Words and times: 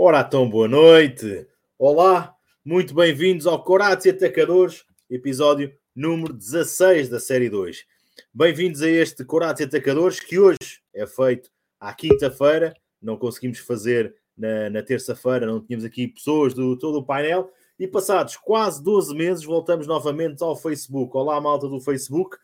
Ora, 0.00 0.20
então, 0.20 0.48
boa 0.48 0.68
noite. 0.68 1.44
Olá, 1.76 2.32
muito 2.64 2.94
bem-vindos 2.94 3.48
ao 3.48 3.60
Corates 3.64 4.06
Atacadores, 4.06 4.84
episódio 5.10 5.74
número 5.92 6.32
16 6.34 7.08
da 7.08 7.18
série 7.18 7.50
2. 7.50 7.84
Bem-vindos 8.32 8.80
a 8.80 8.88
este 8.88 9.24
Corates 9.24 9.66
Atacadores, 9.66 10.20
que 10.20 10.38
hoje 10.38 10.56
é 10.94 11.04
feito 11.04 11.50
à 11.80 11.92
quinta-feira. 11.92 12.74
Não 13.02 13.16
conseguimos 13.16 13.58
fazer 13.58 14.14
na, 14.36 14.70
na 14.70 14.84
terça-feira, 14.84 15.46
não 15.46 15.60
tínhamos 15.60 15.84
aqui 15.84 16.06
pessoas 16.06 16.54
do 16.54 16.78
todo 16.78 16.98
o 16.98 17.04
painel. 17.04 17.50
E 17.76 17.88
passados 17.88 18.36
quase 18.36 18.80
12 18.80 19.12
meses, 19.16 19.42
voltamos 19.42 19.88
novamente 19.88 20.44
ao 20.44 20.54
Facebook. 20.54 21.16
Olá, 21.16 21.40
malta 21.40 21.66
do 21.66 21.80
Facebook. 21.80 22.36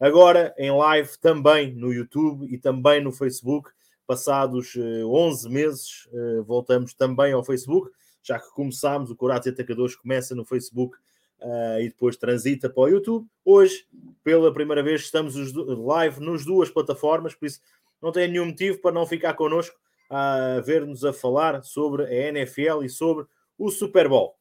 Agora 0.00 0.52
em 0.58 0.72
live 0.72 1.16
também 1.20 1.72
no 1.72 1.92
YouTube 1.92 2.52
e 2.52 2.58
também 2.58 3.00
no 3.00 3.12
Facebook. 3.12 3.70
Passados 4.06 4.74
11 4.76 5.46
eh, 5.46 5.50
meses, 5.50 6.08
eh, 6.12 6.40
voltamos 6.42 6.94
também 6.94 7.32
ao 7.32 7.44
Facebook, 7.44 7.90
já 8.22 8.38
que 8.38 8.50
começámos, 8.52 9.10
o 9.10 9.16
Corates 9.16 9.52
Atacadores 9.52 9.94
começa 9.94 10.34
no 10.34 10.44
Facebook 10.44 10.96
uh, 11.40 11.80
e 11.80 11.88
depois 11.88 12.16
transita 12.16 12.68
para 12.68 12.82
o 12.82 12.88
YouTube. 12.88 13.26
Hoje, 13.44 13.86
pela 14.24 14.52
primeira 14.52 14.82
vez, 14.82 15.02
estamos 15.02 15.34
live 15.54 16.20
nas 16.20 16.44
duas 16.44 16.68
plataformas, 16.68 17.34
por 17.34 17.46
isso 17.46 17.60
não 18.02 18.10
tem 18.10 18.28
nenhum 18.28 18.46
motivo 18.46 18.78
para 18.78 18.92
não 18.92 19.06
ficar 19.06 19.34
connosco 19.34 19.76
a 20.10 20.60
ver-nos 20.64 21.04
a 21.04 21.12
falar 21.12 21.62
sobre 21.62 22.04
a 22.04 22.28
NFL 22.28 22.84
e 22.84 22.88
sobre 22.88 23.26
o 23.58 23.70
Super 23.70 24.08
Bowl. 24.08 24.36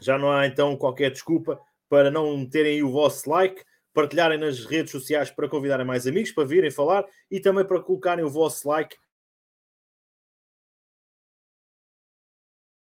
Já 0.00 0.18
não 0.18 0.30
há 0.30 0.46
então 0.46 0.76
qualquer 0.76 1.10
desculpa 1.10 1.60
para 1.88 2.10
não 2.10 2.44
terem 2.48 2.82
o 2.82 2.90
vosso 2.90 3.28
like, 3.28 3.62
partilharem 3.92 4.38
nas 4.38 4.64
redes 4.64 4.92
sociais 4.92 5.30
para 5.30 5.48
convidarem 5.48 5.86
mais 5.86 6.06
amigos 6.06 6.32
para 6.32 6.44
virem 6.44 6.70
falar 6.70 7.04
e 7.30 7.40
também 7.40 7.64
para 7.64 7.80
colocarem 7.80 8.24
o 8.24 8.30
vosso 8.30 8.68
like. 8.68 8.96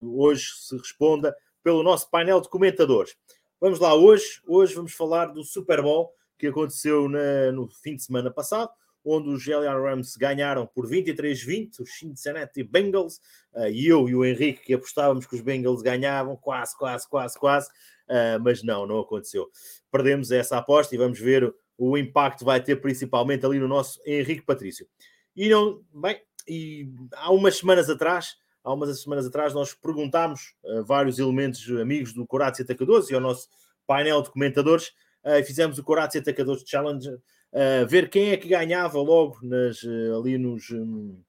Hoje 0.02 0.46
se 0.55 0.77
responda 0.77 1.35
pelo 1.63 1.84
nosso 1.84 2.10
painel 2.10 2.40
de 2.40 2.49
comentadores. 2.49 3.15
Vamos 3.60 3.79
lá, 3.79 3.96
hoje, 3.96 4.41
hoje 4.48 4.76
vamos 4.76 4.93
falar 4.93 5.27
do 5.27 5.43
Super 5.43 5.82
Bowl 5.82 6.13
que 6.37 6.48
aconteceu 6.48 7.07
na, 7.09 7.52
no 7.52 7.68
fim 7.68 7.96
de 7.96 8.04
semana 8.04 8.30
passado, 8.30 8.70
onde 9.04 9.30
os 9.30 9.46
LA 9.46 9.74
Rams 9.74 10.15
ganharam 10.18 10.68
por 10.68 10.87
23-20, 10.87 11.80
os 11.80 11.98
Cincinnati 11.98 12.63
Bengals, 12.63 13.20
uh, 13.54 13.68
e 13.68 13.87
eu 13.87 14.09
e 14.09 14.15
o 14.15 14.26
Henrique 14.26 14.63
que 14.63 14.74
apostávamos 14.74 15.26
que 15.26 15.35
os 15.35 15.41
Bengals 15.41 15.82
ganhavam, 15.82 16.35
quase, 16.35 16.77
quase, 16.77 17.07
quase, 17.07 17.40
quase, 17.40 17.70
uh, 18.09 18.39
mas 18.41 18.63
não, 18.63 18.85
não 18.85 18.99
aconteceu. 18.99 19.49
Perdemos 19.91 20.31
essa 20.31 20.57
aposta 20.57 20.93
e 20.95 20.98
vamos 20.98 21.20
ver 21.20 21.53
o 21.77 21.98
impacto 21.98 22.45
vai 22.45 22.62
ter 22.62 22.77
principalmente 22.77 23.45
ali 23.45 23.59
no 23.59 23.67
nosso 23.67 23.99
Henrique 24.05 24.45
Patrício. 24.45 24.87
E 25.35 25.49
não, 25.49 25.81
bem, 25.93 26.21
e 26.47 26.89
há 27.13 27.31
umas 27.31 27.57
semanas 27.57 27.89
atrás, 27.89 28.35
há 28.63 28.73
umas 28.73 29.01
semanas 29.01 29.25
atrás, 29.25 29.53
nós 29.53 29.73
perguntámos 29.73 30.55
a 30.65 30.81
vários 30.81 31.20
elementos 31.20 31.70
amigos 31.70 32.13
do 32.13 32.25
Corates 32.25 32.62
Atacadores 32.62 33.09
e 33.09 33.15
ao 33.15 33.21
nosso 33.21 33.47
painel 33.85 34.21
de 34.21 34.29
comentadores, 34.29 34.91
uh, 35.23 35.43
fizemos 35.45 35.77
o 35.77 35.84
Corates 35.84 36.19
Atacadores 36.19 36.63
Challenge, 36.65 37.09
uh, 37.09 37.87
ver 37.87 38.09
quem 38.09 38.29
é 38.29 38.37
que 38.37 38.47
ganhava 38.47 38.99
logo 38.99 39.37
nas, 39.43 39.81
ali 40.17 40.37
nos, 40.37 40.69
um, 40.71 41.19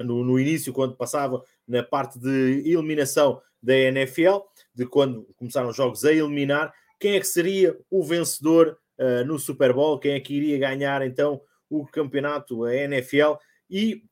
no, 0.00 0.24
no, 0.24 0.38
início, 0.40 0.72
quando 0.72 0.96
passava 0.96 1.42
na 1.66 1.82
parte 1.82 2.18
de 2.18 2.62
eliminação 2.68 3.40
da 3.62 3.74
NFL, 3.74 4.38
de 4.76 4.84
quando 4.86 5.24
começaram 5.36 5.70
os 5.70 5.76
jogos 5.76 6.04
a 6.04 6.12
eliminar, 6.12 6.72
quem 7.00 7.16
é 7.16 7.20
que 7.20 7.26
seria 7.26 7.76
o 7.90 8.04
vencedor 8.04 8.78
uh, 8.98 9.24
no 9.24 9.38
Super 9.38 9.72
Bowl, 9.72 9.98
quem 9.98 10.12
é 10.12 10.20
que 10.20 10.34
iria 10.34 10.58
ganhar 10.58 11.00
então 11.02 11.40
o 11.68 11.86
campeonato, 11.86 12.64
a 12.64 12.74
NFL, 12.74 13.34
e 13.68 14.04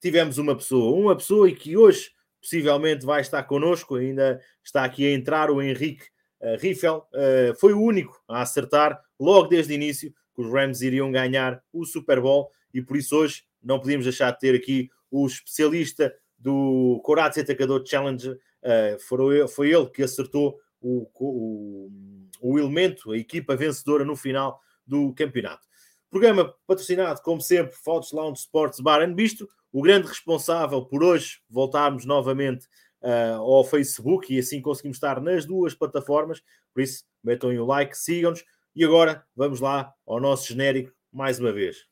tivemos 0.00 0.38
uma 0.38 0.54
pessoa, 0.54 0.94
uma 0.94 1.16
pessoa 1.16 1.48
e 1.48 1.54
que 1.54 1.76
hoje 1.76 2.10
possivelmente 2.40 3.06
vai 3.06 3.20
estar 3.20 3.42
connosco, 3.44 3.96
ainda 3.96 4.40
está 4.62 4.84
aqui 4.84 5.06
a 5.06 5.12
entrar 5.12 5.50
o 5.50 5.62
Henrique 5.62 6.04
uh, 6.40 6.56
Riffel, 6.60 7.06
uh, 7.12 7.58
foi 7.58 7.72
o 7.72 7.80
único 7.80 8.22
a 8.28 8.42
acertar 8.42 9.00
logo 9.18 9.48
desde 9.48 9.72
o 9.72 9.74
início 9.74 10.12
que 10.34 10.42
os 10.42 10.52
Rams 10.52 10.82
iriam 10.82 11.10
ganhar 11.10 11.62
o 11.72 11.84
Super 11.86 12.20
Bowl 12.20 12.50
e 12.72 12.82
por 12.82 12.96
isso 12.96 13.16
hoje 13.16 13.44
não 13.62 13.78
podíamos 13.78 14.04
deixar 14.04 14.30
de 14.32 14.40
ter 14.40 14.54
aqui 14.54 14.90
o 15.10 15.26
especialista 15.26 16.14
do 16.38 17.00
Corates 17.04 17.38
Atacador 17.38 17.84
Challenge, 17.86 18.36
uh, 18.62 18.98
foi, 19.00 19.48
foi 19.48 19.70
ele 19.72 19.86
que 19.86 20.02
acertou 20.02 20.58
o, 20.80 21.08
o, 21.14 21.90
o 22.40 22.58
elemento, 22.58 23.12
a 23.12 23.16
equipa 23.16 23.56
vencedora 23.56 24.04
no 24.04 24.16
final 24.16 24.60
do 24.86 25.12
campeonato. 25.14 25.66
Programa 26.10 26.54
patrocinado, 26.66 27.22
como 27.22 27.40
sempre, 27.40 27.74
Fotos 27.74 28.12
Lounge 28.12 28.40
Sports 28.40 28.80
Bar 28.80 29.00
and 29.02 29.14
Bistro, 29.14 29.48
o 29.72 29.80
grande 29.80 30.08
responsável 30.08 30.84
por 30.84 31.02
hoje 31.02 31.40
voltarmos 31.48 32.04
novamente 32.04 32.66
uh, 33.00 33.40
ao 33.40 33.64
Facebook 33.64 34.32
e 34.34 34.38
assim 34.38 34.60
conseguimos 34.60 34.96
estar 34.96 35.20
nas 35.20 35.46
duas 35.46 35.74
plataformas. 35.74 36.42
Por 36.74 36.82
isso, 36.82 37.04
metam 37.24 37.50
o 37.50 37.64
like, 37.64 37.96
sigam-nos. 37.96 38.44
E 38.74 38.84
agora 38.84 39.24
vamos 39.34 39.60
lá 39.60 39.92
ao 40.06 40.20
nosso 40.20 40.48
genérico 40.48 40.92
mais 41.10 41.38
uma 41.38 41.52
vez. 41.52 41.91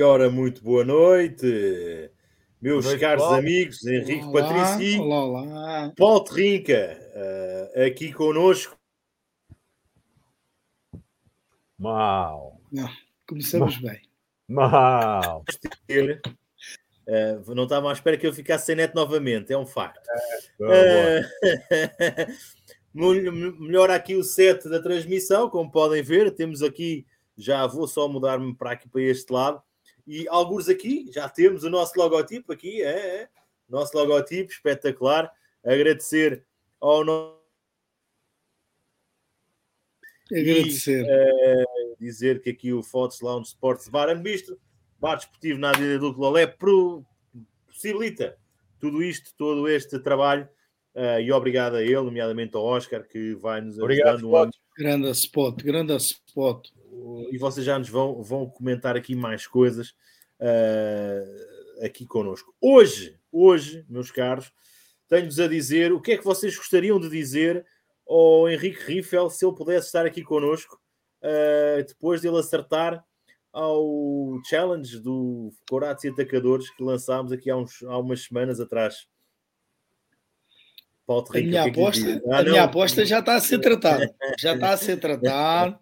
E 0.00 0.02
ora, 0.02 0.30
muito 0.30 0.64
boa 0.64 0.82
noite, 0.82 1.44
meus 2.58 2.86
boa 2.86 2.92
noite, 2.92 3.00
caros 3.00 3.22
Paulo. 3.22 3.36
amigos, 3.36 3.84
Henrique 3.84 4.24
olá, 4.24 4.48
Patrici, 4.48 4.98
olá, 4.98 5.24
olá. 5.26 5.92
Paulo 5.94 6.20
Trinca, 6.20 6.98
uh, 7.76 7.84
aqui 7.84 8.10
conosco. 8.10 8.78
Mal. 11.78 12.58
Não, 12.72 12.88
começamos 13.28 13.78
Mal. 13.78 13.92
bem. 13.92 14.02
Mal. 14.48 15.44
Uh, 17.06 17.54
não 17.54 17.64
estavam 17.64 17.90
à 17.90 17.92
espera 17.92 18.16
que 18.16 18.26
eu 18.26 18.32
ficasse 18.32 18.64
sem 18.64 18.76
net 18.76 18.94
novamente, 18.94 19.52
é 19.52 19.58
um 19.58 19.66
facto. 19.66 20.00
É, 20.62 21.20
uh, 21.20 21.26
melhor 23.60 23.90
aqui 23.90 24.16
o 24.16 24.24
set 24.24 24.66
da 24.66 24.80
transmissão, 24.80 25.50
como 25.50 25.70
podem 25.70 26.02
ver, 26.02 26.34
temos 26.34 26.62
aqui, 26.62 27.06
já 27.36 27.66
vou 27.66 27.86
só 27.86 28.08
mudar-me 28.08 28.56
para 28.56 28.70
aqui 28.70 28.88
para 28.88 29.02
este 29.02 29.30
lado. 29.30 29.62
E 30.10 30.26
alguns 30.28 30.68
aqui, 30.68 31.08
já 31.12 31.28
temos 31.28 31.62
o 31.62 31.70
nosso 31.70 31.96
logotipo 31.96 32.52
aqui, 32.52 32.82
é, 32.82 33.22
é 33.22 33.28
nosso 33.68 33.96
logotipo 33.96 34.50
espetacular. 34.50 35.32
Agradecer 35.64 36.44
ao 36.80 37.04
nosso. 37.04 37.38
Agradecer. 40.32 41.06
E, 41.06 41.62
uh, 41.62 41.96
dizer 42.00 42.42
que 42.42 42.50
aqui 42.50 42.72
o 42.72 42.82
Fotos 42.82 43.20
Lounge 43.20 43.50
Sports 43.50 43.88
Bar 43.88 44.08
and 44.08 44.20
Bistro, 44.20 44.58
bar 44.98 45.14
desportivo 45.14 45.60
na 45.60 45.70
Avenida 45.70 46.00
do 46.00 46.10
Lolé, 46.10 46.56
possibilita 47.68 48.36
tudo 48.80 49.04
isto, 49.04 49.32
todo 49.38 49.68
este 49.68 49.96
trabalho. 50.00 50.48
Uh, 50.92 51.20
e 51.20 51.30
obrigado 51.30 51.76
a 51.76 51.84
ele, 51.84 51.94
nomeadamente 51.94 52.56
ao 52.56 52.64
Oscar, 52.64 53.06
que 53.06 53.36
vai 53.36 53.60
nos 53.60 53.78
ajudando. 53.78 54.24
Obrigado, 54.24 54.50
Grande 54.76 55.10
spot, 55.10 55.62
grande 55.62 55.94
spot 55.94 56.68
e 57.30 57.38
vocês 57.38 57.64
já 57.64 57.78
nos 57.78 57.88
vão, 57.88 58.22
vão 58.22 58.48
comentar 58.48 58.96
aqui 58.96 59.14
mais 59.14 59.46
coisas 59.46 59.94
uh, 60.40 61.84
aqui 61.84 62.06
connosco. 62.06 62.54
Hoje, 62.60 63.18
hoje, 63.30 63.84
meus 63.88 64.10
caros, 64.10 64.52
tenho-vos 65.08 65.38
a 65.38 65.46
dizer 65.46 65.92
o 65.92 66.00
que 66.00 66.12
é 66.12 66.16
que 66.16 66.24
vocês 66.24 66.56
gostariam 66.56 66.98
de 66.98 67.08
dizer 67.08 67.64
ao 68.08 68.48
Henrique 68.48 68.82
Riffel 68.84 69.30
se 69.30 69.44
ele 69.44 69.54
pudesse 69.54 69.86
estar 69.86 70.04
aqui 70.06 70.22
connosco 70.22 70.80
uh, 71.22 71.84
depois 71.86 72.20
dele 72.20 72.38
acertar 72.38 73.04
ao 73.52 74.40
challenge 74.48 74.98
do 75.00 75.52
Corates 75.68 76.04
e 76.04 76.08
Atacadores 76.08 76.70
que 76.70 76.82
lançámos 76.82 77.32
aqui 77.32 77.50
há, 77.50 77.56
uns, 77.56 77.82
há 77.82 77.98
umas 77.98 78.22
semanas 78.22 78.60
atrás. 78.60 79.08
Paulo, 81.06 81.26
a 81.34 81.38
minha, 81.38 81.62
é 81.62 81.68
aposta, 81.68 82.22
ah, 82.30 82.38
a 82.38 82.44
minha 82.44 82.62
aposta 82.62 83.04
já 83.04 83.18
está 83.18 83.34
a 83.34 83.40
ser 83.40 83.58
tratada. 83.58 84.14
Já 84.38 84.54
está 84.54 84.70
a 84.70 84.76
ser 84.76 84.96
tratado 85.00 85.76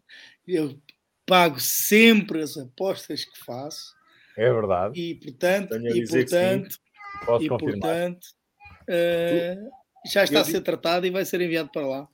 Eu 0.47 0.81
pago 1.27 1.61
sempre 1.61 2.41
as 2.41 2.57
apostas 2.57 3.27
que 3.27 3.45
faço 3.45 3.98
É 4.39 4.53
verdade. 4.53 5.01
e, 5.01 5.15
portanto, 5.17 5.77
e, 5.77 6.07
portanto, 6.07 6.79
Posso 7.27 7.45
e, 7.45 7.49
confirmar. 7.49 7.81
portanto 7.81 8.27
eh, 8.87 9.57
já 10.07 10.23
está 10.25 10.39
Eu 10.39 10.43
a 10.43 10.45
ser 10.45 10.61
tratado 10.61 11.07
e 11.07 11.11
vai 11.11 11.25
ser 11.25 11.41
enviado 11.41 11.71
para 11.71 11.87
lá. 11.87 12.09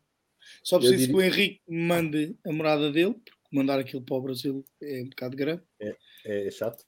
Só 0.63 0.79
preciso 0.79 0.99
diria- 0.99 1.15
que 1.15 1.21
o 1.21 1.23
Henrique 1.23 1.61
me 1.69 1.83
mande 1.87 2.37
a 2.47 2.53
morada 2.53 2.91
dele, 2.91 3.13
porque 3.15 3.33
mandar 3.53 3.79
aquilo 3.79 4.03
para 4.03 4.17
o 4.17 4.21
Brasil 4.23 4.65
é 4.83 5.03
um 5.03 5.09
bocado 5.11 5.37
grande. 5.37 5.63
É 6.25 6.51
chato. 6.51 6.83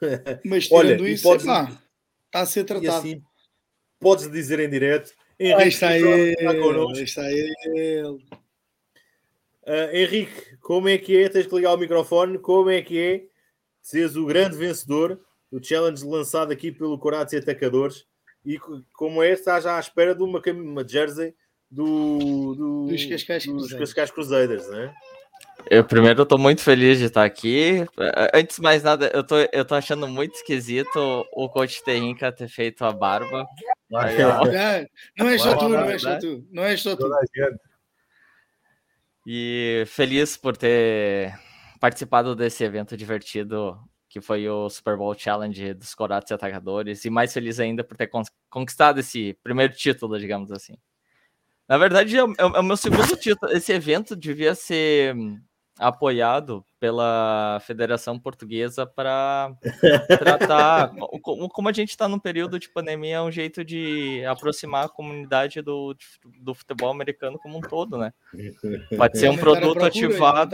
Mas 0.44 0.70
Olha, 0.72 0.90
tirando 0.96 1.08
e 1.08 1.12
isso, 1.12 1.22
podes- 1.22 1.44
epá, 1.46 1.80
está 2.26 2.40
a 2.40 2.46
ser 2.46 2.64
tratado. 2.64 2.90
assim, 2.98 3.22
podes 4.00 4.30
dizer 4.30 4.58
em 4.60 4.68
direto. 4.68 5.12
Aí 5.40 5.46
Henrique, 5.52 5.68
está 5.68 5.92
Citron 5.92 6.12
ele, 6.14 7.02
está 7.02 7.22
aí 7.22 7.38
está 7.38 7.70
ele. 7.72 8.24
Ah, 9.64 9.90
Henrique, 9.96 10.56
como 10.58 10.88
é 10.88 10.98
que 10.98 11.16
é? 11.16 11.28
Tens 11.28 11.46
que 11.46 11.54
ligar 11.54 11.72
o 11.74 11.78
microfone. 11.78 12.38
Como 12.38 12.68
é 12.70 12.82
que 12.82 12.98
é 12.98 13.31
seres 13.82 14.16
o 14.16 14.24
grande 14.24 14.56
vencedor 14.56 15.20
do 15.50 15.62
challenge 15.62 16.04
lançado 16.04 16.52
aqui 16.52 16.70
pelo 16.72 16.98
Corates 16.98 17.34
e 17.34 17.36
Atacadores? 17.38 18.06
E 18.44 18.58
co- 18.58 18.82
como 18.94 19.22
é, 19.22 19.30
estás 19.32 19.64
já 19.64 19.76
à 19.76 19.80
espera 19.80 20.14
de 20.14 20.22
uma, 20.22 20.40
uma 20.54 20.86
jersey 20.88 21.34
do, 21.70 22.54
do- 22.54 22.86
Dos 22.86 23.04
Cascais 23.04 23.44
dos 23.44 23.52
Cruzeiros. 23.54 23.78
Cascais 23.88 24.10
Cruzeiros, 24.10 24.68
não 24.68 24.78
é? 24.80 24.94
Eu 25.70 25.84
primeiro 25.84 26.22
estou 26.24 26.38
muito 26.38 26.60
feliz 26.60 26.98
de 26.98 27.04
estar 27.04 27.24
aqui. 27.24 27.86
Antes 28.34 28.56
de 28.56 28.62
mais 28.62 28.82
nada, 28.82 29.10
eu 29.14 29.22
tô, 29.22 29.36
eu 29.52 29.64
tô 29.64 29.74
achando 29.76 30.08
muito 30.08 30.34
esquisito 30.34 31.24
o 31.32 31.48
coach 31.48 31.84
Terrinca 31.84 32.32
ter 32.32 32.48
feito 32.48 32.84
a 32.84 32.90
barba. 32.92 33.46
Aí. 33.94 34.16
Ah, 34.22 34.86
não 35.16 35.28
é 35.28 35.38
só 35.38 35.56
tu, 35.56 35.68
não 35.68 35.84
é 35.88 35.98
só 35.98 36.18
tu. 36.18 36.44
Não 36.50 36.64
é 36.64 36.76
só 36.76 36.96
tu. 36.96 37.08
E 39.26 39.84
feliz 39.86 40.36
por 40.36 40.56
ter 40.56 41.32
participado 41.82 42.36
desse 42.36 42.62
evento 42.62 42.96
divertido 42.96 43.76
que 44.08 44.20
foi 44.20 44.48
o 44.48 44.68
Super 44.70 44.96
Bowl 44.96 45.18
Challenge 45.18 45.74
dos 45.74 45.94
Corates 45.96 46.30
e 46.30 46.34
Atacadores. 46.34 47.04
E 47.04 47.10
mais 47.10 47.32
feliz 47.32 47.58
ainda 47.58 47.82
por 47.82 47.96
ter 47.96 48.06
con- 48.06 48.22
conquistado 48.48 49.00
esse 49.00 49.36
primeiro 49.42 49.72
título, 49.74 50.16
digamos 50.16 50.52
assim. 50.52 50.74
Na 51.66 51.76
verdade, 51.78 52.16
é 52.16 52.22
o, 52.22 52.32
é 52.38 52.44
o- 52.46 52.56
é 52.58 52.62
meu 52.62 52.76
segundo 52.76 53.16
título. 53.16 53.50
Esse 53.50 53.72
evento 53.72 54.14
devia 54.14 54.54
ser 54.54 55.16
hum, 55.16 55.40
apoiado 55.78 56.62
pela 56.78 57.58
Federação 57.66 58.16
Portuguesa 58.18 58.86
para 58.86 59.52
tratar. 60.20 60.90
co- 60.94 61.18
co- 61.20 61.48
Como 61.48 61.68
a 61.68 61.72
gente 61.72 61.88
está 61.88 62.06
num 62.06 62.18
período 62.18 62.58
de 62.60 62.68
pandemia, 62.68 63.16
é 63.16 63.22
um 63.22 63.30
jeito 63.32 63.64
de 63.64 64.22
aproximar 64.26 64.84
a 64.84 64.88
comunidade 64.90 65.62
do, 65.62 65.96
do 66.38 66.54
futebol 66.54 66.90
americano 66.90 67.38
como 67.38 67.56
um 67.58 67.60
todo, 67.62 67.96
né? 67.98 68.12
Pode 68.98 69.18
ser 69.18 69.30
um 69.30 69.36
produto 69.38 69.72
procura, 69.72 69.86
ativado. 69.88 70.50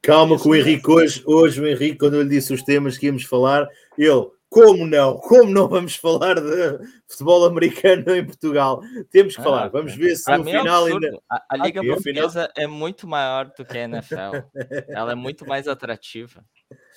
Calma 0.00 0.36
com 0.38 0.48
o 0.48 0.54
Henrique 0.54 0.90
hoje, 0.90 1.22
hoje 1.24 1.60
o 1.60 1.66
Henrique, 1.66 1.98
quando 1.98 2.14
eu 2.14 2.22
lhe 2.22 2.28
disse 2.28 2.52
os 2.52 2.62
temas 2.62 2.98
que 2.98 3.06
íamos 3.06 3.22
falar, 3.24 3.68
ele, 3.96 4.26
como 4.48 4.84
não? 4.84 5.16
Como 5.18 5.50
não 5.50 5.68
vamos 5.68 5.94
falar 5.94 6.34
de 6.40 6.78
futebol 7.08 7.44
americano 7.46 8.14
em 8.14 8.24
Portugal? 8.26 8.82
Temos 9.10 9.34
que 9.36 9.40
Ah, 9.40 9.44
falar, 9.44 9.68
vamos 9.68 9.94
ver 9.94 10.16
se 10.16 10.28
no 10.36 10.42
é 10.42 10.44
final 10.44 10.84
absurdo. 10.84 11.06
ainda. 11.06 11.22
A, 11.30 11.44
a 11.50 11.56
Liga 11.56 11.82
no 11.82 11.94
Portuguesa 11.94 12.50
é 12.56 12.66
muito 12.66 13.06
maior 13.06 13.46
do 13.56 13.64
que 13.64 13.78
a 13.78 13.82
NFL. 13.84 14.42
Ela 14.88 15.12
é 15.12 15.14
muito 15.14 15.46
mais 15.46 15.68
atrativa. 15.68 16.44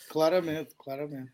Claramente, 0.10 0.74
claramente. 0.76 1.32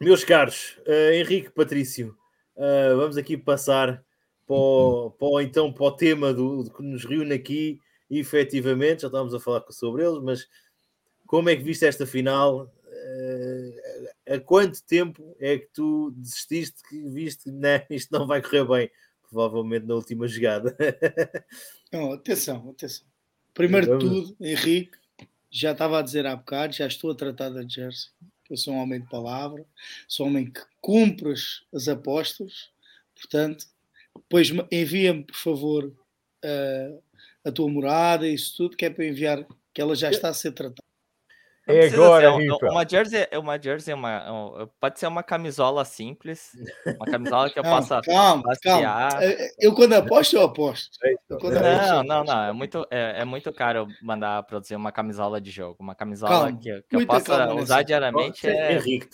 Meus 0.00 0.24
caros, 0.24 0.78
eh, 0.86 1.16
Henrique 1.20 1.50
Patrício, 1.50 2.16
eh, 2.56 2.94
vamos 2.94 3.16
aqui 3.16 3.36
passar 3.36 4.02
para 4.46 4.56
o, 4.56 5.10
para 5.12 5.28
o- 5.28 5.40
então 5.40 5.72
para 5.72 5.84
o 5.84 5.92
tema 5.92 6.32
do, 6.34 6.64
do 6.64 6.72
que 6.72 6.82
nos 6.82 7.04
reúne 7.04 7.32
aqui, 7.34 7.78
efetivamente, 8.18 9.02
já 9.02 9.08
estávamos 9.08 9.34
a 9.34 9.40
falar 9.40 9.64
sobre 9.70 10.04
eles, 10.04 10.22
mas 10.22 10.48
como 11.26 11.48
é 11.48 11.56
que 11.56 11.62
viste 11.62 11.84
esta 11.86 12.06
final? 12.06 12.72
Eh, 12.86 14.12
há 14.34 14.40
quanto 14.40 14.82
tempo 14.84 15.34
é 15.40 15.58
que 15.58 15.68
tu 15.72 16.10
desististe 16.12 16.82
que 16.88 17.02
viste 17.08 17.44
que 17.44 17.50
"Né, 17.50 17.86
isto 17.90 18.10
não 18.12 18.26
vai 18.26 18.42
correr 18.42 18.64
bem? 18.66 18.90
Provavelmente 19.30 19.86
na 19.86 19.94
última 19.94 20.28
jogada. 20.28 20.76
Não, 21.90 22.12
atenção, 22.12 22.70
atenção. 22.70 23.06
Primeiro 23.54 23.86
de 23.86 23.98
tudo, 23.98 24.36
Henrique, 24.40 24.98
já 25.50 25.72
estava 25.72 25.98
a 25.98 26.02
dizer 26.02 26.26
há 26.26 26.36
bocado, 26.36 26.74
já 26.74 26.86
estou 26.86 27.10
a 27.10 27.14
tratar 27.14 27.48
da 27.50 27.66
Jersey. 27.66 28.10
Eu 28.50 28.56
sou 28.58 28.74
um 28.74 28.78
homem 28.78 29.00
de 29.00 29.08
palavra, 29.08 29.64
sou 30.06 30.26
um 30.26 30.28
homem 30.30 30.50
que 30.50 30.60
cumpre 30.82 31.32
as- 31.32 31.64
as 31.72 31.88
apostas, 31.88 32.70
portanto, 33.14 33.66
depois 34.14 34.50
me- 34.50 34.66
envia-me, 34.70 35.24
por 35.24 35.36
favor, 35.36 35.92
eh, 36.42 36.98
a 37.44 37.50
tua 37.52 37.68
morada 37.68 38.26
isso 38.26 38.54
tudo, 38.56 38.76
que 38.76 38.84
é 38.84 38.90
para 38.90 39.04
enviar, 39.04 39.46
que 39.74 39.80
ela 39.80 39.94
já 39.94 40.10
está 40.10 40.28
a 40.28 40.34
ser 40.34 40.52
tratada. 40.52 40.76
Não 41.64 41.76
É 41.76 41.86
agora, 41.86 42.26
ser, 42.26 42.32
um- 42.34 42.38
Ripa. 42.38 42.70
Uma 42.72 42.88
jersey, 42.88 43.28
uma 43.38 43.56
jersey, 43.62 43.94
uma, 43.94 44.32
um- 44.32 44.68
pode 44.80 44.98
ser 44.98 45.06
uma 45.06 45.22
camisola 45.22 45.84
simples, 45.84 46.50
uma 46.96 47.06
camisola 47.06 47.48
que 47.48 47.56
eu 47.56 47.62
Calma, 47.62 47.78
possa 47.78 48.00
calma, 48.02 48.42
passear. 48.42 49.12
calma. 49.12 49.24
Eu 49.60 49.72
quando 49.72 49.92
aposto, 49.92 50.34
eu 50.34 50.42
aposto. 50.42 50.90
Eu 51.30 51.38
quando 51.38 51.58
aposto, 51.58 51.92
Não, 51.92 52.02
não, 52.02 52.24
não. 52.24 52.44
É 52.46 52.52
muito, 52.52 52.84
é, 52.90 53.20
é 53.20 53.24
muito 53.24 53.52
caro 53.52 53.86
mandar 54.02 54.42
produzir 54.42 54.74
uma 54.74 54.90
camisola 54.90 55.40
de 55.40 55.52
jogo. 55.52 55.76
Uma 55.78 55.94
camisola 55.94 56.32
Calma, 56.32 56.58
que, 56.58 56.82
que 56.82 56.96
eu 56.96 57.06
possa 57.06 57.36
calma 57.38 57.54
usar 57.54 57.76
nessa. 57.76 57.84
diariamente 57.84 58.44
é. 58.48 58.72
Henrique, 58.72 59.08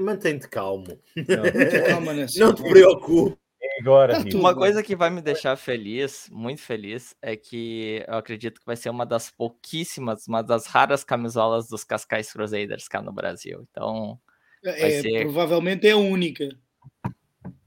mantém-te 0.00 0.48
calmo. 0.48 0.98
Muita 1.16 1.82
calma 1.88 2.12
nessa. 2.14 2.36
Não 2.44 2.52
te 2.52 2.62
preocupes. 2.64 3.38
É 3.82 3.84
agora, 3.84 4.24
Tá. 4.24 4.38
Uma 4.38 4.54
coisa 4.54 4.82
que 4.82 4.94
vai 4.94 5.10
me 5.10 5.20
deixar 5.20 5.56
feliz, 5.56 6.28
muito 6.30 6.62
feliz, 6.62 7.16
é 7.20 7.36
que 7.36 8.04
eu 8.06 8.14
acredito 8.14 8.60
que 8.60 8.66
vai 8.66 8.76
ser 8.76 8.90
uma 8.90 9.04
das 9.04 9.30
pouquíssimas, 9.30 10.26
uma 10.28 10.42
das 10.42 10.66
raras 10.66 11.02
camisolas 11.02 11.68
dos 11.68 11.82
Cascais 11.82 12.32
Crusaders 12.32 12.86
cá 12.86 13.02
no 13.02 13.12
Brasil. 13.12 13.66
Então, 13.70 14.18
É, 14.64 15.02
ser- 15.02 15.22
Provavelmente 15.22 15.88
é 15.88 15.90
a 15.90 15.96
única. 15.96 16.48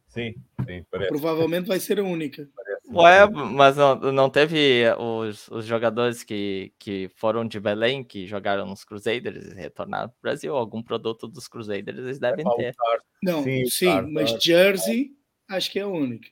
Sim, 0.08 0.34
sim, 0.66 0.86
parece. 0.90 1.10
Provavelmente 1.10 1.68
vai 1.68 1.80
ser 1.80 2.00
a 2.00 2.04
única. 2.04 2.50
Ué, 2.94 3.28
mas 3.30 3.76
não, 3.76 3.96
não 3.96 4.30
teve 4.30 4.84
os, 4.98 5.50
os 5.50 5.66
jogadores 5.66 6.24
que, 6.24 6.72
que 6.80 7.10
foram 7.16 7.46
de 7.46 7.60
Belém, 7.60 8.04
que 8.04 8.26
jogaram 8.26 8.66
nos 8.66 8.86
Crusaders 8.86 9.48
e 9.48 9.56
retornaram 9.56 10.08
para 10.08 10.18
o 10.18 10.22
Brasil? 10.22 10.56
Algum 10.56 10.82
produto 10.82 11.28
dos 11.28 11.48
Crusaders 11.48 11.98
eles 11.98 12.20
devem 12.20 12.46
ter. 12.56 12.74
Não, 13.22 13.44
Sim, 13.44 13.66
sim, 13.66 14.02
mas. 14.14 14.32
Jersey 14.42 15.15
acho 15.48 15.72
que 15.72 15.80
é 15.80 15.84
a 15.84 15.88
única. 15.88 16.30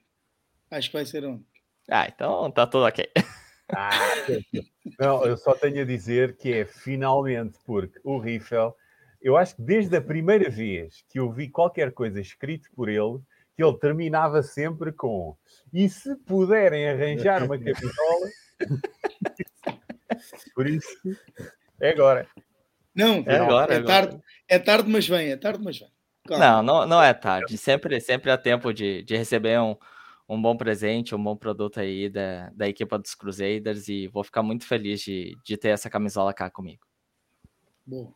Acho 0.72 0.90
que 0.90 0.98
vai 0.98 1.06
ser 1.06 1.24
a 1.24 1.30
única. 1.30 1.46
Ah, 1.90 2.08
então 2.08 2.52
tá 2.52 2.66
tudo 2.68 2.86
ok. 2.86 3.06
Ah, 3.76 3.90
não, 5.00 5.26
eu 5.26 5.36
só 5.36 5.56
tenho 5.56 5.82
a 5.82 5.86
dizer 5.86 6.36
que 6.38 6.54
é 6.54 6.66
finalmente 6.66 7.58
porque 7.66 8.00
o 8.04 8.20
Riffel, 8.20 8.76
eu 9.20 9.36
acho 9.36 9.56
que 9.56 9.64
desde 9.64 9.96
a 9.96 10.02
primeira 10.02 10.48
vez 10.50 11.04
que 11.10 11.18
eu 11.18 11.32
vi 11.32 11.50
qualquer 11.50 11.92
coisa 11.92 12.20
escrito 12.20 12.70
por 12.76 12.88
ele, 12.88 13.20
que 13.56 13.64
ele 13.64 13.78
terminava 13.80 14.44
sempre 14.44 14.92
com 14.92 15.36
e 15.74 15.90
se 15.90 16.16
puderem 16.18 16.88
arranjar 16.88 17.42
uma 17.42 17.58
camisola, 17.58 18.30
por 20.54 20.68
isso 20.68 20.88
é 21.80 21.90
agora. 21.90 22.28
Não, 22.94 23.24
É 23.26 23.38
agora, 23.38 23.74
é, 23.74 23.78
agora. 23.78 24.08
tarde, 24.08 24.24
é 24.48 24.60
tarde, 24.60 24.90
mas 24.90 25.08
vem, 25.08 25.32
é 25.32 25.38
tarde, 25.38 25.64
mas 25.64 25.80
vem. 25.80 25.90
Não, 26.30 26.64
não, 26.64 26.86
não 26.88 27.02
é 27.04 27.14
tarde. 27.14 27.58
Sempre, 27.58 28.00
sempre 28.00 28.32
há 28.32 28.38
tempo 28.38 28.74
de, 28.74 29.04
de 29.04 29.16
receber 29.18 29.60
um, 29.60 29.76
um 30.28 30.42
bom 30.42 30.56
presente, 30.56 31.14
um 31.14 31.22
bom 31.24 31.36
produto 31.36 31.80
aí 31.80 32.10
da, 32.10 32.50
da 32.52 32.68
equipa 32.70 32.98
dos 32.98 33.14
Crusaders 33.14 33.88
e 33.90 34.08
vou 34.08 34.24
ficar 34.24 34.42
muito 34.42 34.66
feliz 34.66 35.02
de, 35.02 35.36
de 35.44 35.58
ter 35.58 35.70
essa 35.70 35.90
camisola 35.90 36.34
cá 36.34 36.50
comigo. 36.50 36.86
Boa. 37.86 38.14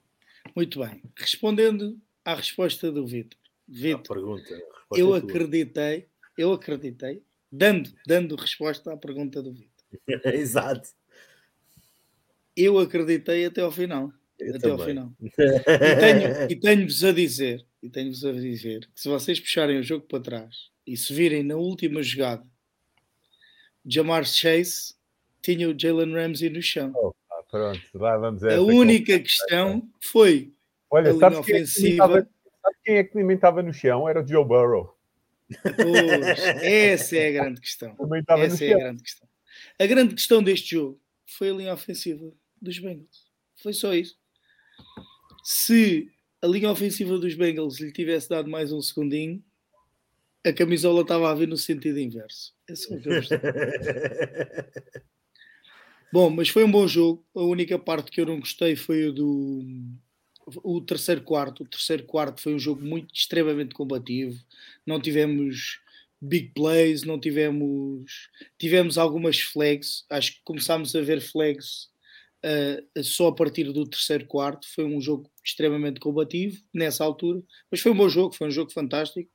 Muito 0.55 0.79
bem. 0.79 1.03
Respondendo 1.17 1.99
à 2.23 2.33
resposta 2.33 2.89
do 2.91 3.05
Vitor. 3.05 3.37
Vitor, 3.67 4.15
pergunta. 4.15 4.43
resposta 4.49 4.63
eu 4.97 5.13
é 5.15 5.19
tua. 5.19 5.29
acreditei, 5.29 6.07
eu 6.37 6.53
acreditei, 6.53 7.21
dando, 7.51 7.89
dando 8.07 8.35
resposta 8.37 8.93
à 8.93 8.97
pergunta 8.97 9.43
do 9.43 9.51
Vitor. 9.51 9.83
Exato. 10.33 10.89
Eu 12.55 12.79
acreditei 12.79 13.45
até 13.45 13.61
ao 13.61 13.71
final. 13.71 14.11
Eu 14.39 14.55
até 14.55 14.69
ao 14.69 14.77
também. 14.77 14.95
final. 14.95 15.11
E 15.19 15.29
tenho- 15.99 16.51
E 16.51 16.55
tenho-vos 16.55 17.03
a 17.03 17.11
dizer, 17.11 17.65
e 17.81 17.89
tenho-vos 17.89 18.24
a 18.25 18.31
dizer, 18.31 18.88
que 18.93 19.01
se 19.01 19.07
vocês 19.10 19.39
puxarem 19.39 19.79
o 19.79 19.84
jogo 19.84 20.05
para 20.07 20.19
trás 20.24 20.69
e 20.86 20.96
se 20.98 21.13
virem 21.13 21.43
na 21.43 21.55
última 21.55 22.01
jogada, 22.01 22.46
Jamar 23.86 24.25
Chase 24.25 24.96
tinha 25.41 25.69
o 25.69 25.79
Jalen 25.79 26.13
Ramsey 26.13 26.50
no 26.50 26.62
chão. 26.62 26.91
Ah, 27.31 27.43
pronto, 27.50 27.81
lá 27.93 28.17
vamos 28.17 28.43
a 28.43 28.55
A 28.55 28.62
única 28.62 29.19
questão 29.19 29.89
foi 30.01 30.53
Olha, 30.89 31.10
a 31.10 31.13
linha 31.13 31.19
sabes 31.19 31.46
quem, 31.46 31.55
é 31.55 31.57
que 31.57 31.63
ofensiva. 31.63 31.89
estava- 31.93 32.13
sabes 32.62 32.77
quem 32.84 32.96
é 32.98 33.03
que 33.03 33.13
também 33.13 33.36
estava 33.36 33.62
no 33.63 33.74
chão? 33.74 34.10
Era 34.10 34.24
o 34.24 34.27
Joe 34.27 34.43
Burrow. 34.46 34.98
Pois, 35.63 36.39
essa 36.62 37.15
é 37.15 37.27
a 37.29 37.31
grande 37.43 37.62
questão. 37.62 37.96
Essa 38.38 38.65
é 38.65 38.74
a 38.74 38.77
grande 38.79 39.03
questão. 39.03 39.27
A 39.79 39.86
grande 39.86 40.13
questão 40.15 40.43
deste 40.43 40.72
jogo 40.75 41.00
foi 41.25 41.50
a 41.50 41.53
linha 41.53 41.74
ofensiva 41.74 42.29
dos 42.62 42.77
Bengals. 42.79 43.27
Foi 43.62 43.72
só 43.72 43.93
isso. 43.93 44.17
Se 45.43 46.12
a 46.41 46.48
linha 46.48 46.72
ofensiva 46.72 47.17
dos 47.17 47.34
Bengals 47.34 47.79
lhe 47.79 47.91
tivesse 47.91 48.29
dado 48.29 48.50
mais 48.50 48.72
um 48.72 48.82
segundinho, 48.82 49.44
a 50.46 50.53
camisola 50.53 51.01
estava 51.01 51.29
a 51.29 51.36
vir 51.36 51.48
no 51.48 51.58
sentido 51.58 52.00
inverso. 52.00 52.53
É 52.70 52.75
só 52.75 52.94
o 52.94 53.01
que 53.01 53.10
eu. 53.10 53.22
Bom, 56.12 56.29
mas 56.29 56.48
foi 56.48 56.63
um 56.63 56.72
bom 56.72 56.88
jogo. 56.88 57.25
A 57.36 57.41
única 57.41 57.77
parte 57.77 58.10
que 58.10 58.22
eu 58.22 58.25
não 58.25 58.39
gostei 58.39 58.77
foi 58.77 59.08
o 59.08 59.13
do 59.13 59.62
o 60.63 60.79
terceiro 60.79 61.22
quarto. 61.22 61.63
O 61.63 61.67
terceiro 61.67 62.03
quarto 62.03 62.41
foi 62.41 62.53
um 62.53 62.60
jogo 62.60 62.82
muito 62.82 63.13
extremamente 63.13 63.75
combativo. 63.75 64.41
Não 64.86 65.01
tivemos 65.01 65.82
big 66.22 66.53
plays, 66.56 67.03
não 67.03 67.20
tivemos 67.20 68.29
tivemos 68.58 68.98
algumas 68.98 69.41
flags. 69.41 70.06
Acho 70.10 70.36
que 70.36 70.41
começámos 70.46 70.96
a 70.96 71.01
ver 71.01 71.20
flags 71.20 71.89
uh, 72.46 73.03
só 73.03 73.27
a 73.27 73.36
partir 73.36 73.72
do 73.72 73.88
terceiro 73.88 74.25
quarto. 74.25 74.67
Foi 74.74 74.86
um 74.86 75.01
jogo 75.01 75.29
extremamente 75.44 76.00
combativo 76.00 76.58
nessa 76.74 77.03
altura, 77.03 77.41
mas 77.72 77.82
foi 77.82 77.91
um 77.91 77.98
bom 77.98 78.10
jogo, 78.10 78.36
foi 78.36 78.48
um 78.48 78.51
jogo 78.51 78.72
fantástico. 78.72 79.29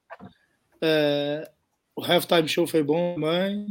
Uh, 0.76 1.49
o 1.97 2.02
halftime 2.02 2.49
show 2.49 2.66
foi 2.66 2.82
bom 2.82 3.14
também. 3.14 3.66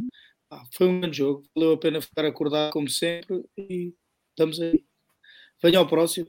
Ah, 0.49 0.63
foi 0.73 0.87
um 0.87 0.99
grande 0.99 1.17
jogo, 1.17 1.43
valeu 1.55 1.73
a 1.73 1.77
pena 1.77 2.01
ficar 2.01 2.25
acordado 2.25 2.71
como 2.71 2.89
sempre 2.89 3.43
e 3.57 3.93
estamos 4.29 4.59
aí. 4.59 4.83
Venha 5.63 5.79
ao 5.79 5.87
próximo. 5.87 6.27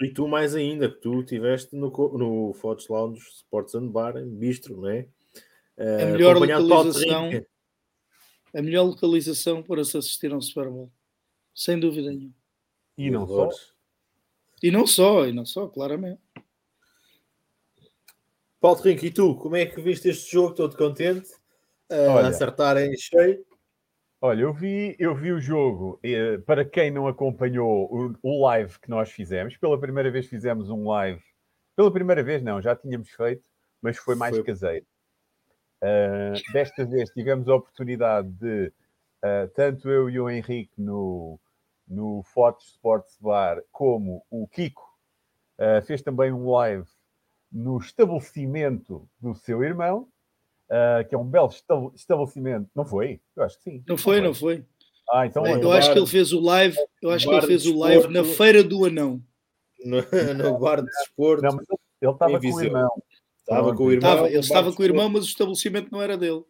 E 0.00 0.08
tu 0.14 0.26
mais 0.26 0.54
ainda, 0.54 0.88
que 0.88 0.98
tu 1.00 1.20
estiveste 1.20 1.76
no, 1.76 1.90
no 1.90 2.54
Fotos 2.54 2.88
Lounge 2.88 3.20
Sports 3.20 3.74
and 3.74 3.88
Bar, 3.88 4.14
Bistro, 4.24 4.80
não 4.80 4.88
é? 4.88 5.06
Uh, 5.76 6.02
a 6.02 6.06
melhor 6.06 6.38
localização 6.38 7.30
a 8.54 8.62
melhor 8.62 8.84
localização 8.84 9.62
para 9.62 9.84
se 9.84 9.96
assistir 9.96 10.32
a 10.32 10.36
um 10.36 10.40
Super 10.40 10.68
Bowl. 10.68 10.90
Sem 11.60 11.78
dúvida 11.78 12.08
nenhuma. 12.08 12.34
E 12.96 13.10
não 13.10 13.28
só. 13.28 13.50
E 14.62 14.70
não 14.70 14.86
só, 14.86 15.26
e 15.26 15.32
não 15.34 15.44
só, 15.44 15.68
claramente. 15.68 16.18
Paulo 18.58 18.80
Trinco, 18.80 19.04
e 19.04 19.10
tu, 19.10 19.34
como 19.36 19.56
é 19.56 19.66
que 19.66 19.78
viste 19.78 20.08
este 20.08 20.32
jogo? 20.32 20.54
Todo 20.54 20.74
contente? 20.74 21.30
Uh, 21.92 22.16
Olha, 22.16 22.28
acertar 22.28 22.78
em 22.78 22.96
cheio? 22.96 23.44
Olha, 24.22 24.40
eu 24.40 24.54
vi, 24.54 24.96
eu 24.98 25.14
vi 25.14 25.32
o 25.32 25.40
jogo. 25.40 26.00
Eh, 26.02 26.38
para 26.38 26.64
quem 26.64 26.90
não 26.90 27.06
acompanhou 27.06 27.94
o, 27.94 28.16
o, 28.22 28.42
live 28.46 28.80
que 28.80 28.88
nós 28.88 29.10
fizemos, 29.10 29.54
pela 29.58 29.78
primeira 29.78 30.10
vez 30.10 30.26
fizemos 30.26 30.70
um 30.70 30.88
live. 30.88 31.22
Pela 31.76 31.92
primeira 31.92 32.22
vez, 32.22 32.42
não, 32.42 32.62
já 32.62 32.74
tínhamos 32.74 33.10
feito, 33.10 33.46
mas 33.82 33.98
foi 33.98 34.14
mais 34.14 34.34
foi. 34.34 34.44
caseiro. 34.44 34.86
Uh, 35.82 36.52
desta 36.54 36.86
vez 36.86 37.10
tivemos 37.10 37.46
a 37.48 37.54
oportunidade 37.54 38.30
de, 38.30 38.72
uh, 39.22 39.48
tanto 39.54 39.90
eu 39.90 40.08
e 40.08 40.18
o 40.18 40.30
Henrique 40.30 40.80
no, 40.80 41.38
no 41.90 42.22
Fotos 42.22 42.68
Sports 42.68 43.18
Bar, 43.20 43.62
como 43.72 44.24
o 44.30 44.46
Kiko 44.46 44.88
uh, 45.58 45.84
fez 45.84 46.00
também 46.00 46.32
um 46.32 46.48
live 46.50 46.86
no 47.50 47.78
estabelecimento 47.78 49.08
do 49.18 49.34
seu 49.34 49.64
irmão, 49.64 50.08
uh, 50.70 51.06
que 51.08 51.14
é 51.14 51.18
um 51.18 51.24
belo 51.24 51.50
estabelecimento. 51.94 52.70
Não 52.74 52.84
foi? 52.84 53.20
Eu 53.34 53.42
acho 53.42 53.58
que 53.58 53.64
sim. 53.64 53.84
Não 53.88 53.98
foi, 53.98 54.20
não 54.20 54.32
foi. 54.32 54.64
Ah, 55.12 55.26
então 55.26 55.44
eu 55.44 55.68
bar, 55.68 55.78
acho 55.78 55.92
que 55.92 55.98
ele 55.98 56.06
fez 56.06 56.32
o 56.32 56.40
live, 56.40 56.78
eu 57.02 57.10
acho 57.10 57.28
que 57.28 57.34
ele 57.34 57.46
fez 57.46 57.66
o 57.66 57.76
live 57.76 58.06
na 58.08 58.22
feira 58.22 58.62
do 58.62 58.84
anão. 58.84 59.20
No, 59.84 59.96
no 60.34 60.58
bar 60.58 60.80
de 60.80 60.86
desporto. 60.86 61.42
Não, 61.42 61.58
ele 62.00 62.12
estava 62.12 62.40
com 62.40 62.46
o 62.46 62.62
irmão. 62.62 63.02
Estava 63.38 63.74
com 63.74 63.82
o 63.82 63.92
irmão. 63.92 64.10
Estava, 64.10 64.28
ele 64.28 64.38
estava 64.38 64.72
com 64.72 64.82
o 64.82 64.84
irmão, 64.84 65.08
mas 65.08 65.24
o 65.24 65.28
estabelecimento 65.28 65.90
não 65.90 66.00
era 66.00 66.16
dele. 66.16 66.44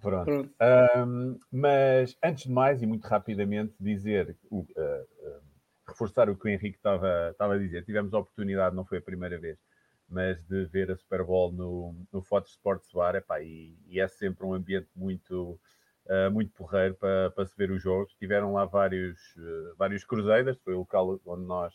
Pronto. 0.00 0.24
Pronto. 0.24 0.54
Um, 0.96 1.38
mas 1.50 2.16
antes 2.22 2.44
de 2.44 2.52
mais, 2.52 2.82
e 2.82 2.86
muito 2.86 3.06
rapidamente, 3.06 3.74
dizer, 3.80 4.36
uh, 4.50 4.60
uh, 4.60 4.66
reforçar 5.86 6.30
o 6.30 6.36
que 6.36 6.46
o 6.46 6.48
Henrique 6.48 6.76
estava, 6.76 7.30
estava 7.30 7.54
a 7.54 7.58
dizer. 7.58 7.84
Tivemos 7.84 8.14
a 8.14 8.18
oportunidade, 8.18 8.76
não 8.76 8.84
foi 8.84 8.98
a 8.98 9.02
primeira 9.02 9.38
vez, 9.38 9.58
mas 10.08 10.42
de 10.44 10.66
ver 10.66 10.90
a 10.90 10.96
Super 10.96 11.24
Bowl 11.24 11.52
no, 11.52 11.94
no 12.12 12.22
Fotos 12.22 12.52
Sports 12.52 12.90
Bar, 12.92 13.16
epá, 13.16 13.40
e, 13.42 13.76
e, 13.86 14.00
é 14.00 14.06
sempre 14.06 14.46
um 14.46 14.54
ambiente 14.54 14.88
muito, 14.94 15.58
uh, 16.06 16.30
muito 16.30 16.52
porreiro 16.52 16.94
para, 16.94 17.30
para 17.30 17.46
se 17.46 17.56
ver 17.56 17.70
os 17.70 17.82
jogos. 17.82 18.14
Tiveram 18.14 18.52
lá 18.52 18.64
vários, 18.64 19.18
vários 19.76 20.04
cruzeiras, 20.04 20.58
foi 20.58 20.74
o 20.74 20.78
local 20.78 21.20
onde 21.26 21.44
nós, 21.44 21.74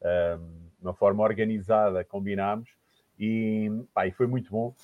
uh, 0.00 0.38
de 0.78 0.82
uma 0.82 0.94
forma 0.94 1.22
organizada, 1.22 2.02
combinámos, 2.04 2.70
e, 3.18 3.68
pá, 3.92 4.06
e 4.06 4.12
foi 4.12 4.26
muito 4.26 4.50
bom. 4.50 4.74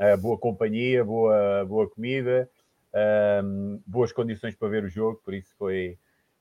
Uh, 0.00 0.16
boa 0.18 0.38
companhia, 0.38 1.04
boa, 1.04 1.64
boa 1.66 1.88
comida, 1.88 2.50
boas 3.86 4.12
condições 4.12 4.56
para 4.56 4.68
ver 4.68 4.84
o 4.84 4.88
jogo, 4.88 5.20
por 5.22 5.34
isso 5.34 5.54
foi, 5.58 5.98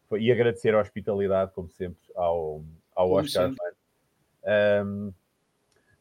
foi 0.08 0.22
e 0.22 0.32
agradecer 0.32 0.74
a 0.74 0.80
hospitalidade, 0.80 1.52
como 1.54 1.70
sempre, 1.70 2.00
ao, 2.16 2.64
ao 2.96 3.12
Oscar. 3.12 3.52
Um, 4.86 5.14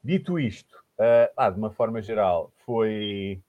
Dito 0.02 0.38
isto, 0.38 0.74
uh, 0.98 1.30
ah, 1.36 1.50
de 1.50 1.58
uma 1.58 1.70
forma 1.70 2.00
geral, 2.00 2.52
foi. 2.64 3.42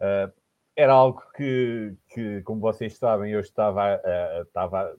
Uh, 0.00 0.32
era 0.74 0.92
algo 0.92 1.22
que, 1.36 1.94
que, 2.08 2.42
como 2.42 2.60
vocês 2.60 2.96
sabem, 2.96 3.30
eu 3.30 3.40
estava, 3.40 3.96
uh, 3.96 4.42
estava, 4.42 4.98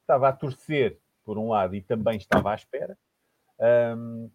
estava 0.00 0.28
a 0.28 0.32
torcer 0.32 0.98
por 1.24 1.36
um 1.36 1.48
lado 1.48 1.74
e 1.74 1.82
também 1.82 2.16
estava 2.16 2.52
à 2.52 2.54
espera. 2.54 2.96
Um, 3.58 4.30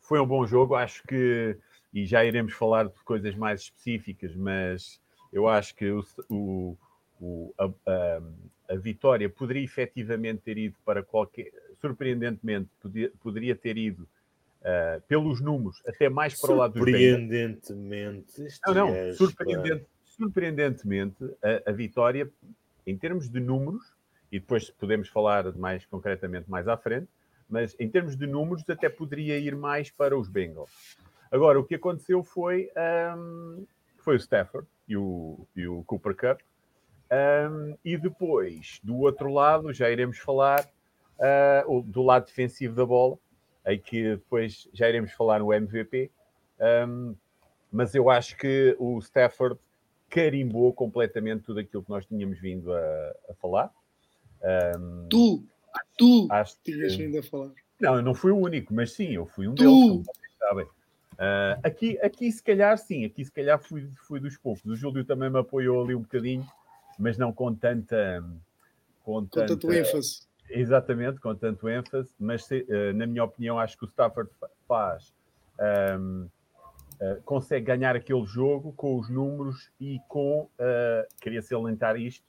foi 0.00 0.20
um 0.20 0.26
bom 0.26 0.46
jogo, 0.46 0.76
acho 0.76 1.02
que, 1.02 1.58
e 1.92 2.06
já 2.06 2.24
iremos 2.24 2.52
falar 2.52 2.86
de 2.86 3.00
coisas 3.04 3.34
mais 3.34 3.62
específicas, 3.62 4.34
mas 4.34 5.00
eu 5.32 5.48
acho 5.48 5.74
que 5.74 5.90
o, 5.90 6.04
o, 6.28 6.76
o 7.20 7.54
a, 7.58 7.64
a, 7.64 8.22
a, 8.70 8.76
vitória 8.76 9.28
poderia 9.28 9.64
efetivamente 9.64 10.42
ter 10.42 10.58
ido 10.58 10.76
para 10.84 11.02
qualquer. 11.02 11.50
Surpreendentemente, 11.80 12.68
podia, 12.80 13.10
poderia 13.22 13.56
ter 13.56 13.76
ido 13.76 14.02
uh, 14.60 15.00
pelos 15.08 15.40
números, 15.40 15.82
até 15.86 16.08
mais 16.08 16.38
para 16.40 16.52
o 16.52 16.56
lado 16.56 16.72
dos 16.74 16.82
Surpreendentemente. 16.82 18.42
Não, 18.66 18.74
não, 18.74 19.12
surpreendente, 19.14 19.86
surpreendentemente, 20.04 21.24
a, 21.42 21.70
a, 21.70 21.72
vitória, 21.72 22.30
em 22.86 22.96
termos 22.96 23.28
de 23.28 23.40
números, 23.40 23.92
e 24.30 24.38
depois 24.38 24.70
podemos 24.70 25.08
falar 25.08 25.52
mais 25.56 25.84
concretamente 25.86 26.48
mais 26.48 26.68
à 26.68 26.76
frente, 26.76 27.08
mas 27.48 27.74
em 27.80 27.88
termos 27.88 28.16
de 28.16 28.26
números, 28.26 28.62
até 28.68 28.88
poderia 28.88 29.36
ir 29.38 29.56
mais 29.56 29.90
para 29.90 30.16
os 30.16 30.28
Bengals. 30.28 30.70
Agora, 31.30 31.60
o 31.60 31.64
que 31.64 31.76
aconteceu 31.76 32.22
foi, 32.24 32.70
um, 33.16 33.64
foi 33.98 34.16
o 34.16 34.18
Stafford 34.18 34.66
e 34.88 34.96
o, 34.96 35.46
e 35.54 35.66
o 35.66 35.84
Cooper 35.84 36.16
Cup. 36.16 36.40
Um, 37.12 37.76
e 37.84 37.96
depois, 37.96 38.80
do 38.82 38.98
outro 38.98 39.32
lado, 39.32 39.72
já 39.72 39.90
iremos 39.90 40.18
falar 40.18 40.68
uh, 41.18 41.82
do 41.82 42.02
lado 42.02 42.26
defensivo 42.26 42.74
da 42.74 42.84
bola, 42.84 43.16
em 43.66 43.78
que 43.78 44.16
depois 44.16 44.68
já 44.72 44.88
iremos 44.88 45.12
falar 45.12 45.38
no 45.38 45.52
MVP. 45.52 46.10
Um, 46.88 47.14
mas 47.70 47.94
eu 47.94 48.10
acho 48.10 48.36
que 48.36 48.76
o 48.78 48.98
Stafford 48.98 49.58
carimbou 50.08 50.72
completamente 50.72 51.44
tudo 51.44 51.60
aquilo 51.60 51.84
que 51.84 51.90
nós 51.90 52.04
tínhamos 52.04 52.38
vindo 52.40 52.72
a, 52.72 53.16
a 53.30 53.34
falar. 53.34 53.72
Um, 54.76 55.06
tu, 55.08 55.44
tu 55.96 56.26
acho 56.30 56.56
tinhas 56.64 56.96
vindo 56.96 57.18
a 57.18 57.22
falar. 57.22 57.52
Não, 57.80 57.96
eu 57.96 58.02
não 58.02 58.14
fui 58.14 58.32
o 58.32 58.36
único, 58.36 58.74
mas 58.74 58.92
sim, 58.92 59.14
eu 59.14 59.26
fui 59.26 59.46
um 59.46 59.54
tu. 59.54 59.62
deles, 59.62 60.06
sabem. 60.38 60.66
Uh, 61.20 61.60
aqui, 61.62 61.98
aqui, 62.00 62.32
se 62.32 62.42
calhar, 62.42 62.78
sim, 62.78 63.04
aqui, 63.04 63.22
se 63.22 63.30
calhar, 63.30 63.58
fui, 63.58 63.90
fui 64.06 64.18
dos 64.18 64.38
poucos. 64.38 64.64
O 64.64 64.74
Júlio 64.74 65.04
também 65.04 65.28
me 65.28 65.38
apoiou 65.38 65.84
ali 65.84 65.94
um 65.94 66.00
bocadinho, 66.00 66.46
mas 66.98 67.18
não 67.18 67.30
com 67.30 67.54
tanta. 67.54 68.24
Com, 69.04 69.20
com 69.20 69.26
tanta, 69.26 69.48
tanto 69.48 69.70
ênfase. 69.70 70.22
Exatamente, 70.48 71.20
com 71.20 71.34
tanto 71.34 71.68
ênfase, 71.68 72.10
mas 72.18 72.46
se, 72.46 72.62
uh, 72.62 72.94
na 72.94 73.06
minha 73.06 73.22
opinião 73.22 73.58
acho 73.58 73.76
que 73.76 73.84
o 73.84 73.88
Stafford 73.88 74.30
faz, 74.66 75.14
um, 75.98 76.22
uh, 76.22 76.30
eh, 77.02 77.20
consegue 77.24 77.66
ganhar 77.66 77.94
aquele 77.94 78.24
jogo 78.24 78.72
com 78.72 78.98
os 78.98 79.10
números 79.10 79.70
e 79.78 80.00
com, 80.08 80.48
queria 81.20 81.40
salientar 81.40 81.96
isto, 81.96 82.24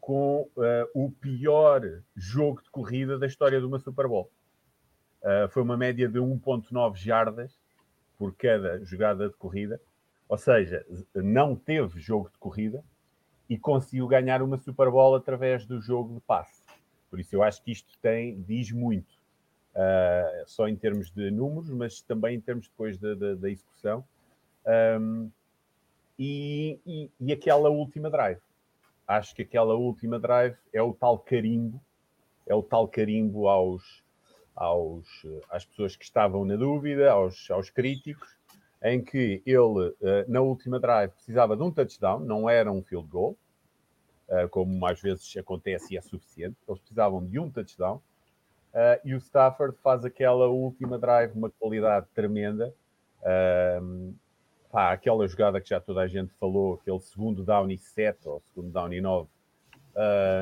com 0.00 0.48
o 0.94 1.10
pior 1.12 1.80
jogo 2.16 2.62
de 2.62 2.70
corrida 2.70 3.18
da 3.18 3.26
história 3.26 3.58
de 3.58 3.64
uma 3.64 3.78
Super 3.78 4.06
Bowl. 4.08 4.30
foi 5.50 5.62
uma 5.62 5.78
média 5.78 6.08
de 6.08 6.18
1.9 6.18 6.96
jardas 6.96 7.61
por 8.22 8.36
cada 8.36 8.78
jogada 8.84 9.28
de 9.28 9.34
corrida, 9.34 9.80
ou 10.28 10.38
seja, 10.38 10.86
não 11.12 11.56
teve 11.56 11.98
jogo 11.98 12.30
de 12.30 12.38
corrida 12.38 12.84
e 13.50 13.58
conseguiu 13.58 14.06
ganhar 14.06 14.42
uma 14.42 14.56
Super 14.58 14.88
Bowl 14.92 15.16
através 15.16 15.66
do 15.66 15.80
jogo 15.80 16.14
de 16.14 16.20
passe. 16.20 16.62
Por 17.10 17.18
isso 17.18 17.34
eu 17.34 17.42
acho 17.42 17.60
que 17.64 17.72
isto 17.72 17.98
tem, 18.00 18.40
diz 18.42 18.70
muito, 18.70 19.10
uh, 19.74 20.44
só 20.46 20.68
em 20.68 20.76
termos 20.76 21.10
de 21.10 21.32
números, 21.32 21.68
mas 21.70 22.00
também 22.00 22.36
em 22.36 22.40
termos 22.40 22.68
depois 22.68 22.96
da, 22.96 23.12
da, 23.12 23.34
da 23.34 23.50
execução. 23.50 24.04
Um, 25.00 25.28
e, 26.16 26.78
e, 26.86 27.10
e, 27.18 27.32
aquela 27.32 27.70
última 27.70 28.08
drive. 28.08 28.38
Acho 29.04 29.34
que 29.34 29.42
aquela 29.42 29.74
última 29.74 30.20
drive 30.20 30.56
é 30.72 30.80
o 30.80 30.94
tal 30.94 31.18
carimbo, 31.18 31.82
é 32.46 32.54
o 32.54 32.62
tal 32.62 32.86
carimbo 32.86 33.48
aos, 33.48 34.01
aos, 34.54 35.06
às 35.50 35.64
pessoas 35.64 35.96
que 35.96 36.04
estavam 36.04 36.44
na 36.44 36.56
dúvida, 36.56 37.10
aos, 37.10 37.50
aos 37.50 37.70
críticos, 37.70 38.28
em 38.82 39.02
que 39.02 39.42
ele, 39.46 39.56
uh, 39.60 39.94
na 40.28 40.40
última 40.40 40.78
drive, 40.80 41.12
precisava 41.12 41.56
de 41.56 41.62
um 41.62 41.70
touchdown, 41.70 42.20
não 42.20 42.48
era 42.48 42.70
um 42.70 42.82
field 42.82 43.06
goal, 43.08 43.36
uh, 44.28 44.48
como 44.50 44.84
às 44.86 45.00
vezes 45.00 45.36
acontece 45.36 45.94
e 45.94 45.96
é 45.96 46.00
suficiente. 46.00 46.56
Eles 46.68 46.80
precisavam 46.80 47.24
de 47.24 47.38
um 47.38 47.50
touchdown. 47.50 48.00
E 49.04 49.14
o 49.14 49.18
Stafford 49.18 49.76
faz 49.82 50.02
aquela 50.02 50.48
última 50.48 50.98
drive, 50.98 51.34
uma 51.34 51.50
qualidade 51.50 52.06
tremenda. 52.14 52.74
Uh, 53.20 54.14
pá, 54.72 54.90
aquela 54.90 55.28
jogada 55.28 55.60
que 55.60 55.68
já 55.68 55.78
toda 55.78 56.00
a 56.00 56.08
gente 56.08 56.32
falou, 56.40 56.74
aquele 56.74 56.98
segundo 57.00 57.44
down 57.44 57.70
e 57.70 57.76
7 57.76 58.26
ou 58.26 58.40
segundo 58.40 58.72
down 58.72 58.92
e 58.92 59.00
9, 59.02 59.28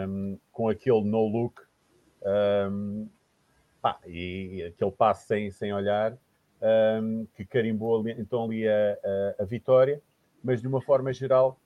um, 0.08 0.38
com 0.52 0.68
aquele 0.68 1.02
no 1.02 1.26
look 1.26 1.60
um, 2.70 3.08
pá, 3.80 3.98
e, 4.06 4.62
aquele 4.62 4.90
passo 4.90 5.26
sem, 5.26 5.50
sem 5.50 5.72
olhar 5.72 6.16
um, 7.02 7.26
que 7.34 7.44
carimbou 7.44 8.00
ali, 8.00 8.12
então 8.18 8.44
ali 8.44 8.68
a, 8.68 8.98
a, 9.38 9.42
a, 9.42 9.44
vitória, 9.44 10.02
mas 10.42 10.60
de 10.60 10.68
uma 10.68 10.80
forma 10.80 11.12
geral, 11.12 11.58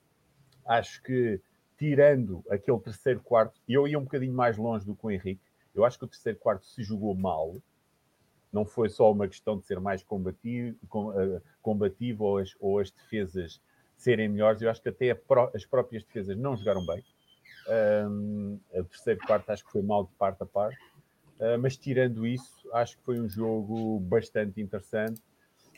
acho 0.65 1.01
que 1.03 1.39
tirando 1.77 2.43
aquele 2.49 2.79
terceiro 2.79 3.19
quarto, 3.19 3.59
e 3.67 3.73
eu 3.73 3.87
ia 3.87 3.99
um 3.99 4.03
bocadinho 4.03 4.33
mais 4.33 4.57
longe 4.57 4.85
do 4.85 4.95
que 4.95 5.05
o 5.05 5.11
Henrique, 5.11 5.41
eu 5.73 5.83
acho 5.83 5.99
que 5.99 6.05
o 6.05 6.07
terceiro 6.07 6.39
quarto 6.39 6.65
se 6.65 6.83
jogou 6.83 7.13
mal, 7.13 7.55
não 8.51 8.63
foi 8.63 8.87
só 8.87 9.11
uma 9.11 9.27
questão 9.27 9.57
de 9.57 9.65
ser 9.65 9.81
mais 9.81 10.01
combativo, 10.01 10.77
eh, 11.17 11.41
combativo 11.61 12.23
ou, 12.23 12.37
as, 12.37 12.55
ou 12.61 12.79
as 12.79 12.89
defesas 12.89 13.61
serem 13.97 14.29
melhores, 14.29 14.61
eu 14.61 14.69
acho 14.69 14.81
que 14.81 14.87
até 14.87 15.11
as 15.53 15.65
próprias 15.65 16.05
defesas 16.05 16.37
não 16.37 16.55
jogaram 16.55 16.85
bem. 16.85 17.03
Um, 18.07 18.59
o 18.71 18.83
terceiro 18.85 19.19
quarto 19.25 19.49
acho 19.49 19.65
que 19.65 19.71
foi 19.71 19.81
mal 19.81 20.05
de 20.05 20.13
parte 20.13 20.41
a 20.43 20.45
parte. 20.45 20.77
Uh, 21.39 21.57
mas 21.59 21.75
tirando 21.75 22.25
isso, 22.25 22.69
acho 22.73 22.97
que 22.97 23.03
foi 23.03 23.19
um 23.19 23.27
jogo 23.27 23.99
bastante 23.99 24.61
interessante, 24.61 25.21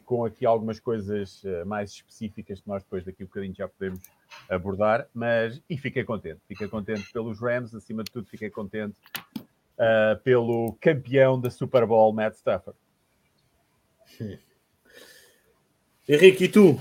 com 0.06 0.24
aqui 0.24 0.46
algumas 0.46 0.80
coisas 0.80 1.44
uh, 1.44 1.66
mais 1.66 1.92
específicas 1.92 2.62
que 2.62 2.68
nós 2.68 2.84
depois 2.84 3.04
daqui 3.04 3.24
a 3.24 3.26
um 3.26 3.28
bocadinho 3.28 3.56
já 3.56 3.68
podemos 3.68 4.00
abordar, 4.50 5.08
mas 5.14 5.62
e 5.70 5.78
fiquei 5.78 6.04
contente, 6.04 6.40
fiquei 6.48 6.68
contente 6.68 7.12
pelos 7.12 7.42
Rams, 7.42 7.74
acima 7.74 8.04
de 8.04 8.12
tudo 8.12 8.28
fiquei 8.28 8.50
contente 8.50 8.96
uh, 9.78 10.18
pelo 10.24 10.78
campeão 10.80 11.40
da 11.40 11.50
Super 11.50 11.86
Bowl, 11.86 12.14
Matt 12.14 12.36
Stafford. 12.36 12.78
Henrique, 16.08 16.46
e 16.46 16.50
tu? 16.50 16.72
O 16.72 16.80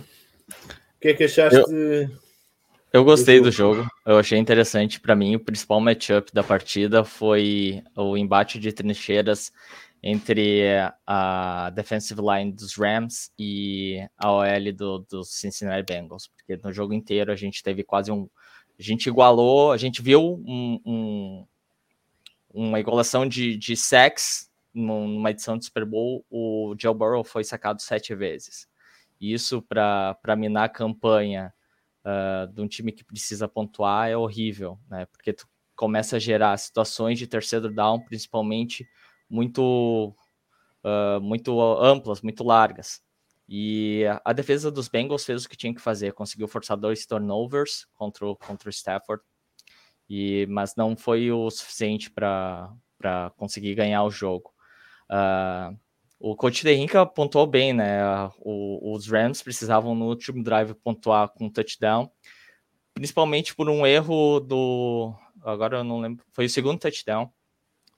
que 1.01 1.09
é 1.09 1.15
que 1.15 1.25
achaste? 1.25 1.59
Eu... 1.73 2.26
Eu 2.97 3.05
gostei 3.05 3.43
do 3.43 3.51
jogo, 3.51 3.87
eu 4.07 4.17
achei 4.17 4.39
interessante. 4.39 4.99
Para 4.99 5.15
mim, 5.15 5.37
o 5.37 5.39
principal 5.39 5.79
matchup 5.83 6.33
da 6.33 6.43
partida 6.43 7.05
foi 7.05 7.83
o 7.95 8.17
embate 8.17 8.59
de 8.59 8.73
trincheiras 8.73 9.53
entre 10.03 10.63
a 11.07 11.71
defensive 11.75 12.19
line 12.23 12.53
dos 12.53 12.75
Rams 12.75 13.31
e 13.39 13.99
a 14.17 14.33
OL 14.33 14.73
do, 14.75 14.99
dos 15.11 15.29
Cincinnati 15.29 15.85
Bengals, 15.85 16.29
porque 16.29 16.59
no 16.65 16.73
jogo 16.73 16.95
inteiro 16.95 17.31
a 17.31 17.37
gente 17.37 17.63
teve 17.63 17.85
quase 17.85 18.11
um. 18.11 18.31
A 18.79 18.83
gente 18.83 19.11
igualou, 19.11 19.73
a 19.73 19.77
gente 19.77 20.01
viu 20.01 20.43
um, 20.47 20.81
um, 20.87 21.47
uma 22.49 22.81
igualação 22.81 23.29
de, 23.29 23.59
de 23.59 23.77
sacks 23.77 24.51
numa 24.73 25.33
edição 25.33 25.59
de 25.59 25.67
Super 25.67 25.85
Bowl. 25.85 26.25
O 26.31 26.75
Joe 26.81 26.95
Burrow 26.95 27.23
foi 27.23 27.45
sacado 27.45 27.83
sete 27.83 28.15
vezes. 28.15 28.67
Isso 29.21 29.61
para 29.61 30.35
minar 30.35 30.65
a 30.65 30.71
campanha 30.71 31.53
uh, 32.07 32.47
de 32.53 32.61
um 32.61 32.69
time 32.69 32.93
que 32.93 33.05
precisa 33.05 33.49
pontuar 33.49 34.09
é 34.09 34.17
horrível, 34.17 34.79
né? 34.89 35.07
Porque 35.07 35.33
tu 35.33 35.47
começa 35.75 36.17
a 36.17 36.21
gerar 36.21 36.57
situações 36.57 37.19
de 37.19 37.27
terceiro 37.27 37.71
down, 37.71 38.01
principalmente 38.01 38.89
muito, 39.29 40.15
uh, 40.85 41.21
muito 41.21 41.61
amplas, 41.61 42.23
muito 42.23 42.45
largas. 42.45 43.03
E 43.49 44.05
a 44.25 44.33
defesa 44.33 44.71
dos 44.71 44.89
Bengals 44.89 45.25
fez 45.25 45.45
o 45.45 45.49
que 45.49 45.57
tinha 45.57 45.75
que 45.75 45.81
fazer, 45.81 46.13
conseguiu 46.13 46.49
forçar 46.49 46.77
dois 46.77 47.07
turnovers 47.07 47.87
contra 47.95 48.27
o, 48.27 48.37
contra 48.37 48.69
o 48.69 48.73
Stafford, 48.73 49.23
e, 50.09 50.47
mas 50.49 50.75
não 50.77 50.97
foi 50.97 51.31
o 51.31 51.49
suficiente 51.51 52.11
para 52.11 52.73
conseguir 53.37 53.75
ganhar 53.75 54.03
o 54.05 54.11
jogo. 54.11 54.53
Uh, 55.09 55.79
o 56.19 56.35
coach 56.35 56.65
de 56.65 56.87
pontuou 57.15 57.47
bem, 57.47 57.73
né? 57.73 58.03
O, 58.41 58.95
os 58.95 59.07
Rams 59.07 59.43
precisavam 59.43 59.95
no 59.95 60.07
último 60.07 60.43
drive 60.43 60.75
pontuar 60.75 61.29
com 61.29 61.47
um 61.47 61.51
touchdown, 61.51 62.11
principalmente 62.95 63.55
por 63.55 63.69
um 63.69 63.87
erro 63.87 64.41
do. 64.41 65.15
Agora 65.43 65.79
eu 65.79 65.85
não 65.85 66.01
lembro. 66.01 66.25
Foi 66.33 66.47
o 66.47 66.51
segundo 66.51 66.81
touchdown 66.81 67.31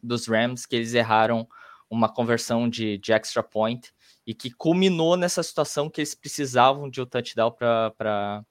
dos 0.02 0.26
Rams 0.26 0.66
que 0.66 0.76
eles 0.76 0.94
erraram 0.94 1.48
uma 1.88 2.09
conversão 2.09 2.68
de, 2.68 2.98
de 2.98 3.12
extra 3.12 3.42
point 3.42 3.92
e 4.26 4.35
que 4.35 4.50
culminou 4.50 5.16
nessa 5.16 5.42
situação 5.42 5.88
que 5.88 6.00
eles 6.00 6.14
precisavam 6.14 6.90
de 6.90 7.00
um 7.00 7.07
touchdown 7.07 7.50
para 7.50 8.44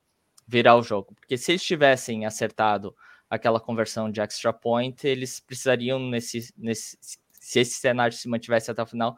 virar 0.48 0.76
o 0.76 0.82
jogo. 0.82 1.14
Porque 1.14 1.38
se 1.38 1.52
eles 1.52 1.64
tivessem 1.64 2.26
acertado 2.26 2.96
aquela 3.30 3.60
conversão 3.60 4.10
de 4.10 4.22
extra 4.22 4.52
point, 4.52 5.06
eles 5.06 5.40
precisariam, 5.40 6.00
nesse, 6.00 6.52
nesse, 6.58 6.98
se 7.32 7.60
esse 7.60 7.76
cenário 7.80 8.16
se 8.16 8.28
mantivesse 8.28 8.72
até 8.72 8.82
o 8.82 8.88
final, 8.88 9.18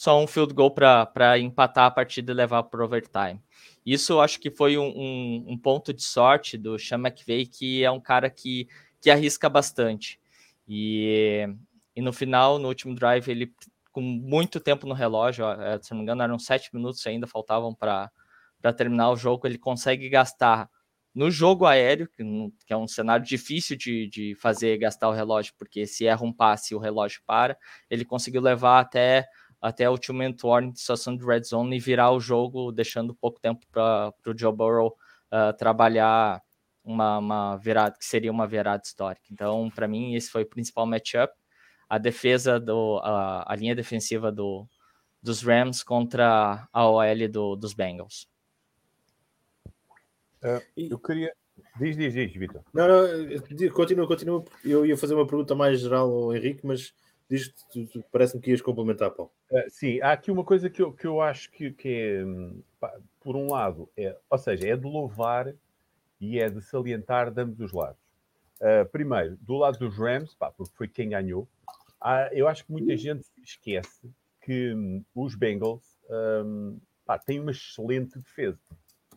só 0.00 0.18
um 0.18 0.26
field 0.26 0.54
goal 0.54 0.70
para 0.70 1.38
empatar 1.38 1.84
a 1.84 1.90
partida 1.90 2.32
e 2.32 2.34
levar 2.34 2.62
para 2.62 2.82
overtime. 2.82 3.38
Isso 3.84 4.14
eu 4.14 4.22
acho 4.22 4.40
que 4.40 4.50
foi 4.50 4.78
um, 4.78 4.86
um, 4.86 5.44
um, 5.48 5.58
ponto 5.58 5.92
de 5.92 6.02
sorte 6.02 6.56
do 6.56 6.78
Sean 6.78 6.96
McVay, 6.96 7.44
que 7.44 7.84
é 7.84 7.90
um 7.90 8.00
cara 8.00 8.30
que, 8.30 8.66
que 8.98 9.10
arrisca 9.10 9.46
bastante. 9.46 10.18
E, 10.66 11.46
e 11.94 12.00
no 12.00 12.14
final, 12.14 12.58
no 12.58 12.68
último 12.68 12.94
drive, 12.94 13.28
ele 13.30 13.52
com 13.92 14.00
muito 14.00 14.58
tempo 14.58 14.86
no 14.86 14.94
relógio, 14.94 15.44
se 15.82 15.90
não 15.90 15.98
me 15.98 16.04
engano, 16.04 16.22
eram 16.22 16.38
sete 16.38 16.74
minutos 16.74 17.06
ainda, 17.06 17.26
faltavam 17.26 17.74
para 17.74 18.10
terminar 18.74 19.10
o 19.10 19.16
jogo, 19.16 19.46
ele 19.46 19.58
consegue 19.58 20.08
gastar 20.08 20.70
no 21.14 21.30
jogo 21.30 21.66
aéreo, 21.66 22.08
que 22.16 22.72
é 22.72 22.76
um 22.76 22.88
cenário 22.88 23.26
difícil 23.26 23.76
de, 23.76 24.08
de 24.08 24.34
fazer 24.36 24.78
gastar 24.78 25.10
o 25.10 25.12
relógio, 25.12 25.52
porque 25.58 25.86
se 25.86 26.06
erra 26.06 26.24
um 26.24 26.32
passe 26.32 26.74
o 26.74 26.78
relógio 26.78 27.20
para, 27.26 27.54
ele 27.90 28.06
conseguiu 28.06 28.40
levar 28.40 28.80
até 28.80 29.28
até 29.60 29.88
o 29.88 29.98
Tio 29.98 30.14
Mentor 30.14 30.62
em 30.62 30.74
situação 30.74 31.16
de 31.16 31.24
red 31.24 31.42
zone 31.42 31.76
e 31.76 31.80
virar 31.80 32.10
o 32.12 32.20
jogo, 32.20 32.72
deixando 32.72 33.14
pouco 33.14 33.38
tempo 33.40 33.66
para 33.70 34.12
o 34.26 34.36
Joe 34.36 34.52
Burrow 34.52 34.96
uh, 35.32 35.52
trabalhar 35.56 36.42
uma, 36.82 37.18
uma 37.18 37.56
virada 37.56 37.96
que 37.98 38.04
seria 38.04 38.30
uma 38.30 38.46
virada 38.46 38.82
histórica. 38.84 39.26
Então, 39.30 39.70
para 39.70 39.86
mim, 39.86 40.14
esse 40.14 40.30
foi 40.30 40.42
o 40.42 40.48
principal 40.48 40.86
matchup. 40.86 41.32
A 41.88 41.98
defesa 41.98 42.58
do 42.58 43.00
a, 43.02 43.52
a 43.52 43.56
linha 43.56 43.74
defensiva 43.74 44.32
do, 44.32 44.66
dos 45.22 45.42
Rams 45.42 45.82
contra 45.82 46.66
a 46.72 46.88
OL 46.88 47.28
do, 47.28 47.56
dos 47.56 47.74
Bengals. 47.74 48.28
Uh, 50.42 50.62
eu 50.76 50.98
queria. 50.98 51.34
Diz, 51.78 51.96
diz, 51.96 52.14
diz, 52.14 52.32
Vitor. 52.32 52.62
Não, 52.72 52.88
não, 52.88 53.70
continua, 53.74 54.06
continua. 54.06 54.44
Eu 54.64 54.86
ia 54.86 54.96
fazer 54.96 55.14
uma 55.14 55.26
pergunta 55.26 55.54
mais 55.54 55.80
geral 55.80 56.10
ao 56.10 56.34
Henrique, 56.34 56.66
mas 56.66 56.94
diz 57.30 57.54
parece-me 58.10 58.42
que 58.42 58.50
ias 58.50 58.60
complementar, 58.60 59.12
Paulo. 59.12 59.30
Uh, 59.50 59.70
sim, 59.70 60.00
há 60.00 60.12
aqui 60.12 60.32
uma 60.32 60.42
coisa 60.42 60.68
que 60.68 60.82
eu, 60.82 60.92
que 60.92 61.06
eu 61.06 61.20
acho 61.20 61.50
que, 61.52 61.70
que 61.70 61.88
é, 61.88 62.24
pá, 62.80 62.92
por 63.20 63.36
um 63.36 63.52
lado, 63.52 63.88
é, 63.96 64.16
ou 64.28 64.38
seja, 64.38 64.68
é 64.68 64.76
de 64.76 64.84
louvar 64.84 65.54
e 66.20 66.40
é 66.40 66.50
de 66.50 66.60
salientar 66.60 67.30
de 67.30 67.40
ambos 67.40 67.60
os 67.60 67.72
lados. 67.72 68.00
Uh, 68.60 68.84
primeiro, 68.90 69.38
do 69.40 69.56
lado 69.56 69.78
dos 69.78 69.96
Rams, 69.96 70.34
pá, 70.34 70.50
porque 70.50 70.74
foi 70.74 70.88
quem 70.88 71.08
ganhou, 71.08 71.48
há, 72.00 72.28
eu 72.32 72.48
acho 72.48 72.66
que 72.66 72.72
muita 72.72 72.96
gente 72.96 73.24
esquece 73.44 74.10
que 74.42 74.74
um, 74.74 75.04
os 75.14 75.36
Bengals 75.36 75.98
um, 76.44 76.78
pá, 77.06 77.16
têm 77.16 77.38
uma 77.38 77.52
excelente 77.52 78.18
defesa. 78.18 78.58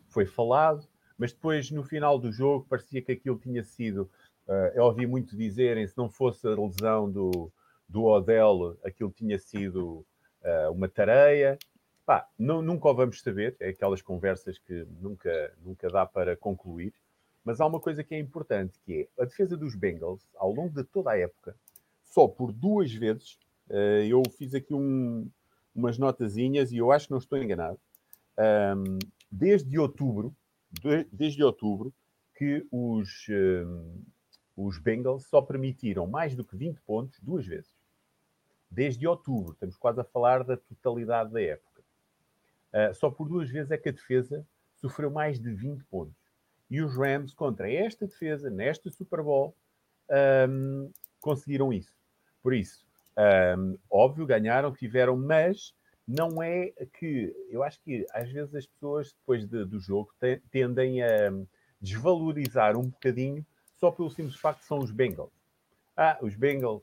Foi 0.08 0.24
falado, 0.24 0.86
mas 1.18 1.32
depois 1.32 1.70
no 1.70 1.82
final 1.82 2.18
do 2.18 2.30
jogo 2.30 2.64
parecia 2.68 3.02
que 3.02 3.12
aquilo 3.12 3.38
tinha 3.38 3.64
sido. 3.64 4.08
Uh, 4.46 4.70
eu 4.74 4.84
ouvi 4.84 5.06
muito 5.06 5.36
dizerem 5.36 5.86
se 5.86 5.98
não 5.98 6.08
fosse 6.08 6.46
a 6.46 6.50
lesão 6.50 7.10
do, 7.10 7.50
do 7.94 8.06
Odell 8.06 8.76
aquilo 8.82 9.12
tinha 9.12 9.38
sido 9.38 10.04
uh, 10.42 10.72
uma 10.72 10.88
tareia. 10.88 11.56
Pá, 12.04 12.28
não, 12.36 12.60
nunca 12.60 12.88
o 12.88 12.94
vamos 12.94 13.20
saber, 13.20 13.56
é 13.60 13.68
aquelas 13.68 14.02
conversas 14.02 14.58
que 14.58 14.84
nunca, 15.00 15.54
nunca 15.62 15.88
dá 15.88 16.04
para 16.04 16.36
concluir. 16.36 16.92
Mas 17.44 17.60
há 17.60 17.66
uma 17.66 17.78
coisa 17.78 18.02
que 18.02 18.12
é 18.16 18.18
importante, 18.18 18.80
que 18.84 19.08
é 19.16 19.22
a 19.22 19.24
defesa 19.24 19.56
dos 19.56 19.76
Bengals, 19.76 20.26
ao 20.34 20.52
longo 20.52 20.74
de 20.74 20.82
toda 20.82 21.12
a 21.12 21.18
época, 21.18 21.54
só 22.02 22.26
por 22.26 22.52
duas 22.52 22.92
vezes, 22.92 23.38
uh, 23.70 24.02
eu 24.08 24.22
fiz 24.28 24.54
aqui 24.54 24.74
um, 24.74 25.30
umas 25.72 25.96
notazinhas 25.96 26.72
e 26.72 26.78
eu 26.78 26.90
acho 26.90 27.06
que 27.06 27.12
não 27.12 27.18
estou 27.18 27.38
enganado, 27.38 27.78
um, 28.76 28.98
desde 29.30 29.78
outubro, 29.78 30.34
de, 30.68 31.04
desde 31.12 31.44
outubro, 31.44 31.94
que 32.34 32.66
os, 32.72 33.26
um, 33.28 34.02
os 34.56 34.78
Bengals 34.78 35.26
só 35.26 35.40
permitiram 35.40 36.08
mais 36.08 36.34
do 36.34 36.44
que 36.44 36.56
20 36.56 36.80
pontos 36.80 37.20
duas 37.20 37.46
vezes 37.46 37.73
desde 38.74 39.06
outubro. 39.06 39.52
Estamos 39.52 39.76
quase 39.76 40.00
a 40.00 40.04
falar 40.04 40.42
da 40.44 40.56
totalidade 40.56 41.32
da 41.32 41.40
época. 41.40 41.82
Uh, 42.72 42.94
só 42.94 43.08
por 43.08 43.28
duas 43.28 43.48
vezes 43.48 43.70
é 43.70 43.78
que 43.78 43.88
a 43.88 43.92
defesa 43.92 44.44
sofreu 44.76 45.10
mais 45.10 45.38
de 45.38 45.50
20 45.52 45.84
pontos. 45.84 46.14
E 46.68 46.82
os 46.82 46.96
Rams, 46.96 47.32
contra 47.32 47.70
esta 47.70 48.06
defesa, 48.06 48.50
nesta 48.50 48.90
Super 48.90 49.22
Bowl, 49.22 49.54
um, 50.48 50.90
conseguiram 51.20 51.72
isso. 51.72 51.94
Por 52.42 52.52
isso, 52.52 52.84
um, 53.56 53.78
óbvio, 53.88 54.26
ganharam, 54.26 54.72
tiveram, 54.72 55.16
mas 55.16 55.72
não 56.06 56.42
é 56.42 56.72
que. 56.98 57.34
Eu 57.48 57.62
acho 57.62 57.80
que 57.80 58.04
às 58.12 58.30
vezes 58.30 58.54
as 58.54 58.66
pessoas, 58.66 59.12
depois 59.12 59.46
de, 59.46 59.64
do 59.64 59.78
jogo, 59.78 60.12
te, 60.20 60.42
tendem 60.50 61.02
a 61.02 61.32
desvalorizar 61.80 62.76
um 62.76 62.88
bocadinho 62.88 63.46
só 63.76 63.90
pelo 63.90 64.10
simples 64.10 64.36
facto 64.36 64.60
que 64.60 64.66
são 64.66 64.78
os 64.78 64.90
Bengals. 64.90 65.32
Ah, 65.96 66.18
os 66.20 66.34
Bengals 66.34 66.82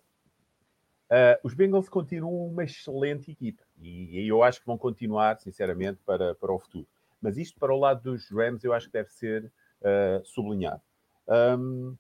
Uh, 1.12 1.36
os 1.44 1.54
Bengals 1.54 1.90
continuam 1.90 2.48
uma 2.48 2.64
excelente 2.64 3.32
equipa 3.32 3.62
e, 3.82 4.22
e, 4.22 4.28
eu 4.30 4.42
acho 4.44 4.62
que 4.62 4.66
vão 4.66 4.78
continuar, 4.78 5.38
sinceramente, 5.42 6.00
para, 6.06 6.34
para 6.36 6.54
o 6.54 6.58
futuro. 6.58 6.88
Mas 7.22 7.38
isto 7.38 7.60
para 7.60 7.74
o 7.74 7.78
lado 7.78 8.02
dos 8.02 8.32
Rams 8.32 8.64
eu 8.64 8.72
acho 8.72 8.88
que 8.88 8.94
deve 8.94 9.10
ser 9.12 9.52
uh, 9.82 10.26
sublinhado. 10.26 10.82
Um, 11.28 11.98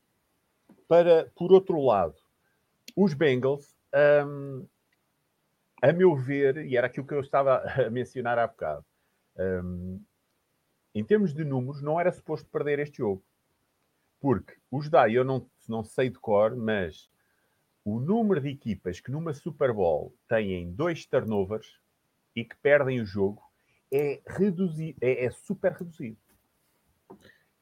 para, 0.88 1.30
por 1.36 1.52
outro 1.52 1.82
lado, 1.82 2.16
os 2.96 3.14
Bengals, 3.14 3.76
um, 4.26 4.66
a 5.82 5.92
meu 5.92 6.16
ver, 6.16 6.66
e 6.66 6.78
era 6.78 6.88
aquilo 6.88 7.06
que 7.06 7.14
eu 7.14 7.20
estava 7.20 7.58
a 7.86 7.90
mencionar 7.90 8.40
há 8.40 8.48
bocado, 8.48 8.86
um, 9.38 10.02
em 10.96 11.04
termos 11.04 11.34
de 11.34 11.44
números, 11.44 11.82
não 11.82 12.00
era 12.00 12.14
suposto 12.14 12.50
perder 12.50 12.80
este 12.80 13.00
jogo. 13.00 13.22
Porque 14.22 14.56
os 14.72 14.90
daí, 14.90 15.16
eu 15.16 15.26
não, 15.26 15.46
não 15.68 15.84
sei 15.84 16.10
de 16.10 16.18
cor, 16.18 16.56
mas 16.56 17.11
o 17.84 18.00
número 18.00 18.42
de 18.42 18.50
equipas 18.50 19.00
que 19.00 19.12
numa 19.12 19.34
Super 19.34 19.74
Bowl 19.74 20.14
têm 20.28 20.72
dois 20.72 21.06
turnovers 21.06 21.80
e 22.36 22.46
que 22.46 22.56
perdem 22.58 23.02
o 23.02 23.06
jogo 23.06 23.42
é, 23.92 24.22
reduzido, 24.26 24.98
é, 25.02 25.26
é 25.26 25.32
super 25.32 25.74
reduzido. 25.74 26.18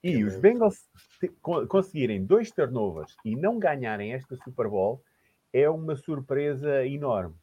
E 0.03 0.23
os 0.23 0.36
Bengals 0.38 0.89
conseguirem 1.67 2.25
dois 2.25 2.51
turnovers 2.51 3.17
e 3.25 3.36
não 3.36 3.60
ganharem 3.60 4.13
esta 4.13 4.36
Super 4.38 4.69
Bowl 4.69 5.03
é 5.51 5.69
uma 5.69 5.95
surpresa 5.95 6.86
enorme. 6.86 7.36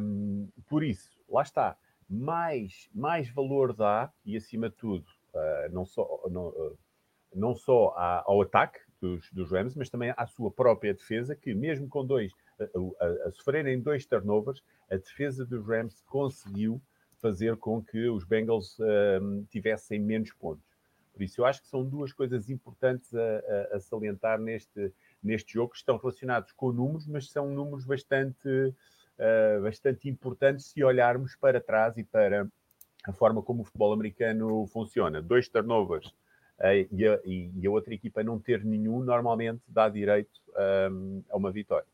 Um, 0.00 0.48
por 0.68 0.82
isso, 0.82 1.10
lá 1.28 1.42
está, 1.42 1.76
mais, 2.08 2.88
mais 2.92 3.28
valor 3.30 3.72
dá, 3.72 4.10
e 4.24 4.36
acima 4.36 4.68
de 4.68 4.76
tudo, 4.76 5.04
uh, 5.34 5.72
não 5.72 5.86
só, 5.86 6.24
não, 6.30 6.48
uh, 6.48 6.78
não 7.32 7.54
só 7.54 7.94
ao 8.26 8.42
ataque 8.42 8.80
dos, 9.02 9.28
dos 9.32 9.50
Rams, 9.50 9.74
mas 9.76 9.90
também 9.90 10.14
à 10.16 10.26
sua 10.26 10.50
própria 10.50 10.94
defesa, 10.94 11.34
que 11.34 11.52
mesmo 11.52 11.88
com 11.88 12.06
dois, 12.06 12.32
a, 12.60 13.28
a, 13.28 13.32
sofrerem 13.32 13.80
dois 13.80 14.06
turnovers, 14.06 14.62
a 14.88 14.96
defesa 14.96 15.44
dos 15.44 15.66
Rams 15.66 16.00
conseguiu 16.06 16.80
fazer 17.20 17.56
com 17.56 17.82
que 17.82 18.08
os 18.08 18.24
Bengals 18.24 18.78
um, 19.20 19.44
tivessem 19.50 19.98
menos 19.98 20.32
pontos. 20.32 20.64
Por 21.12 21.22
isso, 21.22 21.40
eu 21.40 21.44
acho 21.44 21.60
que 21.60 21.68
são 21.68 21.84
duas 21.84 22.12
coisas 22.12 22.48
importantes 22.48 23.12
a, 23.14 23.18
a, 23.72 23.76
a, 23.76 23.80
salientar 23.80 24.40
neste, 24.40 24.92
neste 25.22 25.54
jogo, 25.54 25.72
que 25.72 25.78
estão 25.78 25.96
relacionados 25.96 26.52
com 26.52 26.72
números, 26.72 27.06
mas 27.06 27.28
são 27.28 27.50
números 27.50 27.84
bastante, 27.84 28.48
uh, 28.48 29.62
bastante 29.62 30.08
importantes 30.08 30.66
se 30.66 30.82
olharmos 30.82 31.36
para 31.36 31.60
trás 31.60 31.98
e 31.98 32.04
para 32.04 32.48
a 33.04 33.12
forma 33.12 33.42
como 33.42 33.62
o 33.62 33.64
futebol 33.64 33.92
americano 33.92 34.66
funciona. 34.68 35.20
Dois 35.20 35.48
turnovers 35.48 36.14
e, 36.60 37.06
a, 37.06 37.20
e, 37.24 37.66
a, 37.66 37.70
outra 37.70 37.92
equipa 37.92 38.22
não 38.22 38.38
ter 38.38 38.64
nenhum, 38.64 39.02
normalmente 39.02 39.62
dá 39.66 39.88
direito 39.88 40.30
um, 40.90 41.22
a 41.30 41.36
uma 41.36 41.50
vitória. 41.50 41.86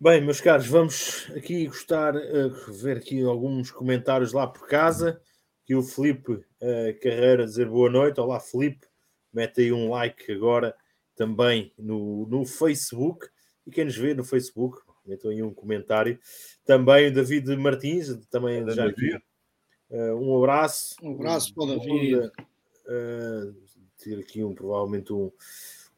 Bem, 0.00 0.20
meus 0.20 0.40
caros, 0.40 0.66
vamos 0.66 1.30
aqui 1.36 1.66
gostar 1.66 2.16
uh, 2.16 2.72
ver 2.72 2.96
aqui 2.96 3.22
alguns 3.22 3.70
comentários 3.70 4.32
lá 4.32 4.46
por 4.46 4.66
casa. 4.66 5.20
Que 5.64 5.76
o 5.76 5.82
Felipe 5.82 6.32
uh, 6.32 7.00
Carreira 7.00 7.44
dizer 7.44 7.68
boa 7.68 7.88
noite. 7.88 8.18
Olá, 8.20 8.40
Felipe. 8.40 8.84
Mete 9.32 9.60
aí 9.60 9.72
um 9.72 9.88
like 9.88 10.32
agora 10.32 10.74
também 11.14 11.72
no, 11.78 12.26
no 12.26 12.44
Facebook. 12.44 13.28
E 13.64 13.70
quem 13.70 13.84
nos 13.84 13.96
vê 13.96 14.12
no 14.12 14.24
Facebook, 14.24 14.80
metam 15.06 15.30
aí 15.30 15.42
um 15.42 15.54
comentário. 15.54 16.18
Também 16.64 17.08
o 17.08 17.14
David 17.14 17.56
Martins, 17.56 18.08
também 18.26 18.60
é 18.60 18.70
já 18.70 18.86
aqui. 18.86 19.16
Uh, 19.92 20.14
um 20.14 20.38
abraço. 20.38 20.96
Um 21.02 21.12
abraço 21.12 21.54
para 21.54 21.64
o 21.64 21.66
David. 21.66 22.32
Uh, 22.86 23.54
ter 23.98 24.18
aqui 24.18 24.42
um, 24.42 24.54
provavelmente 24.54 25.12
um, 25.12 25.30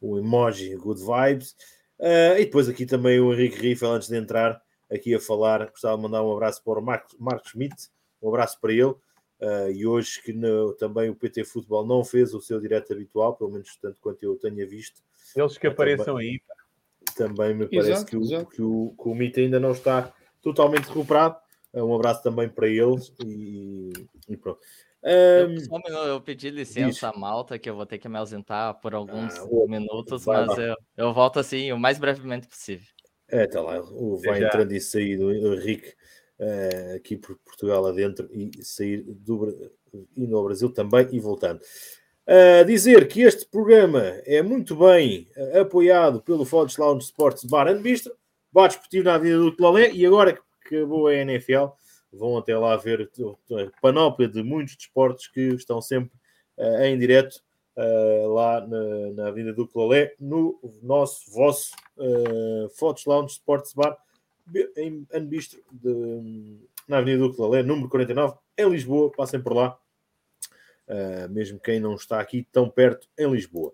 um 0.02 0.18
emoji, 0.18 0.74
good 0.74 1.00
vibes. 1.00 1.57
Uh, 1.98 2.37
e 2.37 2.44
depois 2.44 2.68
aqui 2.68 2.85
também 2.85 3.20
o 3.20 3.33
Henrique 3.33 3.61
Riffel, 3.61 3.92
antes 3.92 4.09
de 4.09 4.16
entrar 4.16 4.61
aqui 4.92 5.14
a 5.14 5.20
falar, 5.20 5.70
gostava 5.70 5.96
de 5.96 6.02
mandar 6.02 6.24
um 6.24 6.33
abraço 6.33 6.62
para 6.64 6.80
o 6.80 6.83
Marcos, 6.83 7.16
Marcos 7.18 7.50
Schmidt, 7.52 7.88
um 8.20 8.28
abraço 8.28 8.61
para 8.61 8.72
ele. 8.72 8.94
Uh, 9.40 9.70
e 9.72 9.87
hoje 9.87 10.20
que 10.22 10.33
no, 10.33 10.72
também 10.74 11.09
o 11.09 11.14
PT 11.14 11.44
Futebol 11.44 11.87
não 11.87 12.04
fez 12.04 12.35
o 12.35 12.40
seu 12.40 12.61
direto 12.61 12.92
habitual, 12.92 13.37
pelo 13.37 13.50
menos 13.50 13.76
tanto 13.76 13.96
quanto 14.00 14.22
eu 14.22 14.37
tenha 14.37 14.66
visto. 14.66 15.02
Eles 15.37 15.57
que 15.57 15.66
apareçam 15.66 16.16
também, 16.16 16.30
aí. 16.30 16.40
Também 17.16 17.54
me 17.54 17.66
parece 17.66 17.90
exato, 17.90 18.07
que, 18.07 18.16
o, 18.16 18.46
que, 18.46 18.62
o, 18.62 18.94
que 19.00 19.09
o 19.09 19.14
Mito 19.14 19.40
ainda 19.40 19.61
não 19.61 19.72
está 19.72 20.12
totalmente 20.42 20.87
recuperado. 20.87 21.37
Um 21.75 21.95
abraço 21.95 22.23
também 22.23 22.49
para 22.49 22.69
eles 22.69 23.13
e, 23.25 23.93
e 24.29 24.37
pronto. 24.37 24.61
Um, 25.05 25.81
eu, 25.87 25.97
eu, 26.07 26.21
pedi 26.23 26.49
licença 26.49 27.11
à 27.11 27.13
Malta, 27.13 27.59
que 27.59 27.69
eu 27.69 27.77
vou 27.77 27.85
ter 27.85 27.99
que 27.99 28.09
me 28.09 28.17
ausentar 28.17 28.81
por 28.81 28.95
alguns 28.95 29.37
ah, 29.37 29.47
minutos, 29.69 30.25
mas 30.25 30.57
eu, 30.57 30.75
eu, 30.97 31.13
volto 31.13 31.39
assim 31.39 31.71
o 31.73 31.79
mais 31.79 31.99
brevemente 31.99 32.49
possível. 32.49 32.87
É, 33.29 33.47
tá 33.47 33.61
lá, 33.61 33.81
o 33.81 34.17
vai 34.25 34.41
Já. 34.41 34.47
entrando 34.47 34.73
e 34.73 34.81
sair 34.81 35.19
do 35.19 35.31
Henrique 35.31 35.93
uh, 36.39 36.97
aqui 36.97 37.19
por 37.19 37.37
Portugal 37.45 37.85
adentro 37.87 38.31
e 38.33 38.51
sair 38.65 39.03
do 39.03 39.71
indo 40.17 40.37
ao 40.37 40.45
Brasil 40.45 40.71
também 40.71 41.07
e 41.13 41.21
voltando. 41.21 41.61
Uh, 42.27 42.65
dizer 42.65 43.07
que 43.07 43.21
este 43.21 43.47
programa 43.47 44.01
é 44.25 44.41
muito 44.41 44.75
bem 44.75 45.29
uh, 45.37 45.61
apoiado 45.61 46.23
pelo 46.23 46.47
Fodes 46.47 46.79
Lounge 46.79 47.05
Sports 47.05 47.45
Bar 47.45 47.69
and 47.69 47.83
Bistro, 47.83 48.15
bar 48.51 48.69
esportivo 48.69 49.05
na 49.05 49.17
Avenida 49.17 49.41
do 49.41 49.55
Clolé, 49.55 49.91
e 49.93 50.07
agora 50.07 50.33
que 50.33 50.41
acabou 50.64 51.09
a 51.09 51.14
NFL, 51.14 51.66
vão 52.12 52.38
até 52.38 52.57
lá 52.57 52.77
ver 52.77 53.11
a 53.12 53.81
panóplia 53.81 54.29
de 54.29 54.42
muitos 54.42 54.77
desportos 54.77 55.27
que 55.29 55.40
estão 55.40 55.83
sempre 55.83 56.12
uh, 56.57 56.83
em 56.83 56.98
direto 56.98 57.42
uh, 57.77 58.33
lá 58.33 58.66
na, 58.66 59.11
na 59.14 59.29
Avenida 59.29 59.53
do 59.53 59.66
Clolé, 59.66 60.14
no 60.18 60.59
nosso, 60.83 61.31
vosso 61.31 61.72
uh, 61.96 62.68
Fotos 62.70 63.05
Lounge 63.05 63.33
Sports 63.33 63.72
Bar, 63.74 63.96
em 64.77 65.07
Anbistro, 65.12 65.62
de, 65.72 66.59
na 66.87 66.98
Avenida 66.98 67.22
do 67.22 67.35
Clolé, 67.35 67.62
número 67.62 67.88
49, 67.88 68.37
em 68.59 68.68
Lisboa. 68.68 69.11
Passem 69.12 69.40
por 69.40 69.55
lá, 69.55 69.79
uh, 70.88 71.29
mesmo 71.31 71.59
quem 71.59 71.81
não 71.81 71.94
está 71.94 72.20
aqui 72.20 72.46
tão 72.53 72.68
perto, 72.68 73.09
em 73.18 73.31
Lisboa. 73.31 73.72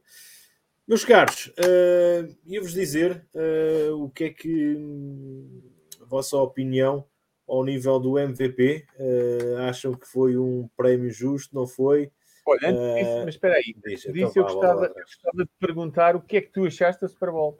Meus 0.86 1.04
caros, 1.04 1.46
uh, 1.46 2.36
ia-vos 2.46 2.72
dizer 2.72 3.24
o 3.96 4.10
que 4.10 4.24
é 4.24 4.30
que 4.30 4.76
vossa 6.10 6.36
opinião 6.36 7.04
ao 7.48 7.64
nível 7.64 7.98
do 8.00 8.18
MVP? 8.18 8.84
Uh, 8.98 9.58
acham 9.68 9.94
que 9.94 10.06
foi 10.06 10.36
um 10.36 10.68
prémio 10.76 11.10
justo? 11.10 11.54
Não 11.54 11.66
foi? 11.66 12.10
Olha, 12.46 12.68
antes 12.68 12.80
disso, 12.80 13.10
uh, 13.10 13.24
mas 13.24 13.34
espera 13.34 13.54
aí, 13.54 13.74
disso 13.84 14.10
então, 14.10 14.32
eu, 14.34 14.42
gostava, 14.42 14.86
eu 14.86 14.94
gostava 14.94 15.44
de 15.44 15.50
perguntar 15.60 16.16
o 16.16 16.20
que 16.20 16.36
é 16.38 16.40
que 16.40 16.50
tu 16.50 16.64
achaste 16.64 17.00
da 17.00 17.08
Super 17.08 17.30
Bowl? 17.30 17.58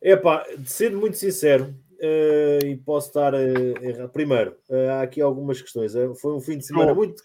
Epá, 0.00 0.46
sendo 0.64 0.98
muito 0.98 1.16
sincero, 1.16 1.74
uh, 1.92 2.66
e 2.66 2.76
posso 2.76 3.08
estar 3.08 3.34
errado. 3.34 4.10
Primeiro, 4.10 4.56
há 4.90 5.02
aqui 5.02 5.20
algumas 5.20 5.60
questões. 5.60 5.92
foi 6.20 6.32
um 6.32 6.40
fim 6.40 6.56
de 6.58 6.66
semana 6.66 6.94
muito. 6.94 7.22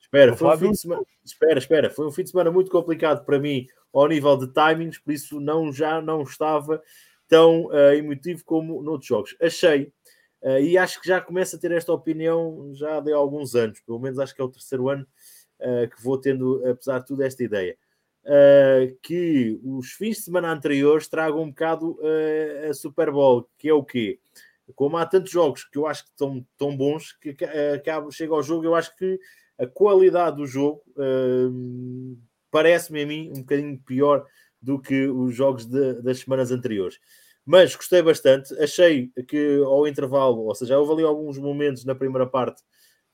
Espera, 0.00 0.36
foi 0.36 0.54
um 0.54 0.58
fim 0.58 0.70
de 0.70 0.78
semana... 0.78 1.02
espera, 1.24 1.58
espera, 1.58 1.90
foi 1.90 2.06
um 2.06 2.12
fim 2.12 2.22
de 2.22 2.30
semana 2.30 2.50
muito 2.50 2.70
complicado 2.70 3.24
para 3.24 3.38
mim 3.38 3.66
ao 3.92 4.06
nível 4.06 4.36
de 4.36 4.48
timings, 4.48 4.98
por 4.98 5.12
isso 5.12 5.40
não, 5.40 5.72
já 5.72 6.00
não 6.00 6.22
estava 6.22 6.82
tão 7.34 7.68
emotivo 7.94 8.44
como 8.44 8.82
noutros 8.82 9.08
jogos. 9.08 9.36
Achei 9.40 9.92
Uh, 10.44 10.60
e 10.60 10.76
acho 10.76 11.00
que 11.00 11.08
já 11.08 11.22
começo 11.22 11.56
a 11.56 11.58
ter 11.58 11.72
esta 11.72 11.90
opinião 11.90 12.70
já 12.74 13.00
de 13.00 13.10
alguns 13.10 13.54
anos, 13.54 13.80
pelo 13.80 13.98
menos 13.98 14.18
acho 14.18 14.34
que 14.34 14.42
é 14.42 14.44
o 14.44 14.50
terceiro 14.50 14.90
ano 14.90 15.06
uh, 15.60 15.88
que 15.88 16.02
vou 16.02 16.18
tendo, 16.18 16.62
apesar 16.68 16.98
de 16.98 17.06
tudo, 17.06 17.22
esta 17.22 17.42
ideia. 17.42 17.74
Uh, 18.24 18.94
que 19.02 19.58
os 19.64 19.92
fins 19.92 20.18
de 20.18 20.24
semana 20.24 20.52
anteriores 20.52 21.08
tragam 21.08 21.40
um 21.40 21.48
bocado 21.48 21.98
a 22.68 22.74
Super 22.74 23.10
Bowl, 23.10 23.48
que 23.58 23.70
é 23.70 23.72
o 23.72 23.82
quê? 23.82 24.20
Como 24.74 24.98
há 24.98 25.06
tantos 25.06 25.30
jogos 25.30 25.64
que 25.64 25.78
eu 25.78 25.86
acho 25.86 26.04
que 26.04 26.10
estão 26.10 26.46
tão 26.58 26.76
bons, 26.76 27.12
que 27.12 27.34
acaba, 27.74 28.10
chega 28.10 28.34
ao 28.34 28.42
jogo, 28.42 28.66
eu 28.66 28.74
acho 28.74 28.94
que 28.96 29.18
a 29.58 29.66
qualidade 29.66 30.36
do 30.36 30.46
jogo 30.46 30.82
parece-me 32.50 33.02
a 33.02 33.06
mim 33.06 33.30
um 33.30 33.40
bocadinho 33.40 33.78
pior 33.78 34.26
do 34.60 34.78
que 34.78 35.06
os 35.06 35.34
jogos 35.34 35.66
de, 35.66 36.02
das 36.02 36.20
semanas 36.20 36.50
anteriores. 36.50 36.98
Mas 37.44 37.76
gostei 37.76 38.02
bastante. 38.02 38.54
Achei 38.62 39.10
que 39.28 39.60
ao 39.64 39.86
intervalo, 39.86 40.44
ou 40.46 40.54
seja, 40.54 40.78
houve 40.78 40.92
ali 40.94 41.02
alguns 41.02 41.38
momentos 41.38 41.84
na 41.84 41.94
primeira 41.94 42.26
parte 42.26 42.62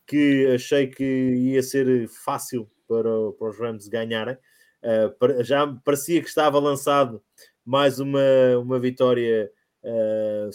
que 0.06 0.46
achei 0.54 0.88
que 0.88 1.04
ia 1.04 1.62
ser 1.62 2.08
fácil 2.08 2.68
para, 2.88 3.32
para 3.38 3.48
os 3.48 3.58
Rams 3.58 3.88
ganharem. 3.88 4.36
Uh, 4.82 5.44
já 5.44 5.66
parecia 5.84 6.20
que 6.20 6.28
estava 6.28 6.58
lançado 6.58 7.22
mais 7.64 8.00
uma, 8.00 8.20
uma 8.60 8.80
vitória 8.80 9.50
uh, 9.84 10.50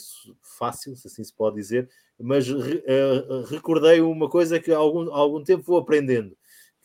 fácil, 0.58 0.96
se 0.96 1.08
assim 1.08 1.24
se 1.24 1.34
pode 1.34 1.56
dizer, 1.56 1.88
mas 2.20 2.50
uh, 2.50 3.44
recordei 3.50 4.02
uma 4.02 4.30
coisa 4.30 4.60
que 4.60 4.72
há 4.72 4.78
algum, 4.78 5.14
algum 5.14 5.44
tempo 5.44 5.64
vou 5.64 5.78
aprendendo, 5.78 6.36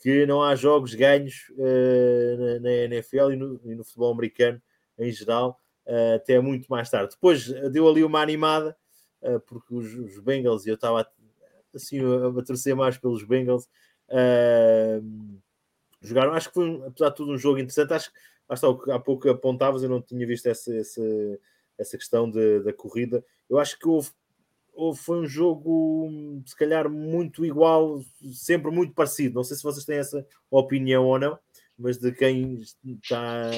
que 0.01 0.27
não 0.27 0.43
há 0.43 0.55
jogos 0.55 0.95
ganhos 0.95 1.51
na, 1.57 2.61
na, 2.61 2.71
NFL 2.71 3.33
e 3.33 3.37
no, 3.37 3.61
e 3.65 3.75
no 3.75 3.85
futebol 3.85 4.13
americano 4.13 4.61
em 4.99 5.11
geral, 5.11 5.60
até 6.15 6.41
muito 6.41 6.69
mais 6.69 6.89
tarde. 6.91 7.15
Depois 7.15 7.51
eh, 7.51 7.69
deu 7.69 7.89
ali 7.89 8.05
uma 8.05 8.21
animada, 8.21 8.77
uh, 9.23 9.41
porque 9.41 9.75
os, 9.75 9.93
os, 9.95 10.19
Bengals, 10.21 10.67
e 10.67 10.69
eu 10.69 10.75
estava 10.75 11.07
assim 11.75 12.01
a, 12.01 12.43
torcer 12.43 12.77
mais 12.77 12.97
pelos 12.97 13.25
Bengals, 13.25 13.69
jogaram. 16.01 16.33
Acho 16.33 16.49
que 16.49 16.55
foi, 16.55 16.83
apesar 16.87 17.11
de 17.11 17.17
tudo, 17.17 17.33
um 17.33 17.39
jogo 17.39 17.59
interessante. 17.59 17.93
Acho 17.93 18.11
que 18.79 18.91
há 18.91 18.99
pouco 18.99 19.29
apontavas, 19.29 19.83
eu 19.83 19.89
não 19.89 20.01
tinha 20.01 20.27
visto 20.27 20.47
essa, 20.47 20.75
essa, 20.75 21.03
essa 21.79 21.99
questão 21.99 22.31
de, 22.31 22.61
da 22.61 22.73
corrida. 22.73 23.25
Eu 23.49 23.59
acho 23.59 23.79
que 23.79 23.87
houve, 23.87 24.11
houve, 24.73 24.99
foi 25.01 25.19
um 25.19 25.27
jogo, 25.27 26.43
se 26.47 26.57
calhar, 26.57 26.89
muito 26.89 27.45
igual, 27.45 28.01
sempre 28.33 28.71
muito 28.71 28.93
parecido. 28.93 29.37
Não 29.37 29.45
sei 29.45 29.57
se 29.57 29.63
vocês 29.63 29.85
têm 29.85 29.99
essa 29.99 30.27
opinião 30.51 31.05
ou 31.07 31.19
não, 31.19 31.39
mas 31.79 31.99
de 31.99 32.13
quem 32.13 32.61
está 32.85 33.51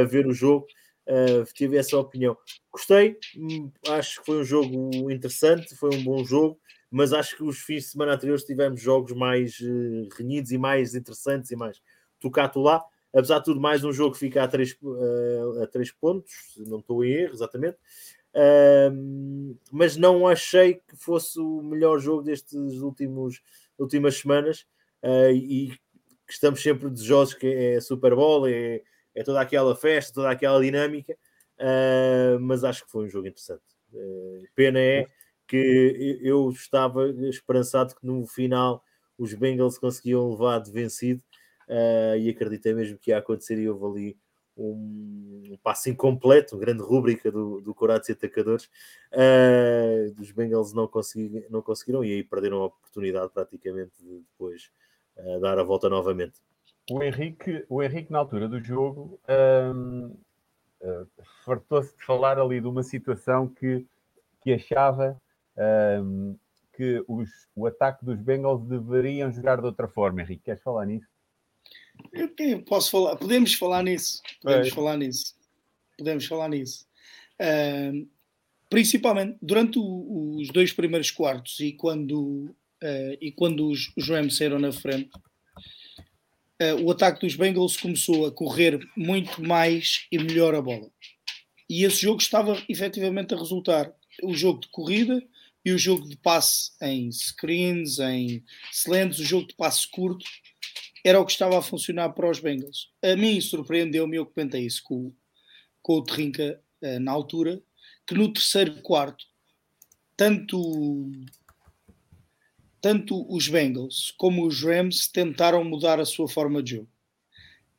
a 0.00 0.04
ver 0.04 0.26
o 0.26 0.32
jogo, 0.32 0.66
uh, 1.08 1.44
tive 1.52 1.76
essa 1.76 1.98
opinião. 1.98 2.36
Gostei, 2.72 3.16
hum, 3.36 3.70
acho 3.88 4.20
que 4.20 4.26
foi 4.26 4.40
um 4.40 4.44
jogo 4.44 5.10
interessante, 5.10 5.74
foi 5.76 5.94
um 5.94 6.02
bom 6.02 6.24
jogo, 6.24 6.58
mas 6.90 7.12
acho 7.12 7.36
que 7.36 7.42
os 7.42 7.58
fins 7.58 7.84
de 7.84 7.90
semana 7.90 8.14
anteriores 8.14 8.44
tivemos 8.44 8.80
jogos 8.80 9.12
mais 9.12 9.58
uh, 9.60 10.08
renhidos 10.16 10.52
e 10.52 10.58
mais 10.58 10.94
interessantes 10.94 11.50
e 11.50 11.56
mais 11.56 11.82
tocato 12.20 12.60
lá. 12.60 12.82
Apesar 13.12 13.38
de 13.38 13.44
tudo, 13.44 13.60
mais 13.60 13.84
um 13.84 13.92
jogo 13.92 14.14
fica 14.16 14.42
a 14.42 14.48
três, 14.48 14.76
uh, 14.82 15.62
a 15.62 15.66
três 15.66 15.92
pontos, 15.92 16.32
não 16.66 16.78
estou 16.78 17.04
em 17.04 17.10
erro, 17.10 17.34
exatamente. 17.34 17.76
Uh, 18.34 19.56
mas 19.70 19.96
não 19.96 20.26
achei 20.26 20.74
que 20.74 20.96
fosse 20.96 21.38
o 21.38 21.62
melhor 21.62 21.98
jogo 22.00 22.22
destes 22.22 22.80
últimos 22.80 23.40
últimas 23.78 24.16
semanas 24.16 24.66
e 25.32 25.72
estamos 26.28 26.62
sempre 26.62 26.90
desejosos 26.90 27.34
que 27.34 27.46
é 27.46 27.80
Super 27.80 28.14
Bowl, 28.14 28.46
é, 28.46 28.82
é 29.14 29.22
toda 29.22 29.40
aquela 29.40 29.74
festa, 29.76 30.14
toda 30.14 30.30
aquela 30.30 30.60
dinâmica, 30.60 31.16
uh, 31.58 32.38
mas 32.40 32.64
acho 32.64 32.84
que 32.84 32.90
foi 32.90 33.06
um 33.06 33.08
jogo 33.08 33.28
interessante. 33.28 33.62
Uh, 33.92 34.42
pena 34.54 34.80
é 34.80 35.06
que 35.46 36.18
eu 36.22 36.50
estava 36.50 37.08
esperançado 37.28 37.94
que 37.94 38.04
no 38.04 38.26
final 38.26 38.82
os 39.16 39.32
Bengals 39.34 39.78
conseguiam 39.78 40.30
levar 40.30 40.58
de 40.58 40.72
vencido 40.72 41.22
uh, 41.68 42.16
e 42.16 42.28
acreditei 42.28 42.74
mesmo 42.74 42.98
que 42.98 43.10
ia 43.10 43.18
acontecer 43.18 43.58
e 43.58 43.68
houve 43.68 43.84
ali 43.84 44.18
um, 44.56 45.42
um 45.50 45.56
passo 45.62 45.90
incompleto, 45.90 46.54
uma 46.54 46.60
grande 46.60 46.82
rúbrica 46.82 47.30
do, 47.30 47.60
do 47.60 47.74
Corates 47.74 48.08
e 48.08 48.12
Atacadores. 48.12 48.68
Uh, 49.12 50.20
os 50.20 50.32
Bengals 50.32 50.72
não, 50.72 50.88
consegui, 50.88 51.46
não 51.50 51.62
conseguiram 51.62 52.04
e 52.04 52.12
aí 52.12 52.24
perderam 52.24 52.62
a 52.62 52.66
oportunidade 52.66 53.30
praticamente 53.32 53.92
de 54.00 54.20
depois 54.20 54.70
dar 55.40 55.60
a 55.60 55.62
volta 55.62 55.88
novamente. 55.88 56.40
O 56.90 57.02
Henrique, 57.02 57.64
o 57.68 57.82
Henrique 57.82 58.12
na 58.12 58.18
altura 58.18 58.48
do 58.48 58.62
jogo, 58.62 59.18
um, 59.28 60.14
uh, 60.82 61.08
fartou-se 61.44 61.96
de 61.96 62.04
falar 62.04 62.38
ali 62.38 62.60
de 62.60 62.66
uma 62.66 62.82
situação 62.82 63.48
que, 63.48 63.86
que 64.42 64.52
achava 64.52 65.20
um, 66.02 66.36
que 66.76 67.02
os, 67.08 67.30
o 67.54 67.66
ataque 67.66 68.04
dos 68.04 68.20
Bengals 68.20 68.66
deveriam 68.66 69.32
jogar 69.32 69.60
de 69.60 69.66
outra 69.66 69.88
forma. 69.88 70.20
Henrique, 70.20 70.44
queres 70.44 70.62
falar 70.62 70.86
nisso? 70.86 71.06
Eu 72.12 72.62
posso 72.62 72.90
falar, 72.90 73.16
podemos 73.16 73.54
falar 73.54 73.82
nisso. 73.82 74.20
Podemos 74.42 74.68
é. 74.68 74.70
falar 74.70 74.96
nisso. 74.96 75.34
Podemos 75.96 76.26
falar 76.26 76.48
nisso. 76.48 76.86
Uh, 77.40 78.06
principalmente 78.68 79.38
durante 79.40 79.78
o, 79.78 80.36
os 80.36 80.48
dois 80.48 80.72
primeiros 80.72 81.10
quartos 81.10 81.60
e 81.60 81.72
quando, 81.72 82.54
uh, 82.82 83.16
e 83.20 83.32
quando 83.32 83.68
os, 83.68 83.92
os 83.96 84.08
Rams 84.08 84.36
saíram 84.36 84.58
na 84.58 84.72
frente, 84.72 85.10
o 86.72 86.90
ataque 86.90 87.20
dos 87.20 87.34
Bengals 87.36 87.76
começou 87.76 88.26
a 88.26 88.32
correr 88.32 88.78
muito 88.96 89.42
mais 89.42 90.06
e 90.10 90.18
melhor 90.18 90.54
a 90.54 90.62
bola. 90.62 90.90
E 91.68 91.84
esse 91.84 92.02
jogo 92.02 92.20
estava 92.20 92.62
efetivamente 92.68 93.34
a 93.34 93.38
resultar. 93.38 93.92
O 94.22 94.34
jogo 94.34 94.60
de 94.60 94.68
corrida 94.68 95.22
e 95.64 95.72
o 95.72 95.78
jogo 95.78 96.08
de 96.08 96.16
passe 96.16 96.72
em 96.80 97.10
screens, 97.10 97.98
em 97.98 98.44
slants, 98.72 99.18
o 99.18 99.24
jogo 99.24 99.48
de 99.48 99.54
passe 99.54 99.88
curto 99.90 100.24
era 101.04 101.20
o 101.20 101.26
que 101.26 101.32
estava 101.32 101.58
a 101.58 101.62
funcionar 101.62 102.10
para 102.10 102.30
os 102.30 102.40
Bengals. 102.40 102.90
A 103.02 103.16
mim 103.16 103.40
surpreendeu-me, 103.40 104.16
eu 104.16 104.26
comentei 104.26 104.64
isso 104.64 104.82
com, 104.84 105.12
com 105.82 105.94
o 105.94 106.02
Trinca 106.02 106.60
uh, 106.82 107.00
na 107.00 107.12
altura, 107.12 107.62
que 108.06 108.14
no 108.14 108.32
terceiro 108.32 108.80
quarto, 108.82 109.24
tanto, 110.16 111.10
tanto 112.84 113.24
os 113.34 113.48
Bengals 113.48 114.12
como 114.18 114.46
os 114.46 114.62
Rams 114.62 115.08
tentaram 115.08 115.64
mudar 115.64 115.98
a 115.98 116.04
sua 116.04 116.28
forma 116.28 116.62
de 116.62 116.72
jogo. 116.72 116.88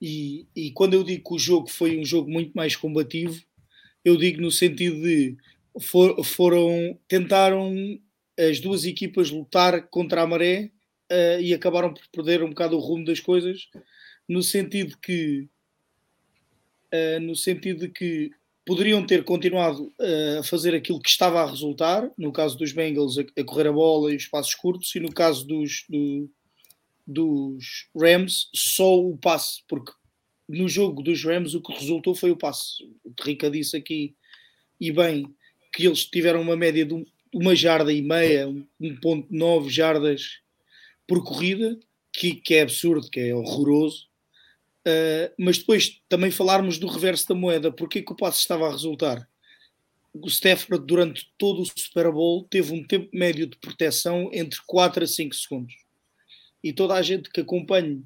E, 0.01 0.47
e 0.55 0.71
quando 0.71 0.95
eu 0.95 1.03
digo 1.03 1.29
que 1.29 1.35
o 1.35 1.37
jogo 1.37 1.69
foi 1.69 1.99
um 1.99 2.03
jogo 2.03 2.27
muito 2.27 2.53
mais 2.55 2.75
combativo, 2.75 3.39
eu 4.03 4.17
digo 4.17 4.41
no 4.41 4.49
sentido 4.49 4.99
de 5.03 5.37
for, 5.79 6.25
foram 6.25 6.97
tentaram 7.07 7.99
as 8.35 8.59
duas 8.59 8.83
equipas 8.83 9.29
lutar 9.29 9.89
contra 9.89 10.23
a 10.23 10.27
maré 10.27 10.71
uh, 11.11 11.39
e 11.39 11.53
acabaram 11.53 11.93
por 11.93 12.07
perder 12.07 12.41
um 12.41 12.49
bocado 12.49 12.75
o 12.75 12.79
rumo 12.79 13.05
das 13.05 13.19
coisas, 13.19 13.69
no 14.27 14.41
sentido 14.41 14.97
que 14.97 15.47
uh, 16.91 17.19
no 17.21 17.35
sentido 17.35 17.81
de 17.81 17.89
que 17.89 18.31
poderiam 18.65 19.05
ter 19.05 19.23
continuado 19.23 19.93
uh, 19.99 20.39
a 20.39 20.43
fazer 20.43 20.73
aquilo 20.73 20.99
que 20.99 21.09
estava 21.09 21.41
a 21.41 21.49
resultar, 21.49 22.09
no 22.17 22.31
caso 22.31 22.57
dos 22.57 22.71
Bengals 22.71 23.17
a, 23.17 23.43
correr 23.43 23.67
a 23.67 23.71
bola 23.71 24.11
e 24.11 24.15
os 24.15 24.27
passos 24.27 24.55
curtos, 24.55 24.93
e 24.95 24.99
no 24.99 25.11
caso 25.11 25.45
dos, 25.45 25.85
do, 25.87 26.29
dos 27.05 27.87
Rams 27.95 28.49
só 28.53 28.99
o 28.99 29.15
passe, 29.17 29.61
porque 29.67 29.91
no 30.49 30.67
jogo 30.67 31.03
dos 31.03 31.23
Rams 31.23 31.53
o 31.53 31.61
que 31.61 31.73
resultou 31.73 32.15
foi 32.15 32.31
o 32.31 32.37
passe. 32.37 32.83
O 33.03 33.13
Rica 33.23 33.49
disse 33.49 33.77
aqui, 33.77 34.15
e 34.79 34.91
bem, 34.91 35.27
que 35.73 35.85
eles 35.85 36.05
tiveram 36.05 36.41
uma 36.41 36.55
média 36.55 36.85
de 36.85 37.05
uma 37.33 37.55
jarda 37.55 37.91
e 37.91 38.01
meia, 38.01 38.47
1.9 38.81 39.69
jardas 39.69 40.39
por 41.07 41.23
corrida, 41.23 41.77
que, 42.11 42.35
que 42.35 42.55
é 42.55 42.61
absurdo, 42.61 43.09
que 43.09 43.19
é 43.19 43.35
horroroso. 43.35 44.07
Uh, 44.87 45.33
mas 45.37 45.57
depois 45.57 46.01
também 46.07 46.29
falarmos 46.29 46.77
do 46.77 46.87
reverso 46.87 47.27
da 47.27 47.35
moeda, 47.35 47.71
porque 47.71 47.99
é 47.99 48.01
que 48.03 48.11
o 48.11 48.15
passe 48.15 48.39
estava 48.39 48.67
a 48.67 48.71
resultar? 48.71 49.27
O 50.13 50.27
Stafford, 50.27 50.85
durante 50.85 51.27
todo 51.37 51.61
o 51.61 51.65
Super 51.65 52.11
Bowl, 52.11 52.47
teve 52.49 52.71
um 52.71 52.85
tempo 52.85 53.09
médio 53.13 53.47
de 53.47 53.57
proteção 53.57 54.29
entre 54.31 54.59
4 54.65 55.03
a 55.03 55.07
5 55.07 55.35
segundos. 55.35 55.73
E 56.63 56.71
toda 56.71 56.93
a 56.93 57.01
gente 57.01 57.29
que 57.29 57.41
acompanha 57.41 57.97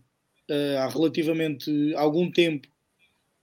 uh, 0.49 0.77
há 0.79 0.87
relativamente 0.87 1.93
algum 1.95 2.31
tempo 2.31 2.67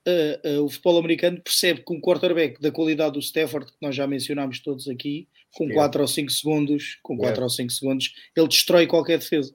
uh, 0.07 0.62
o 0.62 0.68
futebol 0.68 0.99
americano 0.99 1.40
percebe 1.40 1.83
que 1.83 1.92
um 1.92 2.01
quarterback 2.01 2.61
da 2.61 2.70
qualidade 2.70 3.14
do 3.14 3.20
Stafford, 3.20 3.66
que 3.66 3.79
nós 3.83 3.94
já 3.94 4.07
mencionámos 4.07 4.61
todos 4.61 4.88
aqui, 4.88 5.29
com 5.53 5.68
4 5.68 6.01
ou 6.01 6.09
5 6.09 6.31
segundos, 6.31 6.99
com 7.03 7.16
4 7.16 7.42
ou 7.42 7.51
5 7.51 7.72
segundos, 7.72 8.14
ele 8.37 8.49
destrói 8.49 8.87
qualquer 8.87 9.18
defesa. 9.18 9.55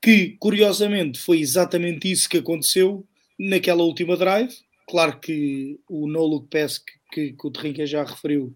Que, 0.00 0.36
curiosamente, 0.38 1.18
foi 1.18 1.40
exatamente 1.40 2.10
isso 2.10 2.28
que 2.28 2.38
aconteceu 2.38 3.06
naquela 3.38 3.82
última 3.82 4.16
drive. 4.16 4.54
Claro 4.88 5.18
que 5.18 5.80
o 5.88 6.06
no-look 6.06 6.48
pass 6.48 6.78
que, 6.78 6.92
que, 7.12 7.32
que 7.32 7.46
o 7.46 7.50
Terrinca 7.50 7.84
já 7.86 8.04
referiu 8.04 8.54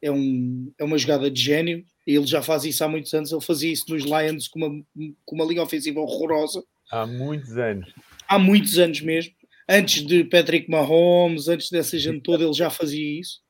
é, 0.00 0.10
um, 0.10 0.72
é 0.78 0.84
uma 0.84 0.98
jogada 0.98 1.30
de 1.30 1.40
gênio. 1.40 1.84
Ele 2.06 2.26
já 2.26 2.42
faz 2.42 2.64
isso 2.64 2.84
há 2.84 2.88
muitos 2.88 3.12
anos. 3.14 3.32
Ele 3.32 3.40
fazia 3.40 3.72
isso 3.72 3.86
nos 3.88 4.04
Lions 4.04 4.48
com 4.48 4.58
uma, 4.58 4.84
com 5.24 5.34
uma 5.34 5.44
linha 5.44 5.62
ofensiva 5.62 6.00
horrorosa. 6.00 6.62
Há 6.90 7.06
muitos 7.06 7.56
anos. 7.56 7.92
Há 8.28 8.38
muitos 8.38 8.78
anos 8.78 9.00
mesmo. 9.00 9.32
Antes 9.68 10.04
de 10.04 10.24
Patrick 10.24 10.70
Mahomes, 10.70 11.48
antes 11.48 11.70
dessa 11.70 11.98
gente 11.98 12.20
toda, 12.20 12.44
ele 12.44 12.52
já 12.52 12.68
fazia 12.68 13.20
isso 13.20 13.42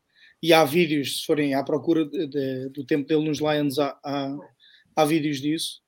e 0.43 0.53
há 0.53 0.65
vídeos, 0.65 1.21
se 1.21 1.27
forem 1.27 1.55
à 1.55 1.63
procura 1.63 2.05
de, 2.05 2.27
de, 2.27 2.69
do 2.71 2.85
tempo 2.85 3.07
dele 3.07 3.29
nos 3.29 3.39
Lions, 3.39 3.79
há, 3.79 3.97
há, 4.05 4.37
há 4.97 5.05
vídeos 5.05 5.41
disso. 5.41 5.81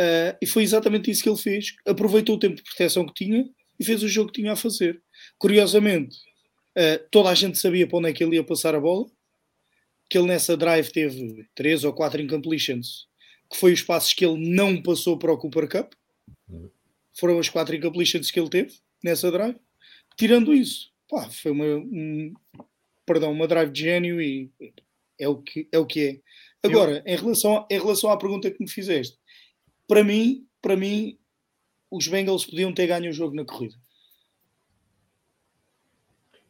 Uh, 0.00 0.32
e 0.40 0.46
foi 0.46 0.62
exatamente 0.62 1.10
isso 1.10 1.22
que 1.22 1.28
ele 1.28 1.36
fez. 1.36 1.74
Aproveitou 1.86 2.36
o 2.36 2.38
tempo 2.38 2.56
de 2.56 2.62
proteção 2.62 3.04
que 3.04 3.12
tinha 3.12 3.46
e 3.78 3.84
fez 3.84 4.02
o 4.02 4.08
jogo 4.08 4.32
que 4.32 4.40
tinha 4.40 4.52
a 4.52 4.56
fazer. 4.56 5.02
Curiosamente, 5.38 6.16
uh, 6.78 7.06
toda 7.10 7.28
a 7.28 7.34
gente 7.34 7.58
sabia 7.58 7.86
para 7.86 7.98
onde 7.98 8.08
é 8.08 8.12
que 8.14 8.24
ele 8.24 8.36
ia 8.36 8.44
passar 8.44 8.74
a 8.74 8.80
bola, 8.80 9.06
que 10.08 10.16
ele 10.16 10.28
nessa 10.28 10.56
drive 10.56 10.90
teve 10.90 11.46
três 11.54 11.84
ou 11.84 11.92
quatro 11.92 12.20
incompletions, 12.20 13.08
que 13.50 13.58
foi 13.58 13.74
os 13.74 13.82
passos 13.82 14.14
que 14.14 14.24
ele 14.24 14.38
não 14.48 14.82
passou 14.82 15.18
para 15.18 15.32
o 15.32 15.36
Cooper 15.36 15.68
Cup. 15.68 15.92
Foram 17.14 17.38
as 17.38 17.50
quatro 17.50 17.76
incompletions 17.76 18.30
que 18.30 18.40
ele 18.40 18.48
teve 18.48 18.78
nessa 19.04 19.30
drive. 19.30 19.56
Tirando 20.16 20.54
isso, 20.54 20.90
pá, 21.08 21.28
foi 21.28 21.52
uma, 21.52 21.64
um, 21.64 22.32
perdão, 23.04 23.30
uma 23.32 23.46
drive 23.46 23.70
de 23.70 23.82
gênio 23.82 24.20
e 24.20 24.50
é 25.18 25.28
o 25.28 25.36
que 25.36 25.68
é. 25.70 25.78
O 25.78 25.84
que 25.84 26.00
é. 26.00 26.20
Agora, 26.66 27.02
em, 27.06 27.16
relação, 27.16 27.66
em 27.70 27.78
relação 27.78 28.10
à 28.10 28.16
pergunta 28.16 28.50
que 28.50 28.62
me 28.62 28.68
fizeste, 28.68 29.18
para 29.90 30.04
mim, 30.04 30.46
para 30.62 30.76
mim, 30.76 31.18
os 31.90 32.06
Bengals 32.06 32.46
podiam 32.46 32.72
ter 32.72 32.86
ganho 32.86 33.10
o 33.10 33.12
jogo 33.12 33.34
na 33.34 33.44
corrida. 33.44 33.74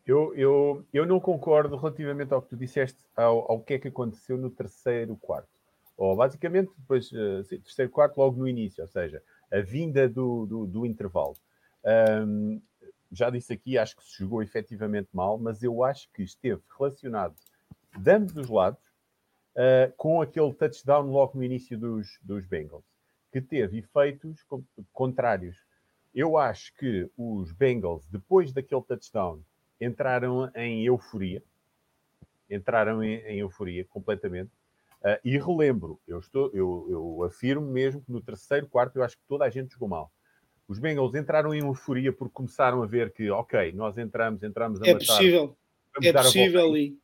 Eu, 0.07 0.35
eu, 0.35 0.87
eu 0.92 1.07
não 1.07 1.18
concordo 1.18 1.74
relativamente 1.74 2.35
ao 2.35 2.42
que 2.42 2.50
tu 2.50 2.57
disseste, 2.59 3.03
ao, 3.16 3.50
ao 3.50 3.62
que 3.62 3.72
é 3.72 3.79
que 3.79 3.88
aconteceu 3.88 4.37
no 4.37 4.50
terceiro 4.50 5.16
quarto. 5.16 5.48
Ou 5.96 6.14
basicamente, 6.14 6.70
depois, 6.76 7.09
sim, 7.09 7.61
terceiro 7.61 7.90
quarto, 7.90 8.18
logo 8.18 8.38
no 8.38 8.46
início, 8.46 8.83
ou 8.83 8.88
seja, 8.88 9.22
a 9.50 9.61
vinda 9.61 10.07
do, 10.07 10.44
do, 10.44 10.66
do 10.66 10.85
intervalo. 10.85 11.35
Um, 12.26 12.61
já 13.11 13.31
disse 13.31 13.55
aqui, 13.55 13.79
acho 13.79 13.96
que 13.96 14.05
se 14.05 14.18
jogou 14.18 14.42
efetivamente 14.42 15.09
mal, 15.14 15.38
mas 15.38 15.62
eu 15.62 15.83
acho 15.83 16.11
que 16.12 16.22
esteve 16.22 16.61
relacionado 16.79 17.35
de 17.96 18.11
ambos 18.11 18.37
os 18.37 18.50
lados 18.50 18.85
uh, 19.57 19.90
com 19.96 20.20
aquele 20.20 20.53
touchdown 20.53 21.11
logo 21.11 21.38
no 21.38 21.42
início 21.42 21.79
dos, 21.79 22.18
dos 22.22 22.44
Bengals, 22.44 22.85
que 23.31 23.40
teve 23.40 23.79
efeitos 23.79 24.45
contrários. 24.93 25.57
Eu 26.14 26.37
acho 26.37 26.75
que 26.75 27.09
os 27.16 27.53
Bengals, 27.53 28.07
depois 28.09 28.53
daquele 28.53 28.83
touchdown, 28.83 29.40
entraram 29.81 30.51
em 30.55 30.85
euforia, 30.85 31.43
entraram 32.51 33.03
em, 33.03 33.14
em 33.27 33.38
euforia 33.38 33.85
completamente. 33.85 34.51
Uh, 35.03 35.16
e 35.25 35.38
relembro, 35.38 35.99
eu, 36.07 36.19
estou, 36.19 36.51
eu, 36.53 36.87
eu 36.90 37.25
afirmo 37.25 37.66
mesmo 37.66 38.03
que 38.03 38.12
no 38.12 38.21
terceiro 38.21 38.66
quarto 38.66 38.97
eu 38.97 39.03
acho 39.03 39.16
que 39.16 39.23
toda 39.27 39.47
a 39.47 39.49
gente 39.49 39.73
jogou 39.73 39.88
mal 39.88 40.12
Os 40.69 40.79
Bengals 40.79 41.14
entraram 41.14 41.55
em 41.55 41.61
euforia 41.61 42.12
porque 42.12 42.35
começaram 42.35 42.83
a 42.83 42.87
ver 42.87 43.11
que, 43.11 43.31
ok, 43.31 43.73
nós 43.73 43.97
entramos, 43.97 44.43
entramos 44.43 44.83
a 44.83 44.87
É 44.87 44.93
matar. 44.93 45.07
possível, 45.07 45.57
é 46.03 46.12
possível 46.12 46.77
e 46.77 46.99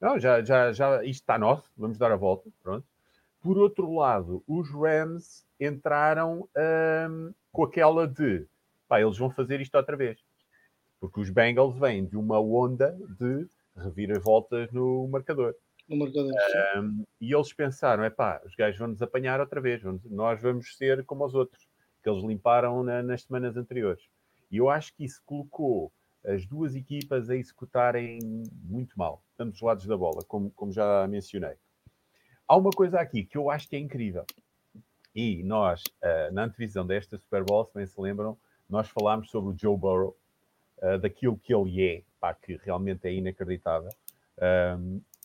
Não, 0.00 0.18
já, 0.18 0.42
já, 0.42 0.72
já, 0.72 1.04
isto 1.04 1.22
está 1.22 1.38
nosso, 1.38 1.70
vamos 1.76 1.96
dar 1.96 2.10
a 2.10 2.16
volta, 2.16 2.50
pronto. 2.64 2.84
Por 3.46 3.58
outro 3.58 3.94
lado, 3.94 4.42
os 4.44 4.68
Rams 4.72 5.46
entraram 5.60 6.48
hum, 7.08 7.32
com 7.52 7.62
aquela 7.62 8.04
de, 8.08 8.44
pá, 8.88 9.00
eles 9.00 9.16
vão 9.16 9.30
fazer 9.30 9.60
isto 9.60 9.76
outra 9.76 9.96
vez. 9.96 10.18
Porque 10.98 11.20
os 11.20 11.30
Bengals 11.30 11.78
vêm 11.78 12.04
de 12.04 12.16
uma 12.16 12.40
onda 12.40 12.98
de 13.20 13.46
reviravoltas 13.76 14.72
no 14.72 15.06
marcador. 15.06 15.54
no 15.88 15.96
marcador. 15.96 16.32
Um, 16.76 17.04
e 17.20 17.32
eles 17.32 17.52
pensaram: 17.52 18.02
é 18.02 18.10
pá, 18.10 18.42
os 18.44 18.56
gajos 18.56 18.80
vão 18.80 18.88
nos 18.88 19.00
apanhar 19.00 19.38
outra 19.38 19.60
vez, 19.60 19.80
vamos- 19.80 20.02
nós 20.06 20.42
vamos 20.42 20.76
ser 20.76 21.04
como 21.04 21.24
os 21.24 21.32
outros, 21.32 21.68
que 22.02 22.10
eles 22.10 22.24
limparam 22.24 22.82
na- 22.82 23.00
nas 23.00 23.22
semanas 23.22 23.56
anteriores. 23.56 24.02
E 24.50 24.56
eu 24.56 24.68
acho 24.68 24.92
que 24.92 25.04
isso 25.04 25.22
colocou 25.24 25.92
as 26.24 26.44
duas 26.44 26.74
equipas 26.74 27.30
a 27.30 27.36
executarem 27.36 28.18
muito 28.64 28.98
mal, 28.98 29.22
ambos 29.38 29.54
os 29.54 29.62
lados 29.62 29.86
da 29.86 29.96
bola, 29.96 30.24
como, 30.26 30.50
como 30.50 30.72
já 30.72 31.06
mencionei. 31.06 31.54
Há 32.48 32.56
uma 32.56 32.70
coisa 32.70 33.00
aqui 33.00 33.24
que 33.24 33.36
eu 33.36 33.50
acho 33.50 33.68
que 33.68 33.76
é 33.76 33.78
incrível. 33.78 34.24
E 35.14 35.42
nós, 35.42 35.82
ah, 36.02 36.30
na 36.32 36.44
antevisão 36.44 36.86
desta 36.86 37.16
Super 37.18 37.42
Bowl, 37.42 37.64
se 37.64 37.74
bem 37.74 37.86
se 37.86 38.00
lembram, 38.00 38.36
nós 38.68 38.88
falámos 38.88 39.30
sobre 39.30 39.54
o 39.54 39.58
Joe 39.58 39.76
Burrow, 39.76 40.16
ah, 40.82 40.96
daquilo 40.98 41.38
que 41.38 41.54
ele 41.54 41.82
é, 41.82 42.02
pá, 42.20 42.34
que 42.34 42.56
realmente 42.62 43.06
é 43.06 43.12
inacreditável. 43.12 43.90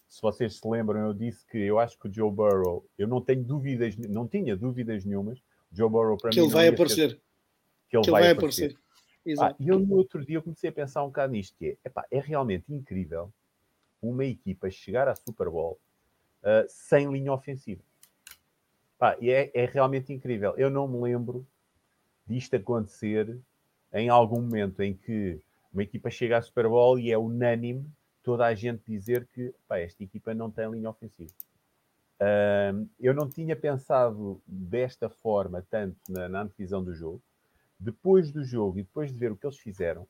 Se 0.08 0.22
vocês 0.22 0.56
se 0.56 0.68
lembram, 0.68 1.00
eu 1.08 1.14
disse 1.14 1.46
que 1.46 1.58
eu 1.58 1.80
acho 1.80 1.98
que 1.98 2.08
o 2.08 2.14
Joe 2.14 2.30
Burrow, 2.30 2.86
eu 2.98 3.08
não 3.08 3.22
tenho 3.22 3.44
dúvidas, 3.44 3.96
não 3.96 4.28
tinha 4.28 4.58
dúvidas 4.58 5.06
nenhumas. 5.06 5.40
O 5.72 5.76
Joe 5.76 5.90
Burrow 5.90 6.18
para 6.18 6.32
que 6.32 6.40
mim 6.40 6.46
ele 6.48 6.54
vai 6.54 6.68
aparecer. 6.68 7.20
que 7.90 7.96
ele 7.96 8.04
Que 8.04 8.12
vai, 8.12 8.24
vai 8.24 8.32
aparecer. 8.32 8.72
aparecer. 8.72 8.82
Ah, 9.40 9.56
e 9.60 9.70
eu 9.70 9.80
no 9.80 9.96
outro 9.96 10.26
dia 10.26 10.42
comecei 10.42 10.70
a 10.70 10.74
pensar 10.74 11.04
um 11.04 11.08
bocado 11.08 11.32
nisto, 11.32 11.56
que 11.58 11.68
é, 11.68 11.78
epá, 11.86 12.06
é 12.12 12.20
realmente 12.20 12.74
incrível 12.74 13.32
uma 14.02 14.26
equipa 14.26 14.70
chegar 14.70 15.08
à 15.08 15.16
Super 15.16 15.50
Bowl 15.50 15.80
ah, 16.44 16.66
sem 16.68 17.12
linha 17.12 17.34
ofensiva. 17.34 17.82
Pá, 18.98 19.18
e 19.20 19.32
é, 19.32 19.52
é 19.54 19.66
realmente 19.66 20.14
incrível. 20.14 20.54
Eu 20.58 20.70
não 20.70 20.88
me 20.88 21.02
lembro 21.02 21.46
disto 22.26 22.56
acontecer 22.56 23.38
em 23.94 24.10
algum 24.10 24.42
momento 24.42 24.82
em 24.82 24.94
que 24.94 25.40
uma 25.74 25.84
equipa 25.84 26.10
chega 26.10 26.38
à 26.38 26.42
Super 26.42 26.68
Bowl 26.68 27.00
e 27.00 27.12
é 27.12 27.18
unânime 27.18 27.86
toda 28.24 28.46
a 28.46 28.54
gente 28.54 28.84
dizer 28.86 29.28
que 29.34 29.54
pá, 29.68 29.80
esta 29.80 30.04
equipa 30.04 30.34
não 30.34 30.52
tem 30.52 30.70
linha 30.70 30.90
ofensiva. 30.90 31.34
Ahm, 32.20 32.86
eu 33.00 33.14
não 33.14 33.28
tinha 33.28 33.56
pensado 33.56 34.40
desta 34.46 35.10
forma 35.10 35.66
tanto 35.70 35.98
na, 36.08 36.30
na 36.30 36.42
antevisão 36.44 36.84
do 36.84 36.94
jogo. 36.94 37.22
Depois 37.80 38.32
do 38.32 38.44
jogo 38.44 38.78
e 38.78 38.84
depois 38.84 39.12
de 39.12 39.18
ver 39.18 39.32
o 39.32 39.36
que 39.36 39.46
eles 39.46 39.58
fizeram, 39.58 40.08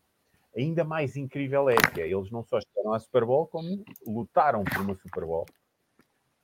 ainda 0.56 0.84
mais 0.84 1.16
incrível 1.16 1.70
é 1.70 1.78
que 1.78 2.02
é, 2.02 2.12
eles 2.12 2.30
não 2.30 2.44
só 2.44 2.60
chegaram 2.60 2.94
à 2.94 3.00
Super 3.00 3.24
Bowl, 3.24 3.48
como 3.48 3.86
lutaram 4.06 4.66
por 4.66 4.82
uma 4.82 4.96
Super 4.96 5.26
Bowl, 5.26 5.46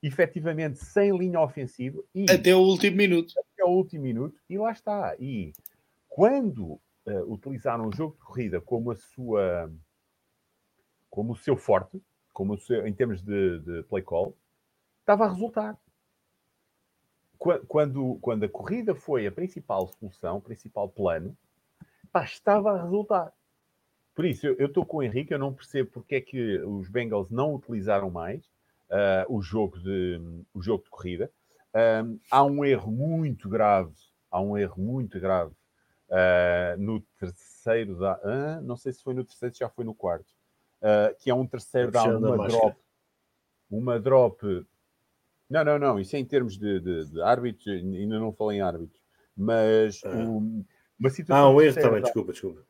efetivamente 0.01 0.77
sem 0.79 1.15
linha 1.17 1.41
ofensiva 1.41 2.01
e 2.13 2.25
Até 2.29 2.55
o 2.55 2.59
último 2.59 2.97
minuto. 2.97 3.33
até 3.39 3.63
o 3.63 3.69
último 3.69 4.03
minuto, 4.03 4.39
e 4.49 4.57
lá 4.57 4.71
está. 4.71 5.15
E 5.19 5.53
quando 6.07 6.79
eh, 7.05 7.23
utilizaram 7.23 7.87
o 7.87 7.91
jogo 7.95 8.13
de 8.15 8.21
corrida 8.21 8.61
como 8.61 8.91
a 8.91 8.95
sua 8.95 9.71
como 11.09 11.33
o 11.33 11.35
seu 11.37 11.57
forte, 11.57 11.99
como 12.31 12.53
o 12.53 12.57
seu, 12.59 12.85
em 12.85 12.93
termos 12.93 13.21
de, 13.23 13.59
de 13.59 13.83
play 13.83 14.03
call, 14.03 14.35
estava 14.99 15.25
a 15.25 15.29
resultar. 15.29 15.75
Qua- 17.39 17.59
Quando, 17.67 18.17
quando 18.21 18.43
a 18.43 18.49
corrida 18.49 18.93
foi 18.93 19.25
a 19.25 19.31
principal 19.31 19.87
solução, 19.87 20.37
o 20.37 20.41
principal 20.41 20.87
plano, 20.89 21.35
pá, 22.11 22.23
estava 22.23 22.71
a 22.73 22.83
resultar. 22.83 23.33
Por 24.13 24.25
isso, 24.25 24.45
eu 24.47 24.67
estou 24.67 24.85
com 24.85 24.97
o 24.97 25.03
Henrique, 25.03 25.33
eu 25.33 25.39
não 25.39 25.53
percebo 25.53 25.89
porque 25.91 26.15
é 26.15 26.21
que 26.21 26.57
os 26.59 26.87
Bengals 26.89 27.29
não 27.31 27.55
utilizaram 27.55 28.09
mais 28.11 28.43
ah, 28.91 29.25
o, 29.29 29.41
jogo 29.41 29.79
de, 29.79 30.19
o 30.53 30.61
jogo 30.61 30.83
de 30.83 30.89
corrida. 30.89 31.31
Um, 31.75 32.19
há 32.31 32.43
um 32.43 32.65
erro 32.65 32.91
muito 32.91 33.47
grave, 33.49 33.93
há 34.31 34.41
um 34.41 34.57
erro 34.57 34.81
muito 34.81 35.19
grave 35.19 35.53
ah, 36.09 36.75
no 36.77 37.01
terceiro 37.19 37.97
da. 37.99 38.19
ah, 38.23 38.61
não 38.61 38.75
sei 38.77 38.93
se 38.93 39.03
foi 39.03 39.13
no 39.13 39.23
terceiro, 39.23 39.53
se 39.53 39.59
já 39.59 39.69
foi 39.69 39.85
no 39.85 39.93
quarto. 39.93 40.33
ah, 40.81 41.13
que 41.19 41.29
é 41.29 41.33
um 41.33 41.45
terceiro 41.45 41.91
da 41.91 42.03
uma 42.05 42.37
máscara. 42.37 42.47
drop. 42.49 42.77
Uma 43.69 43.99
drop. 43.99 44.65
Não, 45.49 45.63
não, 45.63 45.77
não. 45.79 45.99
Isso 45.99 46.15
é 46.15 46.19
em 46.19 46.25
termos 46.25 46.57
de, 46.57 46.79
de, 46.79 47.05
de 47.11 47.21
árbitros, 47.21 47.67
ainda 47.67 48.19
não 48.19 48.33
falei 48.33 48.57
em 48.57 48.61
árbitros. 48.61 49.01
Mas 49.35 50.01
Ah. 50.03 50.09
um- 50.15 50.65
uma 50.99 51.09
situação. 51.09 51.45
Ah, 51.45 51.49
um 51.53 51.61
erro 51.61 51.75
também, 51.81 52.01
desculpa, 52.01 52.31
desculpa. 52.31 52.65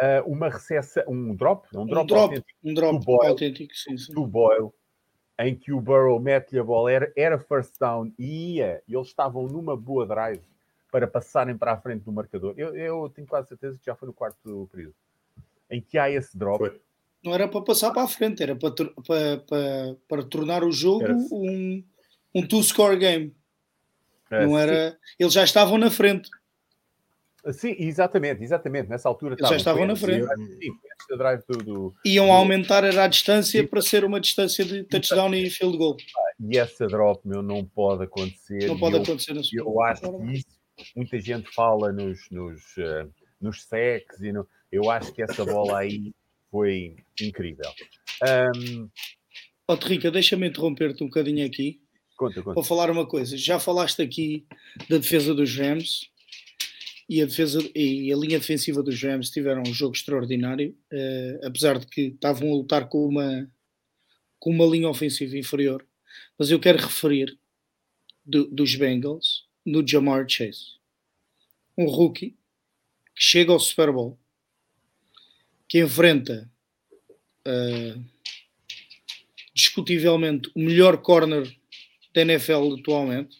ah, 0.00 0.22
uma 0.26 0.48
recessa, 0.48 1.04
um 1.08 1.34
drop, 1.34 1.68
um 1.76 1.82
Um 1.82 1.86
drop, 1.86 2.06
drop, 2.08 2.22
autêntico 2.30 2.58
um 2.64 2.74
drop 2.74 2.98
do 2.98 3.04
Boyle. 3.04 3.30
autêntico, 3.30 3.74
sim, 3.74 3.98
sim. 3.98 4.12
do 4.14 4.26
Boyle, 4.26 4.72
em 5.38 5.54
que 5.54 5.72
o 5.72 5.80
Burrow 5.80 6.18
mete-lhe 6.18 6.58
a 6.58 6.64
bola, 6.64 6.90
era, 6.90 7.12
era 7.16 7.38
first 7.38 7.78
down 7.78 8.12
e 8.18 8.56
ia, 8.56 8.82
e 8.88 8.94
eles 8.94 9.08
estavam 9.08 9.46
numa 9.46 9.76
boa 9.76 10.04
drive 10.06 10.42
para 10.90 11.06
passarem 11.06 11.56
para 11.56 11.72
a 11.72 11.76
frente 11.76 12.02
do 12.02 12.12
marcador. 12.12 12.54
Eu, 12.56 12.74
eu 12.74 13.08
tenho 13.14 13.26
quase 13.26 13.48
certeza 13.48 13.78
que 13.78 13.86
já 13.86 13.94
foi 13.94 14.06
no 14.08 14.12
quarto 14.12 14.68
período, 14.72 14.94
em 15.70 15.80
que 15.80 15.96
há 15.96 16.10
esse 16.10 16.36
drop. 16.36 16.58
Foi. 16.58 16.80
Não 17.22 17.34
era 17.34 17.46
para 17.46 17.60
passar 17.62 17.92
para 17.92 18.02
a 18.02 18.08
frente, 18.08 18.42
era 18.42 18.56
para, 18.56 18.72
para, 18.72 19.38
para, 19.46 19.96
para 20.08 20.22
tornar 20.24 20.64
o 20.64 20.72
jogo 20.72 21.04
Era- 21.04 21.14
um, 21.14 21.84
um 22.34 22.46
two-score 22.46 22.96
game. 22.96 23.34
Ah, 24.30 24.42
Não 24.42 24.50
sim, 24.50 24.56
era... 24.56 24.98
Eles 25.18 25.32
já 25.32 25.44
estavam 25.44 25.78
na 25.78 25.90
frente. 25.90 26.30
Sim, 27.52 27.74
exatamente, 27.78 28.42
exatamente. 28.42 28.88
Nessa 28.88 29.08
altura 29.08 29.36
já 29.38 29.56
estavam 29.56 29.86
na 29.86 29.94
frente. 29.96 30.26
Drive 31.16 31.42
do, 31.48 31.58
do- 31.58 31.94
Iam 32.04 32.30
aumentar 32.32 32.84
a 32.84 33.06
distância 33.06 33.66
para 33.66 33.80
ser 33.80 34.04
uma 34.04 34.20
distância 34.20 34.64
de 34.64 34.84
touchdown 34.84 35.32
e 35.34 35.48
field 35.48 35.78
goal. 35.78 35.96
E 36.40 36.58
essa 36.58 36.86
drop, 36.86 37.26
meu, 37.26 37.42
não 37.42 37.64
pode 37.64 38.04
acontecer. 38.04 38.66
Não 38.66 38.78
pode 38.78 38.96
eu- 38.96 39.02
acontecer 39.02 39.34
Eu 39.54 39.64
Bowl. 39.64 39.82
acho 39.84 40.02
que 40.02 40.32
isso, 40.32 40.46
muita 40.96 41.18
gente 41.20 41.48
fala 41.54 41.92
nos, 41.92 42.28
nos, 42.30 42.60
eh, 42.76 43.06
nos 43.40 43.62
sacks 43.64 44.20
e 44.20 44.32
no, 44.32 44.46
eu 44.70 44.90
acho 44.90 45.12
que 45.12 45.22
essa 45.22 45.44
bola 45.44 45.78
aí 45.78 46.12
foi 46.50 46.96
incrível. 47.20 47.70
Ahm, 48.22 48.88
Ó, 49.70 49.74
Rica, 49.74 50.10
deixa-me 50.10 50.48
interromper-te 50.48 51.02
um 51.04 51.06
bocadinho 51.08 51.46
aqui 51.46 51.80
conta, 52.16 52.42
conta. 52.42 52.54
para 52.54 52.62
falar 52.64 52.90
uma 52.90 53.06
coisa. 53.06 53.36
Já 53.36 53.58
falaste 53.60 54.00
aqui 54.02 54.46
da 54.90 54.96
defesa 54.98 55.34
dos 55.34 55.54
Rams 55.56 56.08
e 57.08 57.22
a, 57.22 57.26
defesa, 57.26 57.58
e 57.74 58.12
a 58.12 58.16
linha 58.16 58.38
defensiva 58.38 58.82
dos 58.82 59.00
Rams 59.02 59.30
tiveram 59.30 59.62
um 59.66 59.72
jogo 59.72 59.94
extraordinário, 59.96 60.76
eh, 60.92 61.40
apesar 61.42 61.78
de 61.78 61.86
que 61.86 62.02
estavam 62.08 62.50
a 62.52 62.54
lutar 62.56 62.88
com 62.88 63.06
uma, 63.06 63.50
com 64.38 64.50
uma 64.50 64.66
linha 64.66 64.88
ofensiva 64.88 65.36
inferior. 65.38 65.86
Mas 66.38 66.50
eu 66.50 66.60
quero 66.60 66.78
referir 66.78 67.38
do- 68.24 68.46
dos 68.48 68.74
Bengals 68.74 69.46
no 69.64 69.86
Jamar 69.86 70.28
Chase, 70.28 70.76
um 71.76 71.86
rookie 71.86 72.30
que 73.14 73.22
chega 73.22 73.52
ao 73.52 73.58
Super 73.60 73.90
Bowl, 73.90 74.18
que 75.68 75.78
enfrenta 75.80 76.50
eh, 77.46 77.96
discutivelmente 79.54 80.50
o 80.54 80.60
melhor 80.60 80.98
corner 80.98 81.44
da 82.14 82.22
NFL 82.22 82.74
atualmente 82.78 83.36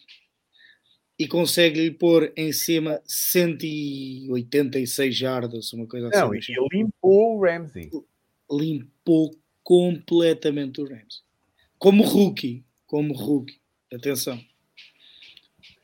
e 1.18 1.26
consegue-lhe 1.26 1.90
pôr 1.90 2.33
em 2.37 2.52
cima 2.52 3.00
186 3.04 5.16
jardas, 5.16 5.72
uma 5.72 5.87
coisa 5.87 6.09
assim. 6.09 6.18
Não, 6.18 6.35
e 6.35 6.38
ele 6.38 6.68
limpou 6.72 7.37
o 7.38 7.42
Ramsey. 7.44 7.90
Limpou 8.50 9.31
completamente 9.62 10.81
o 10.81 10.88
Rams. 10.88 11.22
Como 11.78 12.02
rookie, 12.02 12.64
como 12.87 13.12
rookie. 13.14 13.59
Atenção. 13.92 14.40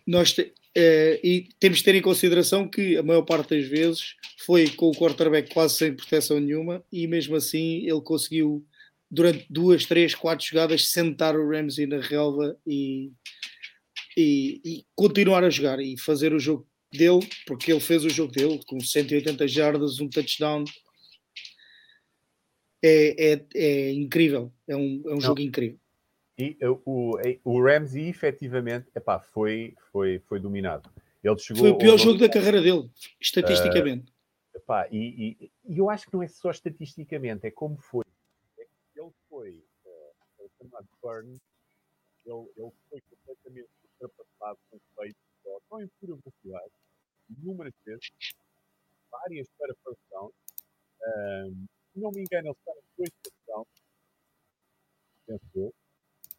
Nós 0.06 0.32
te- 0.32 0.52
eh, 0.74 1.20
e 1.22 1.48
temos 1.58 1.78
de 1.78 1.84
ter 1.84 1.94
em 1.94 2.02
consideração 2.02 2.68
que 2.68 2.96
a 2.96 3.02
maior 3.02 3.22
parte 3.22 3.56
das 3.56 3.66
vezes 3.66 4.16
foi 4.38 4.68
com 4.70 4.88
o 4.90 4.94
quarterback 4.94 5.52
quase 5.52 5.76
sem 5.76 5.94
proteção 5.94 6.38
nenhuma 6.40 6.84
e 6.92 7.06
mesmo 7.06 7.36
assim 7.36 7.86
ele 7.86 8.00
conseguiu 8.02 8.64
durante 9.10 9.46
duas, 9.48 9.86
três, 9.86 10.14
quatro 10.14 10.44
jogadas 10.46 10.88
sentar 10.88 11.36
o 11.36 11.48
Ramsey 11.48 11.86
na 11.86 12.00
relva 12.00 12.56
e, 12.66 13.10
e, 14.16 14.60
e 14.64 14.86
continuar 14.94 15.44
a 15.44 15.50
jogar 15.50 15.80
e 15.80 15.98
fazer 15.98 16.32
o 16.32 16.38
jogo 16.38 16.66
dele, 16.92 17.20
porque 17.46 17.72
ele 17.72 17.80
fez 17.80 18.04
o 18.04 18.10
jogo 18.10 18.32
dele 18.32 18.60
com 18.66 18.78
180 18.80 19.46
jardas, 19.48 20.00
um 20.00 20.08
touchdown. 20.08 20.64
É, 22.82 23.32
é, 23.32 23.46
é 23.54 23.92
incrível, 23.92 24.52
é 24.68 24.76
um, 24.76 25.02
é 25.06 25.14
um 25.14 25.20
jogo 25.20 25.40
incrível. 25.40 25.78
E 26.36 26.56
uh, 26.62 26.80
o, 26.84 27.16
o 27.44 27.62
Ramsey, 27.64 28.08
efetivamente, 28.08 28.88
epá, 28.94 29.20
foi, 29.20 29.74
foi, 29.90 30.18
foi 30.20 30.38
dominado. 30.40 30.90
Ele 31.22 31.38
chegou 31.38 31.62
Foi 31.62 31.70
o 31.70 31.78
pior 31.78 31.92
ao- 31.92 31.98
jogo 31.98 32.18
da 32.18 32.28
carreira 32.28 32.60
dele, 32.60 32.90
estatisticamente. 33.20 34.12
Epá, 34.54 34.86
e, 34.90 35.36
e- 35.40 35.50
e 35.68 35.78
eu 35.78 35.88
acho 35.88 36.06
que 36.06 36.12
não 36.14 36.22
é 36.22 36.28
só 36.28 36.50
estatisticamente, 36.50 37.46
é 37.46 37.50
como 37.50 37.76
foi. 37.78 38.04
É 38.58 38.66
ele 38.96 39.10
foi 39.28 39.64
é 40.40 40.82
burn, 41.02 41.40
ele, 42.26 42.46
ele 42.56 42.70
foi 42.90 43.00
completamente 43.00 43.68
ultrapassado 44.00 44.58
com 44.70 44.78
feito, 44.96 45.16
só, 45.42 45.58
não 45.70 45.82
em 45.82 45.88
pura 46.00 46.16
velocidade, 46.16 46.72
inúmeras 47.30 47.74
vezes, 47.84 48.10
Um, 51.06 51.66
se 51.92 52.00
não 52.00 52.10
me 52.10 52.22
engano, 52.22 52.48
eles 52.48 52.58
estão 52.58 52.74
em 52.74 52.82
dois 52.98 53.10
touchdowns. 53.22 53.68
Penso 55.26 55.74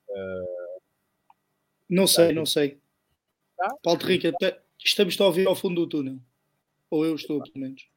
uh, 0.09 0.81
Não 1.89 2.07
sei, 2.07 2.33
não 2.33 2.45
sei. 2.45 2.79
Tá? 3.57 3.73
Paulo 3.83 4.01
Rica, 4.01 4.33
estamos 4.79 5.19
a 5.19 5.25
ouvir 5.25 5.47
ao 5.47 5.55
fundo 5.55 5.81
do 5.81 5.89
túnel. 5.89 6.19
Ou 6.89 7.05
eu 7.05 7.15
estou, 7.15 7.41
pelo 7.41 7.59
menos. 7.59 7.87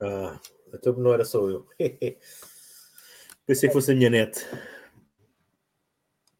Ah, 0.00 0.40
então 0.72 0.94
não 0.94 1.12
era 1.12 1.24
só 1.24 1.48
eu. 1.48 1.68
Pensei 3.46 3.68
que 3.68 3.72
fosse 3.72 3.92
a 3.92 3.94
minha 3.94 4.10
net. 4.10 4.38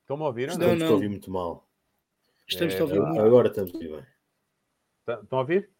Estão-me 0.08 0.22
a 0.22 0.26
ouvir? 0.28 0.56
Não, 0.56 0.74
não. 0.74 0.86
a 0.86 0.90
ouvir 0.92 1.10
muito 1.10 1.30
mal. 1.30 1.68
Estamos 2.48 2.74
é, 2.74 2.78
a 2.78 2.82
ouvir 2.82 2.98
muito. 2.98 3.20
Agora 3.20 3.48
estamos 3.48 3.70
a 3.70 3.74
ouvir 3.74 3.90
bem. 3.90 4.06
Tá, 5.04 5.20
estão 5.22 5.38
a 5.38 5.42
ouvir? 5.42 5.70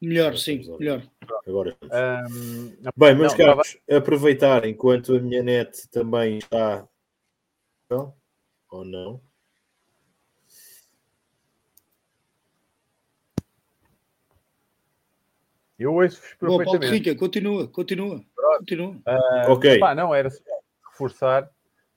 Melhor, 0.00 0.38
sim, 0.38 0.64
melhor. 0.78 1.06
Agora 1.46 1.76
um, 1.82 2.74
Bem, 2.96 3.14
meus 3.14 3.34
caros, 3.34 3.76
aproveitar 3.90 4.64
enquanto 4.64 5.14
a 5.14 5.20
minha 5.20 5.42
net 5.42 5.90
também 5.90 6.38
está. 6.38 6.88
Não? 7.90 8.14
Ou 8.70 8.82
não? 8.82 9.20
Eu 15.78 15.92
ouço-vos 15.92 16.34
perfeitamente. 16.34 16.64
Bom, 16.64 16.64
Paulo 16.64 16.94
Rica, 16.94 17.14
continua, 17.14 17.68
continua. 17.68 18.24
continua. 18.58 18.94
Uh, 19.06 19.52
ok. 19.52 19.78
Pá, 19.78 19.94
não, 19.94 20.14
era 20.14 20.30
só 20.30 20.42
reforçar 20.90 21.52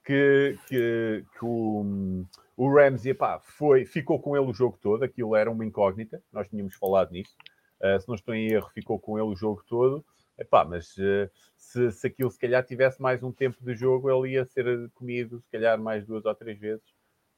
que, 0.06 0.58
que, 0.68 1.26
que 1.38 1.44
o, 1.46 2.26
o 2.56 2.74
Ramsey 2.74 3.14
pá, 3.14 3.40
foi, 3.40 3.86
ficou 3.86 4.20
com 4.20 4.38
ele 4.38 4.46
o 4.46 4.54
jogo 4.54 4.78
todo, 4.80 5.04
aquilo 5.04 5.36
era 5.36 5.50
uma 5.50 5.66
incógnita, 5.66 6.22
nós 6.32 6.48
tínhamos 6.48 6.76
falado 6.76 7.12
nisso. 7.12 7.36
Uh, 7.82 8.00
se 8.00 8.08
não 8.08 8.16
estou 8.16 8.34
em 8.34 8.48
erro, 8.48 8.70
ficou 8.70 9.00
com 9.00 9.18
ele 9.18 9.28
o 9.28 9.36
jogo 9.36 9.64
todo. 9.68 10.06
Epá, 10.38 10.64
mas 10.64 10.96
uh, 10.98 11.30
se, 11.58 11.92
se 11.92 12.08
aquilo 12.08 12.30
se 12.30 12.40
calhar 12.40 12.64
tivesse 12.64 13.02
mais 13.02 13.24
um 13.24 13.32
tempo 13.32 13.58
de 13.62 13.74
jogo, 13.76 14.10
ele 14.10 14.34
ia 14.34 14.46
ser 14.46 14.90
comido 14.92 15.42
se 15.42 15.50
calhar 15.50 15.80
mais 15.80 16.06
duas 16.06 16.26
ou 16.26 16.36
três 16.36 16.60
vezes, 16.60 16.86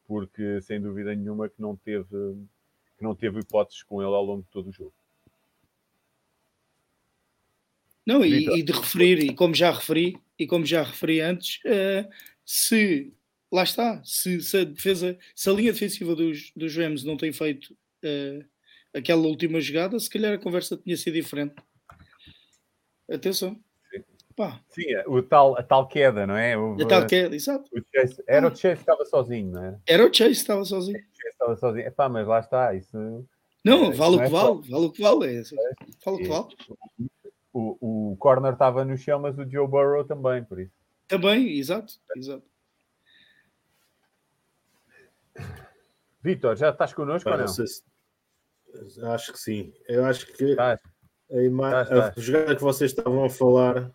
porque 0.05 0.61
sem 0.61 0.82
dúvida 0.82 1.15
nenhuma 1.15 1.47
que 1.47 1.61
não 1.61 1.76
teve, 1.76 2.05
que 2.97 3.03
não 3.03 3.15
teve 3.15 3.39
hipóteses 3.39 3.84
com 3.84 4.01
ele 4.01 4.13
ao 4.13 4.24
longo 4.24 4.43
de 4.43 4.49
todo 4.49 4.70
o 4.70 4.74
jogo. 4.74 4.93
Não, 8.05 8.24
e, 8.24 8.59
e, 8.59 8.63
de 8.63 8.72
referir, 8.72 9.20
e 9.20 9.36
como 9.36 9.53
já 9.53 9.70
referi, 9.70 10.18
e 10.39 10.47
como 10.47 10.65
já 10.65 10.82
referi 10.82 11.20
antes, 11.20 11.59
uh, 11.65 12.07
se 12.47 13.13
lá 13.51 13.63
está, 13.63 14.01
se, 14.05 14.41
se, 14.41 14.57
a 14.59 14.63
defesa, 14.63 15.17
se 15.35 15.49
a 15.49 15.53
linha 15.53 15.73
defensiva 15.73 16.15
dos, 16.15 16.53
dos 16.55 16.75
Rams 16.75 17.03
não 17.03 17.17
tem 17.17 17.33
feito 17.33 17.73
uh, 17.73 18.45
aquela 18.93 19.27
última 19.27 19.59
jogada, 19.59 19.99
se 19.99 20.09
calhar 20.09 20.33
a 20.33 20.37
conversa 20.37 20.77
tinha 20.77 20.95
sido 20.95 21.15
diferente. 21.15 21.55
Atenção. 23.11 23.59
Sim, 23.91 24.03
Pá. 24.33 24.61
Sim 24.69 24.93
é, 24.93 25.03
o 25.07 25.21
tal, 25.21 25.57
a 25.57 25.63
tal 25.63 25.89
queda, 25.89 26.25
não 26.25 26.37
é? 26.37 26.57
O, 26.57 26.81
a 26.81 26.87
tal 26.87 27.05
queda, 27.05 27.35
exato. 27.35 27.69
O 27.75 27.81
Chase, 27.93 28.23
era 28.25 28.47
o 28.47 28.55
Chase 28.55 28.75
que 28.75 28.81
estava 28.81 29.05
sozinho, 29.05 29.51
não 29.51 29.63
é? 29.65 29.79
Era 29.85 30.05
o 30.05 30.13
Chase 30.13 30.31
que 30.31 30.37
estava 30.37 30.63
sozinho. 30.63 30.97
O 30.97 31.01
Chase 31.01 31.29
estava 31.29 31.55
sozinho. 31.57 31.87
Epá, 31.87 32.07
mas 32.07 32.25
lá 32.25 32.39
está, 32.39 32.73
isso. 32.73 32.97
Não, 33.65 33.91
vale 33.91 34.15
o 34.15 34.23
que 34.23 34.29
vale, 34.29 34.69
vale 34.69 34.85
o 34.85 34.91
que 34.91 35.01
vale. 35.01 35.37
É, 35.37 35.41
vale 36.05 36.15
o 36.15 36.17
que 36.17 36.27
vale 36.27 36.47
o, 37.57 38.11
o 38.11 38.17
corner 38.17 38.53
estava 38.53 38.85
no 38.85 38.95
chão, 38.95 39.19
mas 39.19 39.37
o 39.37 39.49
Joe 39.49 39.67
Burrow 39.67 40.03
também, 40.03 40.43
por 40.43 40.59
isso. 40.59 40.73
Também, 41.08 41.58
exato, 41.58 41.93
exato. 42.16 42.45
Vitor, 46.22 46.55
já 46.58 46.70
estás 46.70 46.93
connosco 46.93 47.30
ou 47.30 47.38
não? 47.38 47.47
Se... 47.47 47.64
Acho 49.03 49.32
que 49.32 49.39
sim. 49.39 49.74
Eu 49.88 50.05
acho 50.05 50.28
que 50.34 50.55
a, 50.60 50.78
ima... 51.41 51.82
a 51.82 52.14
jogada 52.18 52.55
que 52.55 52.62
vocês 52.62 52.91
estavam 52.91 53.24
a 53.24 53.30
falar 53.30 53.91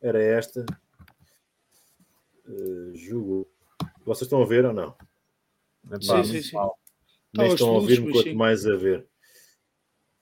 era 0.00 0.22
esta. 0.22 0.64
Uh, 2.46 2.94
jogo. 2.94 3.50
Vocês 4.04 4.22
estão 4.22 4.42
a 4.42 4.46
ver 4.46 4.64
ou 4.64 4.72
não? 4.72 4.96
sim, 6.00 6.24
sim, 6.24 6.42
sim. 6.42 6.56
Nem 7.36 7.48
estão 7.48 7.68
a 7.68 7.72
ouvir-me, 7.72 8.12
quanto 8.12 8.34
mais 8.34 8.66
a 8.66 8.76
ver. 8.76 9.06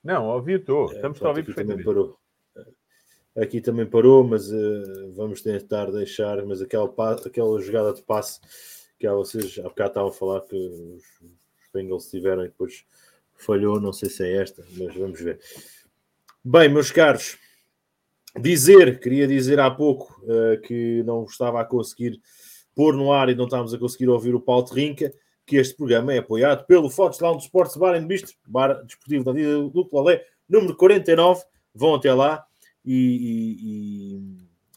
Não, 0.03 0.27
ouvi 0.29 0.55
estou. 0.55 0.91
É, 0.91 0.97
Estamos 0.97 1.21
é, 1.21 1.25
a 1.25 1.29
ouvir 1.29 1.45
perfeitamente. 1.45 1.85
Parou. 1.85 2.19
Aqui 3.37 3.63
também 3.63 3.87
parou, 3.87 4.23
mas 4.23 4.51
uh, 4.51 5.13
vamos 5.15 5.41
tentar 5.41 5.91
deixar. 5.91 6.45
Mas 6.45 6.61
aquela, 6.61 6.93
aquela 7.25 7.61
jogada 7.61 7.95
de 7.95 8.03
passe 8.03 8.41
que 8.99 9.09
vocês 9.09 9.59
há 9.59 9.65
bocado 9.65 9.89
estavam 9.89 10.11
a 10.11 10.13
falar 10.13 10.41
que 10.43 10.55
os, 10.57 11.03
Bengals 11.73 12.11
tiveram 12.11 12.45
e 12.45 12.49
depois 12.49 12.85
falhou. 13.35 13.81
Não 13.81 13.93
sei 13.93 14.11
se 14.11 14.23
é 14.25 14.43
esta, 14.43 14.63
mas 14.77 14.95
vamos 14.95 15.21
ver. 15.21 15.41
Bem, 16.45 16.69
meus 16.69 16.91
caros, 16.91 17.39
dizer, 18.39 19.01
queria 19.01 19.27
dizer 19.27 19.59
há 19.59 19.71
pouco 19.71 20.23
uh, 20.25 20.61
que 20.61 21.03
não 21.05 21.25
estava 21.25 21.61
a 21.61 21.65
conseguir 21.65 22.21
pôr 22.75 22.95
no 22.95 23.13
ar 23.13 23.31
e 23.31 23.35
não 23.35 23.45
estávamos 23.45 23.73
a 23.73 23.79
conseguir 23.79 24.09
ouvir 24.09 24.35
o 24.35 24.41
Paulo 24.41 24.67
Rinca, 24.67 25.13
que 25.47 25.57
este 25.57 25.75
programa 25.75 26.13
é 26.13 26.19
apoiado 26.19 26.67
pelo 26.67 26.91
Fortes 26.91 27.21
Lounge 27.21 27.45
Sports 27.45 27.77
Bar 27.77 27.95
and 27.95 28.07
Bistro, 28.07 28.35
bar 28.47 28.83
desportivo 28.85 29.25
da 29.25 29.33
Vida 29.33 29.63
do 29.69 29.87
Clalé, 29.87 30.25
número 30.49 30.77
49. 30.77 31.43
Vão 31.75 31.95
até 31.95 32.13
lá 32.13 32.47
e, 32.85 34.19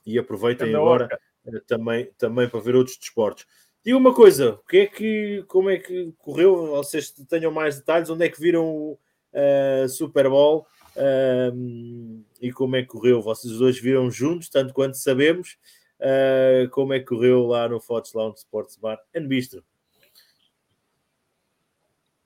e, 0.06 0.14
e 0.14 0.20
aproveitem 0.20 0.74
agora 0.76 1.08
eh, 1.46 1.60
também, 1.68 2.10
também 2.18 2.50
para 2.50 2.60
ver 2.60 2.76
outros 2.76 2.98
desportos. 2.98 3.46
Diga 3.84 3.98
uma 3.98 4.14
coisa, 4.14 4.54
o 4.54 4.68
que 4.68 4.78
é 4.78 4.88
que, 4.88 5.44
como 5.48 5.70
é 5.70 5.78
que 5.78 6.12
correu? 6.18 6.68
Vocês 6.72 7.12
tenham 7.30 7.52
mais 7.52 7.78
detalhes, 7.78 8.10
onde 8.10 8.26
é 8.26 8.30
que 8.30 8.42
viram 8.42 8.66
o 8.66 9.00
uh, 9.34 9.88
Super 9.88 10.28
Bowl 10.28 10.66
uh, 10.96 12.24
e 12.42 12.52
como 12.52 12.76
é 12.76 12.82
que 12.82 12.88
correu? 12.88 13.22
Vocês 13.22 13.54
dois 13.58 13.80
viram 13.80 14.10
juntos, 14.10 14.50
tanto 14.50 14.74
quanto 14.74 14.98
sabemos, 14.98 15.58
uh, 16.00 16.68
como 16.72 16.94
é 16.94 17.00
que 17.00 17.06
correu 17.06 17.46
lá 17.46 17.70
no 17.70 17.80
Fox 17.80 18.12
Lounge 18.14 18.40
Sports 18.40 18.76
Bar 18.76 19.00
and 19.16 19.28
Bistro? 19.28 19.64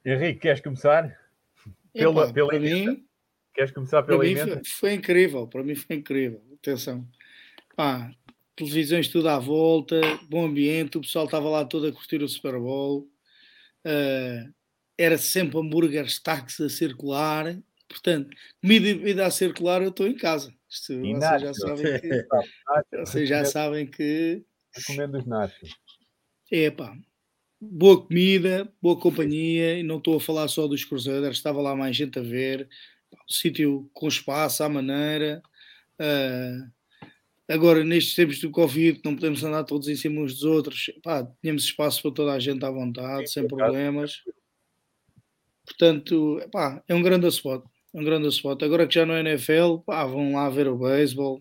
Henrique, 0.05 0.39
queres 0.39 0.61
começar? 0.61 1.19
Pela, 1.93 2.31
pela 2.31 2.57
mim, 2.57 3.05
Queres 3.59 3.73
começar 3.73 4.03
pela 4.03 4.19
foi, 4.19 4.61
foi, 4.63 4.93
incrível, 4.93 5.45
para 5.45 5.61
mim 5.61 5.75
foi 5.75 5.97
incrível. 5.97 6.41
Atenção. 6.53 7.05
Pá, 7.75 8.09
televisões 8.55 9.09
tudo 9.09 9.27
à 9.27 9.37
volta, 9.37 9.99
bom 10.29 10.45
ambiente, 10.45 10.97
o 10.97 11.01
pessoal 11.01 11.25
estava 11.25 11.49
lá 11.49 11.65
todo 11.65 11.85
a 11.85 11.91
curtir 11.91 12.23
o 12.23 12.29
Super 12.29 12.57
Bowl. 12.57 13.11
Uh, 13.85 14.49
era 14.97 15.17
sempre 15.17 15.59
hambúrgueres, 15.59 16.21
táxis 16.21 16.61
a 16.61 16.69
circular. 16.69 17.53
Portanto, 17.89 18.29
comida 18.61 18.87
e 18.87 18.93
bebida 18.93 19.25
a 19.25 19.29
circular, 19.29 19.81
eu 19.81 19.89
estou 19.89 20.07
em 20.07 20.15
casa. 20.15 20.53
Isto, 20.69 20.93
vocês 21.01 21.41
já 21.41 21.53
sabem 21.53 21.99
que. 21.99 22.27
vocês 23.05 23.29
já 23.29 23.43
sabem 23.43 23.87
que. 23.87 24.45
Comendo 24.87 25.17
os 25.17 25.25
nachos. 25.25 25.69
É 26.49 26.71
pá, 26.71 26.95
boa 27.59 28.01
comida, 28.07 28.71
boa 28.81 28.97
companhia, 28.97 29.77
e 29.77 29.83
não 29.83 29.97
estou 29.97 30.15
a 30.15 30.21
falar 30.21 30.47
só 30.47 30.65
dos 30.65 30.85
Crusaders, 30.85 31.35
estava 31.35 31.61
lá 31.61 31.75
mais 31.75 31.97
gente 31.97 32.17
a 32.17 32.21
ver, 32.21 32.69
sítio 33.27 33.89
com 33.93 34.07
espaço, 34.07 34.63
à 34.63 34.69
maneira. 34.69 35.41
Uh, 35.99 36.71
agora, 37.47 37.83
nestes 37.83 38.15
tempos 38.15 38.39
do 38.39 38.49
Covid, 38.49 39.01
não 39.03 39.15
podemos 39.15 39.43
andar 39.43 39.63
todos 39.63 39.87
em 39.87 39.95
cima 39.95 40.21
uns 40.21 40.35
dos 40.35 40.43
outros. 40.43 40.91
Pá, 41.03 41.27
tínhamos 41.41 41.63
espaço 41.63 42.01
para 42.01 42.11
toda 42.11 42.33
a 42.33 42.39
gente 42.39 42.65
à 42.65 42.71
vontade, 42.71 43.27
Sim, 43.27 43.41
sem 43.41 43.47
problemas. 43.47 44.23
Portanto, 45.65 46.41
pá, 46.51 46.83
é 46.87 46.95
um 46.95 47.01
grande 47.01 47.27
spot. 47.27 47.63
É 47.93 47.99
um 47.99 48.03
grande 48.03 48.27
spot. 48.29 48.61
Agora 48.63 48.87
que 48.87 48.95
já 48.95 49.05
não 49.05 49.13
é 49.13 49.21
NFL, 49.21 49.77
pá, 49.85 50.05
vão 50.05 50.33
lá 50.33 50.49
ver 50.49 50.67
o 50.67 50.77
beisebol, 50.77 51.39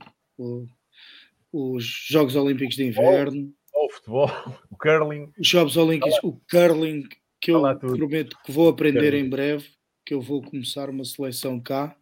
os 1.53 1.85
Jogos 1.85 2.37
Olímpicos 2.37 2.77
de 2.77 2.85
Inverno. 2.85 3.53
O 3.75 3.91
futebol, 3.91 4.31
o 4.71 4.77
curling. 4.77 5.33
Os 5.39 5.49
Jogos 5.49 5.77
Olímpicos, 5.77 6.19
o 6.23 6.39
curling, 6.51 7.09
que 7.41 7.53
eu 7.53 7.63
prometo 7.79 8.37
que 8.45 8.53
vou 8.53 8.69
aprender 8.69 9.13
curling. 9.13 9.27
em 9.27 9.31
breve 9.31 9.78
que 10.09 10.15
eu 10.15 10.23
vou 10.23 10.41
começar 10.41 10.89
uma 10.89 11.05
seleção 11.05 11.61
cá, 11.61 11.95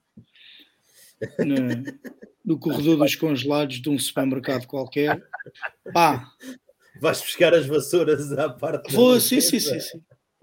no, 1.41 1.57
no 2.45 2.57
corredor 2.57 2.99
dos 2.99 3.17
congelados 3.17 3.83
de 3.83 3.91
um 3.91 3.99
supermercado 3.99 4.65
qualquer. 4.69 5.21
Pá! 5.93 6.31
Vais 7.01 7.21
buscar 7.21 7.53
as 7.53 7.67
vassouras 7.67 8.31
à 8.31 8.49
parte. 8.49 8.93
Vou, 8.93 9.19
sim, 9.19 9.41
sim, 9.41 9.59
sim, 9.59 9.81
sim. 9.81 10.01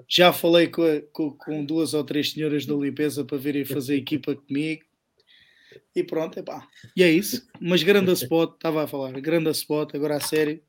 Já 0.10 0.34
falei 0.34 0.68
com, 0.68 0.84
com, 1.14 1.32
com, 1.32 1.64
duas 1.64 1.94
ou 1.94 2.04
três 2.04 2.34
senhoras 2.34 2.66
da 2.66 2.76
limpeza 2.76 3.24
para 3.24 3.38
virem 3.38 3.64
fazer 3.64 3.96
equipa 3.96 4.36
comigo. 4.36 4.84
E 5.96 6.04
pronto, 6.04 6.38
epá. 6.38 6.68
E 6.98 7.02
é 7.02 7.10
isso. 7.10 7.48
Mas 7.62 7.82
grande 7.82 8.12
spot, 8.12 8.56
estava 8.56 8.84
a 8.84 8.88
falar, 8.88 9.14
grande 9.22 9.50
spot, 9.52 9.96
agora 9.96 10.18
a 10.18 10.20
sério. 10.20 10.62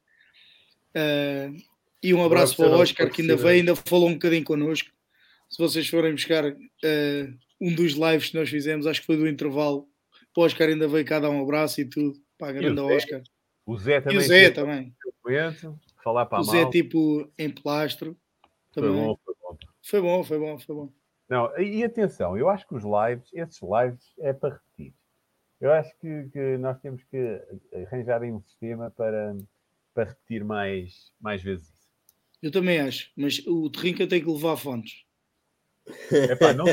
Uh, 0.95 1.61
e 2.01 2.15
um 2.15 2.25
abraço 2.25 2.55
para 2.55 2.69
o 2.69 2.79
Oscar, 2.79 3.11
que 3.11 3.23
ainda 3.23 3.35
veio, 3.35 3.61
ainda 3.61 3.75
falou 3.75 4.09
um 4.09 4.13
bocadinho 4.13 4.45
connosco 4.45 4.94
se 5.55 5.63
vocês 5.63 5.87
forem 5.89 6.11
buscar 6.11 6.45
uh, 6.45 7.39
um 7.61 7.73
dos 7.77 7.93
lives 7.93 8.31
que 8.31 8.37
nós 8.37 8.51
fizemos, 8.51 8.89
acho 8.89 8.99
que 8.99 9.07
foi 9.07 9.17
do 9.17 9.29
intervalo, 9.29 9.89
o 10.37 10.41
Oscar 10.41 10.69
ainda 10.69 10.89
veio 10.89 11.05
cá 11.05 11.21
dar 11.21 11.31
um 11.31 11.41
abraço 11.41 11.81
e 11.81 11.89
tudo. 11.89 12.19
Pá, 12.37 12.51
grande 12.51 12.81
o 12.81 12.87
Oscar. 12.89 13.23
O 13.65 13.77
Zé 13.79 14.01
também. 14.01 14.17
E 14.17 14.19
o 14.19 14.21
Zé 14.21 14.51
também. 14.51 14.97
falar 16.03 16.27
para 16.27 16.41
o 16.41 16.43
Zé 16.43 16.69
tipo 16.71 17.33
em 17.39 17.49
plastro. 17.51 18.19
Também. 18.73 18.91
Foi 18.91 19.01
bom, 19.01 19.17
foi 19.25 19.35
bom. 19.41 19.59
Foi 19.81 20.01
bom, 20.01 20.25
foi 20.25 20.39
bom, 20.41 20.59
foi 20.59 20.75
bom. 20.75 20.93
Não, 21.29 21.57
e 21.61 21.85
atenção, 21.85 22.37
eu 22.37 22.49
acho 22.49 22.67
que 22.67 22.75
os 22.75 22.83
lives, 22.83 23.31
esses 23.33 23.61
lives 23.63 24.13
é 24.19 24.33
para 24.33 24.55
repetir. 24.55 24.93
Eu 25.61 25.71
acho 25.71 25.97
que, 26.01 26.31
que, 26.33 26.57
nós 26.59 26.81
temos 26.81 27.05
que 27.05 27.41
arranjar 27.73 28.25
um 28.25 28.43
sistema 28.43 28.91
para, 28.91 29.37
para 29.95 30.11
repetir 30.11 30.43
mais, 30.43 31.13
mais 31.21 31.41
vezes 31.41 31.69
isso. 31.69 31.89
Eu 32.43 32.51
também 32.51 32.81
acho, 32.81 33.13
mas 33.17 33.39
o 33.47 33.71
Trinca 33.71 34.05
tem 34.05 34.21
que 34.21 34.29
levar 34.29 34.57
fones. 34.57 35.04
Epá, 36.31 36.53
não 36.53 36.67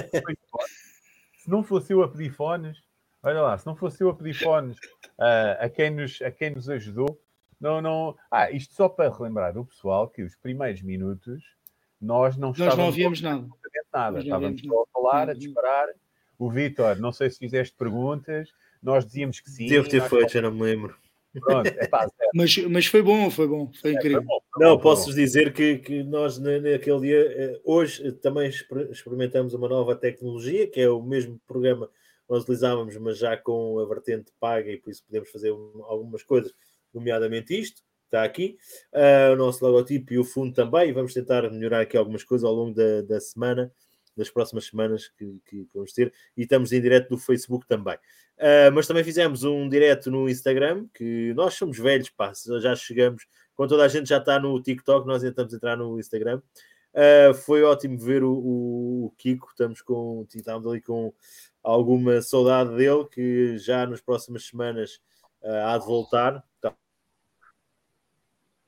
se 1.41 1.49
não 1.49 1.63
fosse 1.63 1.91
eu 1.93 2.03
a 2.03 2.07
pedir 2.07 2.29
fones, 2.29 2.77
olha 3.23 3.41
lá, 3.41 3.57
se 3.57 3.65
não 3.65 3.75
fosse 3.75 4.03
eu 4.03 4.09
a 4.09 4.15
pedir 4.15 4.33
fones 4.33 4.77
uh, 5.19 5.57
a, 5.59 5.69
quem 5.69 5.89
nos, 5.89 6.21
a 6.21 6.31
quem 6.31 6.51
nos 6.51 6.69
ajudou, 6.69 7.19
não, 7.59 7.81
não. 7.81 8.15
Ah, 8.29 8.49
isto 8.49 8.73
só 8.73 8.89
para 8.89 9.15
relembrar 9.15 9.57
o 9.57 9.65
pessoal 9.65 10.07
que 10.07 10.23
os 10.23 10.35
primeiros 10.35 10.81
minutos 10.81 11.43
nós 11.99 12.35
não 12.35 12.53
nós 12.57 12.75
não 12.75 12.85
ouvíamos 12.85 13.21
nada. 13.21 13.47
nada. 13.93 14.19
Estávamos 14.19 14.61
só 14.61 14.81
a 14.81 14.87
falar, 14.91 15.29
a 15.29 15.33
disparar. 15.33 15.87
O 16.39 16.49
Vitor, 16.49 16.97
não 16.99 17.11
sei 17.11 17.29
se 17.29 17.37
fizeste 17.37 17.75
perguntas, 17.77 18.49
nós 18.81 19.05
dizíamos 19.05 19.39
que 19.39 19.49
sim. 19.49 19.67
Devo 19.67 19.87
ter 19.87 20.01
feito, 20.01 20.33
já 20.33 20.41
não 20.41 20.51
me 20.51 20.63
lembro. 20.63 20.97
Pronto, 21.39 21.67
é 21.67 21.87
pá, 21.87 22.09
mas, 22.35 22.57
mas 22.57 22.85
foi 22.85 23.01
bom, 23.01 23.31
foi 23.31 23.47
bom, 23.47 23.71
foi 23.79 23.93
incrível. 23.93 24.19
É, 24.19 24.25
foi 24.25 24.27
bom, 24.27 24.41
foi 24.53 24.65
não, 24.65 24.77
posso-vos 24.77 25.15
dizer 25.15 25.53
que, 25.53 25.77
que 25.77 26.03
nós 26.03 26.37
naquele 26.37 26.99
dia, 26.99 27.19
eh, 27.19 27.61
hoje 27.63 28.11
também 28.13 28.49
experimentamos 28.49 29.53
uma 29.53 29.69
nova 29.69 29.95
tecnologia, 29.95 30.67
que 30.67 30.81
é 30.81 30.89
o 30.89 31.01
mesmo 31.01 31.39
programa 31.47 31.87
que 31.87 31.93
nós 32.29 32.43
utilizávamos, 32.43 32.97
mas 32.97 33.17
já 33.17 33.37
com 33.37 33.79
a 33.79 33.85
vertente 33.85 34.31
paga, 34.39 34.69
e 34.71 34.77
por 34.77 34.89
isso 34.89 35.05
podemos 35.05 35.29
fazer 35.29 35.51
algumas 35.83 36.21
coisas, 36.21 36.53
nomeadamente 36.93 37.57
isto, 37.57 37.81
está 38.05 38.25
aqui, 38.25 38.57
uh, 38.93 39.31
o 39.31 39.37
nosso 39.37 39.65
logotipo 39.65 40.13
e 40.13 40.19
o 40.19 40.25
fundo 40.25 40.53
também, 40.53 40.89
e 40.89 40.91
vamos 40.91 41.13
tentar 41.13 41.49
melhorar 41.49 41.79
aqui 41.79 41.95
algumas 41.95 42.25
coisas 42.25 42.43
ao 42.43 42.53
longo 42.53 42.75
da, 42.75 43.01
da 43.03 43.21
semana 43.21 43.71
das 44.15 44.29
próximas 44.29 44.65
semanas 44.65 45.07
que, 45.17 45.39
que, 45.45 45.67
vamos 45.73 45.93
ter 45.93 46.13
e 46.35 46.43
estamos 46.43 46.71
em 46.71 46.81
direto 46.81 47.09
no 47.09 47.17
Facebook 47.17 47.65
também. 47.67 47.97
Uh, 48.41 48.73
mas 48.73 48.87
também 48.87 49.03
fizemos 49.03 49.43
um 49.43 49.69
direto 49.69 50.09
no 50.09 50.27
Instagram, 50.27 50.87
que 50.95 51.31
nós 51.35 51.53
somos 51.53 51.77
velhos, 51.77 52.09
pá, 52.09 52.33
já 52.59 52.75
chegamos, 52.75 53.27
quando 53.53 53.69
toda 53.69 53.85
a 53.85 53.87
gente 53.87 54.09
já 54.09 54.17
está 54.17 54.39
no 54.39 54.59
TikTok, 54.59 55.05
nós 55.05 55.21
tentamos 55.21 55.53
entrar 55.53 55.77
no 55.77 55.99
Instagram. 55.99 56.41
Uh, 56.91 57.35
foi 57.35 57.61
ótimo 57.61 57.99
ver 57.99 58.23
o, 58.23 58.33
o, 58.33 59.13
Kiko, 59.15 59.47
estamos, 59.51 59.83
com, 59.83 60.25
estamos 60.33 60.65
ali 60.65 60.81
com 60.81 61.13
alguma 61.61 62.19
saudade 62.23 62.75
dele, 62.75 63.05
que 63.05 63.59
já 63.59 63.85
nas 63.85 64.01
próximas 64.01 64.47
semanas 64.47 64.99
uh, 65.43 65.67
há 65.67 65.77
de 65.77 65.85
voltar. 65.85 66.43
Tá. 66.59 66.73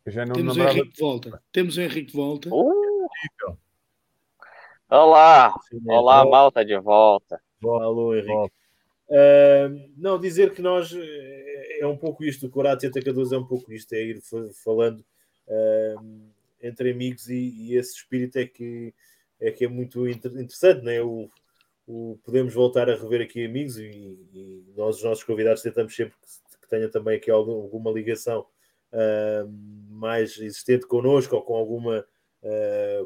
Temos 0.06 0.56
o 0.56 0.62
Henrique 0.62 0.94
de 0.94 1.02
volta. 1.02 1.44
Temos 1.52 1.78
o 1.78 1.82
Henrique 1.82 2.12
de 2.12 2.18
volta. 2.18 2.50
Uh! 2.52 3.08
Olá, 4.88 5.56
olá, 5.88 6.24
malta 6.24 6.64
de 6.64 6.80
volta. 6.80 7.42
Alô, 7.64 8.14
Henrique. 8.16 8.63
Uh, 9.10 9.92
não, 9.98 10.20
dizer 10.20 10.54
que 10.54 10.62
nós 10.62 10.94
é, 10.96 11.80
é 11.82 11.88
um 11.88 11.98
pouco 11.98 12.24
isto, 12.24 12.48
o 12.48 12.50
Corate 12.50 12.88
Atacadores 12.88 13.32
é 13.32 13.38
um 13.38 13.46
pouco 13.46 13.72
isto, 13.72 13.94
é 13.94 14.02
ir 14.02 14.22
falando 14.64 15.00
uh, 15.48 16.32
entre 16.62 16.92
amigos 16.92 17.30
e, 17.30 17.36
e, 17.36 17.76
esse 17.76 17.96
espírito 17.96 18.38
é 18.38 18.46
que 18.46 18.94
é, 19.42 19.52
que 19.52 19.66
é 19.66 19.68
muito 19.68 20.08
interessante, 20.08 20.84
né? 20.86 21.02
o, 21.02 21.30
o, 21.86 22.18
podemos 22.24 22.54
voltar 22.54 22.90
a 22.90 22.96
rever 22.96 23.22
aqui 23.22 23.46
amigos 23.46 23.78
e, 23.78 24.18
e 24.34 24.64
nós, 24.76 24.98
os 24.98 25.04
nossos 25.04 25.24
convidados, 25.24 25.62
tentamos 25.62 25.94
sempre 25.94 26.16
que, 26.16 26.60
que 26.62 26.70
tenha 26.70 26.88
também 26.90 27.18
aqui 27.18 27.30
alguma 27.30 27.92
ligação 27.92 28.46
uh, 28.94 29.52
mais 29.90 30.38
existente 30.38 30.88
connosco 30.88 31.36
ou 31.36 31.42
com, 31.42 31.56
alguma, 31.56 32.06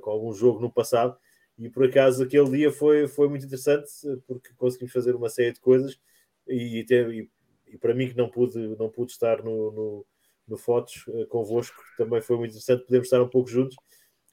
com 0.01 0.11
algum 0.11 0.31
jogo 0.31 0.59
no 0.59 0.71
passado 0.71 1.17
e 1.59 1.69
por 1.69 1.85
acaso 1.85 2.23
aquele 2.23 2.49
dia 2.51 2.71
foi, 2.71 3.07
foi 3.07 3.27
muito 3.27 3.45
interessante 3.45 3.89
porque 4.27 4.53
conseguimos 4.55 4.93
fazer 4.93 5.15
uma 5.15 5.29
série 5.29 5.53
de 5.53 5.59
coisas 5.59 5.99
e, 6.47 6.85
e, 6.89 7.29
e 7.67 7.77
para 7.77 7.95
mim 7.95 8.07
que 8.07 8.17
não 8.17 8.29
pude, 8.29 8.59
não 8.77 8.89
pude 8.89 9.11
estar 9.11 9.43
no, 9.43 9.71
no, 9.71 10.05
no 10.47 10.57
Fotos 10.57 11.03
uh, 11.07 11.25
convosco 11.27 11.81
também 11.97 12.21
foi 12.21 12.37
muito 12.37 12.51
interessante 12.51 12.85
podemos 12.85 13.07
estar 13.07 13.21
um 13.21 13.29
pouco 13.29 13.49
juntos. 13.49 13.75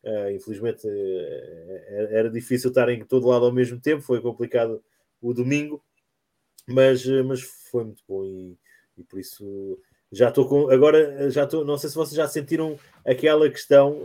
Uh, 0.03 0.31
infelizmente 0.33 0.87
uh, 0.87 2.11
era 2.11 2.29
difícil 2.31 2.69
estar 2.69 2.91
em 2.91 3.03
todo 3.05 3.29
lado 3.29 3.47
ao 3.47 3.53
mesmo 3.53 3.81
tempo, 3.81 4.03
foi 4.03 4.21
complicado 4.21 4.85
o 5.21 5.33
domingo, 5.33 5.83
mas, 6.69 7.07
mas 7.25 7.41
foi 7.41 7.85
muito 7.85 8.03
bom 8.07 8.23
e, 8.23 8.59
e 8.99 9.03
por 9.03 9.19
isso 9.19 9.81
já 10.13 10.29
estou 10.29 10.47
com. 10.47 10.71
Agora 10.71 11.29
já 11.31 11.45
estou. 11.45 11.65
Não 11.65 11.77
sei 11.77 11.89
se 11.91 11.97
vocês 11.97 12.15
já 12.15 12.29
sentiram 12.29 12.79
aquela 13.05 13.51
questão 13.51 13.99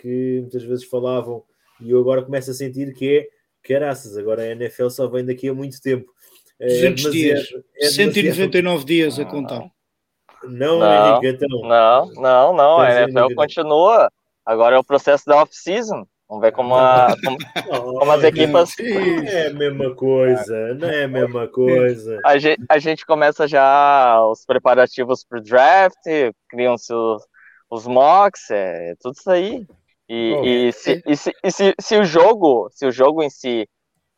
que 0.00 0.38
muitas 0.42 0.62
vezes 0.62 0.84
falavam 0.84 1.44
e 1.80 1.90
eu 1.90 2.00
agora 2.00 2.22
começo 2.22 2.50
a 2.50 2.54
sentir 2.54 2.92
que 2.94 3.18
é 3.18 3.28
caraças, 3.62 4.16
agora 4.16 4.42
a 4.42 4.46
NFL 4.48 4.88
só 4.88 5.06
vem 5.06 5.24
daqui 5.24 5.48
a 5.48 5.54
muito 5.54 5.80
tempo. 5.80 6.10
200 6.60 7.04
é, 7.04 7.10
dias, 7.10 7.48
é 7.80 7.86
199 7.86 8.84
dias 8.84 9.18
a 9.18 9.24
contar. 9.24 9.70
Não, 10.44 10.78
não, 10.78 11.22
Henrique, 11.22 11.44
então. 11.44 11.68
Não, 11.68 12.12
não, 12.14 12.52
não, 12.52 12.80
a 12.80 13.02
NFL 13.02 13.34
continua. 13.34 14.10
Agora 14.44 14.76
é 14.76 14.78
o 14.78 14.84
processo 14.84 15.24
da 15.26 15.42
off-season. 15.42 16.06
Vamos 16.28 16.42
ver 16.42 16.52
como, 16.52 16.74
a, 16.74 17.08
como, 17.24 17.98
como, 17.98 18.12
as 18.12 18.22
equipas. 18.22 18.74
Não 18.78 18.86
é 18.86 19.46
a 19.46 19.54
mesma 19.54 19.94
coisa, 19.94 20.74
não 20.74 20.88
é 20.88 21.04
a 21.04 21.08
mesma 21.08 21.48
coisa. 21.48 22.20
A 22.24 22.38
gente, 22.38 22.62
a 22.68 22.78
gente 22.78 23.06
começa 23.06 23.48
já 23.48 24.22
os 24.26 24.44
preparativos 24.44 25.24
para 25.24 25.38
o 25.38 25.42
draft, 25.42 25.96
criam-se 26.48 26.92
os, 26.92 27.22
os 27.70 27.86
mocks, 27.86 28.50
é 28.50 28.94
tudo 29.00 29.14
isso 29.14 29.30
aí. 29.30 29.66
E, 30.08 30.32
oh, 30.32 30.44
e, 30.44 30.72
se, 30.72 31.02
e, 31.06 31.16
se, 31.16 31.32
e 31.44 31.50
se, 31.50 31.74
se, 31.78 31.98
o 31.98 32.04
jogo, 32.04 32.70
se 32.72 32.86
o 32.86 32.90
jogo 32.90 33.22
em 33.22 33.28
si 33.28 33.68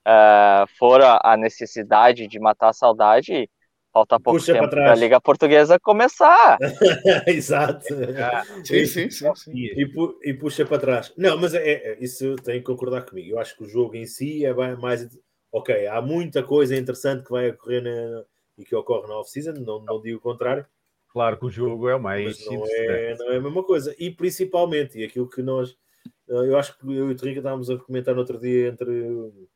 uh, 0.07 0.67
for 0.79 1.03
a, 1.03 1.21
a, 1.23 1.37
necessidade 1.37 2.29
de 2.29 2.39
matar 2.39 2.69
a 2.69 2.73
saudade, 2.73 3.51
falta 3.93 4.21
pouco 4.21 4.39
Puxa 4.39 4.53
tempo 4.53 4.69
para 4.69 4.93
a 4.93 4.95
Liga 4.95 5.21
Portuguesa 5.21 5.81
começar. 5.81 6.59
Exato. 7.27 7.85
Ah, 8.17 8.45
sim, 8.65 8.87
sim, 8.87 9.11
sim, 9.11 9.35
sim. 9.35 9.53
E, 9.53 9.87
pu 9.87 10.17
e, 10.23 10.33
puxa 10.33 10.65
para 10.65 10.79
trás. 10.79 11.13
Não, 11.17 11.37
mas 11.37 11.55
é, 11.55 11.69
é, 11.69 11.99
isso 12.01 12.37
tem 12.37 12.61
que 12.61 12.67
concordar 12.67 13.03
comigo. 13.03 13.31
Eu 13.31 13.41
acho 13.41 13.57
que 13.57 13.65
o 13.65 13.69
jogo 13.69 13.97
em 13.97 14.07
si 14.07 14.45
é 14.45 14.55
mais. 14.77 15.09
Ok, 15.51 15.89
há 15.89 16.01
muita 16.01 16.45
coisa 16.45 16.77
interessante 16.77 17.25
que 17.25 17.33
vai 17.33 17.51
ocorrer 17.51 17.83
na, 17.83 18.23
e 18.57 18.65
que 18.65 18.77
ocorre 18.77 19.09
na 19.09 19.19
off-season, 19.19 19.55
não, 19.55 19.81
não 19.81 20.01
digo 20.01 20.19
o 20.19 20.21
contrário 20.21 20.65
Claro 21.13 21.39
que 21.39 21.47
o 21.47 21.51
jogo 21.51 21.89
é 21.89 21.95
o 21.95 22.01
mais. 22.01 22.25
Mas 22.25 22.47
não 22.47 22.67
é, 22.67 23.17
não 23.17 23.33
é 23.33 23.37
a 23.37 23.41
mesma 23.41 23.65
coisa. 23.65 23.95
E 23.99 24.11
principalmente, 24.11 24.99
e 24.99 25.05
aquilo 25.05 25.29
que 25.29 25.43
nós. 25.43 25.77
Eh, 26.29 26.33
eu 26.33 26.57
acho 26.57 26.79
que 26.79 26.87
eu 26.87 27.09
e 27.11 27.13
o 27.13 27.17
Trica 27.17 27.41
estávamos 27.41 27.69
a 27.69 27.77
comentar 27.77 28.15
no 28.15 28.21
outro 28.21 28.39
dia 28.39 28.69
entre. 28.69 29.49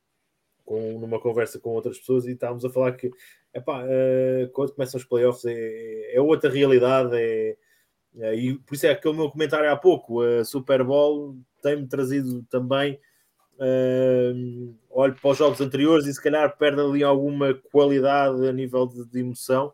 Com, 0.64 0.98
numa 0.98 1.20
conversa 1.20 1.60
com 1.60 1.74
outras 1.74 1.98
pessoas 1.98 2.24
e 2.24 2.32
estávamos 2.32 2.64
a 2.64 2.70
falar 2.70 2.92
que 2.92 3.10
epá, 3.52 3.84
uh, 3.84 4.48
quando 4.54 4.72
começam 4.72 4.98
os 4.98 5.04
playoffs 5.04 5.44
é, 5.44 6.16
é 6.16 6.18
outra 6.22 6.48
realidade 6.48 7.14
é, 7.14 7.56
é, 8.16 8.34
e 8.34 8.54
por 8.54 8.74
isso 8.74 8.86
é 8.86 8.94
que 8.94 9.06
o 9.06 9.12
meu 9.12 9.30
comentário 9.30 9.70
há 9.70 9.76
pouco 9.76 10.22
a 10.22 10.42
Super 10.42 10.82
Bowl 10.82 11.36
tem-me 11.60 11.86
trazido 11.86 12.42
também 12.44 12.98
uh, 13.58 14.74
olho 14.88 15.14
para 15.20 15.30
os 15.32 15.36
jogos 15.36 15.60
anteriores 15.60 16.06
e 16.06 16.14
se 16.14 16.22
calhar 16.22 16.56
perde 16.56 16.80
ali 16.80 17.04
alguma 17.04 17.52
qualidade 17.70 18.48
a 18.48 18.50
nível 18.50 18.86
de, 18.86 19.04
de 19.04 19.20
emoção 19.20 19.70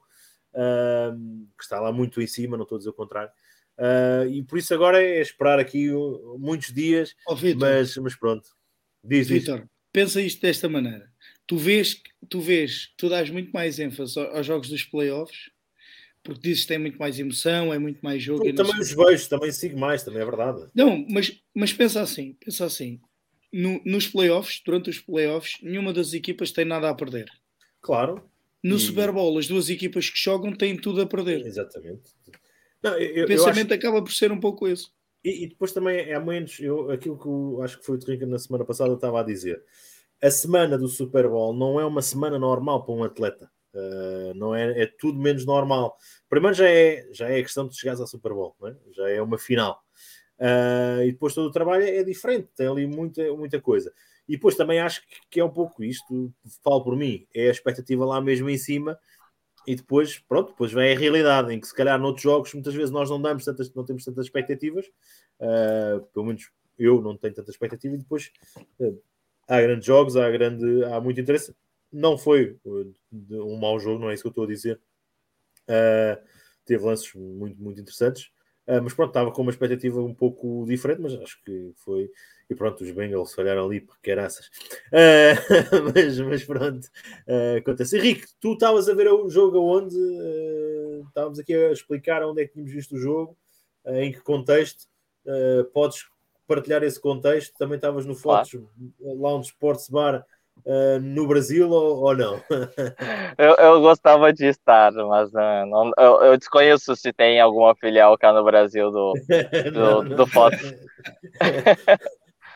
que 0.53 1.63
está 1.63 1.81
lá 1.81 1.93
muito 1.93 2.21
em 2.21 2.27
cima, 2.27 2.57
não 2.57 2.65
estou 2.65 2.77
a 2.77 2.79
dizer 2.79 2.91
o 2.91 2.95
contrário. 2.95 3.31
Uh, 3.79 4.29
e 4.29 4.43
por 4.43 4.59
isso 4.59 4.75
agora 4.75 5.03
é 5.03 5.23
esperar 5.23 5.59
aqui 5.59 5.89
muitos 6.39 6.73
dias, 6.73 7.15
oh, 7.27 7.35
mas, 7.57 7.97
mas 7.97 8.15
pronto. 8.15 8.51
Diz 9.03 9.29
Vitor, 9.29 9.67
pensa 9.91 10.21
isto 10.21 10.43
desta 10.43 10.69
maneira. 10.69 11.11
Tu 11.47 11.57
vês, 11.57 12.03
tu 12.29 12.41
vês, 12.41 12.93
tu 12.97 13.09
dás 13.09 13.31
muito 13.31 13.51
mais 13.51 13.79
ênfase 13.79 14.21
aos 14.21 14.45
jogos 14.45 14.69
dos 14.69 14.85
playoffs, 14.85 15.51
porque 16.23 16.43
dizes 16.43 16.63
que 16.63 16.69
tem 16.69 16.79
muito 16.79 16.99
mais 16.99 17.19
emoção, 17.19 17.73
é 17.73 17.79
muito 17.79 18.01
mais 18.03 18.23
jogo. 18.23 18.47
Eu 18.47 18.55
também 18.55 18.79
os 18.79 18.93
vejo, 18.93 19.29
também 19.29 19.51
sigo 19.51 19.79
mais, 19.79 20.03
também 20.03 20.21
é 20.21 20.25
verdade. 20.27 20.69
Não, 20.75 21.05
mas, 21.09 21.41
mas 21.55 21.73
pensa 21.73 22.03
assim, 22.03 22.37
pensa 22.45 22.67
assim. 22.67 23.01
No, 23.51 23.81
nos 23.85 24.07
playoffs, 24.07 24.63
durante 24.65 24.91
os 24.91 25.01
playoffs, 25.01 25.57
nenhuma 25.63 25.93
das 25.93 26.13
equipas 26.13 26.53
tem 26.53 26.65
nada 26.65 26.89
a 26.89 26.95
perder. 26.95 27.29
Claro. 27.81 28.30
No 28.63 28.77
e... 28.77 28.81
Super 28.81 29.13
Bowl, 29.13 29.39
as 29.39 29.47
duas 29.47 29.69
equipas 29.71 30.09
que 30.11 30.19
jogam 30.19 30.53
têm 30.53 30.77
tudo 30.77 31.01
a 31.01 31.07
perder. 31.07 31.47
Exatamente. 31.47 32.11
Não, 32.83 32.97
eu, 32.97 33.25
o 33.25 33.27
pensamento 33.27 33.73
acho... 33.73 33.81
acaba 33.81 34.03
por 34.03 34.13
ser 34.13 34.33
um 34.33 34.41
pouco 34.41 34.69
isso. 34.69 34.93
E, 35.23 35.45
e, 35.45 35.49
depois 35.49 35.73
também 35.73 35.99
é 35.99 36.19
menos 36.19 36.59
eu, 36.61 36.91
aquilo 36.91 37.19
que 37.19 37.27
eu, 37.27 37.63
acho 37.63 37.79
que 37.79 37.85
foi 37.85 37.97
o 37.97 37.99
Trinca 37.99 38.27
na 38.27 38.39
semana 38.39 38.65
passada 38.65 38.95
estava 38.95 39.21
a 39.21 39.25
dizer. 39.25 39.63
A 40.23 40.31
semana 40.31 40.79
do 40.79 40.89
Super 40.89 41.29
Bowl 41.29 41.53
não 41.55 41.81
é 41.81 41.85
uma 41.85 42.03
semana 42.03 42.39
normal 42.39 42.85
para 42.85 42.95
um 42.95 43.05
atleta. 43.05 43.51
Uh, 43.73 44.35
não 44.35 44.55
é, 44.55 44.83
é 44.83 44.87
tudo 44.87 45.19
menos 45.19 45.45
normal. 45.45 45.97
Primeiro 46.29 46.57
já 46.57 46.69
é, 46.69 47.07
já 47.13 47.29
é 47.29 47.39
a 47.39 47.43
questão 47.43 47.69
de 47.69 47.77
chegares 47.77 48.01
ao 48.01 48.07
Super 48.07 48.33
Bowl, 48.33 48.57
é? 48.65 48.75
já 48.93 49.09
é 49.09 49.23
uma 49.23 49.39
final. 49.39 49.83
Uh, 50.39 51.03
e 51.03 51.13
depois 51.13 51.35
todo 51.35 51.47
o 51.47 51.53
trabalho 51.53 51.85
é, 51.85 51.99
é 51.99 52.03
diferente, 52.05 52.49
tem 52.57 52.67
ali 52.67 52.87
muita, 52.87 53.23
muita 53.35 53.61
coisa. 53.61 53.93
E 54.31 54.37
depois 54.37 54.55
também 54.55 54.79
acho 54.79 55.03
que 55.29 55.41
é 55.41 55.45
um 55.45 55.51
pouco 55.51 55.83
isto, 55.83 56.33
falo 56.63 56.85
por 56.85 56.97
mim, 56.97 57.27
é 57.35 57.49
a 57.49 57.51
expectativa 57.51 58.05
lá 58.05 58.21
mesmo 58.21 58.49
em 58.49 58.57
cima 58.57 58.97
e 59.67 59.75
depois, 59.75 60.21
pronto, 60.21 60.53
depois 60.53 60.73
vem 60.73 60.95
a 60.95 60.97
realidade, 60.97 61.53
em 61.53 61.59
que 61.59 61.67
se 61.67 61.75
calhar 61.75 61.99
noutros 61.99 62.23
jogos 62.23 62.55
muitas 62.55 62.73
vezes 62.73 62.93
nós 62.93 63.11
não 63.11 63.21
damos 63.21 63.45
tantas, 63.45 63.75
não 63.75 63.85
temos 63.85 64.05
tantas 64.05 64.27
expectativas, 64.27 64.87
uh, 65.41 66.01
pelo 66.15 66.27
menos 66.27 66.49
eu 66.79 67.03
não 67.03 67.17
tenho 67.17 67.35
tantas 67.35 67.57
expectativas, 67.57 67.99
e 67.99 68.03
depois 68.03 68.31
uh, 68.79 69.03
há 69.49 69.61
grandes 69.61 69.85
jogos, 69.85 70.17
há, 70.17 70.31
grande, 70.31 70.85
há 70.85 71.01
muito 71.01 71.21
interesse. 71.21 71.53
não 71.93 72.17
foi 72.17 72.57
um 72.65 73.57
mau 73.57 73.81
jogo, 73.81 73.99
não 73.99 74.11
é 74.11 74.15
isso 74.15 74.23
que 74.23 74.29
eu 74.29 74.31
estou 74.31 74.45
a 74.45 74.47
dizer. 74.47 74.81
Uh, 75.63 76.25
teve 76.65 76.85
lances 76.85 77.13
muito, 77.17 77.61
muito 77.61 77.81
interessantes. 77.81 78.31
Uh, 78.71 78.81
mas 78.81 78.95
pronto, 78.95 79.11
estava 79.11 79.33
com 79.33 79.43
uma 79.43 79.51
expectativa 79.51 80.01
um 80.01 80.15
pouco 80.15 80.65
diferente, 80.65 81.01
mas 81.01 81.15
acho 81.15 81.43
que 81.43 81.73
foi. 81.75 82.09
E 82.49 82.55
pronto, 82.55 82.85
os 82.85 82.91
Bengals 82.93 83.35
falharam 83.35 83.65
ali 83.67 83.81
porque 83.81 84.13
eraças. 84.13 84.47
Uh, 84.93 85.91
mas, 85.93 86.21
mas 86.21 86.45
pronto, 86.45 86.87
uh, 87.27 87.59
acontece. 87.59 87.99
Henrique, 87.99 88.27
tu 88.41 88.53
estavas 88.53 88.89
a 88.89 88.95
ver 88.95 89.09
o 89.09 89.29
jogo 89.29 89.59
aonde? 89.59 89.97
Uh, 89.97 91.05
estávamos 91.09 91.41
aqui 91.41 91.53
a 91.53 91.73
explicar 91.73 92.23
onde 92.23 92.43
é 92.43 92.47
que 92.47 92.53
tínhamos 92.53 92.73
visto 92.73 92.95
o 92.95 92.99
jogo, 92.99 93.37
em 93.87 94.13
que 94.13 94.21
contexto. 94.21 94.87
podes 95.73 96.07
partilhar 96.47 96.85
esse 96.85 97.01
contexto? 97.01 97.57
Também 97.59 97.77
estavas 97.77 98.07
no 98.07 98.15
Fotos 98.15 98.51
claro. 98.51 98.69
Lounge 99.01 99.49
Sports 99.49 99.89
Bar 99.89 100.25
Uh, 100.67 101.01
no 101.01 101.27
Brasil 101.27 101.71
ou, 101.71 102.03
ou 102.03 102.17
não? 102.17 102.41
eu, 103.39 103.55
eu, 103.55 103.81
gostava 103.81 104.33
de 104.33 104.47
estar, 104.47 104.93
mas 104.93 105.31
uh, 105.33 105.67
não, 105.67 105.91
eu, 105.99 106.23
eu, 106.23 106.37
desconheço 106.37 106.95
se 106.95 107.13
tem 107.13 107.41
alguma 107.41 107.75
filial 107.75 108.17
cá 108.19 108.33
no 108.33 108.45
Brasil 108.45 108.91
do, 108.91 109.15
do, 109.73 109.81
não, 109.81 110.03
não. 110.03 110.17
do 110.17 110.27
Foto. 110.27 110.57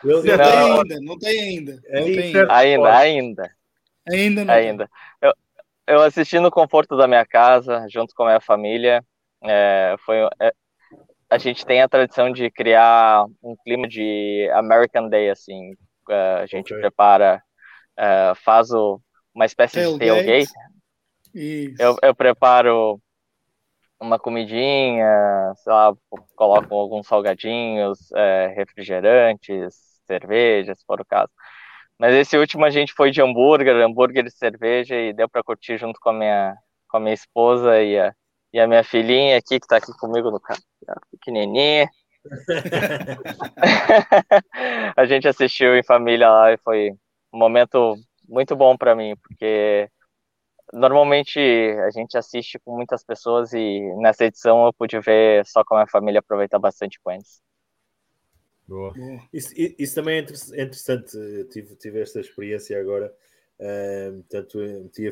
não, 0.03 0.21
tem 0.21 0.33
ainda, 0.33 0.99
não 1.01 1.17
tem 1.17 1.41
ainda. 1.41 1.71
Não 1.73 2.03
tem 2.03 2.35
ainda, 2.49 2.97
ainda. 2.97 3.51
Ainda, 4.07 4.41
ainda. 4.41 4.53
ainda. 4.53 4.89
Eu, 5.21 5.33
eu 5.87 6.01
assisti 6.01 6.39
no 6.39 6.51
conforto 6.51 6.95
da 6.95 7.07
minha 7.07 7.25
casa, 7.25 7.85
junto 7.89 8.13
com 8.15 8.23
a 8.23 8.27
minha 8.27 8.41
família. 8.41 9.03
É, 9.43 9.95
foi, 10.05 10.17
é, 10.39 10.53
a 11.29 11.37
gente 11.37 11.65
tem 11.65 11.81
a 11.81 11.89
tradição 11.89 12.31
de 12.31 12.49
criar 12.49 13.25
um 13.43 13.55
clima 13.63 13.87
de 13.87 14.49
American 14.53 15.09
Day, 15.09 15.29
assim. 15.29 15.73
É, 16.09 16.39
a 16.41 16.45
gente 16.45 16.71
okay. 16.71 16.79
prepara 16.79 17.41
uh, 17.99 18.35
faz 18.43 18.71
o, 18.71 19.01
uma 19.33 19.45
espécie 19.45 19.75
tailgate. 19.75 19.99
de 19.99 20.07
tailgate. 20.07 20.51
Eu, 21.79 21.97
eu 22.01 22.15
preparo 22.15 22.99
uma 23.99 24.19
comidinha, 24.19 25.53
sei 25.57 25.73
lá, 25.73 25.93
coloco 26.35 26.73
alguns 26.73 27.07
salgadinhos, 27.07 28.11
é, 28.13 28.53
refrigerantes, 28.55 29.75
cerveja, 30.05 30.75
se 30.75 30.85
for 30.85 31.01
o 31.01 31.05
caso. 31.05 31.31
Mas 31.97 32.13
esse 32.13 32.37
último 32.37 32.65
a 32.65 32.69
gente 32.69 32.93
foi 32.93 33.11
de 33.11 33.21
hambúrguer, 33.21 33.75
hambúrguer 33.75 34.25
e 34.25 34.31
cerveja, 34.31 34.95
e 34.95 35.13
deu 35.13 35.29
para 35.29 35.43
curtir 35.43 35.77
junto 35.77 35.99
com 35.99 36.09
a 36.09 36.13
minha, 36.13 36.55
com 36.89 36.97
a 36.97 36.99
minha 36.99 37.13
esposa 37.13 37.81
e 37.81 37.97
a, 37.97 38.13
e 38.53 38.59
a 38.59 38.67
minha 38.67 38.83
filhinha 38.83 39.37
aqui, 39.37 39.59
que 39.59 39.65
está 39.65 39.77
aqui 39.77 39.93
comigo 39.97 40.29
no 40.29 40.39
carro, 40.39 40.61
pequenininha. 41.11 41.89
a 44.97 45.05
gente 45.05 45.27
assistiu 45.27 45.75
em 45.75 45.83
família 45.83 46.29
lá 46.29 46.53
e 46.53 46.57
foi, 46.57 46.91
um 47.35 47.39
momento 47.39 47.95
muito 48.27 48.55
bom 48.55 48.77
para 48.77 48.95
mim, 48.95 49.15
porque 49.17 49.89
normalmente 50.73 51.39
a 51.39 51.91
gente 51.91 52.17
assiste 52.17 52.57
com 52.59 52.75
muitas 52.75 53.03
pessoas 53.03 53.53
e 53.53 53.81
nessa 53.97 54.25
edição 54.25 54.65
eu 54.65 54.73
pude 54.73 54.99
ver 54.99 55.45
só 55.45 55.63
com 55.63 55.75
a 55.75 55.79
minha 55.79 55.87
família 55.87 56.19
aproveitar 56.19 56.57
bastante 56.57 56.99
com 57.03 57.11
eles. 57.11 57.41
Boa. 58.67 58.93
Isso, 59.31 59.53
isso 59.55 59.93
também 59.93 60.17
é 60.17 60.21
interessante, 60.63 61.15
tive, 61.51 61.75
tive 61.75 62.01
esta 62.01 62.19
experiência 62.19 62.79
agora. 62.79 63.13
Uh, 63.59 64.23
portanto, 64.23 64.89
tinha 64.91 65.11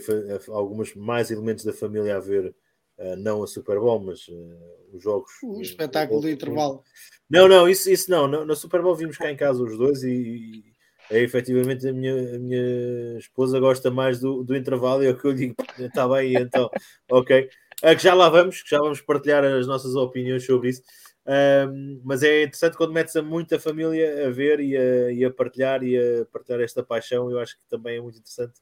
algumas 0.50 0.94
mais 0.96 1.30
elementos 1.30 1.64
da 1.64 1.72
família 1.72 2.18
a 2.18 2.20
ver, 2.20 2.54
uh, 2.98 3.16
não 3.18 3.44
a 3.44 3.48
Super 3.48 3.80
Bowl, 3.80 4.00
mas 4.00 4.28
uh, 4.28 4.92
os 4.92 5.04
jogos. 5.04 5.32
O 5.44 5.62
espetáculo 5.62 6.22
do 6.22 6.30
intervalo. 6.30 6.84
Não, 7.30 7.48
não, 7.48 7.70
isso, 7.70 7.90
isso 7.90 8.10
não. 8.10 8.28
Na 8.28 8.56
Super 8.56 8.82
Bowl 8.82 8.96
vimos 8.96 9.18
cá 9.18 9.32
em 9.32 9.38
casa 9.38 9.64
os 9.64 9.78
dois 9.78 10.04
e, 10.04 10.73
é 11.10 11.20
efetivamente 11.20 11.88
a 11.88 11.94
minha, 11.94 12.36
a 12.36 12.40
minha 12.40 13.18
esposa 13.18 13.60
gosta 13.60 13.92
mais 13.92 14.20
do, 14.20 14.44
do 14.44 14.56
intervalo 14.56 15.04
e 15.04 15.08
é 15.08 15.12
o 15.12 15.18
que 15.18 15.26
eu 15.26 15.34
digo, 15.34 15.56
está 15.78 16.08
bem, 16.08 16.36
então, 16.36 16.70
ok. 17.12 17.50
É 17.82 17.94
que 17.96 18.02
já 18.04 18.14
lá 18.14 18.30
vamos, 18.30 18.62
que 18.62 18.70
já 18.70 18.80
vamos 18.80 19.02
partilhar 19.02 19.44
as 19.44 19.68
nossas 19.68 19.94
opiniões 19.96 20.46
sobre 20.46 20.70
isso. 20.70 20.82
Um, 21.26 22.02
mas 22.04 22.24
é 22.24 22.44
interessante 22.44 22.78
quando 22.78 22.94
metes 22.94 23.16
a 23.16 23.22
muita 23.22 23.60
família 23.60 24.28
a 24.28 24.30
ver 24.30 24.60
e 24.60 24.78
a, 24.78 25.12
e 25.12 25.26
a, 25.26 25.32
partilhar 25.32 25.84
e 25.84 25.98
a 25.98 26.26
partilhar 26.26 26.62
esta 26.62 26.82
paixão. 26.82 27.30
Eu 27.30 27.40
acho 27.40 27.58
que 27.58 27.66
também 27.70 27.98
é 27.98 28.02
muito 28.02 28.20
interessante 28.20 28.54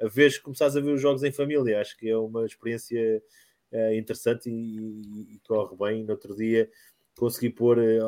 a 0.00 0.08
vez 0.08 0.36
que 0.36 0.44
começares 0.44 0.76
a 0.76 0.80
ver 0.80 0.92
os 0.92 1.00
jogos 1.00 1.22
em 1.22 1.32
família. 1.32 1.80
Acho 1.80 1.96
que 1.96 2.08
é 2.08 2.16
uma 2.16 2.44
experiência 2.44 3.22
uh, 3.72 3.94
interessante 3.94 4.50
e, 4.50 5.34
e, 5.34 5.40
corre 5.46 5.76
bem. 5.76 6.04
No 6.04 6.12
outro 6.12 6.34
dia 6.34 6.68
consegui 7.18 7.50
pôr 7.50 7.78
uh, 7.78 8.04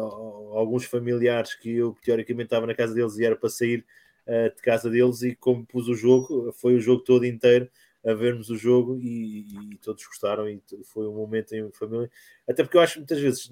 alguns 0.57 0.85
familiares 0.85 1.55
que 1.55 1.77
eu 1.77 1.97
teoricamente 2.03 2.47
estava 2.47 2.67
na 2.67 2.75
casa 2.75 2.95
deles 2.95 3.17
e 3.17 3.25
era 3.25 3.37
para 3.37 3.49
sair 3.49 3.85
uh, 4.27 4.55
de 4.55 4.63
casa 4.63 4.91
deles 4.91 5.23
e 5.23 5.35
como 5.35 5.65
pus 5.65 5.89
o 5.89 5.95
jogo, 5.95 6.53
foi 6.53 6.75
o 6.75 6.81
jogo 6.81 7.03
todo 7.03 7.25
inteiro 7.25 7.71
a 8.07 8.15
vermos 8.15 8.51
o 8.51 8.57
jogo 8.57 8.97
e, 8.99 9.73
e, 9.73 9.79
todos 9.79 10.07
gostaram 10.07 10.49
e 10.49 10.63
foi 10.85 11.09
um 11.09 11.15
momento 11.15 11.55
em 11.55 11.71
família. 11.73 12.09
Até 12.49 12.63
porque 12.63 12.77
eu 12.77 12.81
acho 12.81 13.01
muitas 13.01 13.19
vezes, 13.19 13.51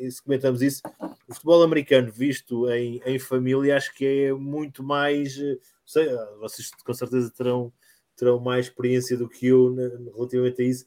eh, 0.00 0.08
se 0.08 0.22
comentamos 0.22 0.62
isso, 0.62 0.80
o 1.28 1.34
futebol 1.34 1.64
americano 1.64 2.12
visto 2.12 2.70
em, 2.70 3.02
em 3.04 3.18
família 3.18 3.76
acho 3.76 3.92
que 3.94 4.06
é 4.06 4.32
muito 4.32 4.84
mais, 4.84 5.36
sei, 5.84 6.08
vocês 6.38 6.70
com 6.84 6.94
certeza 6.94 7.32
terão, 7.36 7.72
terão 8.16 8.38
mais 8.38 8.66
experiência 8.66 9.16
do 9.16 9.28
que 9.28 9.48
eu 9.48 9.74
relativamente 10.14 10.62
a 10.62 10.64
isso. 10.64 10.84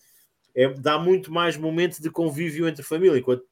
É, 0.55 0.70
dá 0.70 0.97
muito 0.97 1.30
mais 1.30 1.57
momentos 1.57 1.99
de 1.99 2.09
convívio 2.09 2.70
entre 2.70 2.84
família, 2.84 3.20
enquanto 3.20 3.43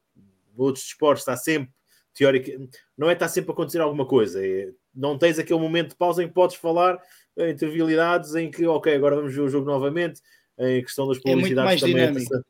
outros 0.64 0.86
esportes 0.86 1.22
está 1.22 1.36
sempre 1.36 1.72
teórica, 2.14 2.51
não 2.97 3.10
é 3.10 3.14
estar 3.14 3.28
sempre 3.28 3.51
a 3.51 3.53
acontecer 3.53 3.80
alguma 3.80 4.05
coisa, 4.05 4.45
é, 4.45 4.72
não 4.93 5.18
tens 5.18 5.38
aquele 5.38 5.60
momento 5.60 5.89
de 5.89 5.95
pausa 5.95 6.24
em 6.24 6.28
que 6.28 6.34
podes 6.34 6.55
falar 6.55 6.99
em 7.38 7.55
trivialidades 7.55 8.34
em 8.34 8.49
que, 8.49 8.66
ok, 8.66 8.93
agora 8.95 9.16
vamos 9.16 9.34
ver 9.34 9.41
o 9.41 9.49
jogo 9.49 9.68
novamente, 9.68 10.20
em 10.58 10.82
questão 10.82 11.08
das 11.08 11.20
publicidades 11.20 11.84
é 11.84 11.86
muito 11.86 12.01
mais 12.03 12.12
também. 12.16 12.26
Dinâmico. 12.26 12.45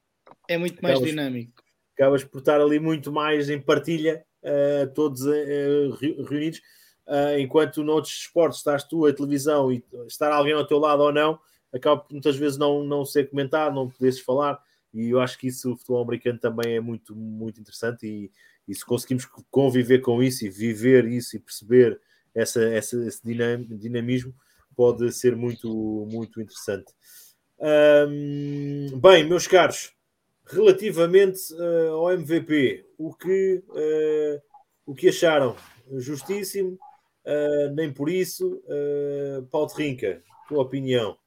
É 0.48 0.58
muito 0.58 0.82
mais 0.82 0.96
acabas, 0.96 1.10
dinâmico. 1.10 1.64
Acabas 1.94 2.24
por 2.24 2.38
estar 2.40 2.62
ali 2.62 2.80
muito 2.80 3.12
mais 3.12 3.50
em 3.50 3.60
partilha, 3.60 4.26
uh, 4.44 4.94
todos 4.94 5.24
uh, 5.24 6.24
reunidos, 6.30 6.60
uh, 7.06 7.38
enquanto 7.38 7.84
noutros 7.84 8.14
esportes 8.14 8.60
estás 8.60 8.86
tu, 8.86 9.06
a 9.06 9.14
televisão, 9.14 9.72
e 9.72 9.84
estar 10.08 10.32
alguém 10.32 10.54
ao 10.54 10.66
teu 10.66 10.80
lado 10.80 11.04
ou 11.04 11.12
não, 11.12 11.38
acaba 11.74 11.98
por 12.00 12.14
muitas 12.14 12.38
vezes 12.38 12.58
não, 12.58 12.84
não 12.84 13.04
ser 13.04 13.30
comentado, 13.30 13.76
não 13.76 13.90
poderes 13.90 14.22
falar 14.22 14.58
e 14.98 15.10
eu 15.12 15.22
acho 15.22 15.38
que 15.38 15.48
isso 15.48 15.74
o 15.74 15.78
futebol 15.78 16.04
americano 16.04 16.40
também 16.40 16.76
é 16.76 16.80
muito, 16.80 17.16
muito 17.16 17.60
interessante 17.62 18.08
e, 18.08 18.32
e 18.68 18.74
se 18.74 18.86
conseguimos 18.86 19.26
conviver 19.52 20.00
com 20.00 20.22
isso 20.24 20.46
e 20.46 20.50
viver 20.50 21.06
isso 21.06 21.36
e 21.36 21.40
perceber 21.40 22.00
essa, 22.34 22.64
essa, 22.64 22.98
esse 23.06 23.22
dinamismo, 23.24 24.34
pode 24.76 25.12
ser 25.12 25.36
muito, 25.36 25.68
muito 26.12 26.42
interessante. 26.42 26.94
bem, 29.02 29.28
meus 29.28 29.48
caros, 29.48 29.92
relativamente 30.46 31.54
uh, 31.54 31.94
ao 31.94 32.12
MVP, 32.12 32.86
o 32.98 33.14
que, 33.14 33.64
uh, 33.70 34.42
o 34.86 34.96
que 34.96 35.10
acharam? 35.10 35.56
Justíssimo, 35.98 36.78
uh, 37.26 37.74
nem 37.74 37.92
por 37.92 38.10
isso. 38.10 38.62
Paulo 39.50 39.70
Rinca, 39.74 40.22
tua 40.48 40.62
opinião? 40.62 41.18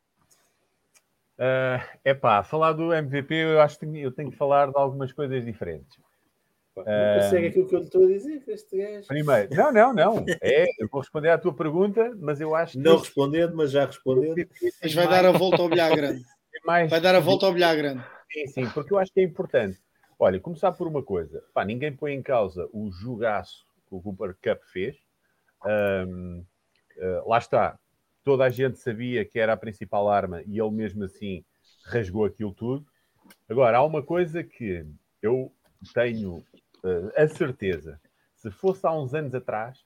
É 2.04 2.12
uh, 2.12 2.20
pá, 2.20 2.42
falar 2.42 2.72
do 2.72 2.92
MVP, 2.92 3.34
eu 3.34 3.62
acho 3.62 3.78
que 3.78 3.86
eu 3.86 4.12
tenho 4.12 4.30
que 4.30 4.36
falar 4.36 4.70
de 4.70 4.76
algumas 4.76 5.10
coisas 5.10 5.42
diferentes. 5.42 5.98
Não 6.76 6.84
consegue 6.84 7.46
aquilo 7.46 7.66
que 7.66 7.74
eu 7.76 7.80
estou 7.80 8.04
a 8.04 8.06
dizer, 8.06 8.42
este 8.46 8.76
gajo. 8.76 9.06
Primeiro, 9.08 9.54
não, 9.54 9.72
não, 9.72 9.92
não. 9.92 10.24
É, 10.40 10.66
eu 10.78 10.88
vou 10.88 11.00
responder 11.00 11.30
à 11.30 11.38
tua 11.38 11.54
pergunta, 11.54 12.14
mas 12.18 12.40
eu 12.40 12.54
acho 12.54 12.72
que. 12.72 12.78
Não 12.78 12.98
respondendo, 12.98 13.56
mas 13.56 13.70
já 13.70 13.86
respondendo. 13.86 14.36
Mas 14.82 14.94
vai 14.94 15.08
dar 15.08 15.24
a 15.24 15.32
volta 15.32 15.62
ao 15.62 15.68
bilhar 15.68 15.94
grande. 15.94 16.22
Mais... 16.64 16.90
Vai 16.90 17.00
dar 17.00 17.14
a 17.14 17.20
volta 17.20 17.46
ao 17.46 17.52
bilhar 17.52 17.74
grande. 17.76 18.04
Sim, 18.30 18.46
sim, 18.46 18.70
porque 18.70 18.92
eu 18.92 18.98
acho 18.98 19.12
que 19.12 19.20
é 19.20 19.24
importante. 19.24 19.78
Olha, 20.18 20.38
começar 20.38 20.72
por 20.72 20.86
uma 20.86 21.02
coisa. 21.02 21.42
Pá, 21.54 21.64
ninguém 21.64 21.92
põe 21.92 22.12
em 22.12 22.22
causa 22.22 22.68
o 22.72 22.90
jogaço 22.90 23.64
que 23.88 23.94
o 23.94 24.00
Cooper 24.00 24.36
Cup 24.42 24.62
fez. 24.70 24.96
Um, 25.64 26.44
uh, 26.98 27.02
ah, 27.02 27.22
lá 27.26 27.38
está 27.38 27.78
toda 28.24 28.44
a 28.44 28.50
gente 28.50 28.78
sabia 28.78 29.24
que 29.24 29.38
era 29.38 29.52
a 29.52 29.56
principal 29.56 30.08
arma 30.08 30.42
e 30.46 30.60
ele 30.60 30.70
mesmo 30.70 31.04
assim 31.04 31.44
rasgou 31.84 32.24
aquilo 32.24 32.54
tudo. 32.54 32.86
Agora, 33.48 33.78
há 33.78 33.84
uma 33.84 34.02
coisa 34.02 34.42
que 34.42 34.84
eu 35.22 35.52
tenho 35.94 36.36
uh, 36.84 37.12
a 37.16 37.26
certeza, 37.28 38.00
se 38.34 38.50
fosse 38.50 38.86
há 38.86 38.92
uns 38.92 39.14
anos 39.14 39.34
atrás, 39.34 39.84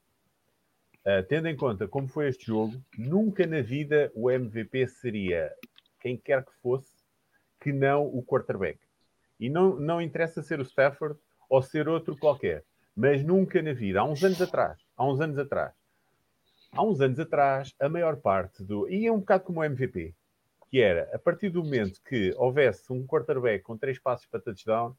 uh, 1.07 1.23
tendo 1.29 1.49
em 1.49 1.57
conta 1.57 1.89
como 1.89 2.09
foi 2.09 2.29
este 2.29 2.47
jogo, 2.47 2.75
nunca 2.97 3.47
na 3.47 3.61
vida 3.61 4.11
o 4.15 4.31
MVP 4.31 4.87
seria 4.89 5.53
quem 6.01 6.17
quer 6.17 6.45
que 6.45 6.53
fosse 6.61 6.95
que 7.61 7.73
não 7.73 8.07
o 8.07 8.23
quarterback. 8.23 8.79
E 9.41 9.49
não, 9.49 9.77
não 9.77 10.01
interessa 10.01 10.43
ser 10.43 10.61
o 10.61 10.65
Stafford 10.65 11.19
ou 11.49 11.63
ser 11.63 11.89
outro 11.89 12.17
qualquer, 12.17 12.65
mas 12.95 13.25
nunca 13.25 13.61
na 13.63 13.73
vida, 13.73 14.01
há 14.01 14.05
uns 14.05 14.23
anos 14.23 14.41
atrás, 14.41 14.79
há 14.97 15.07
uns 15.07 15.21
anos 15.21 15.39
atrás, 15.39 15.75
há 16.75 16.83
uns 16.83 17.01
anos 17.01 17.19
atrás, 17.19 17.73
a 17.81 17.89
maior 17.89 18.17
parte 18.17 18.63
do. 18.63 18.89
E 18.89 19.07
é 19.07 19.13
um 19.13 19.21
bocado 19.21 19.45
como 19.45 19.61
o 19.61 19.65
MVP, 19.65 20.15
que 20.71 20.81
era 20.81 21.09
a 21.15 21.19
partir 21.19 21.51
do 21.51 21.63
momento 21.63 22.01
que 22.03 22.35
houvesse 22.37 22.93
um 22.93 23.07
quarterback 23.07 23.63
com 23.63 23.77
três 23.77 23.99
passos 23.99 24.27
para 24.27 24.41
touchdown, 24.41 24.97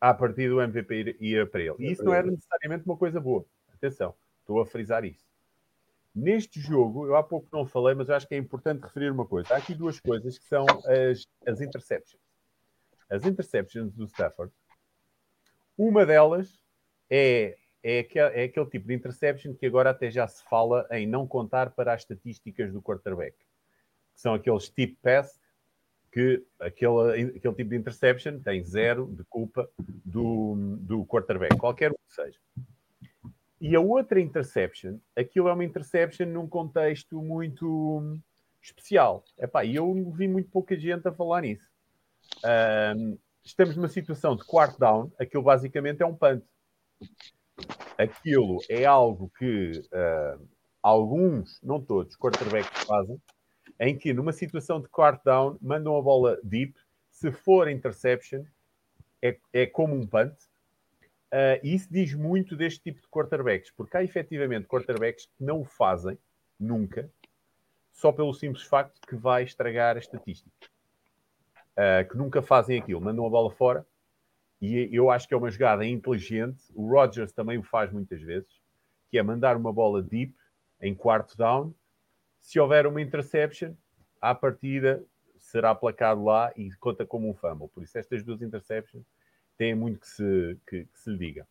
a 0.00 0.12
partir 0.12 0.48
do 0.48 0.60
MVP 0.60 1.16
ia 1.20 1.46
para 1.46 1.60
ele. 1.60 1.76
E 1.78 1.92
isso 1.92 2.02
não 2.04 2.12
era 2.12 2.28
necessariamente 2.28 2.84
uma 2.84 2.96
coisa 2.96 3.20
boa. 3.20 3.46
Atenção, 3.72 4.14
estou 4.40 4.60
a 4.60 4.66
frisar 4.66 5.04
isso. 5.04 5.24
Neste 6.14 6.60
jogo, 6.60 7.06
eu 7.06 7.16
há 7.16 7.22
pouco 7.22 7.48
não 7.52 7.64
falei, 7.64 7.94
mas 7.94 8.10
acho 8.10 8.28
que 8.28 8.34
é 8.34 8.38
importante 8.38 8.82
referir 8.82 9.10
uma 9.10 9.24
coisa. 9.24 9.54
Há 9.54 9.56
aqui 9.56 9.74
duas 9.74 9.98
coisas 9.98 10.38
que 10.38 10.44
são 10.44 10.66
as, 10.86 11.26
as 11.46 11.60
interceptions. 11.60 12.20
As 13.08 13.24
interceptions 13.24 13.94
do 13.94 14.04
Stafford. 14.04 14.52
Uma 15.78 16.04
delas 16.04 16.62
é, 17.08 17.56
é, 17.82 18.00
aquele, 18.00 18.40
é 18.40 18.44
aquele 18.44 18.66
tipo 18.66 18.86
de 18.86 18.94
interception 18.94 19.54
que 19.54 19.66
agora 19.66 19.90
até 19.90 20.10
já 20.10 20.26
se 20.26 20.42
fala 20.44 20.86
em 20.90 21.06
não 21.06 21.26
contar 21.26 21.70
para 21.70 21.92
as 21.92 22.02
estatísticas 22.02 22.72
do 22.72 22.82
quarterback. 22.82 23.36
Que 24.14 24.20
são 24.20 24.34
aqueles 24.34 24.68
tip 24.68 24.96
pass 25.02 25.40
que 26.12 26.44
aquele, 26.60 27.36
aquele 27.36 27.54
tipo 27.54 27.70
de 27.70 27.76
interception 27.76 28.38
tem 28.38 28.62
zero 28.62 29.06
de 29.06 29.24
culpa 29.24 29.68
do, 29.78 30.76
do 30.80 31.06
quarterback, 31.06 31.56
qualquer 31.56 31.90
um 31.90 31.94
que 31.94 32.14
seja. 32.14 32.38
E 33.58 33.74
a 33.74 33.80
outra 33.80 34.20
interception, 34.20 34.98
aquilo 35.16 35.48
é 35.48 35.52
uma 35.52 35.64
interception 35.64 36.26
num 36.26 36.46
contexto 36.46 37.22
muito 37.22 38.18
especial. 38.60 39.24
Epá, 39.38 39.64
e 39.64 39.76
eu 39.76 40.10
vi 40.10 40.28
muito 40.28 40.50
pouca 40.50 40.76
gente 40.76 41.08
a 41.08 41.12
falar 41.12 41.42
nisso. 41.42 41.66
Um, 42.96 43.16
estamos 43.42 43.74
numa 43.74 43.88
situação 43.88 44.36
de 44.36 44.44
quarto 44.44 44.78
down, 44.78 45.10
aquilo 45.18 45.42
basicamente 45.42 46.02
é 46.02 46.06
um 46.06 46.14
punt. 46.14 46.44
Aquilo 47.98 48.58
é 48.68 48.84
algo 48.84 49.30
que 49.38 49.82
uh, 49.92 50.48
alguns, 50.82 51.60
não 51.62 51.80
todos, 51.80 52.16
quarterbacks 52.16 52.84
fazem, 52.84 53.20
em 53.78 53.96
que 53.96 54.12
numa 54.12 54.32
situação 54.32 54.80
de 54.80 54.88
quarto 54.88 55.24
down 55.24 55.58
mandam 55.60 55.96
a 55.96 56.02
bola 56.02 56.38
deep, 56.42 56.74
se 57.10 57.30
for 57.30 57.68
interception, 57.68 58.44
é, 59.20 59.38
é 59.52 59.66
como 59.66 59.94
um 59.94 60.06
punt, 60.06 60.34
Uh, 61.32 61.56
isso 61.62 61.88
diz 61.90 62.12
muito 62.12 62.54
deste 62.54 62.82
tipo 62.82 63.00
de 63.00 63.08
quarterbacks, 63.08 63.70
porque 63.70 63.96
há 63.96 64.04
efetivamente 64.04 64.68
quarterbacks 64.68 65.24
que 65.24 65.42
não 65.42 65.62
o 65.62 65.64
fazem 65.64 66.18
nunca, 66.60 67.10
só 67.90 68.12
pelo 68.12 68.34
simples 68.34 68.64
facto 68.64 69.00
que 69.08 69.16
vai 69.16 69.42
estragar 69.42 69.96
a 69.96 69.98
estatística. 69.98 70.50
Uh, 71.72 72.06
que 72.06 72.18
nunca 72.18 72.42
fazem 72.42 72.78
aquilo, 72.78 73.00
mandam 73.00 73.24
a 73.24 73.30
bola 73.30 73.50
fora, 73.50 73.86
e 74.62 74.88
eu 74.92 75.10
acho 75.10 75.26
que 75.26 75.34
é 75.34 75.36
uma 75.36 75.50
jogada 75.50 75.84
inteligente. 75.84 76.62
O 76.72 76.88
Rodgers 76.88 77.32
também 77.32 77.58
o 77.58 77.64
faz 77.64 77.90
muitas 77.90 78.22
vezes, 78.22 78.48
que 79.10 79.18
é 79.18 79.22
mandar 79.22 79.56
uma 79.56 79.72
bola 79.72 80.00
deep 80.00 80.32
em 80.80 80.94
quarto 80.94 81.36
down. 81.36 81.74
Se 82.38 82.60
houver 82.60 82.86
uma 82.86 83.02
interception, 83.02 83.74
à 84.20 84.32
partida 84.32 85.04
será 85.36 85.74
placado 85.74 86.22
lá 86.22 86.52
e 86.56 86.70
conta 86.76 87.04
como 87.04 87.28
um 87.28 87.34
fumble. 87.34 87.68
Por 87.74 87.82
isso, 87.82 87.98
estas 87.98 88.22
duas 88.22 88.40
interceptions 88.40 89.04
tem 89.58 89.74
muito 89.74 89.98
que 89.98 90.06
se, 90.06 90.58
que, 90.68 90.84
que 90.84 91.00
se 91.00 91.10
lhe 91.10 91.18
diga. 91.18 91.48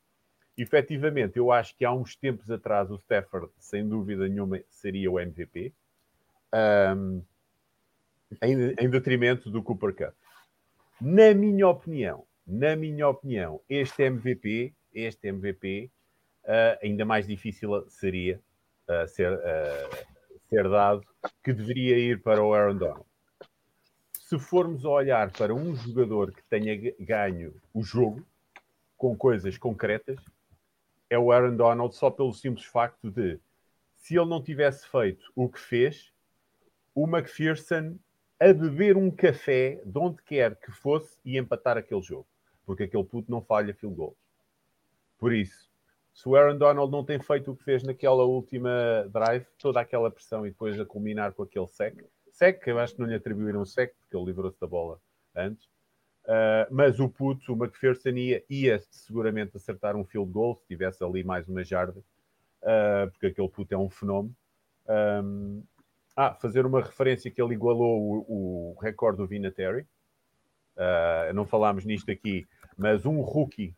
Efetivamente, 0.57 1.37
eu 1.37 1.51
acho 1.51 1.75
que 1.75 1.83
há 1.83 1.91
uns 1.91 2.15
tempos 2.15 2.49
atrás 2.49 2.89
o 2.89 2.95
Stafford, 2.95 3.51
sem 3.59 3.87
dúvida 3.87 4.25
nenhuma, 4.25 4.61
seria 4.69 5.11
o 5.11 5.19
MVP, 5.19 5.73
um, 6.95 7.21
em, 8.41 8.73
em 8.79 8.89
detrimento 8.89 9.49
do 9.49 9.61
Cooper 9.61 9.93
Cup. 9.93 10.15
Na 11.01 11.33
minha 11.33 11.67
opinião, 11.67 12.25
na 12.45 12.75
minha 12.75 13.07
opinião, 13.07 13.61
este 13.69 14.03
MVP, 14.09 14.73
este 14.93 15.31
MVP, 15.31 15.91
uh, 16.43 16.77
ainda 16.83 17.05
mais 17.05 17.27
difícil 17.27 17.89
seria 17.89 18.39
uh, 18.87 19.07
ser, 19.07 19.33
uh, 19.33 20.37
ser 20.49 20.69
dado, 20.69 21.01
que 21.43 21.53
deveria 21.53 21.97
ir 21.97 22.21
para 22.21 22.43
o 22.43 22.53
Aaron 22.53 22.77
Donald. 22.77 23.05
Se 24.13 24.39
formos 24.39 24.85
olhar 24.85 25.31
para 25.31 25.53
um 25.53 25.75
jogador 25.75 26.31
que 26.31 26.43
tenha 26.43 26.93
ganho 26.99 27.53
o 27.73 27.83
jogo 27.83 28.25
com 28.97 29.15
coisas 29.15 29.57
concretas, 29.57 30.17
é 31.09 31.19
o 31.19 31.31
Aaron 31.31 31.55
Donald 31.55 31.95
só 31.95 32.09
pelo 32.09 32.33
simples 32.33 32.65
facto 32.65 33.11
de 33.11 33.39
se 33.95 34.17
ele 34.17 34.29
não 34.29 34.41
tivesse 34.41 34.87
feito 34.87 35.31
o 35.35 35.49
que 35.49 35.59
fez, 35.59 36.11
o 36.95 37.07
McPherson 37.07 37.97
a 38.41 38.51
beber 38.51 38.97
um 38.97 39.11
café 39.11 39.79
de 39.85 39.99
onde 39.99 40.19
quer 40.23 40.55
que 40.55 40.71
fosse 40.71 41.19
e 41.23 41.37
empatar 41.37 41.77
aquele 41.77 42.01
jogo. 42.01 42.25
Porque 42.65 42.83
aquele 42.83 43.03
puto 43.03 43.29
não 43.29 43.39
falha 43.39 43.71
field 43.71 43.95
goals. 43.95 44.17
Por 45.19 45.31
isso, 45.31 45.69
se 46.11 46.27
o 46.27 46.35
Aaron 46.35 46.57
Donald 46.57 46.91
não 46.91 47.05
tem 47.05 47.19
feito 47.19 47.51
o 47.51 47.55
que 47.55 47.63
fez 47.63 47.83
naquela 47.83 48.23
última 48.23 49.07
drive, 49.13 49.45
toda 49.59 49.79
aquela 49.79 50.09
pressão 50.09 50.43
e 50.43 50.49
depois 50.49 50.79
a 50.79 50.85
culminar 50.85 51.33
com 51.33 51.43
aquele 51.43 51.67
sec, 51.67 52.03
sec, 52.31 52.65
eu 52.65 52.79
acho 52.79 52.95
que 52.95 53.01
não 53.01 53.07
lhe 53.07 53.13
atribuíram 53.13 53.63
sec, 53.63 53.93
porque 53.99 54.17
ele 54.17 54.25
livrou-se 54.25 54.59
da 54.59 54.65
bola 54.65 54.99
antes. 55.35 55.67
Uh, 56.25 56.65
mas 56.71 56.99
o 56.99 57.07
puto, 57.07 57.53
o 57.53 57.55
McPherson, 57.55 58.09
ia, 58.09 58.43
ia 58.49 58.81
seguramente 58.89 59.55
acertar 59.55 59.95
um 59.95 60.03
field 60.03 60.31
goal 60.31 60.55
se 60.55 60.65
tivesse 60.65 61.03
ali 61.03 61.23
mais 61.23 61.47
uma 61.47 61.63
jarda, 61.63 61.99
uh, 61.99 63.11
porque 63.11 63.27
aquele 63.27 63.49
puto 63.49 63.71
é 63.71 63.77
um 63.77 63.89
fenómeno. 63.89 64.35
Um, 64.89 65.63
ah, 66.15 66.33
fazer 66.33 66.65
uma 66.65 66.81
referência 66.81 67.31
que 67.31 67.41
ele 67.41 67.53
igualou 67.53 68.25
o, 68.27 68.73
o 68.73 68.79
recorde 68.79 69.17
do 69.17 69.27
Vinatieri. 69.27 69.85
Uh, 70.75 71.33
não 71.33 71.45
falámos 71.45 71.85
nisto 71.85 72.09
aqui, 72.09 72.47
mas 72.77 73.05
um 73.05 73.21
rookie 73.21 73.75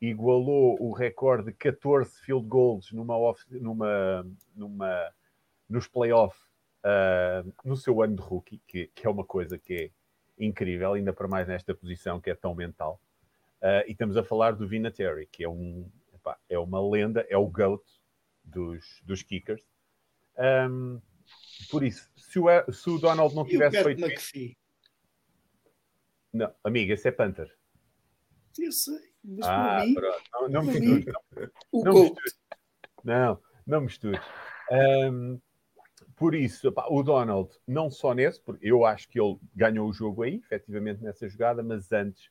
igualou 0.00 0.76
o 0.80 0.92
recorde 0.92 1.46
de 1.46 1.52
14 1.52 2.20
field 2.20 2.46
goals 2.46 2.92
numa, 2.92 3.16
off, 3.16 3.42
numa, 3.50 4.26
numa, 4.54 5.12
nos 5.68 5.88
playoffs 5.88 6.40
uh, 6.84 7.52
no 7.64 7.76
seu 7.76 8.02
ano 8.02 8.16
de 8.16 8.22
rookie, 8.22 8.60
que, 8.66 8.90
que, 8.94 9.06
é 9.06 9.10
uma 9.10 9.24
coisa 9.24 9.58
que 9.58 9.74
é 9.74 10.44
incrível, 10.44 10.92
ainda 10.92 11.12
para 11.12 11.26
mais 11.26 11.48
nesta 11.48 11.74
posição 11.74 12.20
que 12.20 12.30
é 12.30 12.34
tão 12.34 12.54
mental. 12.54 13.00
Uh, 13.62 13.88
e 13.88 13.92
estamos 13.92 14.16
a 14.16 14.22
falar 14.22 14.52
do 14.52 14.68
Vinatieri, 14.68 15.26
que 15.26 15.42
é, 15.42 15.48
um, 15.48 15.88
epá, 16.14 16.36
é 16.48 16.58
uma 16.58 16.80
lenda, 16.86 17.26
é 17.28 17.36
o 17.36 17.46
GOAT 17.46 17.82
dos, 18.44 19.02
dos 19.04 19.22
kickers. 19.22 19.62
Um, 20.38 21.00
por 21.70 21.84
isso, 21.84 22.10
se 22.16 22.38
o, 22.38 22.72
se 22.72 22.90
o 22.90 22.98
Donald 22.98 23.34
não 23.34 23.44
tivesse 23.44 23.82
feito. 23.82 24.04
McPhee? 24.04 24.56
Não, 26.32 26.52
amiga, 26.62 26.94
esse 26.94 27.08
é 27.08 27.12
Panther. 27.12 27.50
Eu 28.58 28.72
sei, 28.72 29.12
mas 29.22 29.46
ah, 29.46 29.84
mim, 29.84 29.94
não, 29.94 30.48
não, 30.48 30.62
mistures, 30.62 31.04
não, 31.04 31.82
não, 31.82 31.92
mistures. 32.02 32.38
não, 33.04 33.42
não 33.66 33.80
mistures. 33.82 34.20
Um, 34.70 35.40
por 36.16 36.34
isso, 36.34 36.72
o 36.88 37.02
Donald, 37.02 37.50
não 37.66 37.90
só 37.90 38.14
nesse, 38.14 38.40
porque 38.40 38.66
eu 38.66 38.86
acho 38.86 39.08
que 39.08 39.20
ele 39.20 39.38
ganhou 39.54 39.88
o 39.88 39.92
jogo 39.92 40.22
aí, 40.22 40.36
efetivamente 40.36 41.02
nessa 41.02 41.28
jogada, 41.28 41.62
mas 41.62 41.92
antes, 41.92 42.30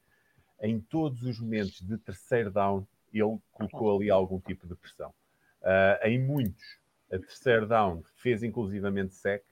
em 0.60 0.80
todos 0.80 1.22
os 1.22 1.40
momentos 1.40 1.80
de 1.82 1.98
terceiro 2.00 2.52
down, 2.52 2.88
ele 3.14 3.38
colocou 3.52 3.98
ali 3.98 4.10
algum 4.10 4.40
tipo 4.40 4.68
de 4.68 4.76
pressão. 4.76 5.14
Uh, 5.62 6.08
em 6.08 6.20
muitos, 6.20 6.80
a 7.12 7.20
terceiro 7.20 7.68
down 7.68 8.04
fez 8.16 8.44
inclusivamente 8.44 9.14
sec. 9.14 9.44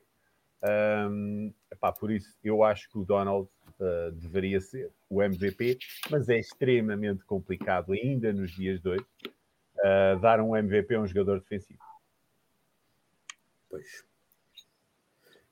Um, 0.64 1.54
epá, 1.72 1.92
por 1.92 2.10
isso, 2.12 2.38
eu 2.44 2.64
acho 2.64 2.90
que 2.90 2.98
o 2.98 3.04
Donald 3.04 3.50
uh, 3.80 4.12
deveria 4.14 4.62
ser 4.62 4.90
o 5.10 5.22
MVP, 5.22 5.78
mas 6.10 6.30
é 6.30 6.40
extremamente 6.40 7.24
complicado, 7.26 7.92
ainda 7.92 8.32
nos 8.32 8.52
dias 8.52 8.80
de 8.82 8.90
hoje, 8.90 9.06
uh, 9.26 10.20
dar 10.22 10.40
um 10.40 10.56
MVP 10.56 10.96
a 10.96 11.02
um 11.02 11.08
jogador 11.08 11.40
defensivo. 11.40 11.80
Pois. 13.70 14.06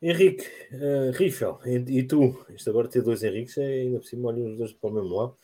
Henrique, 0.02 0.48
uh, 0.74 1.12
Rifel, 1.12 1.60
e, 1.66 2.00
e, 2.00 2.04
tu? 2.04 2.44
Isto 2.50 2.70
agora 2.72 2.88
ter 2.88 3.04
dois 3.04 3.22
Henriques 3.22 3.58
é 3.58 3.66
ainda 3.66 4.00
por 4.00 4.06
cima, 4.06 4.30
olham 4.30 4.48
os 4.48 4.58
dois 4.58 4.74
para 4.74 4.90
o 4.90 4.94
mesmo 4.94 5.16
lado. 5.16 5.38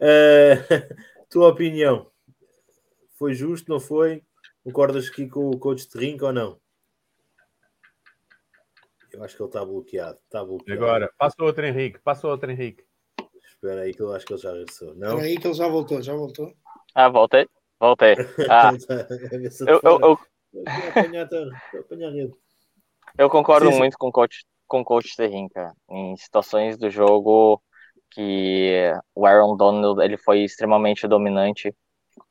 Uh, 0.00 0.94
tua 1.28 1.48
opinião? 1.48 2.10
Foi 3.16 3.34
justo, 3.34 3.68
não 3.68 3.80
foi? 3.80 4.22
Concordas 4.64 5.08
aqui 5.08 5.28
com 5.28 5.48
o 5.48 5.58
coach 5.58 5.88
de 5.88 5.98
Rinco 5.98 6.26
ou 6.26 6.32
não? 6.32 6.60
Eu 9.12 9.24
acho 9.24 9.36
que 9.36 9.42
ele 9.42 9.48
está 9.48 9.64
bloqueado. 9.64 10.18
Está 10.18 10.44
bloqueado. 10.44 10.84
Agora, 10.84 11.12
passa 11.18 11.42
outro 11.42 11.66
Henrique, 11.66 11.98
passa 12.00 12.28
outro 12.28 12.50
Henrique. 12.50 12.84
Espera 13.48 13.82
aí 13.82 13.94
que 13.94 14.02
eu 14.02 14.12
acho 14.12 14.26
que 14.26 14.34
ele 14.34 14.40
já 14.40 14.52
regressou. 14.52 14.94
Não? 14.94 15.08
Espera 15.08 15.26
aí 15.26 15.38
que 15.38 15.46
ele 15.46 15.54
já 15.54 15.68
voltou, 15.68 16.02
já 16.02 16.14
voltou. 16.14 16.52
Ah, 16.94 17.08
voltei, 17.08 17.48
voltei. 17.80 18.14
Ah. 18.50 18.70
eu, 19.66 19.80
eu, 19.82 20.00
eu... 20.00 20.18
Apanhar, 20.96 21.28
apanhar 21.78 22.10
rede. 22.12 22.34
Eu 23.16 23.28
concordo 23.28 23.66
sim, 23.66 23.72
sim. 23.72 23.78
muito 23.78 23.98
com 23.98 24.08
o 24.08 24.12
coach, 24.12 24.44
com 24.66 24.80
o 24.80 24.84
coach 24.84 25.16
Terrin, 25.16 25.48
cara. 25.48 25.72
Em 25.90 26.16
situações 26.16 26.76
do 26.76 26.90
jogo 26.90 27.62
que 28.10 28.92
o 29.14 29.26
Aaron 29.26 29.56
Donald 29.56 30.00
ele 30.02 30.16
foi 30.16 30.40
extremamente 30.40 31.06
dominante 31.08 31.74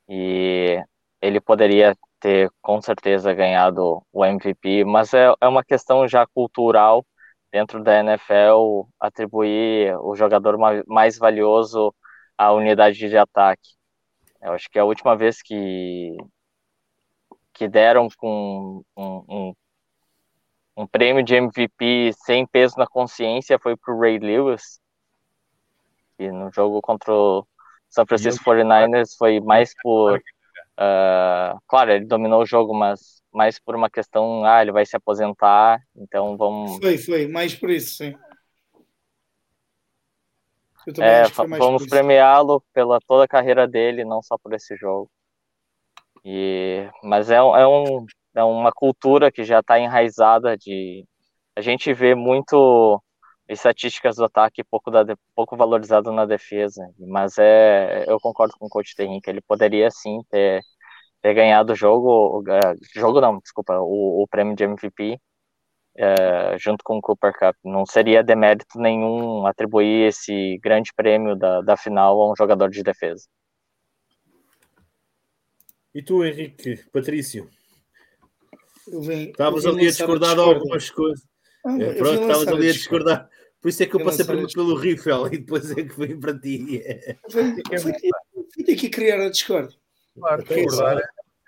e 0.08 0.82
ele 1.20 1.40
poderia 1.40 1.94
ter 2.20 2.50
com 2.62 2.80
certeza 2.80 3.32
ganhado 3.34 4.02
o 4.12 4.24
MVP, 4.24 4.84
mas 4.84 5.14
é, 5.14 5.32
é 5.40 5.48
uma 5.48 5.64
questão 5.64 6.06
já 6.08 6.26
cultural 6.26 7.04
dentro 7.52 7.82
da 7.82 7.98
NFL 8.00 8.88
atribuir 9.00 9.96
o 10.00 10.14
jogador 10.14 10.56
mais 10.86 11.18
valioso 11.18 11.94
à 12.36 12.52
unidade 12.52 12.98
de 12.98 13.16
ataque. 13.16 13.76
Eu 14.42 14.52
acho 14.52 14.68
que 14.70 14.78
a 14.78 14.84
última 14.84 15.16
vez 15.16 15.42
que 15.42 16.16
que 17.52 17.66
deram 17.68 18.08
com 18.18 18.82
um, 18.96 19.24
um 19.28 19.54
um 20.78 20.86
prêmio 20.86 21.24
de 21.24 21.34
MVP 21.34 22.12
sem 22.24 22.46
peso 22.46 22.78
na 22.78 22.86
consciência 22.86 23.58
foi 23.58 23.76
para 23.76 23.92
o 23.92 23.98
Ray 23.98 24.20
Lewis. 24.20 24.80
E 26.20 26.30
no 26.30 26.52
jogo 26.52 26.80
contra 26.80 27.12
o 27.12 27.44
San 27.90 28.06
Francisco 28.06 28.44
49ers 28.44 29.16
foi 29.18 29.40
mais 29.40 29.74
por. 29.82 30.22
Uh, 30.78 31.58
claro, 31.66 31.90
ele 31.90 32.04
dominou 32.04 32.42
o 32.42 32.46
jogo, 32.46 32.72
mas 32.72 33.20
mais 33.32 33.58
por 33.58 33.74
uma 33.74 33.90
questão, 33.90 34.44
ah, 34.44 34.62
ele 34.62 34.70
vai 34.70 34.86
se 34.86 34.96
aposentar, 34.96 35.82
então 35.96 36.36
vamos. 36.36 36.78
Foi, 36.78 36.96
foi, 36.96 37.26
mais 37.26 37.54
por 37.54 37.68
isso, 37.68 37.96
sim. 37.96 38.14
É, 41.00 41.24
vamos 41.58 41.86
premiá-lo 41.86 42.62
pela 42.72 42.98
toda 43.00 43.24
a 43.24 43.28
carreira 43.28 43.66
dele, 43.66 44.04
não 44.04 44.22
só 44.22 44.38
por 44.38 44.54
esse 44.54 44.74
jogo. 44.76 45.10
E, 46.24 46.88
mas 47.02 47.30
é, 47.30 47.36
é, 47.36 47.66
um, 47.66 48.06
é 48.34 48.42
uma 48.42 48.72
cultura 48.72 49.30
que 49.30 49.44
já 49.44 49.60
está 49.60 49.78
enraizada 49.78 50.56
de. 50.56 51.04
A 51.56 51.60
gente 51.60 51.92
vê 51.92 52.14
muito 52.14 53.02
estatísticas 53.48 54.16
do 54.16 54.24
ataque 54.24 54.62
pouco, 54.64 54.90
da, 54.90 55.04
pouco 55.34 55.56
valorizado 55.56 56.12
na 56.12 56.26
defesa, 56.26 56.82
mas 56.98 57.38
é, 57.38 58.04
eu 58.06 58.20
concordo 58.20 58.54
com 58.58 58.66
o 58.66 58.68
coach 58.68 58.94
Terrin 58.94 59.20
que 59.20 59.30
ele 59.30 59.40
poderia 59.40 59.90
sim 59.90 60.20
ter, 60.30 60.62
ter 61.22 61.34
ganhado 61.34 61.72
o 61.72 61.76
jogo, 61.76 62.42
jogo 62.94 63.20
não, 63.20 63.38
desculpa, 63.38 63.78
o, 63.80 64.22
o 64.22 64.28
prêmio 64.28 64.54
de 64.54 64.64
MVP 64.64 65.18
é, 65.98 66.56
junto 66.58 66.84
com 66.84 66.98
o 66.98 67.00
Cooper 67.00 67.32
Cup. 67.36 67.56
Não 67.64 67.84
seria 67.84 68.22
demérito 68.22 68.78
nenhum 68.78 69.44
atribuir 69.46 70.08
esse 70.08 70.58
grande 70.62 70.92
prêmio 70.94 71.34
da, 71.34 71.60
da 71.60 71.76
final 71.76 72.22
a 72.22 72.32
um 72.32 72.36
jogador 72.36 72.70
de 72.70 72.82
defesa. 72.84 73.26
E 75.92 76.02
tu, 76.02 76.24
Henrique, 76.24 76.84
Patrício? 76.92 77.50
Estavas 78.86 79.66
ali 79.66 79.86
a 79.86 79.90
discordar 79.90 80.34
de 80.34 80.40
algumas 80.40 80.88
coisas. 80.90 81.26
Ah, 81.66 81.76
é, 81.76 81.94
pronto, 81.94 82.22
estavas 82.22 82.48
ali 82.48 82.68
a 82.68 82.72
discordar. 82.72 83.28
Por 83.60 83.68
isso 83.68 83.82
é 83.82 83.86
que 83.86 83.96
eu 83.96 84.04
passei 84.04 84.24
primeiro 84.24 84.52
pelo 84.52 84.76
Riffel 84.76 85.26
e 85.26 85.38
depois 85.38 85.70
é 85.72 85.82
que 85.82 85.88
fui 85.88 86.16
para 86.16 86.38
ti. 86.38 86.82
Fui 88.54 88.72
aqui 88.72 88.88
criar 88.88 89.20
a 89.20 89.28
discórdia. 89.28 89.76
Claro, 90.18 90.42
discordar 90.42 90.98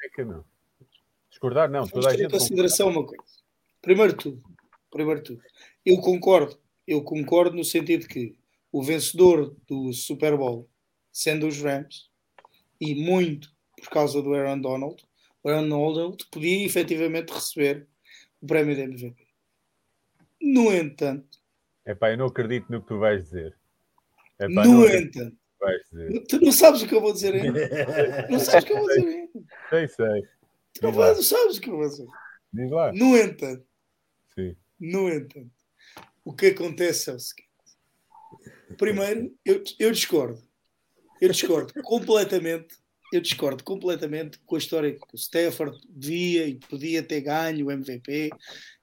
é 0.02 0.08
que 0.08 0.24
não. 0.24 0.44
Discordar 1.30 1.70
não. 1.70 1.86
Toda 1.86 2.10
a 2.10 2.16
gente 2.16 2.30
consideração 2.30 2.88
uma 2.88 3.06
coisa. 3.06 3.24
Primeiro 3.80 4.14
tudo, 4.14 4.42
primeiro 4.90 5.22
tudo, 5.22 5.40
eu 5.86 5.98
concordo, 5.98 6.58
eu 6.86 7.02
concordo 7.02 7.56
no 7.56 7.64
sentido 7.64 8.06
que 8.06 8.36
o 8.70 8.82
vencedor 8.82 9.56
do 9.66 9.92
Super 9.92 10.36
Bowl, 10.36 10.68
sendo 11.10 11.46
os 11.46 11.60
Rams, 11.60 12.10
e 12.80 12.94
muito 12.94 13.50
por 13.80 13.88
causa 13.88 14.20
do 14.20 14.34
Aaron 14.34 14.60
Donald, 14.60 15.02
o 15.42 15.48
Aaron 15.48 15.68
Donald 15.68 16.26
podia 16.30 16.64
efetivamente 16.64 17.32
receber 17.32 17.88
o 18.40 18.46
prémio 18.46 18.74
de 18.74 18.82
MVP. 18.82 19.26
No 20.40 20.72
entanto, 20.74 21.29
Epá, 21.90 22.12
eu 22.12 22.18
não 22.18 22.26
acredito 22.26 22.70
no 22.70 22.80
que 22.80 22.86
tu 22.86 22.98
vais 22.98 23.24
dizer. 23.24 23.56
Epá, 24.38 24.64
no 24.64 24.86
entanto, 24.86 25.36
tu 26.28 26.40
não 26.40 26.52
sabes 26.52 26.82
o 26.82 26.86
que 26.86 26.94
eu 26.94 27.00
vou 27.00 27.12
dizer 27.12 27.34
ainda. 27.34 28.28
Não 28.28 28.38
sabes 28.40 28.62
o 28.62 28.66
que 28.66 28.72
eu 28.72 28.78
vou 28.78 28.88
dizer 28.88 29.06
ainda. 29.06 29.28
Sei, 29.68 29.88
sei. 29.88 30.22
Tu 30.74 30.82
não, 30.82 30.92
não 30.92 31.22
sabes 31.22 31.56
o 31.56 31.60
que 31.60 31.68
eu 31.68 31.76
vou 31.76 31.88
dizer. 31.88 32.06
Diz 32.52 32.70
lá. 32.70 32.92
No 32.92 33.16
entanto, 33.16 33.66
Sim. 34.34 34.56
no 34.78 35.08
entanto, 35.08 35.50
o 36.24 36.32
que 36.32 36.46
acontece 36.46 37.10
é 37.10 37.14
o 37.14 37.18
seguinte. 37.18 37.48
Primeiro, 38.78 39.36
eu, 39.44 39.62
eu 39.80 39.90
discordo. 39.90 40.40
Eu 41.20 41.30
discordo 41.30 41.72
completamente. 41.82 42.78
Eu 43.12 43.20
discordo 43.20 43.64
completamente 43.64 44.38
com 44.46 44.54
a 44.54 44.58
história 44.58 44.92
que 44.92 45.02
o 45.12 45.16
Stafford 45.16 45.76
devia 45.88 46.46
e 46.46 46.54
podia 46.54 47.02
ter 47.02 47.22
ganho 47.22 47.66
o 47.66 47.72
MVP 47.72 48.30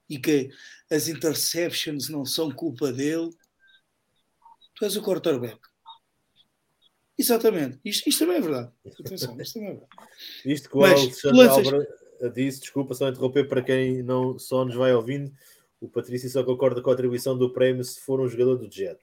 e 0.09 0.17
que 0.17 0.49
as 0.89 1.07
interceptions 1.07 2.09
não 2.09 2.25
são 2.25 2.51
culpa 2.51 2.91
dele. 2.91 3.29
Tu 4.75 4.85
és 4.85 4.95
o 4.95 5.01
quarterback. 5.01 5.59
Exatamente. 7.17 7.79
Isto, 7.83 8.07
isto 8.07 8.19
também 8.19 8.37
é 8.37 8.41
verdade. 8.41 8.71
Atenção, 8.99 9.39
isto 9.41 9.53
também 9.53 9.69
é 9.69 9.73
verdade. 9.73 9.91
Isto 10.45 10.69
que 10.69 10.77
o 10.77 10.81
Mas, 10.81 11.01
Alexandre 11.01 11.37
lanças... 11.37 11.65
Álvaro 11.65 11.87
disse, 12.33 12.61
desculpa 12.61 12.93
só 12.93 13.09
interromper 13.09 13.47
para 13.47 13.61
quem 13.61 14.01
não 14.03 14.39
só 14.39 14.65
nos 14.65 14.75
vai 14.75 14.93
ouvindo, 14.93 15.31
o 15.79 15.87
Patrício 15.87 16.29
só 16.29 16.43
concorda 16.43 16.81
com 16.81 16.89
a 16.89 16.93
atribuição 16.93 17.37
do 17.37 17.51
prémio 17.51 17.83
se 17.83 17.99
for 17.99 18.19
um 18.19 18.27
jogador 18.27 18.55
do 18.55 18.71
Jet. 18.71 18.99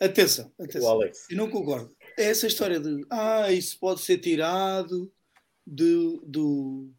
Atenção, 0.00 0.52
atenção. 0.60 0.88
O 0.88 0.88
Alex. 0.88 1.26
Eu 1.30 1.36
não 1.36 1.50
concordo. 1.50 1.94
É 2.18 2.24
essa 2.24 2.46
história 2.46 2.78
de 2.78 3.04
ah, 3.10 3.50
isso 3.52 3.78
pode 3.78 4.00
ser 4.00 4.18
tirado 4.18 5.12
do, 5.66 6.22
do, 6.26 6.90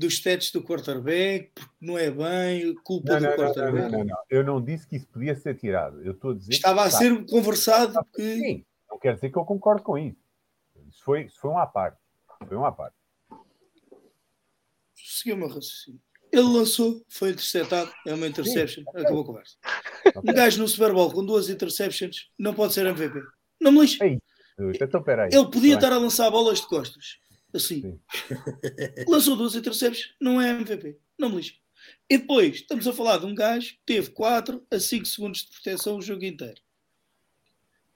dos 0.00 0.14
stats 0.14 0.50
do 0.50 0.62
quarterback, 0.62 1.52
porque 1.54 1.70
não 1.80 1.98
é 1.98 2.10
bem, 2.10 2.74
culpa 2.82 3.12
não, 3.12 3.20
do 3.20 3.26
não, 3.26 3.36
quarterback. 3.36 3.92
Não, 3.92 3.98
não, 3.98 4.04
não, 4.04 4.16
Eu 4.28 4.42
não 4.42 4.64
disse 4.64 4.88
que 4.88 4.96
isso 4.96 5.06
podia 5.08 5.36
ser 5.36 5.56
tirado. 5.56 6.02
Eu 6.02 6.12
estou 6.12 6.32
a 6.32 6.34
dizer 6.34 6.52
Estava 6.52 6.84
a 6.84 6.90
ser 6.90 7.24
conversado 7.26 8.04
que. 8.14 8.36
Sim, 8.36 8.64
não 8.88 8.98
quer 8.98 9.14
dizer 9.14 9.30
que 9.30 9.38
eu 9.38 9.44
concordo 9.44 9.82
com 9.82 9.98
isso. 9.98 10.18
Isso 10.88 11.04
foi, 11.04 11.24
isso 11.26 11.38
foi 11.38 11.50
uma 11.50 11.66
parte. 11.66 11.98
Foi 12.48 12.56
uma 12.56 12.72
parte. 12.72 12.96
Seguiu 14.96 15.36
o 15.36 15.38
meu 15.38 15.48
raciocínio. 15.48 16.00
Ele 16.32 16.42
lançou, 16.42 17.04
foi 17.08 17.30
interceptado, 17.30 17.92
é 18.06 18.14
uma 18.14 18.26
interception, 18.26 18.84
Sim. 18.84 19.00
acabou 19.00 19.22
a 19.22 19.26
conversa. 19.26 19.56
Um 20.24 20.32
gajo 20.32 20.62
no 20.62 20.68
Super 20.68 20.92
Bowl 20.92 21.12
com 21.12 21.24
duas 21.24 21.48
interceptions 21.48 22.30
não 22.38 22.54
pode 22.54 22.72
ser 22.72 22.86
MVP. 22.86 23.20
Não 23.60 23.72
me 23.72 23.80
lixe. 23.80 23.98
Então, 24.02 25.02
Ele 25.32 25.50
podia 25.50 25.74
estar 25.74 25.92
a 25.92 25.98
lançar 25.98 26.30
bolas 26.30 26.60
de 26.60 26.68
costas 26.68 27.18
assim. 27.56 27.98
Lançou 29.08 29.36
duas 29.36 29.54
interceptions, 29.54 30.14
não 30.20 30.40
é 30.40 30.50
MVP. 30.50 30.98
Não 31.18 31.30
me 31.30 31.36
lixe. 31.36 31.54
E 32.08 32.16
depois, 32.18 32.56
estamos 32.56 32.86
a 32.86 32.92
falar 32.92 33.18
de 33.18 33.26
um 33.26 33.34
gajo 33.34 33.74
que 33.74 33.80
teve 33.86 34.10
4 34.10 34.64
a 34.70 34.78
5 34.78 35.04
segundos 35.06 35.40
de 35.40 35.48
proteção 35.52 35.96
o 35.96 36.02
jogo 36.02 36.24
inteiro. 36.24 36.60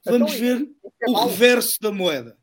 Vamos 0.05 0.35
então, 0.35 0.59
ver 0.59 0.69
é 1.03 1.11
o 1.11 1.27
reverso 1.27 1.81
da 1.81 1.91
moeda. 1.91 2.39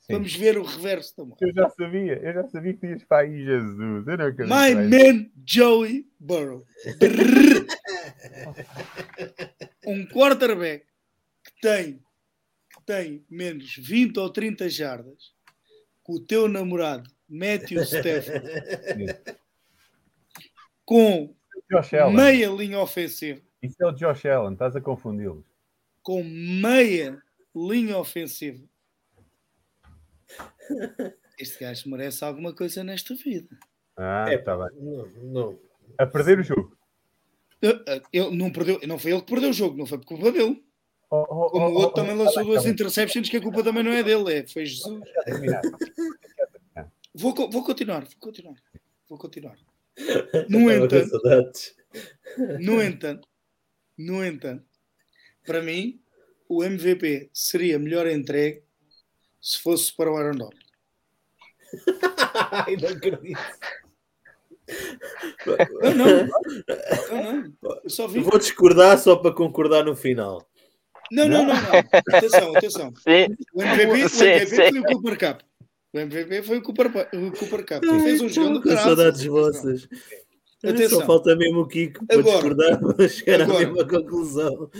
Sim. 0.00 0.14
Vamos 0.14 0.34
ver 0.34 0.58
o 0.58 0.62
reverso 0.62 1.16
da 1.16 1.24
moeda. 1.24 1.46
Eu 1.46 1.54
já 1.54 1.70
sabia, 1.70 2.20
eu 2.22 2.34
já 2.34 2.46
sabia 2.48 2.74
que 2.74 2.80
tinhas 2.80 3.02
para 3.04 3.22
aí, 3.22 3.44
Jesus. 3.44 4.06
Eu 4.06 4.18
não 4.18 4.26
My 4.46 4.74
man 4.74 5.30
Joey 5.44 6.06
Burrow. 6.18 6.66
um 9.86 10.04
quarterback 10.06 10.84
que 11.44 11.52
tem, 11.60 12.02
que 12.70 12.82
tem 12.84 13.24
menos 13.30 13.76
20 13.76 14.18
ou 14.18 14.28
30 14.30 14.68
jardas 14.68 15.35
com 16.06 16.12
o 16.12 16.20
teu 16.20 16.46
namorado 16.46 17.10
Matthew 17.28 17.82
Stafford 17.82 18.30
com 20.86 21.34
meia 22.12 22.48
linha 22.48 22.78
ofensiva. 22.78 23.42
Isso 23.60 23.74
é 23.80 23.86
o 23.86 23.92
Josh 23.92 24.24
Allen, 24.26 24.52
estás 24.52 24.76
a 24.76 24.80
confundi-los. 24.80 25.44
Com 26.00 26.22
meia 26.22 27.20
linha 27.52 27.98
ofensiva. 27.98 28.64
Este 31.36 31.64
gajo 31.64 31.90
merece 31.90 32.24
alguma 32.24 32.54
coisa 32.54 32.84
nesta 32.84 33.12
vida. 33.16 33.58
Ah, 33.96 34.32
está 34.32 34.52
é, 34.52 34.56
bem. 34.56 34.68
Não, 34.80 35.06
não. 35.24 35.58
A 35.98 36.06
perder 36.06 36.38
o 36.38 36.44
jogo. 36.44 36.78
Ele 38.12 38.36
não, 38.36 38.52
perdeu, 38.52 38.78
não 38.86 38.96
foi 38.96 39.10
ele 39.10 39.22
que 39.22 39.32
perdeu 39.32 39.50
o 39.50 39.52
jogo, 39.52 39.76
não 39.76 39.86
foi 39.86 39.98
por 39.98 40.06
culpa 40.06 40.30
dele. 40.30 40.64
Oh, 41.08 41.24
oh, 41.28 41.50
Como 41.50 41.68
o 41.68 41.74
outro 41.74 41.94
também 41.94 42.16
lançou 42.16 42.44
duas 42.44 42.66
interceptions, 42.66 43.28
que 43.28 43.36
a 43.36 43.42
culpa 43.42 43.62
também 43.62 43.82
não 43.82 43.92
é 43.92 44.02
dele, 44.02 44.34
é, 44.34 44.46
foi 44.46 44.66
Jesus. 44.66 45.00
Vou, 47.14 47.32
vou 47.50 47.62
continuar, 47.62 48.00
vou 48.00 48.20
continuar, 48.20 48.56
vou 49.08 49.18
continuar. 49.18 49.56
No 50.50 50.70
entanto, 50.70 51.18
no 52.60 52.82
entanto, 52.82 53.28
no 53.96 54.22
entanto, 54.22 54.64
para 55.42 55.62
mim, 55.62 55.98
o 56.46 56.62
MVP 56.62 57.30
seria 57.32 57.78
melhor 57.78 58.06
entregue 58.06 58.62
se 59.40 59.58
fosse 59.58 59.94
para 59.94 60.12
o 60.12 60.16
Aaron 60.16 60.36
Donald. 60.36 60.66
Ai, 62.52 62.76
não 62.76 62.88
acredito. 62.90 63.40
Não, 65.46 65.94
não. 65.94 66.26
não, 67.10 67.54
não. 67.62 67.88
só 67.88 68.06
vi... 68.06 68.20
Vou 68.20 68.38
discordar 68.38 68.98
só 68.98 69.16
para 69.16 69.34
concordar 69.34 69.84
no 69.84 69.96
final. 69.96 70.46
Não, 71.10 71.28
não, 71.28 71.46
não, 71.46 71.54
não. 71.54 72.16
Atenção, 72.16 72.56
atenção. 72.56 72.94
Sim. 73.00 73.36
O 73.54 73.62
MVP, 73.62 74.08
sim, 74.08 74.24
o 74.24 74.26
MVP 74.26 74.46
sim. 74.46 74.56
foi 74.56 74.78
o 74.80 74.84
Cooper 74.84 75.18
Cup. 75.18 75.40
O 75.92 75.98
MVP 75.98 76.42
foi 76.42 76.58
o 76.58 76.62
Cooper, 76.62 76.86
o 76.86 77.32
Cooper 77.32 77.66
Cup. 77.66 77.84
Ai, 77.90 78.00
fez 78.00 78.20
um 78.20 78.28
jogo 78.28 78.60
de 78.60 78.74
saudades 78.74 79.24
vossas. 79.24 79.88
Atenção. 80.64 81.00
Só 81.00 81.06
falta 81.06 81.36
mesmo 81.36 81.60
o 81.60 81.68
Kiko 81.68 82.04
para 82.06 82.18
agora, 82.18 82.36
discordar 82.36 82.80
para 82.96 83.08
chegar 83.08 83.42
agora, 83.42 83.58
à 83.58 83.60
mesma 83.60 83.88
conclusão. 83.88 84.70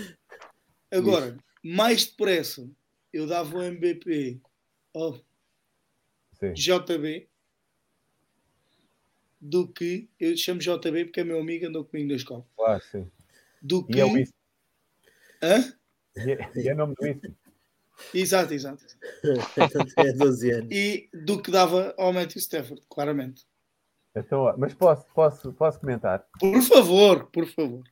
Agora, 0.91 1.37
mais 1.63 2.07
depressa, 2.07 2.69
eu 3.13 3.27
dava 3.27 3.57
o 3.57 3.63
MVP 3.63 4.41
ao 4.95 5.21
JB 6.55 7.29
do 9.41 9.69
que 9.69 10.09
eu 10.19 10.37
chamo 10.37 10.61
JB 10.61 11.07
porque 11.07 11.21
é 11.21 11.25
meu 11.25 11.41
amigo 11.41 11.67
andou 11.67 11.85
comigo 11.85 12.09
na 12.09 12.17
escola. 12.17 12.45
Ah, 12.61 12.81
sim. 12.81 13.11
Do 13.63 13.85
que. 13.85 13.99
E 13.99 14.01
é 14.01 14.05
o 14.05 14.13
Hã? 15.43 15.77
E 16.55 16.69
é 16.69 16.75
nome 16.75 16.95
do 16.95 17.07
Insta. 17.07 17.31
Exato, 18.13 18.53
exato. 18.53 18.85
é 19.97 20.13
12 20.13 20.51
anos. 20.51 20.69
E 20.71 21.09
do 21.13 21.41
que 21.41 21.51
dava 21.51 21.95
ao 21.97 22.13
Matthew 22.13 22.41
Stafford, 22.41 22.83
claramente. 22.89 23.47
Então, 24.15 24.55
mas 24.57 24.75
posso, 24.75 25.07
posso, 25.15 25.53
posso 25.53 25.81
comentar? 25.81 26.27
Por 26.39 26.63
favor, 26.63 27.27
por 27.31 27.47
favor. 27.47 27.85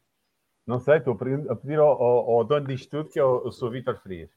Não 0.66 0.80
sei, 0.80 0.96
estou 0.96 1.14
a 1.14 1.56
pedir 1.56 1.78
ao, 1.78 2.02
ao, 2.02 2.30
ao 2.30 2.44
dono 2.44 2.66
disto 2.66 2.88
tudo, 2.88 3.10
que 3.10 3.18
é 3.18 3.24
o, 3.24 3.46
o 3.46 3.52
Sr. 3.52 3.70
Vitor 3.70 3.98
Frias. 3.98 4.30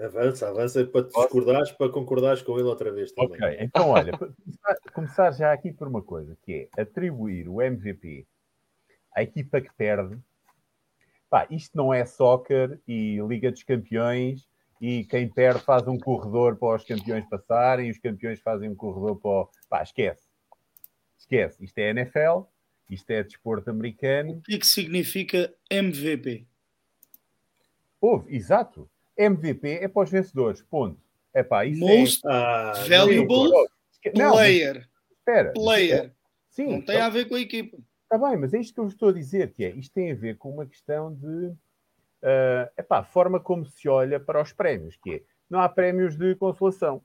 Avança, 0.00 0.48
avança 0.48 0.84
para 0.86 1.04
te 1.04 1.12
discordares, 1.12 1.72
para 1.72 1.92
concordares 1.92 2.42
com 2.42 2.58
ele 2.58 2.68
outra 2.68 2.90
vez 2.90 3.12
também. 3.12 3.32
Ok, 3.32 3.56
então 3.60 3.90
olha, 3.90 4.12
começar, 4.18 4.76
começar 4.94 5.30
já 5.32 5.52
aqui 5.52 5.72
por 5.72 5.86
uma 5.86 6.02
coisa, 6.02 6.36
que 6.42 6.68
é 6.76 6.82
atribuir 6.82 7.48
o 7.48 7.60
MVP 7.60 8.26
à 9.14 9.22
equipa 9.22 9.60
que 9.60 9.72
perde. 9.74 10.18
Pá, 11.30 11.46
isto 11.48 11.76
não 11.76 11.94
é 11.94 12.04
soccer 12.04 12.80
e 12.88 13.20
Liga 13.20 13.52
dos 13.52 13.62
Campeões 13.62 14.48
e 14.80 15.04
quem 15.04 15.28
perde 15.28 15.60
faz 15.60 15.86
um 15.86 15.96
corredor 15.96 16.56
para 16.56 16.76
os 16.76 16.84
campeões 16.84 17.24
passarem 17.28 17.86
e 17.86 17.90
os 17.92 17.98
campeões 17.98 18.40
fazem 18.40 18.68
um 18.68 18.74
corredor 18.74 19.16
para 19.20 19.30
o... 19.30 19.50
Pá, 19.68 19.82
esquece. 19.82 20.28
Esquece. 21.16 21.64
Isto 21.64 21.78
é 21.78 21.90
NFL, 21.90 22.40
isto 22.90 23.10
é 23.10 23.22
desporto 23.22 23.70
americano. 23.70 24.32
O 24.32 24.42
que 24.42 24.54
é 24.56 24.58
que 24.58 24.66
significa 24.66 25.54
MVP? 25.70 26.48
Houve, 28.00 28.34
exato. 28.34 28.90
MVP 29.16 29.68
é 29.82 29.86
para 29.86 30.02
os 30.02 30.10
vencedores, 30.10 30.62
ponto. 30.62 30.98
É 31.32 31.44
pá, 31.44 31.64
isso 31.64 31.78
Most 31.78 32.22
é... 32.26 32.88
valuable 32.88 33.68
não, 34.16 34.32
player. 34.32 34.88
espera. 35.12 35.52
Player. 35.52 36.12
Sim, 36.48 36.64
não 36.64 36.80
tem 36.80 36.96
então, 36.96 37.06
a 37.06 37.10
ver 37.10 37.28
com 37.28 37.36
a 37.36 37.40
equipa. 37.40 37.78
Está 38.12 38.28
bem, 38.28 38.36
mas 38.36 38.52
é 38.52 38.58
isto 38.58 38.74
que 38.74 38.80
eu 38.80 38.88
estou 38.88 39.10
a 39.10 39.12
dizer, 39.12 39.52
que 39.52 39.64
é, 39.64 39.70
isto 39.70 39.94
tem 39.94 40.10
a 40.10 40.16
ver 40.16 40.36
com 40.36 40.50
uma 40.50 40.66
questão 40.66 41.14
de 41.14 41.46
uh, 41.46 42.68
epá, 42.76 42.98
a 42.98 43.04
forma 43.04 43.38
como 43.38 43.64
se 43.64 43.88
olha 43.88 44.18
para 44.18 44.42
os 44.42 44.52
prémios, 44.52 44.96
que 44.96 45.14
é, 45.14 45.22
não 45.48 45.60
há 45.60 45.68
prémios 45.68 46.16
de 46.16 46.34
consolação. 46.34 47.04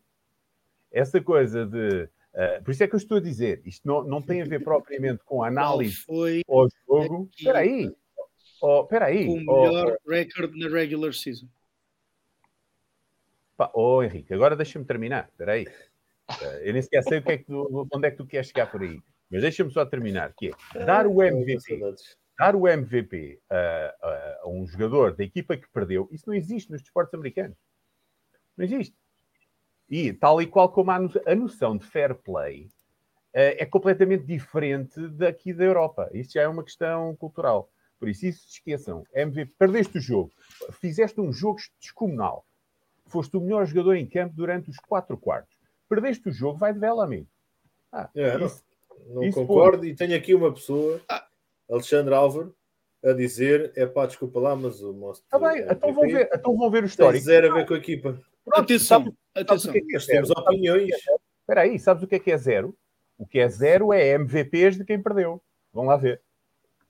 Essa 0.91 1.21
coisa 1.21 1.63
de 1.63 2.09
Uh, 2.35 2.61
por 2.65 2.71
isso 2.71 2.83
é 2.83 2.87
que 2.87 2.93
eu 2.93 2.97
estou 2.97 3.15
a 3.15 3.21
dizer, 3.21 3.61
isto 3.63 3.87
não, 3.87 4.03
não 4.03 4.21
tem 4.21 4.41
a 4.41 4.45
ver 4.45 4.61
propriamente 4.61 5.23
com 5.23 5.41
análise 5.41 5.95
foi 5.95 6.41
ao 6.49 6.67
jogo. 6.85 7.29
Espera 7.33 7.59
aí. 7.59 7.89
Oh, 8.61 8.81
espera 8.81 9.05
aí. 9.05 9.25
O 9.25 9.37
melhor 9.37 9.97
oh, 10.05 10.09
recorde 10.09 10.59
na 10.59 10.67
regular 10.67 11.13
season. 11.13 11.47
Pá, 13.55 13.71
oh, 13.73 14.03
Henrique, 14.03 14.33
agora 14.33 14.53
deixa-me 14.53 14.83
terminar. 14.83 15.29
Espera 15.31 15.53
aí. 15.53 15.65
Uh, 16.29 16.57
eu 16.61 16.73
nem 16.73 16.81
sequer 16.81 17.03
sei 17.03 17.19
o 17.19 17.23
que 17.23 17.31
é 17.31 17.37
que 17.37 17.45
tu, 17.45 17.87
onde 17.89 18.05
é 18.05 18.11
que 18.11 18.17
tu 18.17 18.25
queres 18.25 18.47
chegar 18.47 18.69
por 18.69 18.81
aí. 18.81 19.01
Mas 19.29 19.41
deixa-me 19.41 19.71
só 19.71 19.85
terminar, 19.85 20.33
que 20.33 20.51
é 20.75 20.85
dar 20.85 21.07
o 21.07 21.21
MVP, 21.21 21.79
dar 22.37 22.55
o 22.55 22.67
MVP 22.67 23.39
a, 23.49 23.55
a, 23.55 24.37
a, 24.43 24.49
um 24.49 24.65
jogador 24.67 25.15
da 25.15 25.23
equipa 25.23 25.57
que 25.57 25.67
perdeu, 25.69 26.07
isso 26.11 26.25
não 26.27 26.33
existe 26.33 26.71
nos 26.71 26.81
desportos 26.81 27.13
americanos. 27.13 27.57
Não 28.55 28.65
existe. 28.65 28.95
E 29.89 30.13
tal 30.13 30.41
e 30.41 30.47
qual 30.47 30.69
como 30.69 30.91
a, 30.91 31.35
noção 31.35 31.77
de 31.77 31.85
fair 31.85 32.15
play 32.15 32.65
uh, 32.65 33.57
é 33.57 33.65
completamente 33.65 34.25
diferente 34.25 35.07
daqui 35.09 35.53
da 35.53 35.63
Europa. 35.63 36.09
Isso 36.13 36.33
já 36.33 36.41
é 36.41 36.47
uma 36.47 36.63
questão 36.63 37.15
cultural. 37.15 37.69
Por 37.99 38.09
isso, 38.09 38.25
isso 38.25 38.43
se 38.43 38.53
esqueçam. 38.53 39.03
MVP, 39.13 39.53
perdeste 39.57 39.97
o 39.97 40.01
jogo, 40.01 40.31
fizeste 40.73 41.19
um 41.21 41.31
jogo 41.31 41.59
descomunal, 41.79 42.45
foste 43.07 43.35
o 43.37 43.41
melhor 43.41 43.65
jogador 43.65 43.95
em 43.95 44.05
campo 44.05 44.35
durante 44.35 44.69
os 44.69 44.77
quatro 44.77 45.17
quartos. 45.17 45.55
Perdeste 45.87 46.29
o 46.29 46.31
jogo, 46.31 46.57
vai 46.57 46.73
de 46.73 46.79
vela, 46.79 47.03
amigo. 47.03 47.27
Ah, 47.91 48.09
é, 48.15 48.43
isso, 48.43 48.63
não, 49.07 49.23
não 49.23 49.31
concordo. 49.31 49.85
E 49.85 49.95
tenho 49.95 50.15
aqui 50.15 50.33
uma 50.33 50.53
pessoa, 50.53 51.01
ah. 51.09 51.25
Alexandre 51.69 52.13
Álvaro, 52.13 52.55
a 53.03 53.13
dizer: 53.13 53.71
é 53.75 53.85
pá, 53.85 54.05
desculpa 54.05 54.39
lá, 54.39 54.55
mas 54.55 54.81
o 54.81 54.93
nosso. 54.93 55.21
Está 55.21 55.39
bem, 55.39 55.65
então 55.69 55.93
vão, 55.93 56.07
ver, 56.07 56.29
então 56.33 56.57
vão 56.57 56.71
ver 56.71 56.83
o 56.83 56.87
histórico. 56.87 57.13
Tem 57.13 57.33
zero 57.33 57.51
a 57.51 57.55
ver 57.55 57.67
com 57.67 57.73
a 57.73 57.77
equipa. 57.77 58.21
Pronto, 58.43 58.61
atenção, 58.61 59.03
sabe, 59.03 59.15
atenção. 59.35 59.73
Sabe 59.73 59.81
que 59.81 59.95
é 59.95 59.99
que 59.99 60.11
é 60.11 60.13
temos 60.15 60.29
opiniões. 60.31 60.89
Espera 61.41 61.61
aí, 61.61 61.79
sabes 61.79 62.03
o 62.03 62.07
que 62.07 62.15
é 62.15 62.19
que 62.19 62.31
é 62.31 62.37
zero? 62.37 62.75
O 63.17 63.25
que 63.25 63.39
é 63.39 63.47
zero 63.47 63.93
é 63.93 64.17
MVPs 64.17 64.77
de 64.77 64.85
quem 64.85 65.01
perdeu. 65.01 65.41
Vão 65.71 65.85
lá 65.85 65.95
ver. 65.95 66.21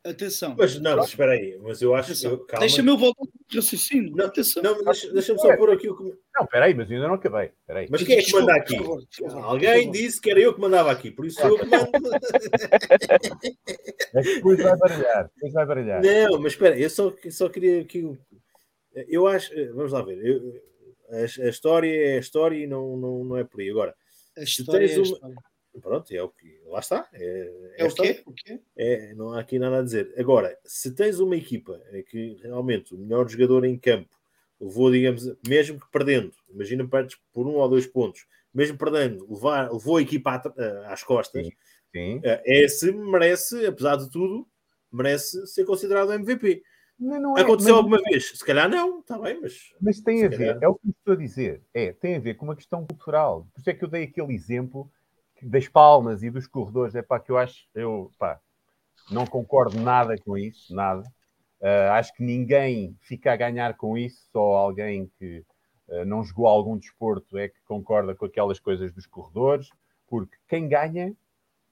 Atenção. 0.05 0.55
Mas 0.55 0.79
não, 0.79 0.97
mas 0.97 1.07
espera 1.07 1.31
aí, 1.31 1.57
mas 1.63 1.81
eu 1.81 1.95
acho 1.95 2.13
que. 2.13 2.59
Deixa-me 2.59 2.91
eu 2.91 2.97
voltar 2.97 3.21
ao 3.21 3.55
raciocínio. 3.55 4.15
Não, 4.15 4.25
Atenção. 4.27 4.61
não 4.61 4.83
deixa-me 4.83 5.13
deixa 5.13 5.35
só 5.35 5.57
pôr 5.57 5.71
aqui 5.71 5.89
o 5.89 5.97
que. 5.97 6.03
Não, 6.03 6.43
espera 6.43 6.65
aí, 6.65 6.75
mas 6.75 6.91
ainda 6.91 7.07
não 7.07 7.15
acabei. 7.15 7.51
Aí. 7.67 7.87
Mas 7.89 8.03
quem 8.03 8.19
é 8.19 8.21
que 8.21 8.31
manda 8.31 8.53
aqui? 8.53 8.77
Alguém 9.41 9.89
disse 9.89 10.21
que 10.21 10.29
era 10.29 10.39
eu 10.39 10.53
que 10.53 10.61
mandava 10.61 10.91
aqui, 10.91 11.09
por 11.09 11.25
isso 11.25 11.41
eu 11.41 11.57
que 11.57 11.65
mando. 11.65 11.89
É 14.13 14.21
que 14.21 14.35
depois 14.35 14.61
vai 14.61 14.77
baralhar, 14.77 15.29
depois 15.35 15.53
vai 15.53 15.65
baralhar. 15.65 16.01
Não, 16.01 16.39
mas 16.39 16.53
espera, 16.53 16.79
eu 16.79 16.89
só, 16.89 17.13
só 17.31 17.49
queria 17.49 17.83
que. 17.83 18.17
Eu 19.09 19.27
acho. 19.27 19.51
Vamos 19.73 19.91
lá 19.91 20.01
ver. 20.03 20.23
Eu, 20.23 20.61
a, 21.09 21.17
a, 21.17 21.49
história 21.49 21.89
é 21.89 22.15
a 22.15 22.19
história 22.19 22.55
e 22.55 22.67
não, 22.67 22.95
não, 22.95 23.25
não 23.25 23.37
é 23.37 23.43
por 23.43 23.59
aí. 23.59 23.69
Agora, 23.69 23.93
a 24.37 24.43
história 24.43 24.87
tens 24.87 25.11
é 25.11 25.15
uma. 25.25 25.35
Pronto, 25.81 26.11
é 26.11 26.21
o 26.21 26.29
que. 26.29 26.59
Lá 26.67 26.79
está. 26.79 27.07
É, 27.13 27.51
é, 27.77 27.83
é 27.83 27.85
o, 27.85 27.93
quê? 27.93 28.23
o 28.25 28.33
quê? 28.33 28.59
É, 28.77 29.13
não 29.13 29.33
há 29.33 29.39
aqui 29.39 29.59
nada 29.59 29.79
a 29.79 29.83
dizer. 29.83 30.13
Agora, 30.17 30.57
se 30.63 30.93
tens 30.93 31.19
uma 31.19 31.35
equipa 31.35 31.79
que 32.09 32.37
realmente 32.41 32.93
o 32.93 32.97
melhor 32.97 33.27
jogador 33.27 33.65
em 33.65 33.77
campo 33.77 34.15
levou, 34.59 34.91
digamos, 34.91 35.23
mesmo 35.47 35.79
que 35.79 35.91
perdendo, 35.91 36.31
imagina 36.49 36.87
perdes 36.87 37.17
por 37.33 37.45
um 37.45 37.55
ou 37.55 37.69
dois 37.69 37.85
pontos, 37.85 38.25
mesmo 38.53 38.77
perdendo, 38.77 39.27
levar, 39.29 39.71
levou 39.71 39.97
a 39.97 40.01
equipa 40.01 40.41
às 40.87 41.03
costas, 41.03 41.45
sim, 41.45 41.51
sim. 41.91 42.21
é 42.23 42.67
se 42.67 42.91
merece, 42.91 43.65
apesar 43.65 43.97
de 43.97 44.09
tudo, 44.09 44.47
merece 44.91 45.45
ser 45.47 45.65
considerado 45.65 46.13
MVP. 46.13 46.63
Não, 46.97 47.19
não 47.19 47.37
é, 47.37 47.41
Aconteceu 47.41 47.75
alguma 47.75 48.01
vez? 48.01 48.29
Se 48.29 48.45
calhar 48.45 48.69
não, 48.69 48.99
está 48.99 49.19
bem, 49.19 49.39
mas. 49.41 49.73
Mas 49.81 49.99
tem 49.99 50.23
a 50.23 50.29
ver, 50.29 50.57
é 50.61 50.67
o 50.67 50.75
que 50.75 50.89
estou 50.89 51.13
a 51.13 51.17
dizer, 51.17 51.61
é, 51.73 51.91
tem 51.91 52.15
a 52.15 52.19
ver 52.19 52.35
com 52.35 52.45
uma 52.45 52.55
questão 52.55 52.85
cultural. 52.85 53.45
Por 53.53 53.59
isso 53.59 53.69
é 53.69 53.73
que 53.73 53.83
eu 53.83 53.89
dei 53.89 54.03
aquele 54.03 54.33
exemplo 54.33 54.89
das 55.41 55.67
palmas 55.67 56.23
e 56.23 56.29
dos 56.29 56.47
corredores, 56.47 56.95
é 56.95 57.01
pá, 57.01 57.19
que 57.19 57.31
eu 57.31 57.37
acho, 57.37 57.67
eu 57.73 58.11
pá, 58.17 58.39
não 59.09 59.25
concordo 59.25 59.79
nada 59.79 60.15
com 60.17 60.37
isso, 60.37 60.73
nada. 60.73 61.03
Uh, 61.61 61.91
acho 61.91 62.13
que 62.13 62.23
ninguém 62.23 62.95
fica 63.01 63.33
a 63.33 63.35
ganhar 63.35 63.75
com 63.75 63.97
isso, 63.97 64.27
só 64.31 64.39
alguém 64.39 65.09
que 65.17 65.43
uh, 65.87 66.05
não 66.05 66.23
jogou 66.23 66.47
algum 66.47 66.77
desporto 66.77 67.37
é 67.37 67.47
que 67.47 67.61
concorda 67.65 68.13
com 68.13 68.25
aquelas 68.25 68.59
coisas 68.59 68.93
dos 68.93 69.05
corredores, 69.05 69.69
porque 70.07 70.35
quem 70.47 70.67
ganha, 70.67 71.15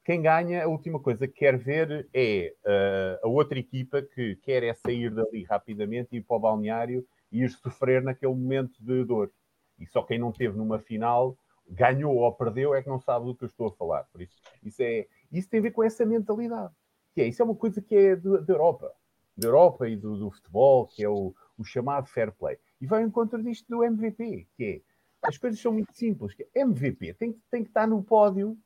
quem 0.04 0.22
ganha, 0.22 0.64
a 0.64 0.68
última 0.68 1.00
coisa 1.00 1.28
que 1.28 1.34
quer 1.34 1.58
ver 1.58 2.08
é 2.14 2.54
uh, 2.66 3.28
a 3.28 3.30
outra 3.30 3.60
equipa 3.60 4.02
que 4.02 4.36
quer 4.38 4.64
é 4.64 4.74
sair 4.74 5.14
dali 5.14 5.44
rapidamente, 5.44 6.16
ir 6.16 6.22
para 6.22 6.38
o 6.38 6.40
balneário 6.40 7.06
e 7.32 7.44
ir 7.44 7.50
sofrer 7.50 8.02
naquele 8.02 8.34
momento 8.34 8.74
de 8.80 9.04
dor. 9.06 9.32
E 9.80 9.88
só 9.88 10.04
quem 10.04 10.20
não 10.20 10.32
teve 10.32 10.58
numa 10.58 10.80
final 10.80 11.38
ganhou 11.70 12.16
ou 12.16 12.32
perdeu 12.34 12.74
é 12.74 12.82
que 12.82 12.90
não 12.90 13.00
sabe 13.00 13.26
do 13.26 13.36
que 13.36 13.44
eu 13.44 13.48
estou 13.48 13.68
a 13.68 13.72
falar. 13.72 14.04
Por 14.12 14.22
isso, 14.22 14.36
isso, 14.64 14.82
é, 14.82 15.08
isso 15.32 15.50
tem 15.50 15.60
a 15.60 15.64
ver 15.64 15.72
com 15.72 15.84
essa 15.84 16.06
mentalidade. 16.06 16.74
Que 17.14 17.22
é, 17.22 17.28
isso 17.28 17.42
é 17.42 17.46
uma 17.46 17.56
coisa 17.56 17.82
que 17.82 17.96
é 17.96 18.16
da 18.16 18.54
Europa. 18.54 18.92
Da 19.36 19.48
Europa 19.48 19.88
e 19.88 19.96
do, 19.96 20.18
do 20.18 20.32
futebol, 20.32 20.88
que 20.88 21.04
é 21.04 21.10
o, 21.10 21.34
o, 21.58 21.64
chamado 21.64 22.08
fair 22.08 22.32
play. 22.32 22.58
E 22.80 22.86
vai 22.86 23.02
ao 23.02 23.08
encontro 23.08 23.42
disto 23.42 23.68
do 23.68 23.84
MVP, 23.84 24.48
que 24.56 24.64
é, 24.64 24.82
as 25.28 25.38
coisas 25.38 25.60
são 25.60 25.72
muito 25.72 25.94
simples. 25.94 26.34
Que 26.34 26.44
é, 26.44 26.62
MVP 26.62 27.14
tem, 27.16 27.34
tem 27.50 27.64
que 27.64 27.70
estar 27.70 27.88
no 27.88 28.04
pódio 28.04 28.58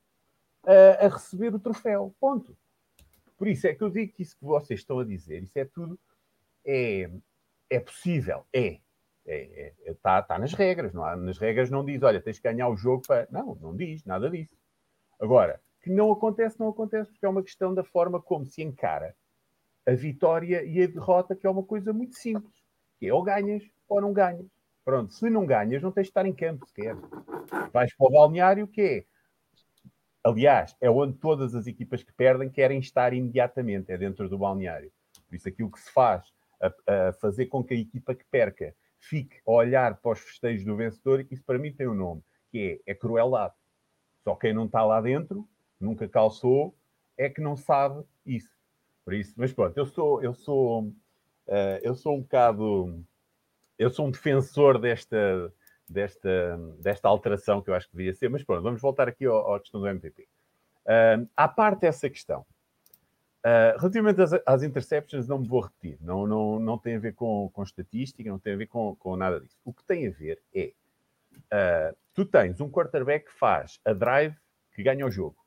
uh, 0.64 1.06
a 1.06 1.08
receber 1.08 1.54
o 1.54 1.60
troféu. 1.60 2.14
Ponto. 2.20 2.58
Por 3.38 3.48
isso 3.48 3.68
é 3.68 3.74
que 3.74 3.84
eu 3.84 3.90
digo 3.90 4.12
que 4.14 4.24
isso 4.24 4.36
que 4.36 4.44
vocês 4.44 4.80
estão 4.80 5.00
a 5.00 5.06
dizer, 5.06 5.44
isso 5.44 5.58
é 5.60 5.64
tudo, 5.64 6.00
é, 6.66 7.10
é 7.70 7.80
possível, 7.80 8.44
é, 8.52 8.80
Está 9.28 9.34
é, 9.34 9.74
é, 9.86 9.94
tá, 10.02 10.22
tá 10.22 10.40
nas 10.40 10.54
regras, 10.54 10.94
não 10.94 11.04
há, 11.04 11.16
nas 11.18 11.38
regras 11.38 11.70
não 11.70 11.84
diz, 11.84 12.02
olha, 12.02 12.22
tens 12.22 12.40
que 12.40 12.50
ganhar 12.50 12.70
o 12.70 12.78
jogo 12.78 13.04
para. 13.06 13.28
Não, 13.30 13.56
não 13.56 13.76
diz 13.76 14.06
nada 14.06 14.30
disso. 14.30 14.56
Agora, 15.20 15.60
que 15.82 15.90
não 15.90 16.12
acontece, 16.12 16.58
não 16.60 16.70
acontece, 16.70 17.12
porque 17.12 17.26
é 17.26 17.30
uma 17.30 17.44
questão 17.44 17.74
da 17.74 17.84
forma 17.84 18.22
como 18.22 18.46
se 18.46 18.64
encara 18.64 19.14
a 19.86 19.92
vitória 19.92 20.64
e 20.64 20.82
a 20.82 20.88
derrota, 20.88 21.36
que 21.36 21.46
é 21.46 21.50
uma 21.50 21.64
coisa 21.64 21.92
muito 21.92 22.16
simples. 22.16 22.56
Que 23.00 23.08
é 23.08 23.14
ou 23.14 23.22
ganhas 23.22 23.64
ou 23.90 24.00
não 24.02 24.14
ganhas. 24.14 24.48
Pronto, 24.84 25.14
se 25.14 25.30
não 25.30 25.46
ganhas, 25.46 25.82
não 25.82 25.92
tens 25.92 26.04
de 26.04 26.10
estar 26.12 26.26
em 26.26 26.34
campo 26.34 26.66
sequer. 26.66 26.96
Vais 27.74 27.94
para 27.94 28.08
o 28.08 28.12
balneário, 28.12 28.68
que 28.68 28.82
é. 28.82 29.06
Aliás, 30.24 30.76
é 30.80 30.90
onde 30.90 31.18
todas 31.18 31.54
as 31.54 31.68
equipas 31.68 32.04
que 32.04 32.14
perdem 32.14 32.50
querem 32.50 32.80
estar 32.80 33.14
imediatamente, 33.14 33.92
é 33.92 33.98
dentro 33.98 34.30
do 34.30 34.38
balneário. 34.38 34.92
Por 35.28 35.36
isso, 35.36 35.48
aquilo 35.48 35.72
que 35.72 35.80
se 35.80 35.92
faz 35.92 36.34
a, 36.62 37.10
a 37.10 37.14
fazer 37.14 37.48
com 37.48 37.64
que 37.64 37.74
a 37.74 37.78
equipa 37.78 38.16
que 38.16 38.26
perca 38.32 38.74
fique 39.00 39.38
a 39.46 39.52
olhar 39.52 39.98
para 39.98 40.12
os 40.12 40.20
festejos 40.20 40.66
do 40.66 40.76
vencedor, 40.76 41.26
isso 41.30 41.44
para 41.44 41.60
mim 41.60 41.72
tem 41.74 41.88
um 41.88 41.94
nome, 41.94 42.24
que 42.52 42.82
é, 42.86 42.92
é 42.92 42.96
crueldade. 42.96 43.54
Só 44.24 44.36
quem 44.36 44.54
não 44.54 44.66
está 44.66 44.84
lá 44.84 45.00
dentro, 45.02 45.48
nunca 45.80 46.08
calçou, 46.08 46.76
é 47.18 47.30
que 47.30 47.42
não 47.42 47.56
sabe 47.56 48.04
isso. 48.26 48.50
Por 49.06 49.14
isso, 49.14 49.34
mas 49.38 49.54
pronto, 49.54 49.78
eu 49.78 49.86
sou, 49.86 50.22
eu 50.22 50.34
sou, 50.34 50.84
uh, 50.84 51.80
eu 51.82 51.96
sou 51.96 52.18
um 52.18 52.22
bocado, 52.22 53.04
eu 53.80 53.90
sou 53.90 54.06
um 54.08 54.12
defensor 54.12 54.78
desta, 54.80 55.54
desta, 55.88 56.58
desta 56.82 57.08
alteração 57.08 57.62
que 57.62 57.70
eu 57.70 57.74
acho 57.74 57.90
que 57.90 57.96
devia 57.96 58.14
ser, 58.14 58.30
mas 58.30 58.44
pronto, 58.44 58.62
vamos 58.62 58.82
voltar 58.82 59.08
aqui 59.08 59.26
à 59.26 59.60
questão 59.60 59.80
do 59.80 59.88
MVP. 59.88 60.28
Uh, 60.86 61.28
à 61.38 61.48
parte 61.48 61.82
dessa 61.82 62.10
questão, 62.10 62.46
Uh, 63.48 63.80
relativamente 63.80 64.22
às, 64.22 64.34
às, 64.46 64.62
interceptions, 64.62 65.26
não 65.26 65.40
me 65.40 65.48
vou 65.48 65.62
repetir, 65.62 65.98
não, 66.02 66.28
não, 66.28 66.60
não 66.60 66.78
tem 66.78 66.98
a 66.98 67.00
ver 67.00 67.14
com, 67.14 67.50
com 67.54 67.64
estatística, 67.64 68.30
não 68.30 68.38
tem 68.38 68.54
a 68.54 68.58
ver 68.58 68.66
com, 68.68 68.94
com 68.98 69.16
nada 69.16 69.40
disso. 69.40 69.56
O 69.64 69.72
que 69.72 69.86
tem 69.86 70.06
a 70.06 70.12
ver 70.12 70.42
é 70.54 70.74
uh, 71.54 71.96
tu 72.14 72.26
tens 72.26 72.60
um 72.60 72.70
quarterback 72.70 73.28
que 73.28 73.34
faz 73.34 73.80
a 73.86 73.94
drive 73.94 74.36
que 74.74 74.84
ganha 74.84 75.06
o 75.06 75.10
jogo. 75.10 75.38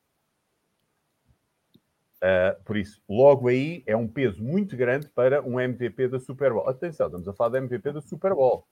Uh, 2.23 2.63
por 2.65 2.79
isso, 2.79 3.03
logo 3.07 3.49
aí 3.49 3.83
é 3.87 3.95
um 3.95 4.09
peso 4.09 4.43
muito 4.43 4.79
grande 4.79 5.07
para 5.11 5.43
um 5.43 5.61
MVP 5.61 6.09
da 6.09 6.19
Super 6.19 6.55
Bowl. 6.55 6.67
Atenção, 6.71 7.07
estamos 7.07 7.29
a 7.29 7.35
falar 7.35 7.51
da 7.51 7.59
MVP 7.59 7.93
da 7.93 8.01
Super 8.01 8.35
Bowl. 8.35 8.67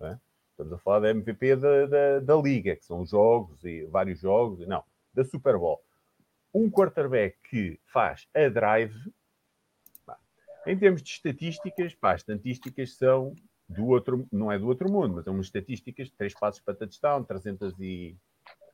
É? 0.00 0.18
Estamos 0.50 0.72
a 0.72 0.78
falar 0.78 0.98
da 0.98 1.10
MVP 1.10 1.54
da, 1.54 1.86
da, 1.86 2.18
da 2.18 2.36
liga, 2.36 2.74
que 2.74 2.84
são 2.84 3.06
jogos 3.06 3.62
e 3.64 3.84
vários 3.84 4.18
jogos. 4.18 4.66
Não, 4.66 4.82
da 5.14 5.24
Super 5.24 5.56
Bowl. 5.56 5.80
Um 6.54 6.70
quarterback 6.70 7.36
que 7.48 7.80
faz 7.86 8.28
a 8.34 8.48
drive, 8.48 8.94
pá, 10.04 10.18
em 10.66 10.78
termos 10.78 11.02
de 11.02 11.10
estatísticas, 11.10 11.94
pá, 11.94 12.12
as 12.12 12.20
estatísticas 12.20 12.94
são 12.94 13.34
do 13.68 13.86
outro, 13.86 14.26
não 14.30 14.52
é 14.52 14.58
do 14.58 14.66
outro 14.66 14.90
mundo, 14.90 15.14
mas 15.14 15.24
são 15.24 15.34
umas 15.34 15.46
estatísticas, 15.46 16.10
três 16.10 16.34
passos 16.34 16.60
para 16.60 16.74
touchdown, 16.74 17.24
300 17.24 17.74
e 17.80 18.16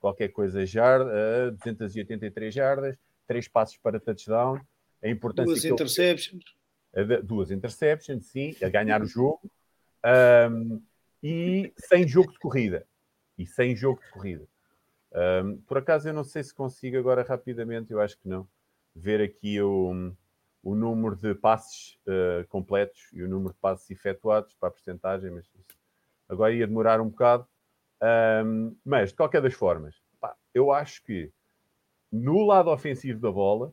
qualquer 0.01 0.29
coisa 0.29 0.65
jardas, 0.67 1.53
uh, 1.53 1.53
283 1.53 2.55
jardas, 2.55 2.97
três 3.27 3.47
passos 3.47 3.77
para 3.77 4.01
touchdown, 4.01 4.61
a 5.03 5.09
importância 5.09 5.53
duas 5.53 5.65
interceptions. 5.65 6.45
Ele, 6.93 7.23
duas 7.23 7.51
interceptions, 7.51 8.27
sim, 8.27 8.57
a 8.63 8.69
ganhar 8.69 9.03
o 9.03 9.07
jogo. 9.07 9.41
Um, 10.51 10.83
e 11.23 11.73
sem 11.77 12.07
jogo 12.07 12.33
de 12.33 12.39
corrida. 12.39 12.87
E 13.37 13.47
sem 13.47 13.77
jogo 13.77 14.01
de 14.03 14.11
corrida. 14.11 14.49
Um, 15.13 15.57
por 15.63 15.79
acaso, 15.79 16.09
eu 16.09 16.13
não 16.13 16.25
sei 16.25 16.43
se 16.43 16.55
consigo 16.55 16.99
agora 16.99 17.23
rapidamente, 17.23 17.93
eu 17.93 18.01
acho 18.01 18.19
que 18.19 18.29
não, 18.29 18.47
ver 18.95 19.21
aqui 19.21 19.61
o, 19.61 20.13
o 20.63 20.75
número 20.75 21.17
de 21.17 21.35
passes 21.35 21.99
uh, 22.07 22.47
completos 22.49 23.09
e 23.13 23.23
o 23.23 23.29
número 23.29 23.53
de 23.53 23.61
passes 23.61 23.91
efetuados 23.91 24.55
para 24.55 24.69
a 24.69 24.73
porcentagem, 24.73 25.31
mas 25.31 25.47
agora 26.29 26.53
ia 26.53 26.67
demorar 26.67 27.01
um 27.01 27.09
bocado. 27.09 27.47
Um, 28.45 28.77
mas, 28.85 29.11
de 29.11 29.17
qualquer 29.17 29.43
das 29.43 29.55
formas, 29.55 29.97
pá, 30.21 30.37
eu 30.55 30.71
acho 30.71 31.03
que 31.05 31.33
no 32.13 32.45
lado 32.45 32.71
ofensivo 32.71 33.21
da 33.21 33.31
bola, 33.31 33.73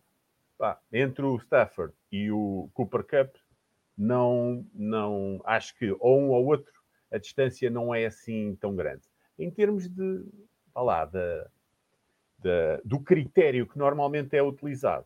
pá, 0.58 0.80
entre 0.92 1.24
o 1.24 1.38
Stafford 1.38 1.94
e 2.12 2.32
o 2.32 2.70
Cooper 2.74 3.04
Cup, 3.04 3.36
não, 3.98 4.66
não 4.74 5.42
acho 5.46 5.76
que 5.78 5.96
ou 6.00 6.20
um 6.20 6.30
ou 6.30 6.46
outro 6.46 6.74
a 7.12 7.18
distância 7.18 7.70
não 7.70 7.94
é 7.94 8.06
assim 8.06 8.56
tão 8.56 8.76
grande. 8.76 9.04
Em 9.38 9.50
termos 9.50 9.88
de, 9.88 10.26
lá, 10.82 11.06
de, 11.06 11.46
de, 12.40 12.82
do 12.84 13.00
critério 13.00 13.68
que 13.68 13.78
normalmente 13.78 14.36
é 14.36 14.44
utilizado, 14.44 15.06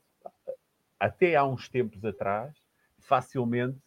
até 1.00 1.36
há 1.36 1.46
uns 1.46 1.70
tempos 1.70 2.04
atrás, 2.04 2.56
facilmente 3.00 3.78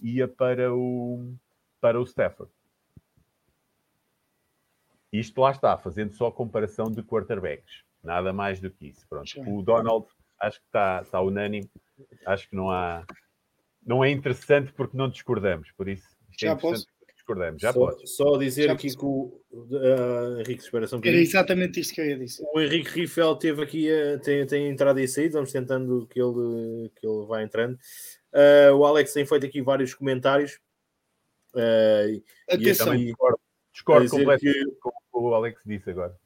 ia 0.00 0.26
para 0.26 0.74
o, 0.74 1.34
para 1.80 2.00
o 2.00 2.04
Stafford. 2.04 2.50
Isto 5.12 5.42
lá 5.42 5.50
está, 5.50 5.76
fazendo 5.76 6.14
só 6.14 6.30
comparação 6.30 6.90
de 6.90 7.02
quarterbacks. 7.02 7.84
Nada 8.02 8.32
mais 8.32 8.60
do 8.60 8.70
que 8.70 8.86
isso. 8.86 9.06
Pronto. 9.06 9.28
O 9.46 9.62
Donald, 9.62 10.06
acho 10.40 10.58
que 10.58 10.66
está, 10.66 11.02
está 11.02 11.20
unânime. 11.20 11.70
Acho 12.26 12.48
que 12.48 12.56
não 12.56 12.70
há. 12.70 13.04
Não 13.84 14.02
é 14.02 14.10
interessante 14.10 14.72
porque 14.72 14.96
não 14.96 15.08
discordamos. 15.08 15.70
Por 15.72 15.88
isso, 15.88 16.08
é 16.42 16.46
Já 16.46 16.56
posso? 16.56 16.86
Discordamos. 17.32 17.62
Já 17.62 17.72
só, 17.72 17.78
pode. 17.78 18.06
Só 18.08 18.36
dizer 18.36 18.66
Já 18.66 18.72
aqui 18.72 18.88
posso. 18.88 18.98
que 18.98 19.04
o 19.04 19.42
uh, 19.52 20.40
Henrique, 20.40 20.62
espera 20.62 20.86
só 20.86 20.96
um 20.96 21.00
Era 21.04 21.16
exatamente 21.16 21.80
isto 21.80 21.94
que 21.94 22.00
eu 22.00 22.06
ia 22.06 22.18
dizer. 22.18 22.44
O 22.52 22.60
Henrique 22.60 22.90
Riffel 22.90 23.36
teve 23.36 23.62
aqui, 23.62 23.88
uh, 23.90 24.18
tem, 24.20 24.46
tem 24.46 24.68
entrado 24.68 24.98
e 25.00 25.08
saído, 25.08 25.34
vamos 25.34 25.52
tentando 25.52 26.06
que 26.06 26.20
ele, 26.20 26.90
que 26.96 27.06
ele 27.06 27.26
vá 27.26 27.42
entrando. 27.42 27.78
Uh, 28.32 28.74
o 28.74 28.84
Alex 28.84 29.12
tem 29.12 29.26
feito 29.26 29.46
aqui 29.46 29.60
vários 29.60 29.94
comentários. 29.94 30.58
Uh, 31.54 32.22
Atenção, 32.48 32.94
e 32.94 33.06
discordo, 33.06 33.40
discordo 33.72 34.10
completamente 34.10 34.64
que... 34.64 34.76
com 34.80 34.88
o 34.88 34.92
que 34.92 35.28
o 35.28 35.34
Alex 35.34 35.60
disse 35.66 35.90
agora. 35.90 36.16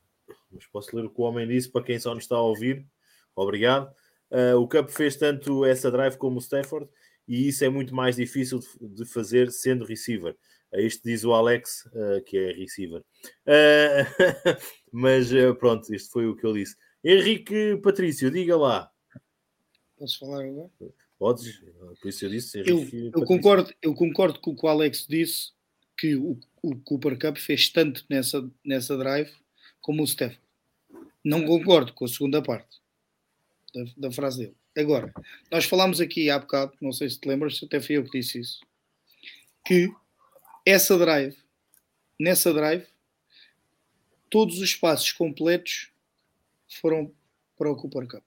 Mas 0.50 0.66
posso 0.66 0.94
ler 0.96 1.04
o 1.04 1.10
que 1.10 1.20
o 1.20 1.24
homem 1.24 1.46
disse 1.46 1.70
para 1.70 1.82
quem 1.82 1.98
só 1.98 2.14
nos 2.14 2.24
está 2.24 2.36
a 2.36 2.42
ouvir. 2.42 2.86
Obrigado. 3.34 3.92
Uh, 4.30 4.56
o 4.56 4.68
Cup 4.68 4.88
fez 4.90 5.16
tanto 5.16 5.64
essa 5.64 5.90
drive 5.90 6.16
como 6.16 6.36
o 6.36 6.40
Stafford 6.40 6.88
e 7.28 7.48
isso 7.48 7.64
é 7.64 7.68
muito 7.68 7.94
mais 7.94 8.16
difícil 8.16 8.58
de, 8.58 8.88
de 8.88 9.04
fazer 9.04 9.50
sendo 9.50 9.84
receiver. 9.84 10.36
Uh, 10.76 10.80
isto 10.80 11.02
diz 11.04 11.24
o 11.24 11.32
Alex, 11.32 11.86
uh, 11.86 12.22
que 12.24 12.36
é 12.36 12.52
receiver. 12.52 13.02
mas 14.92 15.30
pronto, 15.58 15.94
isto 15.94 16.10
foi 16.10 16.26
o 16.26 16.36
que 16.36 16.44
eu 16.44 16.52
disse. 16.52 16.76
Henrique 17.04 17.76
Patrício, 17.82 18.30
diga 18.30 18.56
lá. 18.56 18.90
Posso 19.98 20.18
falar 20.18 20.44
agora? 20.44 20.70
Podes, 21.18 21.62
por 22.00 22.08
isso 22.08 22.24
eu 22.24 22.30
disse. 22.30 22.60
Henrique 22.60 22.96
eu, 23.06 23.20
eu 23.20 23.24
concordo, 23.24 23.72
eu 23.80 23.94
concordo 23.94 24.40
com 24.40 24.50
o 24.50 24.56
que 24.56 24.66
o 24.66 24.68
Alex 24.68 25.06
disse, 25.08 25.56
que 25.96 26.14
o, 26.14 26.38
o 26.62 26.76
Cooper 26.76 27.18
Cup 27.18 27.38
fez 27.38 27.68
tanto 27.70 28.04
nessa, 28.08 28.48
nessa 28.64 28.96
drive 28.96 29.32
como 29.80 30.02
o 30.02 30.06
Steph. 30.06 30.36
Não 31.24 31.44
concordo 31.44 31.92
com 31.92 32.04
a 32.04 32.08
segunda 32.08 32.42
parte 32.42 32.80
da, 33.74 33.84
da, 33.96 34.12
frase 34.12 34.38
dele. 34.38 34.56
Agora, 34.76 35.12
nós 35.50 35.64
falámos 35.64 36.00
aqui 36.00 36.28
há 36.28 36.38
bocado, 36.38 36.72
não 36.80 36.92
sei 36.92 37.08
se 37.08 37.18
te 37.18 37.28
lembras, 37.28 37.60
até 37.62 37.80
fui 37.80 37.96
eu 37.96 38.04
que 38.04 38.18
disse 38.18 38.40
isso, 38.40 38.60
que 39.64 39.90
essa 40.66 40.98
drive, 40.98 41.34
nessa 42.20 42.52
drive, 42.52 42.86
todos 44.28 44.58
os 44.58 44.74
passos 44.74 45.12
completos 45.12 45.90
foram 46.80 47.10
para 47.56 47.70
o 47.70 47.76
Cooper 47.76 48.06
Cup. 48.06 48.24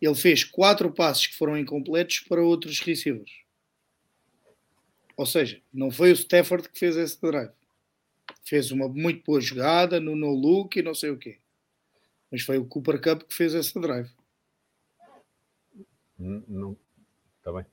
Ele 0.00 0.14
fez 0.14 0.44
quatro 0.44 0.92
passos 0.92 1.26
que 1.26 1.34
foram 1.34 1.58
incompletos 1.58 2.20
para 2.20 2.42
outros 2.42 2.78
receivers. 2.80 3.42
Ou 5.16 5.24
seja, 5.24 5.60
não 5.72 5.90
foi 5.90 6.10
o 6.10 6.14
Stafford 6.14 6.68
que 6.68 6.78
fez 6.78 6.96
esse 6.96 7.20
drive 7.20 7.50
fez 8.44 8.70
uma 8.70 8.88
muito 8.88 9.24
boa 9.24 9.40
jogada 9.40 9.98
no 9.98 10.14
no 10.14 10.30
look 10.30 10.76
e 10.76 10.82
não 10.82 10.94
sei 10.94 11.10
o 11.10 11.18
quê. 11.18 11.38
Mas 12.30 12.42
foi 12.42 12.58
o 12.58 12.66
Cooper 12.66 13.00
Cup 13.00 13.22
que 13.22 13.34
fez 13.34 13.54
essa 13.54 13.80
drive. 13.80 14.10
Não, 16.18 16.76
está 17.38 17.52
bem. 17.52 17.66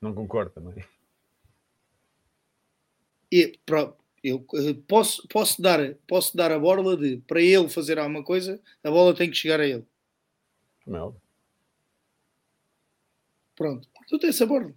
Não 0.00 0.14
concordo 0.14 0.50
também. 0.50 0.84
E, 3.30 3.58
pronto, 3.64 3.96
eu 4.22 4.44
eh, 4.54 4.74
posso, 4.86 5.26
posso, 5.28 5.62
dar, 5.62 5.94
posso 6.06 6.36
dar 6.36 6.52
a 6.52 6.58
borla 6.58 6.96
de 6.96 7.18
para 7.26 7.40
ele 7.40 7.68
fazer 7.68 7.98
alguma 7.98 8.22
coisa, 8.22 8.60
a 8.82 8.90
bola 8.90 9.14
tem 9.14 9.30
que 9.30 9.36
chegar 9.36 9.60
a 9.60 9.66
ele. 9.66 9.86
Não. 10.86 11.16
Pronto, 13.54 13.88
tu 14.08 14.18
tens 14.18 14.34
essa 14.34 14.46
borla. 14.46 14.74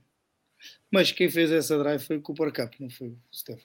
Mas 0.91 1.11
quem 1.11 1.29
fez 1.29 1.51
essa 1.51 1.77
drive 1.77 2.01
foi 2.01 2.17
o 2.17 2.21
Cooper 2.21 2.53
Cup, 2.53 2.79
não 2.79 2.89
foi 2.89 3.09
o 3.09 3.17
Steph. 3.33 3.63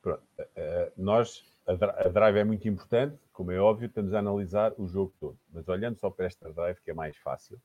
Pronto. 0.00 0.22
Uh, 0.38 0.92
nós, 0.96 1.44
a, 1.66 2.08
drive 2.08 2.36
é 2.36 2.44
muito 2.44 2.66
importante, 2.68 3.18
como 3.32 3.50
é 3.50 3.58
óbvio, 3.58 3.86
estamos 3.86 4.14
a 4.14 4.18
analisar 4.20 4.72
o 4.78 4.86
jogo 4.86 5.12
todo. 5.18 5.38
Mas 5.52 5.68
olhando 5.68 5.98
só 5.98 6.08
para 6.08 6.26
esta 6.26 6.50
drive, 6.52 6.80
que 6.82 6.90
é 6.90 6.94
mais 6.94 7.16
fácil, 7.18 7.60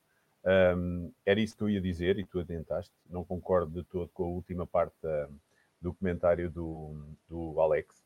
um, 0.76 1.12
era 1.24 1.40
isso 1.40 1.56
que 1.56 1.62
eu 1.62 1.70
ia 1.70 1.80
dizer 1.80 2.18
e 2.18 2.24
tu 2.24 2.38
atentaste. 2.38 2.92
Não 3.08 3.24
concordo 3.24 3.72
de 3.72 3.88
todo 3.88 4.08
com 4.08 4.24
a 4.24 4.28
última 4.28 4.66
parte 4.66 4.96
uh, 5.04 5.32
do 5.80 5.94
comentário 5.94 6.50
do, 6.50 7.16
do 7.28 7.60
Alex. 7.60 8.04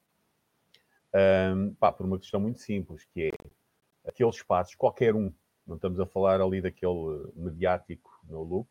Um, 1.14 1.74
pá, 1.74 1.90
por 1.90 2.06
uma 2.06 2.18
questão 2.18 2.40
muito 2.40 2.60
simples, 2.60 3.04
que 3.12 3.28
é 3.28 4.08
aqueles 4.08 4.36
espaços, 4.36 4.74
qualquer 4.74 5.14
um, 5.14 5.32
não 5.66 5.76
estamos 5.76 5.98
a 5.98 6.06
falar 6.06 6.40
ali 6.40 6.60
daquele 6.60 7.32
mediático 7.34 8.10
no 8.28 8.42
look, 8.42 8.68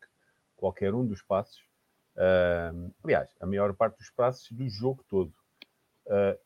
qualquer 0.56 0.94
um 0.94 1.06
dos 1.06 1.22
passos, 1.22 1.62
uh, 2.16 2.92
aliás, 3.04 3.34
a 3.40 3.46
maior 3.46 3.74
parte 3.74 3.98
dos 3.98 4.10
passos 4.10 4.50
do 4.52 4.68
jogo 4.68 5.04
todo, 5.08 5.32
uh, 6.06 6.38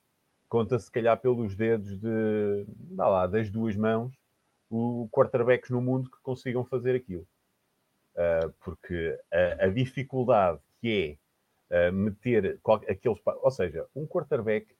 conta 0.48 0.78
se 0.78 0.90
calhar 0.90 1.18
pelos 1.20 1.56
dedos 1.56 1.98
de, 1.98 2.64
dá 2.68 3.08
lá, 3.08 3.26
das 3.26 3.50
duas 3.50 3.76
mãos, 3.76 4.12
o 4.70 5.08
quarterbacks 5.10 5.70
no 5.70 5.80
mundo 5.80 6.10
que 6.10 6.20
consigam 6.22 6.64
fazer 6.64 6.96
aquilo. 6.96 7.26
Uh, 8.14 8.52
porque 8.64 9.18
a, 9.32 9.64
a, 9.64 9.68
dificuldade 9.68 10.60
que 10.80 11.18
é 11.18 11.23
uh, 11.74 11.92
meter 11.92 12.60
aqueles. 12.88 13.20
Ou 13.24 13.50
seja, 13.50 13.86
um 13.94 14.06
quarterback, 14.06 14.74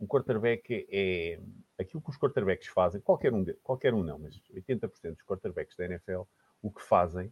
um 0.00 0.06
quarterback 0.06 0.86
é, 0.90 1.40
aquilo 1.78 2.02
que 2.02 2.10
os 2.10 2.16
quarterbacks 2.16 2.68
fazem, 2.68 3.00
qualquer 3.00 3.32
um, 3.32 3.44
qualquer 3.62 3.92
um 3.92 4.02
não, 4.02 4.18
mas 4.18 4.40
80% 4.52 5.14
dos 5.14 5.22
quarterbacks 5.22 5.76
da 5.76 5.84
NFL, 5.86 6.22
o 6.62 6.70
que 6.70 6.82
fazem 6.82 7.26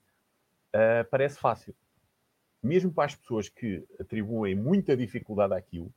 uh, 0.74 1.04
parece 1.10 1.38
fácil. 1.38 1.74
Mesmo 2.62 2.92
para 2.92 3.04
as 3.04 3.14
pessoas 3.14 3.48
que 3.48 3.86
atribuem 4.00 4.54
muita 4.54 4.96
dificuldade 4.96 5.54
àquilo, 5.54 5.92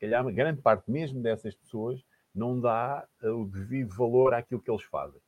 calhar 0.00 0.24
grande 0.32 0.60
parte 0.60 0.90
mesmo 0.90 1.22
dessas 1.22 1.54
pessoas 1.54 2.04
não 2.34 2.58
dá 2.58 3.06
uh, 3.22 3.28
o 3.28 3.46
devido 3.46 3.94
valor 3.94 4.34
àquilo 4.34 4.60
que 4.60 4.70
eles 4.70 4.84
fazem. 4.84 5.20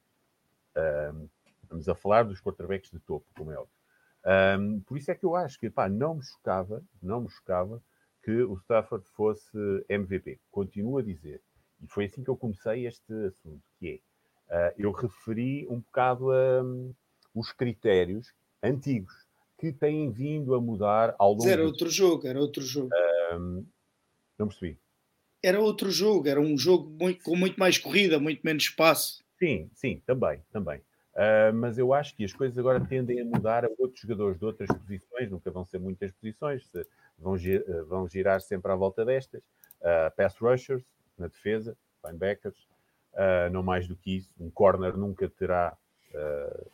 Um, 0.77 1.29
estamos 1.63 1.89
a 1.89 1.95
falar 1.95 2.25
dos 2.25 2.41
quarterbacks 2.41 2.91
de 2.91 2.99
topo, 3.01 3.27
como 3.37 3.53
é 3.53 3.57
óbvio. 3.57 3.82
Um, 4.25 4.81
por 4.81 4.97
isso 4.97 5.11
é 5.11 5.15
que 5.15 5.25
eu 5.25 5.35
acho 5.35 5.59
que 5.59 5.69
pá, 5.69 5.89
não 5.89 6.17
me 6.17 6.23
chocava, 6.23 6.83
não 7.03 7.23
me 7.23 7.31
chocava 7.31 7.83
que 8.23 8.43
o 8.43 8.55
Stafford 8.55 9.05
fosse 9.17 9.59
MVP. 9.89 10.39
Continuo 10.51 10.99
a 10.99 11.03
dizer. 11.03 11.41
E 11.83 11.89
foi 11.89 12.05
assim 12.05 12.23
que 12.23 12.31
eu 12.31 12.37
comecei 12.37 12.87
este 12.87 13.13
assunto, 13.27 13.63
que 13.79 14.01
é, 14.49 14.69
uh, 14.71 14.75
eu 14.79 14.93
referi 14.93 15.67
um 15.69 15.81
bocado 15.81 16.31
a, 16.31 16.63
um, 16.63 16.95
os 17.35 17.53
critérios 17.53 18.33
antigos 18.63 19.27
que 19.59 19.73
têm 19.73 20.11
vindo 20.11 20.55
a 20.55 20.61
mudar 20.61 21.15
ao 21.19 21.33
longo... 21.33 21.49
Era 21.49 21.65
outro 21.65 21.91
jogo, 21.91 22.27
era 22.27 22.41
outro 22.41 22.63
jogo. 22.63 22.91
Um, 23.33 23.67
não 24.39 24.47
percebi. 24.47 24.79
Era 25.43 25.61
outro 25.61 25.91
jogo, 25.91 26.29
era 26.29 26.41
um 26.41 26.57
jogo 26.57 26.89
muito, 26.89 27.25
com 27.25 27.35
muito 27.35 27.59
mais 27.59 27.77
corrida, 27.79 28.21
muito 28.21 28.41
menos 28.45 28.65
espaço. 28.65 29.25
Sim, 29.39 29.69
sim, 29.75 30.01
também, 30.07 30.41
também. 30.53 30.81
Uh, 31.13 31.53
mas 31.55 31.77
eu 31.77 31.93
acho 31.93 32.17
que 32.17 32.25
as 32.25 32.33
coisas 32.33 32.57
agora 32.57 32.81
tendem 32.81 33.21
a 33.21 33.25
mudar 33.25 33.67
a 33.67 33.69
outros 33.79 34.01
jogadores 34.01 34.39
de 34.39 34.45
outras 34.47 34.69
posições, 34.69 35.31
nunca 35.31 35.51
vão 35.51 35.63
ser 35.65 35.79
muitas 35.79 36.11
posições, 36.13 36.67
vão, 37.19 37.35
uh, 37.35 37.85
vão 37.87 38.09
girar 38.09 38.41
sempre 38.41 38.73
à 38.73 38.75
volta 38.75 39.05
destas. 39.05 39.43
Uh, 39.81 40.15
pass 40.17 40.37
rushers 40.39 40.83
na 41.19 41.27
defesa, 41.27 41.77
linebackers, 42.05 42.67
não 43.53 43.63
mais 43.63 43.87
do 43.87 43.95
que 43.95 44.17
isso. 44.17 44.33
Um 44.41 44.51
corner 44.51 44.97
nunca 44.97 45.29
terá 45.29 45.77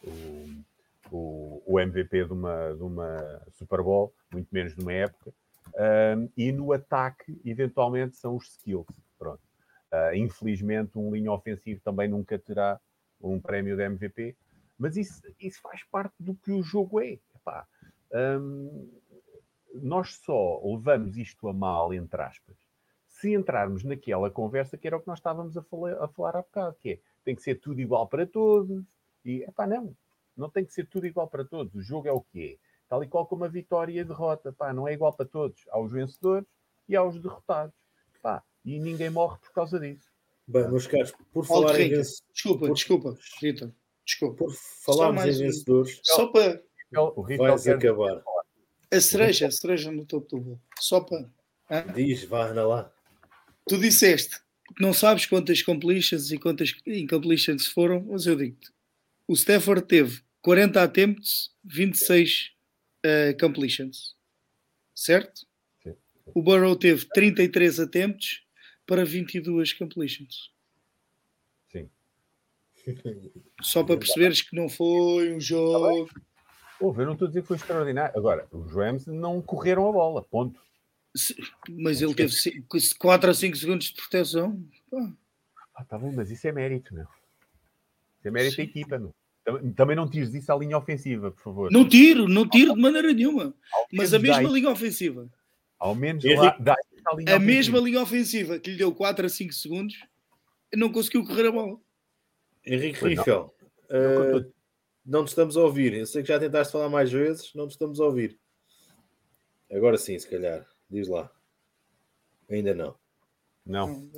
o, 0.05 1.11
o, 1.11 1.63
o, 1.67 1.81
MVP 1.81 2.27
de 2.27 2.33
uma, 2.33 2.75
de 2.75 2.83
uma 2.83 3.43
Super 3.55 3.83
Bowl, 3.83 4.15
muito 4.33 4.49
menos 4.53 4.77
numa 4.77 4.93
época. 4.93 5.33
e 6.37 6.53
no 6.53 6.73
ataque, 6.73 7.41
eventualmente, 7.45 8.17
são 8.17 8.37
os 8.37 8.47
skills. 8.51 8.87
Pronto. 9.19 9.43
infelizmente, 10.15 10.97
um 10.97 11.13
linha 11.13 11.33
ofensivo 11.33 11.81
também 11.81 12.09
nunca 12.09 12.39
terá 12.39 12.81
um 13.21 13.41
prémio 13.41 13.77
de 13.77 13.83
MVP, 13.83 14.37
mas 14.79 14.97
isso, 14.97 15.23
isso 15.41 15.61
faz 15.61 15.83
parte 15.85 16.15
do 16.21 16.35
que 16.35 16.53
o 16.53 16.63
jogo 16.63 17.01
é. 17.01 17.19
Epá, 17.35 17.67
hum, 18.41 18.89
nós 19.75 20.15
só 20.17 20.61
levamos 20.65 21.17
isto 21.17 21.49
a 21.49 21.53
mal, 21.53 21.93
entre 21.93 22.23
aspas, 22.23 22.57
se 23.07 23.35
entrarmos 23.35 23.85
naquela 23.85 24.31
conversa 24.31 24.77
que 24.77 24.87
era 24.87 24.97
o 24.97 25.01
que 25.01 25.09
nós 25.09 25.19
estávamos 25.19 25.57
a 25.57 25.63
falar, 25.63 26.03
a 26.03 26.09
falar 26.09 26.37
há 26.37 26.43
bocado, 26.43 26.77
que 26.81 26.93
é 26.93 26.99
tem 27.25 27.35
que 27.35 27.43
ser 27.43 27.57
tudo 27.57 27.81
igual 27.81 28.07
para 28.09 28.27
todos, 28.27 28.83
e 29.25 29.43
epá, 29.43 29.67
não, 29.67 29.95
não 30.37 30.49
tem 30.49 30.65
que 30.65 30.73
ser 30.73 30.87
tudo 30.87 31.07
igual 31.07 31.29
para 31.29 31.45
todos, 31.45 31.75
o 31.75 31.83
jogo 31.83 32.09
é 32.09 32.13
o 32.13 32.21
que 32.21 32.55
é. 32.55 32.69
Tal 32.89 33.05
e 33.05 33.07
qual 33.07 33.27
como 33.27 33.45
a 33.45 33.49
vitória 33.49 33.93
e 33.93 34.01
a 34.01 34.05
derrota, 34.05 34.51
pá, 34.51 34.73
não 34.73 34.89
é 34.89 34.95
igual 34.95 35.13
para 35.13 35.27
todos. 35.27 35.63
Há 35.69 35.79
os 35.79 35.93
vencedores 35.93 36.49
e 36.89 36.97
há 36.97 37.03
os 37.03 37.21
derrotados. 37.21 37.75
Pá, 38.23 38.43
e 38.65 38.81
ninguém 38.81 39.11
morre 39.11 39.39
por 39.41 39.53
causa 39.53 39.79
disso. 39.79 40.11
Bem, 40.49 40.67
meus 40.71 40.87
caros, 40.87 41.13
por 41.31 41.45
falar 41.45 41.79
em 41.79 41.91
vencedores. 41.91 42.23
Desculpa, 42.33 42.67
por... 42.67 42.75
desculpa, 42.75 43.19
Rita. 43.39 43.75
Desculpa. 44.07 44.45
Por 44.47 44.55
falarmos 44.55 45.25
em 45.25 45.45
vencedores. 45.45 46.01
Só 46.03 46.29
para. 46.29 46.63
O 46.97 47.23
vais 47.23 47.69
acabar. 47.69 48.23
A 48.91 49.01
cereja, 49.01 49.49
a 49.49 49.51
cereja 49.51 49.93
no 49.93 50.07
topo 50.07 50.27
do 50.29 50.41
bolo. 50.41 50.63
Só 50.81 51.01
para. 51.03 51.31
Diz, 51.95 52.25
vá, 52.25 52.49
anda 52.49 52.67
lá. 52.67 52.91
Tu 53.69 53.77
disseste 53.77 54.41
que 54.75 54.83
não 54.83 54.95
sabes 54.95 55.27
quantas 55.27 55.61
completions 55.61 56.31
e 56.33 56.39
quantas 56.39 56.75
incompletions 56.87 57.67
foram, 57.67 58.03
mas 58.09 58.25
eu 58.25 58.35
digo-te. 58.35 58.71
O 59.27 59.35
Stafford 59.35 59.87
teve 59.87 60.23
40 60.41 60.83
attempts, 60.83 61.51
26 61.63 62.53
uh, 63.05 63.39
completions. 63.39 64.17
Certo? 64.95 65.47
Sim. 65.83 65.95
O 66.35 66.43
Burrow 66.43 66.75
teve 66.75 67.07
33 67.13 67.81
attempts, 67.81 68.41
para 68.89 69.05
22 69.05 69.75
completions. 69.75 70.51
Sim. 71.71 71.91
Só 73.61 73.85
para 73.85 73.99
perceberes 73.99 74.41
que 74.41 74.57
não 74.57 74.67
foi 74.67 75.35
um 75.35 75.41
jogo. 75.41 76.09
Ouve, 76.81 77.03
eu 77.03 77.07
não 77.07 77.13
estou 77.13 77.27
a 77.27 77.29
dizer 77.29 77.43
que 77.43 77.49
foi 77.49 77.59
extraordinário. 77.59 78.19
Agora, 78.19 78.49
os 78.51 78.73
Rams 78.73 79.07
não 79.07 79.43
correram 79.43 79.89
a 79.89 79.93
bola, 79.93 80.23
ponto. 80.23 80.59
Mas 81.69 82.01
ele 82.01 82.15
teve 82.15 82.35
4 82.99 83.31
a 83.31 83.35
5 83.35 83.57
segundos 83.57 83.87
de 83.89 83.95
proteção. 83.95 84.65
Ah, 85.75 85.85
tá 85.85 85.99
bom, 85.99 86.11
mas 86.13 86.31
isso 86.31 86.49
é 86.49 86.53
mérito, 86.53 86.95
meu. 86.95 87.05
Isso 88.19 88.29
é 88.29 88.31
mérito 88.31 88.57
Sim. 88.57 88.63
da 88.63 88.71
equipa, 88.71 88.99
meu. 88.99 89.15
Também 89.75 89.97
não 89.97 90.09
tires 90.09 90.33
isso 90.33 90.51
à 90.53 90.57
linha 90.57 90.79
ofensiva, 90.79 91.31
por 91.31 91.43
favor. 91.43 91.71
Não 91.71 91.87
tiro, 91.87 92.27
não 92.27 92.49
tiro 92.49 92.75
de 92.75 92.81
maneira 92.81 93.13
nenhuma. 93.13 93.55
Mas 93.93 94.15
a 94.15 94.19
mesma 94.19 94.49
linha 94.49 94.71
ofensiva. 94.71 95.29
Ao 95.79 95.95
menos 95.95 96.25
lá, 96.25 96.57
dá 96.59 96.75
a, 97.09 97.17
linha 97.17 97.37
a 97.37 97.39
mesma 97.39 97.79
linha 97.79 98.03
ofensiva 98.03 98.59
que 98.59 98.71
lhe 98.71 98.77
deu 98.77 98.95
4 98.95 99.27
a 99.27 99.29
5 99.29 99.53
segundos, 99.53 99.95
não 100.75 100.93
conseguiu 100.93 101.25
correr 101.25 101.49
a 101.49 101.53
bola. 101.53 101.79
Henrique 102.65 103.03
Riffel, 103.03 103.55
uh, 103.91 104.39
eh, 104.39 104.47
não 105.05 105.25
te 105.25 105.29
estamos 105.29 105.57
a 105.57 105.61
ouvir. 105.61 105.95
Eu 105.95 106.07
sei 106.07 106.23
que 106.23 106.29
já 106.29 106.39
tentaste 106.39 106.73
falar 106.73 106.89
mais 106.89 107.11
vezes, 107.11 107.55
não 107.55 107.67
te 107.67 107.73
estamos 107.73 108.01
a 108.01 108.05
ouvir. 108.05 108.39
Agora 109.73 109.97
sim, 109.97 110.19
se 110.19 110.29
calhar. 110.29 110.67
Diz 110.91 111.09
lá. 111.09 111.31
Ainda 112.51 112.75
não. 112.75 112.95
Não. 113.65 114.09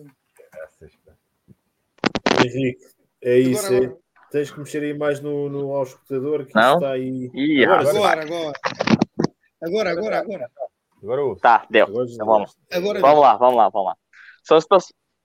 Henrique, 2.45 2.85
é 3.21 3.39
isso. 3.39 3.67
Agora, 3.67 3.85
agora. 3.85 3.97
É. 3.97 4.11
Tens 4.31 4.51
que 4.53 4.61
mexer 4.61 4.83
aí 4.85 4.97
mais 4.97 5.21
no, 5.21 5.49
no 5.49 5.75
auscultador 5.75 6.47
que 6.47 6.55
não? 6.55 6.75
está 6.75 6.93
aí. 6.93 7.31
Ih, 7.35 7.65
agora, 7.65 7.91
agora, 7.91 8.23
agora. 8.23 8.53
Agora, 9.61 9.91
agora, 9.91 10.19
agora. 10.21 10.45
Agora 10.45 10.70
Tá, 11.37 11.67
deu. 11.71 11.87
Agora, 11.87 12.07
então, 12.11 12.27
vamos. 12.27 12.57
Agora 12.71 13.01
vamos 13.01 13.21
lá, 13.21 13.37
vamos 13.37 13.57
lá, 13.57 13.69
vamos 13.69 13.89
lá. 13.89 13.97
São, 14.45 14.61
situa 14.61 14.79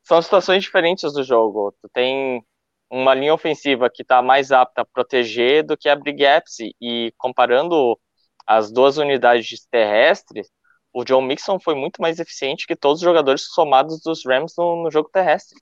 são 0.03 0.21
situações 0.21 0.63
diferentes 0.63 1.13
do 1.13 1.23
jogo. 1.23 1.73
Tu 1.81 1.89
tem 1.93 2.43
uma 2.89 3.13
linha 3.13 3.33
ofensiva 3.33 3.89
que 3.89 4.03
está 4.03 4.21
mais 4.21 4.51
apta 4.51 4.81
a 4.81 4.85
proteger 4.85 5.65
do 5.65 5.75
que 5.75 5.89
abrir 5.89 6.13
gaps. 6.13 6.57
E 6.81 7.11
comparando 7.17 7.99
as 8.45 8.71
duas 8.71 8.97
unidades 8.97 9.65
terrestres, 9.69 10.47
o 10.93 11.03
John 11.03 11.21
Mixon 11.21 11.59
foi 11.59 11.75
muito 11.75 12.01
mais 12.01 12.19
eficiente 12.19 12.67
que 12.67 12.75
todos 12.75 13.01
os 13.01 13.05
jogadores 13.05 13.47
somados 13.53 14.01
dos 14.01 14.25
Rams 14.25 14.53
no, 14.57 14.83
no 14.83 14.91
jogo 14.91 15.09
terrestre. 15.11 15.59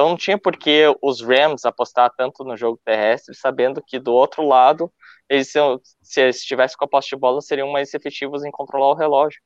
Então 0.00 0.08
não 0.08 0.16
tinha 0.16 0.38
por 0.38 0.56
que 0.56 0.86
os 1.02 1.20
Rams 1.20 1.66
apostar 1.66 2.10
tanto 2.16 2.42
no 2.42 2.56
jogo 2.56 2.80
terrestre, 2.82 3.34
sabendo 3.34 3.82
que 3.86 3.98
do 3.98 4.14
outro 4.14 4.42
lado, 4.42 4.90
eles 5.28 5.52
se 6.00 6.26
estivesse 6.26 6.74
com 6.74 6.86
a 6.86 6.88
posse 6.88 7.10
de 7.10 7.16
bola, 7.16 7.42
seriam 7.42 7.70
mais 7.70 7.92
efetivos 7.92 8.42
em 8.42 8.50
controlar 8.50 8.88
o 8.88 8.94
relógio. 8.94 9.42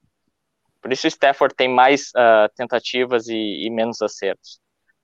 Por 0.81 0.93
isso 0.93 1.09
o 1.09 1.10
Stafford 1.10 1.56
tem 1.56 1.68
mais 1.68 2.10
uh, 2.10 2.48
tentativas 2.55 3.26
e, 3.26 3.66
e, 3.66 3.68
menos 3.68 4.01
acertos. 4.01 4.60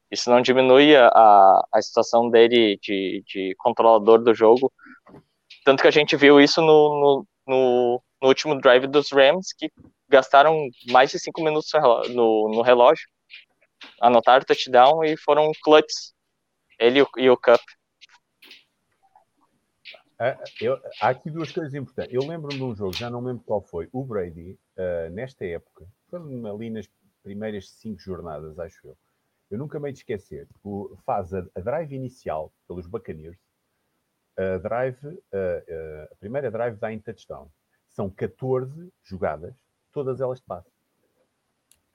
Isso 0.08 0.30
não 0.30 0.40
diminui 0.40 0.94
a, 0.94 1.64
a 1.72 1.82
situação 1.82 2.30
dele 2.30 2.78
de, 2.80 3.20
de, 3.26 3.52
controlador 3.58 4.22
do 4.22 4.32
jogo. 4.32 4.72
Tanto 5.64 5.82
que 5.82 5.88
a 5.88 5.92
gente 5.92 6.14
viu 6.14 6.40
isso 6.40 6.60
no, 6.60 7.26
no, 7.48 8.02
no 8.22 8.28
último 8.28 8.60
drive 8.60 8.86
dos 8.86 9.10
Rams, 9.10 9.52
que 9.52 9.68
gastaram 10.08 10.68
mais 10.92 11.10
de 11.10 11.18
cinco 11.18 11.42
minutos 11.42 11.72
no, 12.14 12.48
no 12.54 12.62
relógio, 12.62 13.08
anotaram 14.00 14.44
touchdown 14.44 15.04
e 15.04 15.16
foram 15.16 15.50
clutches. 15.62 16.14
Ele 16.78 17.04
e 17.18 17.30
o, 17.30 17.36
Cup. 17.36 17.60
É, 20.18 20.36
eu, 20.60 20.78
há 21.00 21.08
aqui 21.10 21.30
duas 21.30 21.52
coisas 21.52 21.74
importantes. 21.74 22.12
Eu 22.12 22.26
lembro-me 22.26 22.56
de 22.56 22.62
um 22.62 22.74
jogo, 22.74 22.94
já 22.94 23.10
não 23.10 23.20
lembro 23.22 23.42
qual 23.44 23.62
foi. 23.62 23.88
O 23.92 24.04
Brady, 24.04 24.58
uh, 24.76 25.10
nesta 25.10 25.44
época, 25.44 25.86
ali 26.50 26.70
nas 26.70 26.88
primeiras 27.22 27.70
cinco 27.70 28.00
jornadas, 28.00 28.58
acho 28.58 28.86
eu. 28.86 28.96
Eu 29.50 29.58
nunca 29.58 29.80
me 29.80 29.92
de 29.92 29.98
esquecer. 29.98 30.48
O, 30.62 30.96
faz 31.04 31.34
a, 31.34 31.44
a, 31.54 31.60
drive 31.60 31.94
inicial 31.94 32.52
pelos 32.66 32.86
Buccaneers. 32.86 33.38
A 34.36 34.58
drive, 34.58 35.06
uh, 35.06 36.08
a 36.10 36.16
primeira 36.16 36.50
drive 36.50 36.76
dá 36.76 36.92
em 36.92 36.98
touchdown. 36.98 37.50
São 37.88 38.08
14 38.08 38.92
jogadas, 39.02 39.54
todas 39.92 40.20
elas 40.20 40.38
de 40.38 40.46
passe. 40.46 40.70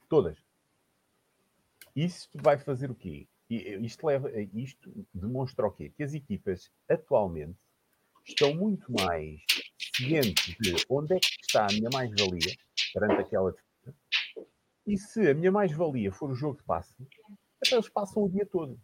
Todas. 0.10 0.45
Isso 1.96 2.30
vai 2.36 2.58
fazer 2.58 2.92
o 2.92 2.96
quê? 2.96 3.28
Isto, 3.50 4.08
leva, 4.08 4.30
isto 4.54 4.92
demonstra 5.14 5.68
o 5.68 5.72
quê? 5.72 5.92
Que 5.96 6.04
as 6.04 6.14
equipas 6.14 6.70
atualmente 6.90 7.58
estão 8.28 8.54
muito 8.56 8.92
mais 8.92 9.40
cientes 9.96 10.56
de 10.60 10.76
onde 10.90 11.14
é 11.14 11.20
que 11.20 11.28
está 11.42 11.66
a 11.66 11.74
minha 11.74 11.90
mais-valia 11.94 12.56
perante 12.94 13.22
aquela 13.22 13.52
defesa. 13.52 13.96
E 14.86 14.98
se 14.98 15.30
a 15.30 15.34
minha 15.34 15.52
mais-valia 15.52 16.12
for 16.12 16.32
o 16.32 16.36
jogo 16.36 16.58
de 16.58 16.64
passe, 16.64 16.96
então 17.66 17.78
eles 17.78 17.90
passam 17.90 18.24
o 18.24 18.30
dia 18.30 18.46
todo. 18.46 18.80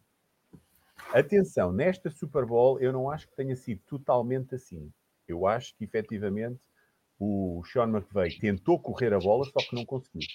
Atenção, 1.12 1.72
nesta 1.72 2.08
Super 2.10 2.46
Bowl 2.46 2.80
eu 2.80 2.92
não 2.92 3.10
acho 3.10 3.28
que 3.28 3.36
tenha 3.36 3.56
sido 3.56 3.80
totalmente 3.86 4.54
assim. 4.54 4.90
Eu 5.28 5.46
acho 5.46 5.76
que 5.76 5.84
efetivamente 5.84 6.60
o 7.18 7.62
Sean 7.64 7.88
McVay 7.88 8.38
tentou 8.38 8.78
correr 8.78 9.12
a 9.12 9.18
bola, 9.18 9.44
só 9.44 9.58
que 9.58 9.74
não 9.74 9.84
conseguiu. 9.84 10.26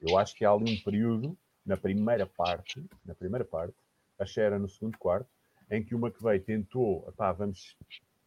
Eu 0.00 0.18
acho 0.18 0.34
que 0.34 0.44
há 0.44 0.50
ali 0.50 0.72
um 0.72 0.84
período 0.84 1.38
na 1.64 1.76
primeira 1.76 2.26
parte, 2.26 2.84
na 3.04 3.14
primeira 3.14 3.44
parte, 3.44 3.76
a 4.18 4.40
era 4.40 4.58
no 4.58 4.68
segundo 4.68 4.98
quarto, 4.98 5.28
em 5.70 5.82
que 5.82 5.94
o 5.94 5.98
McVeigh 5.98 6.40
tentou, 6.40 7.06
epá, 7.08 7.32
vamos 7.32 7.76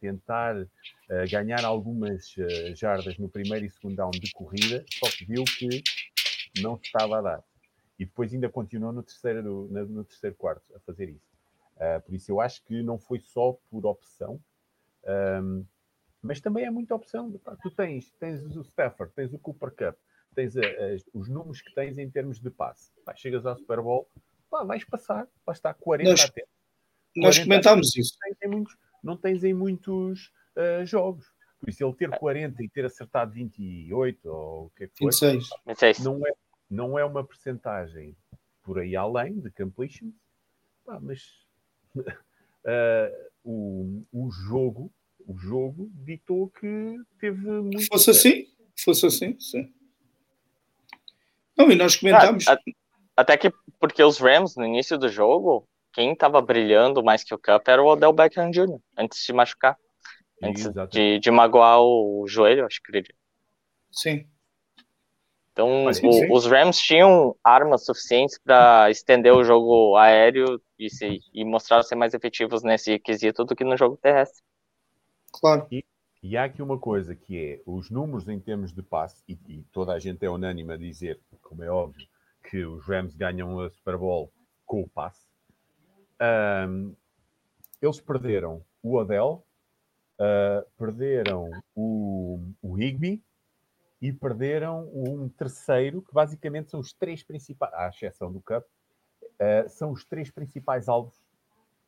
tentar 0.00 0.56
uh, 0.56 0.68
ganhar 1.30 1.64
algumas 1.64 2.36
uh, 2.36 2.74
jardas 2.74 3.16
no 3.18 3.28
primeiro 3.28 3.64
e 3.64 3.70
segundo 3.70 3.96
down 3.96 4.10
de 4.10 4.32
corrida, 4.32 4.84
só 4.90 5.10
que 5.10 5.24
viu 5.24 5.44
que 5.44 5.82
não 6.60 6.76
se 6.76 6.86
estava 6.86 7.18
a 7.18 7.22
dar. 7.22 7.44
E 7.98 8.04
depois 8.04 8.32
ainda 8.32 8.48
continuou 8.48 8.92
no 8.92 9.02
terceiro, 9.02 9.42
no, 9.42 9.86
no 9.86 10.04
terceiro 10.04 10.34
quarto 10.36 10.74
a 10.74 10.80
fazer 10.80 11.10
isso. 11.10 11.32
Uh, 11.76 12.00
por 12.02 12.14
isso 12.14 12.30
eu 12.30 12.40
acho 12.40 12.62
que 12.64 12.82
não 12.82 12.98
foi 12.98 13.20
só 13.20 13.56
por 13.70 13.86
opção, 13.86 14.40
um, 15.42 15.64
mas 16.22 16.40
também 16.40 16.64
é 16.64 16.70
muita 16.70 16.94
opção. 16.94 17.30
Tu 17.62 17.70
tens, 17.70 18.10
tens 18.18 18.56
o 18.56 18.62
Stafford, 18.62 19.12
tens 19.14 19.32
o 19.32 19.38
Cooper 19.38 19.70
Cup, 19.70 19.98
tens 20.34 20.54
os 21.12 21.28
números 21.28 21.62
que 21.62 21.74
tens 21.74 21.98
em 21.98 22.10
termos 22.10 22.40
de 22.40 22.50
passe. 22.50 22.90
Pá, 23.04 23.14
chegas 23.14 23.46
ao 23.46 23.56
Super 23.56 23.80
Bowl, 23.80 24.08
pá, 24.50 24.64
vais 24.64 24.84
passar, 24.84 25.26
vai 25.44 25.54
estar 25.54 25.74
40 25.74 26.10
nós, 26.10 26.24
a 26.24 26.32
Nós 27.16 27.38
comentámos 27.38 27.96
isso. 27.96 28.16
Não 28.20 28.28
tens 28.28 28.42
em 28.42 28.48
muitos, 28.48 28.76
não 29.02 29.16
tens 29.16 29.44
em 29.44 29.54
muitos 29.54 30.32
uh, 30.56 30.84
jogos. 30.84 31.32
Por 31.60 31.70
isso, 31.70 31.84
ele 31.84 31.94
ter 31.94 32.10
40 32.10 32.62
e 32.62 32.68
ter 32.68 32.84
acertado 32.84 33.32
28 33.32 34.28
ou 34.28 34.66
o 34.66 34.70
que 34.70 34.84
é 34.84 34.88
que 34.88 34.98
foi, 34.98 35.06
26. 35.06 35.48
26. 35.66 35.98
Não, 36.00 36.26
é, 36.26 36.32
não 36.70 36.98
é 36.98 37.04
uma 37.04 37.24
percentagem 37.24 38.14
por 38.62 38.78
aí 38.78 38.94
além 38.94 39.40
de 39.40 39.50
completion, 39.50 40.10
pá, 40.84 40.98
mas 41.00 41.22
uh, 41.96 42.04
o, 43.44 44.02
o 44.12 44.30
jogo, 44.30 44.92
o 45.26 45.36
jogo 45.36 45.90
ditou 45.94 46.48
que 46.50 46.96
teve 47.18 47.40
muito. 47.40 47.86
Fosse 47.86 48.10
assim, 48.10 48.46
fosse 48.76 49.06
assim, 49.06 49.38
sim. 49.40 49.72
Não, 51.56 51.70
e 51.70 51.74
nós 51.74 51.96
comentámos. 51.96 52.46
Ah, 52.48 52.58
até 53.16 53.36
que 53.36 53.52
porque 53.78 54.02
os 54.02 54.18
Rams, 54.18 54.56
no 54.56 54.64
início 54.64 54.98
do 54.98 55.08
jogo, 55.08 55.68
quem 55.92 56.12
estava 56.12 56.40
brilhando 56.40 57.02
mais 57.02 57.22
que 57.22 57.34
o 57.34 57.38
Cup 57.38 57.68
era 57.68 57.82
o 57.82 57.86
Odell 57.86 58.12
Beckham 58.12 58.50
Jr., 58.50 58.78
antes 58.98 59.24
de 59.24 59.32
machucar. 59.32 59.76
Antes 60.42 60.68
de, 60.90 61.20
de, 61.20 61.30
magoar 61.30 61.80
o 61.80 62.24
joelho, 62.26 62.66
acho 62.66 62.80
que 62.82 62.96
ele. 62.96 63.06
Sim. 63.90 64.26
Então, 65.52 65.90
sim, 65.92 66.06
o, 66.08 66.12
sim. 66.12 66.32
os 66.32 66.46
Rams 66.46 66.76
tinham 66.76 67.36
armas 67.42 67.84
suficientes 67.84 68.38
para 68.42 68.90
estender 68.90 69.32
o 69.32 69.44
jogo 69.44 69.96
aéreo 69.96 70.60
e, 70.76 70.90
se, 70.90 71.20
e 71.32 71.44
mostrar 71.44 71.82
ser 71.84 71.94
mais 71.94 72.12
efetivos 72.12 72.64
nesse 72.64 72.98
quesito 72.98 73.44
do 73.44 73.54
que 73.54 73.62
no 73.62 73.76
jogo 73.76 73.96
terrestre. 73.96 74.42
Claro. 75.32 75.66
E, 75.70 75.84
e 76.24 76.38
há 76.38 76.44
aqui 76.44 76.62
uma 76.62 76.78
coisa 76.78 77.14
que 77.14 77.38
é 77.38 77.60
os 77.66 77.90
números 77.90 78.26
em 78.30 78.40
termos 78.40 78.72
de 78.72 78.82
passe, 78.82 79.22
e, 79.28 79.38
e 79.46 79.62
toda 79.70 79.92
a 79.92 79.98
gente 79.98 80.24
é 80.24 80.30
unânime 80.30 80.72
a 80.72 80.76
dizer, 80.78 81.20
como 81.42 81.62
é 81.62 81.68
óbvio, 81.68 82.08
que 82.48 82.64
os 82.64 82.82
Rams 82.86 83.14
ganham 83.14 83.60
a 83.60 83.68
Super 83.68 83.98
Bowl 83.98 84.32
com 84.64 84.80
o 84.80 84.88
passe. 84.88 85.26
Um, 86.66 86.96
eles 87.82 88.00
perderam 88.00 88.64
o 88.82 88.96
Odell, 88.96 89.44
uh, 90.18 90.66
perderam 90.78 91.50
o, 91.74 92.40
o 92.62 92.78
Higby 92.80 93.22
e 94.00 94.10
perderam 94.10 94.88
um 94.94 95.28
terceiro, 95.28 96.00
que 96.00 96.14
basicamente 96.14 96.70
são 96.70 96.80
os 96.80 96.94
três 96.94 97.22
principais, 97.22 97.74
à 97.74 97.90
exceção 97.90 98.32
do 98.32 98.40
Cup, 98.40 98.64
uh, 98.64 99.68
são 99.68 99.92
os 99.92 100.06
três 100.06 100.30
principais 100.30 100.88
alvos. 100.88 101.18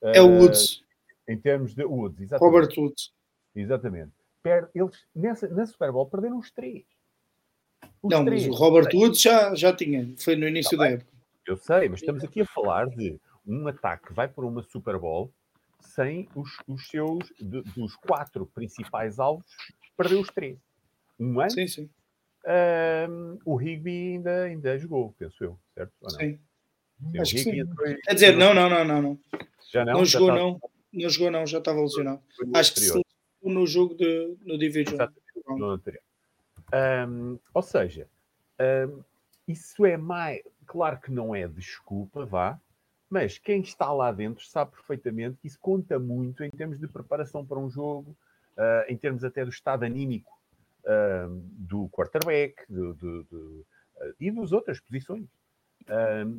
Uh, 0.03 0.09
é 0.09 0.21
o 0.21 0.29
Woods. 0.41 0.85
Em 1.27 1.39
termos 1.39 1.75
de 1.75 1.87
Woods, 1.87 2.21
exatamente. 2.21 2.55
Robert 2.55 2.75
Woods. 2.77 3.17
Exatamente. 3.55 4.13
Per, 4.47 4.69
eles, 4.73 5.05
nessa, 5.13 5.49
na 5.49 5.67
Super 5.67 5.91
Bowl, 5.91 6.07
perderam 6.07 6.39
os 6.39 6.53
três. 6.53 6.85
Os 8.01 8.13
não, 8.13 8.25
três. 8.25 8.47
mas 8.47 8.55
o 8.55 8.57
Robert 8.57 8.95
Woods 8.95 9.21
já, 9.21 9.53
já 9.57 9.75
tinha, 9.75 10.15
foi 10.19 10.37
no 10.37 10.47
início 10.47 10.79
tá 10.79 10.85
da 10.85 10.91
época. 10.91 11.11
Eu 11.45 11.57
sei, 11.57 11.89
mas 11.89 12.01
estamos 12.01 12.23
aqui 12.23 12.43
a 12.43 12.47
falar 12.47 12.89
de 12.91 13.19
um 13.45 13.67
ataque 13.67 14.07
que 14.07 14.13
vai 14.13 14.29
para 14.29 14.47
uma 14.47 14.63
Super 14.63 15.01
Bowl 15.01 15.33
sem 15.81 16.29
os, 16.37 16.49
os 16.69 16.87
seus, 16.87 17.27
de, 17.41 17.61
dos 17.75 17.97
quatro 17.97 18.47
principais 18.47 19.19
alvos, 19.19 19.45
perdeu 19.97 20.21
os 20.21 20.29
três. 20.29 20.57
Um 21.19 21.41
ano, 21.41 21.51
sim, 21.51 21.67
sim. 21.67 21.91
Um, 22.47 23.39
o 23.45 23.61
Higby 23.61 24.13
ainda, 24.13 24.45
ainda 24.45 24.79
jogou, 24.79 25.13
penso 25.19 25.43
eu, 25.43 25.59
certo? 25.75 25.93
Ou 26.03 26.13
não? 26.13 26.21
Sim. 26.21 26.39
sim 27.11 27.19
Acho 27.19 27.33
que 27.33 27.39
sim. 27.41 27.59
Entrou... 27.59 27.97
Quer 28.05 28.15
dizer, 28.15 28.37
não, 28.37 28.55
não, 28.55 28.71
não, 28.71 28.85
não. 28.85 29.03
não. 29.03 29.19
Já 29.73 29.85
não? 29.85 29.95
Não 29.95 30.05
já 30.05 30.21
jogou, 30.21 30.29
tá... 30.29 30.35
não. 30.37 30.61
Não 30.93 31.11
jogou, 31.11 31.31
não, 31.33 31.47
já 31.47 31.59
estava 31.59 31.81
lesionado. 31.81 32.23
Acho 32.55 32.75
que 32.75 32.81
se 32.81 33.06
no 33.51 33.67
jogo 33.67 33.95
de, 33.95 34.37
no 34.45 34.59
Division. 34.59 34.99
No 35.47 35.71
anterior. 35.71 36.03
Um, 36.73 37.39
ou 37.55 37.63
seja, 37.63 38.09
um, 38.89 39.03
isso 39.47 39.85
é 39.87 39.97
mais. 39.97 40.43
Claro 40.67 41.01
que 41.01 41.13
não 41.13 41.35
é 41.35 41.47
desculpa, 41.47 42.25
vá, 42.27 42.61
mas 43.09 43.39
quem 43.39 43.61
está 43.61 43.93
lá 43.93 44.11
dentro 44.11 44.45
sabe 44.45 44.73
perfeitamente 44.73 45.39
que 45.41 45.47
isso 45.47 45.59
conta 45.61 45.99
muito 45.99 46.43
em 46.43 46.51
termos 46.51 46.79
de 46.79 46.89
preparação 46.89 47.47
para 47.47 47.59
um 47.59 47.71
jogo, 47.71 48.17
uh, 48.57 48.91
em 48.91 48.97
termos 48.97 49.23
até 49.23 49.45
do 49.45 49.51
estado 49.51 49.85
anímico 49.85 50.33
uh, 50.83 51.29
do 51.53 51.89
quarterback 51.91 52.65
do, 52.69 52.95
do, 52.95 53.25
do, 53.25 53.67
uh, 53.97 54.15
e 54.19 54.31
das 54.31 54.51
outras 54.51 54.81
posições. 54.81 55.29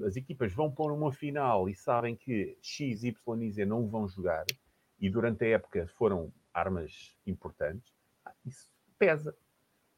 as 0.05 0.17
equipas 0.17 0.51
vão 0.51 0.69
pôr 0.69 0.91
uma 0.91 1.13
final 1.13 1.69
e 1.69 1.75
sabem 1.75 2.17
que 2.17 2.57
X, 2.61 3.03
Y 3.03 3.43
e 3.43 3.51
Z 3.51 3.65
não 3.65 3.87
vão 3.87 4.07
jogar 4.09 4.45
e 4.99 5.09
durante 5.09 5.45
a 5.45 5.49
época 5.49 5.87
foram 5.97 6.33
armas 6.57 7.15
importantes, 7.25 7.93
isso 8.45 8.67
pesa. 8.97 9.35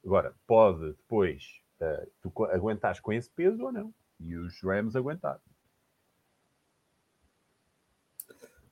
Agora, 0.04 0.36
pode 0.46 0.88
depois 0.92 1.62
tu 2.22 2.46
aguentares 2.46 3.00
com 3.00 3.14
esse 3.14 3.30
peso 3.30 3.64
ou 3.64 3.72
não. 3.72 3.94
E 4.20 4.36
os 4.36 4.62
Rams 4.62 4.96
aguentaram. 4.96 5.40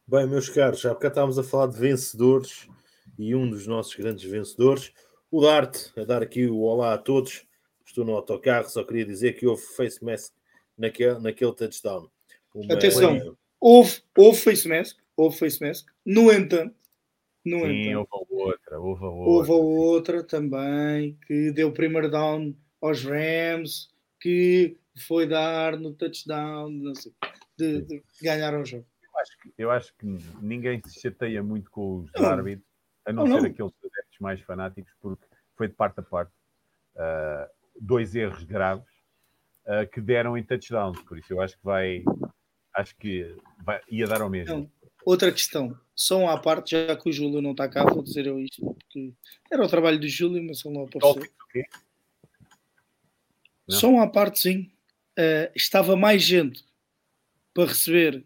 Bem, 0.06 0.28
meus 0.28 0.50
caros, 0.50 0.82
já 0.82 0.94
porque 0.94 1.08
estávamos 1.08 1.40
a 1.40 1.44
falar 1.44 1.68
de 1.68 1.78
vencedores 1.78 2.68
e 3.18 3.34
um 3.34 3.50
dos 3.50 3.66
nossos 3.66 3.96
grandes 3.96 4.30
vencedores, 4.30 4.94
o 5.32 5.42
Dart, 5.42 5.98
a 5.98 6.04
dar 6.04 6.22
aqui 6.22 6.48
o 6.48 6.60
olá 6.60 6.94
a 6.94 6.98
todos. 6.98 7.46
Estou 7.86 8.04
no 8.04 8.14
autocarro, 8.14 8.70
só 8.70 8.84
queria 8.84 9.06
dizer 9.06 9.34
que 9.34 9.48
houve 9.48 9.62
face 9.62 10.04
mask 10.04 10.34
naquele, 10.78 11.20
naquele 11.20 11.54
touchdown. 11.54 12.10
Uma... 12.54 12.74
Atenção, 12.74 13.38
houve, 13.60 14.02
houve 14.18 14.40
face 14.40 14.68
mask, 14.68 14.98
houve 15.16 15.38
face 15.38 15.62
mask, 15.62 15.88
no 16.06 16.32
entanto, 16.32 16.76
no 17.50 17.62
Sim, 17.62 17.90
entanto, 17.90 18.08
houve 18.12 18.34
outra, 18.34 18.80
houve 18.80 19.04
outra. 19.04 19.30
Houve 19.32 19.52
outra 19.52 20.24
também 20.24 21.18
que 21.26 21.52
deu 21.52 21.70
o 21.70 21.74
primeiro 21.74 22.10
down 22.10 22.56
aos 22.82 23.04
Rams, 23.04 23.90
que 24.20 24.78
foi 25.08 25.28
dar 25.28 25.78
no 25.78 25.94
touchdown, 25.94 26.70
não 26.70 26.96
sei, 26.96 27.12
de, 27.58 27.82
de 27.82 28.04
ganhar 28.22 28.54
o 28.60 28.66
jogo 28.66 28.86
acho 29.20 29.38
que, 29.40 29.54
eu 29.58 29.72
acho 29.72 29.94
que 29.96 30.06
ninguém 30.42 30.82
se 30.86 31.02
chateia 31.02 31.42
muito 31.44 31.70
com 31.72 32.00
os 32.00 32.16
árbitros, 32.16 32.68
a 33.06 33.12
não, 33.14 33.26
não 33.26 33.38
ser 33.38 33.44
não. 33.44 33.50
aqueles 33.50 33.74
adeptos 33.80 34.20
mais 34.20 34.42
fanáticos, 34.42 34.94
porque 35.02 35.26
foi 35.56 35.68
de 35.68 35.74
parte 35.74 36.00
a 36.00 36.04
parte 36.04 36.32
uh, 36.96 37.50
dois 37.80 38.16
erros 38.16 38.44
graves 38.44 38.88
uh, 39.66 39.88
que 39.92 40.02
deram 40.02 40.38
em 40.38 40.44
touchdowns. 40.44 41.02
Por 41.02 41.18
isso 41.18 41.34
eu 41.34 41.42
acho 41.42 41.58
que 41.58 41.64
vai. 41.64 42.04
Acho 42.76 42.96
que 42.98 43.36
vai, 43.64 43.82
ia 43.90 44.06
dar 44.06 44.22
ao 44.22 44.30
mesmo. 44.30 44.72
Não. 45.08 45.12
Outra 45.12 45.32
questão, 45.32 45.80
só 45.96 46.18
um 46.20 46.30
à 46.30 46.38
parte, 46.38 46.72
já 46.72 46.96
que 46.98 47.10
o 47.10 47.14
Júlio 47.14 47.42
não 47.42 47.52
está 47.52 47.70
cá, 47.70 47.86
vou 47.86 48.04
dizer 48.04 48.28
eu 48.28 48.40
isto, 48.40 48.62
porque 48.62 49.14
era 49.50 49.64
o 49.64 49.70
trabalho 49.70 49.98
do 50.00 50.08
Júlio, 50.08 50.44
mas 50.44 50.66
ele 50.66 50.74
não 50.74 50.84
apareceu. 50.84 51.24
Só 53.70 53.88
um 53.90 54.02
à 54.02 54.08
parte, 54.08 54.40
sim. 54.40 54.72
Uh, 55.18 55.50
estava 55.56 55.96
mais 55.96 56.22
gente 56.22 56.64
para 57.54 57.70
receber 57.70 58.24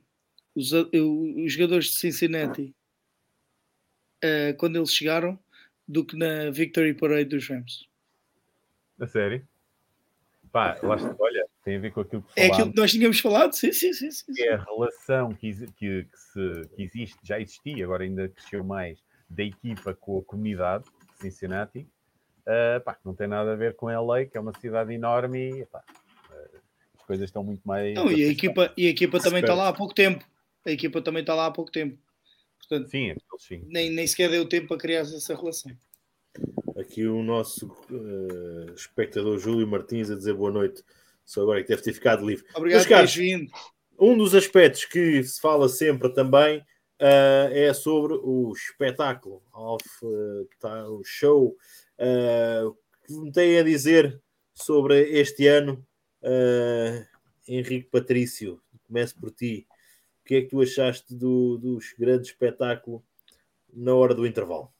os, 0.55 0.71
os 0.73 1.53
jogadores 1.53 1.85
de 1.85 1.97
Cincinnati 1.97 2.75
uh, 4.23 4.57
quando 4.57 4.75
eles 4.75 4.93
chegaram 4.93 5.39
do 5.87 6.03
que 6.03 6.17
na 6.17 6.49
Victory 6.49 6.93
Parade 6.93 7.29
dos 7.29 7.47
Rams. 7.47 7.87
A 8.99 9.07
sério? 9.07 9.47
Pá, 10.51 10.77
lá 10.83 10.95
está, 10.95 11.15
olha, 11.17 11.47
tem 11.63 11.77
a 11.77 11.79
ver 11.79 11.91
com 11.91 12.01
aquilo 12.01 12.21
que 12.21 12.33
falámos. 12.33 12.51
É 12.51 12.53
aquilo 12.53 12.73
que 12.73 12.81
nós 12.81 12.91
tínhamos 12.91 13.19
falado, 13.19 13.53
sim, 13.53 13.71
sim, 13.71 13.93
sim. 13.93 14.11
sim. 14.11 14.25
É 14.39 14.53
a 14.53 14.63
relação 14.63 15.33
que, 15.33 15.53
que, 15.73 16.03
que, 16.03 16.19
se, 16.19 16.69
que 16.75 16.83
existe, 16.83 17.17
já 17.23 17.39
existia, 17.39 17.83
agora 17.83 18.03
ainda 18.03 18.29
cresceu 18.29 18.63
mais, 18.63 18.99
da 19.29 19.43
equipa 19.43 19.93
com 19.93 20.19
a 20.19 20.23
comunidade 20.23 20.83
de 20.83 21.21
Cincinnati, 21.21 21.87
uh, 22.41 22.81
pá, 22.83 22.97
não 23.05 23.13
tem 23.13 23.27
nada 23.27 23.53
a 23.53 23.55
ver 23.55 23.75
com 23.75 23.87
LA, 23.87 24.25
que 24.25 24.37
é 24.37 24.41
uma 24.41 24.53
cidade 24.59 24.93
enorme 24.93 25.61
e 25.61 25.65
pá, 25.65 25.83
uh, 26.29 26.57
as 26.97 27.05
coisas 27.05 27.29
estão 27.29 27.43
muito 27.43 27.61
mais. 27.65 27.93
Não, 27.95 28.11
e 28.11 28.23
a 28.23 28.27
equipa, 28.27 28.73
e 28.75 28.87
a 28.87 28.89
equipa 28.89 29.19
também 29.19 29.41
está 29.41 29.53
lá 29.53 29.69
há 29.69 29.73
pouco 29.73 29.93
tempo 29.93 30.25
a 30.65 30.71
equipa 30.71 31.01
também 31.01 31.21
está 31.21 31.33
lá 31.33 31.47
há 31.47 31.51
pouco 31.51 31.71
tempo. 31.71 31.97
Portanto, 32.59 32.89
sim, 32.89 33.15
sim. 33.37 33.63
Nem, 33.67 33.89
nem 33.89 34.05
sequer 34.07 34.29
deu 34.29 34.47
tempo 34.47 34.67
para 34.67 34.77
criar 34.77 35.01
essa 35.01 35.35
relação. 35.35 35.71
Aqui 36.77 37.05
o 37.05 37.21
nosso 37.21 37.67
uh, 37.89 38.73
espectador 38.73 39.37
Júlio 39.39 39.67
Martins 39.67 40.09
a 40.09 40.15
dizer 40.15 40.33
boa 40.33 40.51
noite. 40.51 40.83
Só 41.25 41.41
agora 41.41 41.61
que 41.61 41.69
deve 41.69 41.81
ter 41.81 41.93
ficado 41.93 42.25
livre. 42.25 42.45
Obrigado 42.55 42.87
por 42.87 43.07
vindo. 43.07 43.51
Um 43.99 44.17
dos 44.17 44.33
aspectos 44.33 44.85
que 44.85 45.23
se 45.23 45.39
fala 45.39 45.69
sempre 45.69 46.09
também 46.13 46.59
uh, 46.59 47.51
é 47.51 47.73
sobre 47.73 48.13
o 48.13 48.51
espetáculo, 48.53 49.43
off, 49.53 49.85
uh, 50.03 50.49
tá, 50.59 50.89
o 50.89 51.03
show. 51.03 51.55
Uh, 51.97 52.75
que 53.05 53.13
me 53.13 53.31
tem 53.31 53.59
a 53.59 53.63
dizer 53.63 54.21
sobre 54.53 55.01
este 55.11 55.47
ano, 55.47 55.85
Henrique 57.47 57.89
Patrício. 57.89 58.61
Começo 58.87 59.19
por 59.19 59.31
ti 59.31 59.67
que 60.31 60.35
é 60.35 60.41
que 60.43 60.47
tu 60.47 60.61
achaste 60.61 61.13
do, 61.13 61.57
do 61.57 61.77
grande 61.99 62.27
espetáculo 62.27 63.03
na 63.73 63.93
hora 63.93 64.15
do 64.15 64.25
intervalo? 64.25 64.71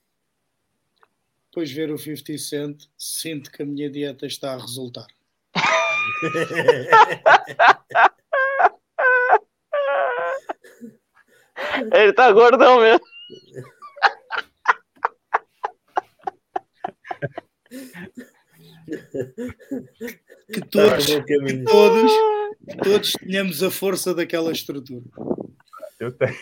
Depois 1.50 1.70
ver 1.70 1.92
o 1.92 1.98
50 1.98 2.38
Cent, 2.38 2.86
sinto 2.98 3.52
que 3.52 3.62
a 3.62 3.66
minha 3.66 3.90
dieta 3.90 4.26
está 4.26 4.54
a 4.54 4.58
resultar. 4.58 5.08
Ele 11.94 12.12
está 12.12 12.32
gordão 12.32 12.82
mesmo. 12.82 13.06
Que 20.52 20.62
todos, 20.70 21.06
que 21.06 21.64
todos, 21.64 22.12
que 22.70 22.78
todos 22.78 23.14
tenhamos 23.14 23.64
a 23.64 23.72
força 23.72 24.14
daquela 24.14 24.52
estrutura. 24.52 25.06
Eu 26.00 26.12
tenho. 26.12 26.36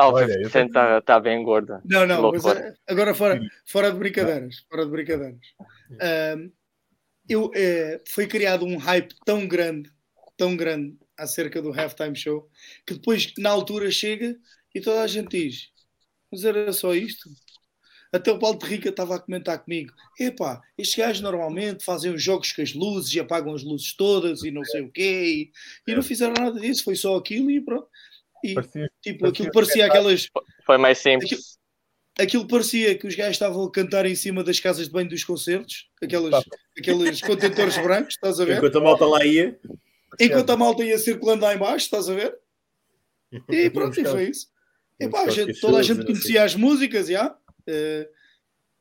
Ah, 0.00 0.08
o 0.08 0.14
Olha, 0.14 0.40
está 0.40 1.00
tá 1.02 1.20
bem 1.20 1.42
gordo. 1.42 1.78
Não, 1.84 2.06
não, 2.06 2.32
mas 2.32 2.42
eh, 2.46 2.74
agora 2.88 3.14
fora, 3.14 3.38
fora 3.66 3.92
de 3.92 3.98
brincadeiras. 3.98 4.64
Fora 4.66 4.86
de 4.86 4.90
brincadeiras. 4.90 5.40
Um, 5.90 6.50
eu, 7.28 7.50
é, 7.54 8.00
foi 8.08 8.26
criado 8.26 8.64
um 8.64 8.78
hype 8.78 9.14
tão 9.26 9.46
grande, 9.46 9.90
tão 10.38 10.56
grande 10.56 10.96
acerca 11.18 11.60
do 11.60 11.70
halftime 11.78 12.16
show, 12.16 12.48
que 12.86 12.94
depois, 12.94 13.30
na 13.36 13.50
altura, 13.50 13.90
chega 13.90 14.38
e 14.74 14.80
toda 14.80 15.02
a 15.02 15.06
gente 15.06 15.28
diz: 15.28 15.68
Mas 16.32 16.44
era 16.46 16.72
só 16.72 16.94
isto? 16.94 17.28
Até 18.10 18.32
o 18.32 18.38
Paulo 18.38 18.58
de 18.58 18.66
Rica 18.66 18.88
estava 18.88 19.16
a 19.16 19.20
comentar 19.20 19.62
comigo: 19.62 19.92
Epá, 20.18 20.62
estes 20.78 20.96
gajos 20.96 21.20
normalmente 21.20 21.84
fazem 21.84 22.10
os 22.10 22.22
jogos 22.22 22.52
com 22.52 22.62
as 22.62 22.72
luzes 22.72 23.12
e 23.12 23.20
apagam 23.20 23.54
as 23.54 23.62
luzes 23.62 23.94
todas 23.94 24.44
e 24.44 24.50
não 24.50 24.64
sei 24.64 24.80
o 24.80 24.90
quê, 24.90 25.50
e, 25.86 25.92
e 25.92 25.94
não 25.94 26.02
fizeram 26.02 26.32
nada 26.32 26.58
disso, 26.58 26.84
foi 26.84 26.96
só 26.96 27.16
aquilo 27.16 27.50
e 27.50 27.60
pronto. 27.60 27.86
E 28.42 28.54
parecia, 28.54 28.90
tipo, 29.02 29.20
parecia 29.20 29.28
aquilo 29.28 29.52
parecia 29.52 29.86
aquelas. 29.86 30.30
Foi 30.64 30.78
mais 30.78 30.98
simples. 30.98 31.32
Aquilo, 31.32 31.42
aquilo, 32.18 32.48
parecia 32.48 32.96
que 32.96 33.06
os 33.06 33.14
gajos 33.14 33.32
estavam 33.32 33.64
a 33.64 33.70
cantar 33.70 34.06
em 34.06 34.14
cima 34.14 34.42
das 34.42 34.58
casas 34.60 34.86
de 34.86 34.92
banho 34.92 35.08
dos 35.08 35.24
concertos, 35.24 35.90
aquelas, 36.02 36.44
aqueles 36.78 37.20
contentores 37.22 37.76
brancos, 37.78 38.14
estás 38.14 38.40
a 38.40 38.44
ver? 38.44 38.58
Enquanto 38.58 38.78
a 38.78 38.80
malta 38.80 39.06
lá 39.06 39.24
ia. 39.24 39.58
Enquanto 40.18 40.50
a 40.50 40.56
malta 40.56 40.84
ia 40.84 40.98
circulando 40.98 41.44
lá 41.44 41.54
embaixo, 41.54 41.84
estás 41.84 42.08
a 42.08 42.14
ver? 42.14 42.36
E 43.48 43.70
pronto, 43.70 44.00
e 44.00 44.04
foi 44.04 44.24
isso. 44.24 44.48
E, 44.98 45.08
pá, 45.08 45.22
a 45.22 45.30
gente, 45.30 45.58
toda 45.60 45.78
a 45.78 45.82
gente 45.82 46.04
conhecia 46.04 46.44
as 46.44 46.54
músicas, 46.54 47.08
já. 47.08 47.30
Uh, 47.68 48.06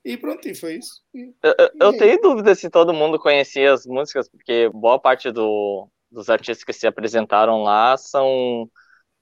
e 0.03 0.17
pronto, 0.17 0.47
e 0.47 0.55
foi 0.55 0.75
isso. 0.75 1.01
E, 1.13 1.33
eu, 1.41 1.69
eu 1.79 1.97
tenho 1.97 2.19
dúvida 2.19 2.55
se 2.55 2.69
todo 2.69 2.93
mundo 2.93 3.19
conhecia 3.19 3.73
as 3.73 3.85
músicas, 3.85 4.27
porque 4.27 4.69
boa 4.73 4.99
parte 4.99 5.31
do, 5.31 5.87
dos 6.11 6.29
artistas 6.29 6.63
que 6.63 6.73
se 6.73 6.87
apresentaram 6.87 7.63
lá 7.63 7.95
são 7.97 8.69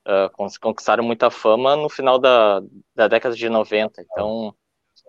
uh, 0.07 0.57
conquistaram 0.59 1.03
muita 1.03 1.29
fama 1.29 1.75
no 1.75 1.89
final 1.89 2.17
da, 2.17 2.61
da 2.95 3.07
década 3.07 3.35
de 3.35 3.49
90. 3.49 4.01
Então. 4.01 4.55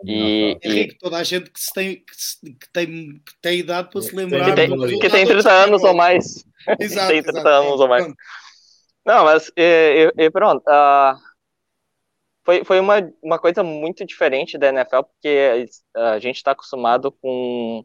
E, 0.04 0.58
Henrique, 0.62 0.94
e... 0.94 0.98
toda 0.98 1.16
a 1.16 1.24
gente 1.24 1.50
que, 1.50 1.60
tem, 1.74 1.96
que, 1.96 2.52
que, 2.52 2.72
tem, 2.72 2.86
que 3.24 3.40
tem 3.40 3.58
idade 3.60 3.90
para 3.90 4.02
se 4.02 4.14
lembrar. 4.14 4.44
Que 4.44 4.54
tem, 4.54 4.98
que 5.00 5.10
tem 5.10 5.26
30 5.26 5.50
anos 5.50 5.82
ou 5.82 5.94
mais. 5.94 6.44
Exato, 6.78 7.08
tem 7.08 7.22
30 7.22 7.38
exato, 7.38 7.48
anos 7.48 7.80
ou 7.80 7.88
mais. 7.88 8.04
Pronto. 8.04 8.18
Não, 9.06 9.24
mas 9.24 9.50
e, 9.56 10.12
e 10.18 10.30
pronto. 10.30 10.62
Uh, 10.68 11.18
foi, 12.44 12.64
foi 12.64 12.80
uma, 12.80 12.96
uma 13.22 13.38
coisa 13.38 13.62
muito 13.62 14.04
diferente 14.04 14.58
da 14.58 14.68
NFL, 14.68 15.02
porque 15.02 15.66
a 15.94 16.18
gente 16.18 16.36
está 16.36 16.52
acostumado 16.52 17.10
com 17.12 17.84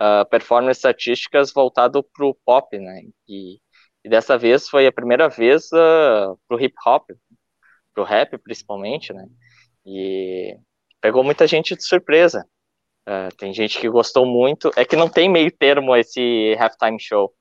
uh, 0.00 0.28
performances 0.28 0.78
estatísticas 0.78 1.52
voltado 1.52 2.02
para 2.02 2.26
o 2.26 2.34
pop, 2.44 2.78
né? 2.78 3.02
E, 3.28 3.58
e, 4.04 4.08
dessa 4.08 4.36
vez 4.36 4.68
foi 4.68 4.86
a 4.86 4.92
primeira 4.92 5.28
vez 5.28 5.66
uh, 5.72 6.38
para 6.46 6.56
o 6.56 6.60
hip 6.60 6.74
hop, 6.86 7.10
para 7.94 8.02
o 8.02 8.06
rap 8.06 8.36
principalmente, 8.38 9.12
né? 9.12 9.26
E 9.86 10.56
pegou 11.00 11.24
muita 11.24 11.46
gente 11.46 11.76
de 11.76 11.84
surpresa. 11.84 12.46
Uh, 13.06 13.34
tem 13.36 13.52
gente 13.52 13.78
que 13.78 13.88
gostou 13.88 14.26
muito. 14.26 14.70
É 14.76 14.84
que 14.84 14.96
não 14.96 15.08
tem 15.08 15.28
meio 15.28 15.50
termo 15.50 15.94
esse 15.94 16.56
halftime 16.58 17.00
show. 17.00 17.32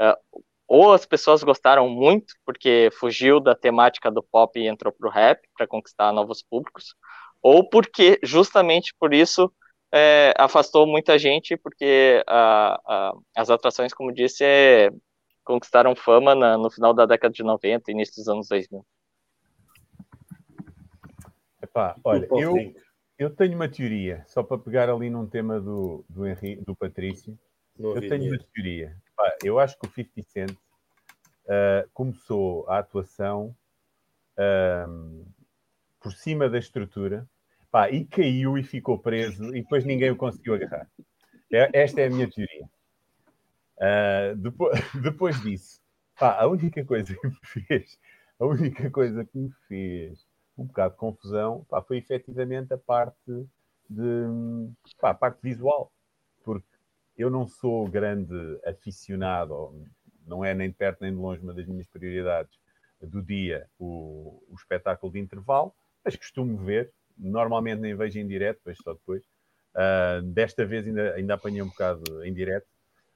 Uh, 0.00 0.42
ou 0.66 0.92
as 0.92 1.04
pessoas 1.04 1.42
gostaram 1.42 1.88
muito 1.88 2.34
porque 2.46 2.88
fugiu 2.98 3.38
da 3.38 3.54
temática 3.54 4.10
do 4.10 4.22
pop 4.22 4.58
e 4.58 4.66
entrou 4.66 4.92
para 4.92 5.06
o 5.08 5.12
rap 5.12 5.40
para 5.54 5.66
conquistar 5.66 6.12
novos 6.12 6.42
públicos, 6.42 6.94
ou 7.42 7.68
porque 7.68 8.18
justamente 8.22 8.94
por 8.98 9.12
isso 9.12 9.52
é, 9.92 10.32
afastou 10.38 10.86
muita 10.86 11.18
gente 11.18 11.58
porque 11.58 12.22
a, 12.26 12.80
a, 12.86 13.12
as 13.36 13.50
atrações, 13.50 13.92
como 13.92 14.14
disse, 14.14 14.42
é, 14.42 14.88
conquistaram 15.44 15.94
fama 15.94 16.34
na, 16.34 16.56
no 16.56 16.70
final 16.70 16.94
da 16.94 17.06
década 17.06 17.32
de 17.32 17.42
90 17.42 17.90
e 17.90 17.94
início 17.94 18.16
dos 18.16 18.28
anos 18.28 18.48
2000. 18.48 18.84
Epá, 21.62 21.96
olha, 22.04 22.28
eu, 22.32 22.74
eu 23.18 23.30
tenho 23.30 23.54
uma 23.54 23.68
teoria, 23.68 24.24
só 24.26 24.42
para 24.42 24.58
pegar 24.58 24.90
ali 24.90 25.08
num 25.08 25.26
tema 25.26 25.60
do, 25.60 26.04
do, 26.08 26.26
Henrique, 26.26 26.64
do 26.64 26.74
Patrício. 26.74 27.38
eu 27.78 28.00
tenho 28.00 28.32
uma 28.32 28.38
teoria. 28.52 28.96
Epá, 29.10 29.36
eu 29.42 29.58
acho 29.58 29.78
que 29.78 29.86
o 29.86 29.90
50 29.90 30.22
Cent 30.28 30.50
uh, 30.50 31.88
começou 31.92 32.68
a 32.68 32.78
atuação 32.78 33.54
uh, 34.36 35.26
por 36.00 36.12
cima 36.12 36.48
da 36.48 36.58
estrutura 36.58 37.28
pá, 37.70 37.90
e 37.90 38.04
caiu 38.04 38.58
e 38.58 38.62
ficou 38.62 38.98
preso 38.98 39.54
e 39.56 39.62
depois 39.62 39.84
ninguém 39.84 40.10
o 40.10 40.16
conseguiu 40.16 40.54
agarrar. 40.54 40.88
É, 41.50 41.70
esta 41.72 42.00
é 42.00 42.06
a 42.06 42.10
minha 42.10 42.30
teoria. 42.30 42.68
Uh, 43.82 44.36
depois, 44.36 44.80
depois 45.02 45.42
disso, 45.42 45.80
pá, 46.16 46.40
a 46.40 46.46
única 46.46 46.84
coisa 46.84 47.14
que 47.16 47.26
me 47.26 47.36
fez, 47.66 47.98
a 48.38 48.46
única 48.46 48.88
coisa 48.90 49.24
que 49.24 49.36
me 49.36 49.50
fez 49.66 50.24
um 50.56 50.64
bocado 50.66 50.94
de 50.94 51.00
confusão 51.00 51.66
pá, 51.68 51.82
foi 51.82 51.98
efetivamente 51.98 52.72
a 52.72 52.78
parte 52.78 53.46
de 53.90 54.70
pá, 55.00 55.10
a 55.10 55.14
parte 55.14 55.40
visual, 55.42 55.90
porque 56.44 56.66
eu 57.18 57.28
não 57.28 57.48
sou 57.48 57.88
grande 57.88 58.60
aficionado, 58.64 59.74
não 60.24 60.44
é 60.44 60.54
nem 60.54 60.68
de 60.68 60.76
perto 60.76 61.00
nem 61.00 61.10
de 61.10 61.18
longe 61.18 61.42
uma 61.42 61.52
das 61.52 61.66
minhas 61.66 61.86
prioridades 61.88 62.56
do 63.00 63.20
dia 63.20 63.66
o, 63.80 64.40
o 64.48 64.54
espetáculo 64.54 65.12
de 65.12 65.18
intervalo, 65.18 65.74
mas 66.04 66.14
costumo 66.14 66.56
ver, 66.56 66.92
normalmente 67.18 67.80
nem 67.80 67.96
vejo 67.96 68.18
em 68.18 68.26
direto, 68.26 68.60
vejo 68.64 68.80
só 68.82 68.92
depois. 68.92 69.24
Uh, 69.74 70.22
desta 70.22 70.64
vez 70.64 70.86
ainda, 70.86 71.14
ainda 71.14 71.34
apanhei 71.34 71.62
um 71.62 71.68
bocado 71.68 72.24
em 72.24 72.32
direto. 72.32 72.66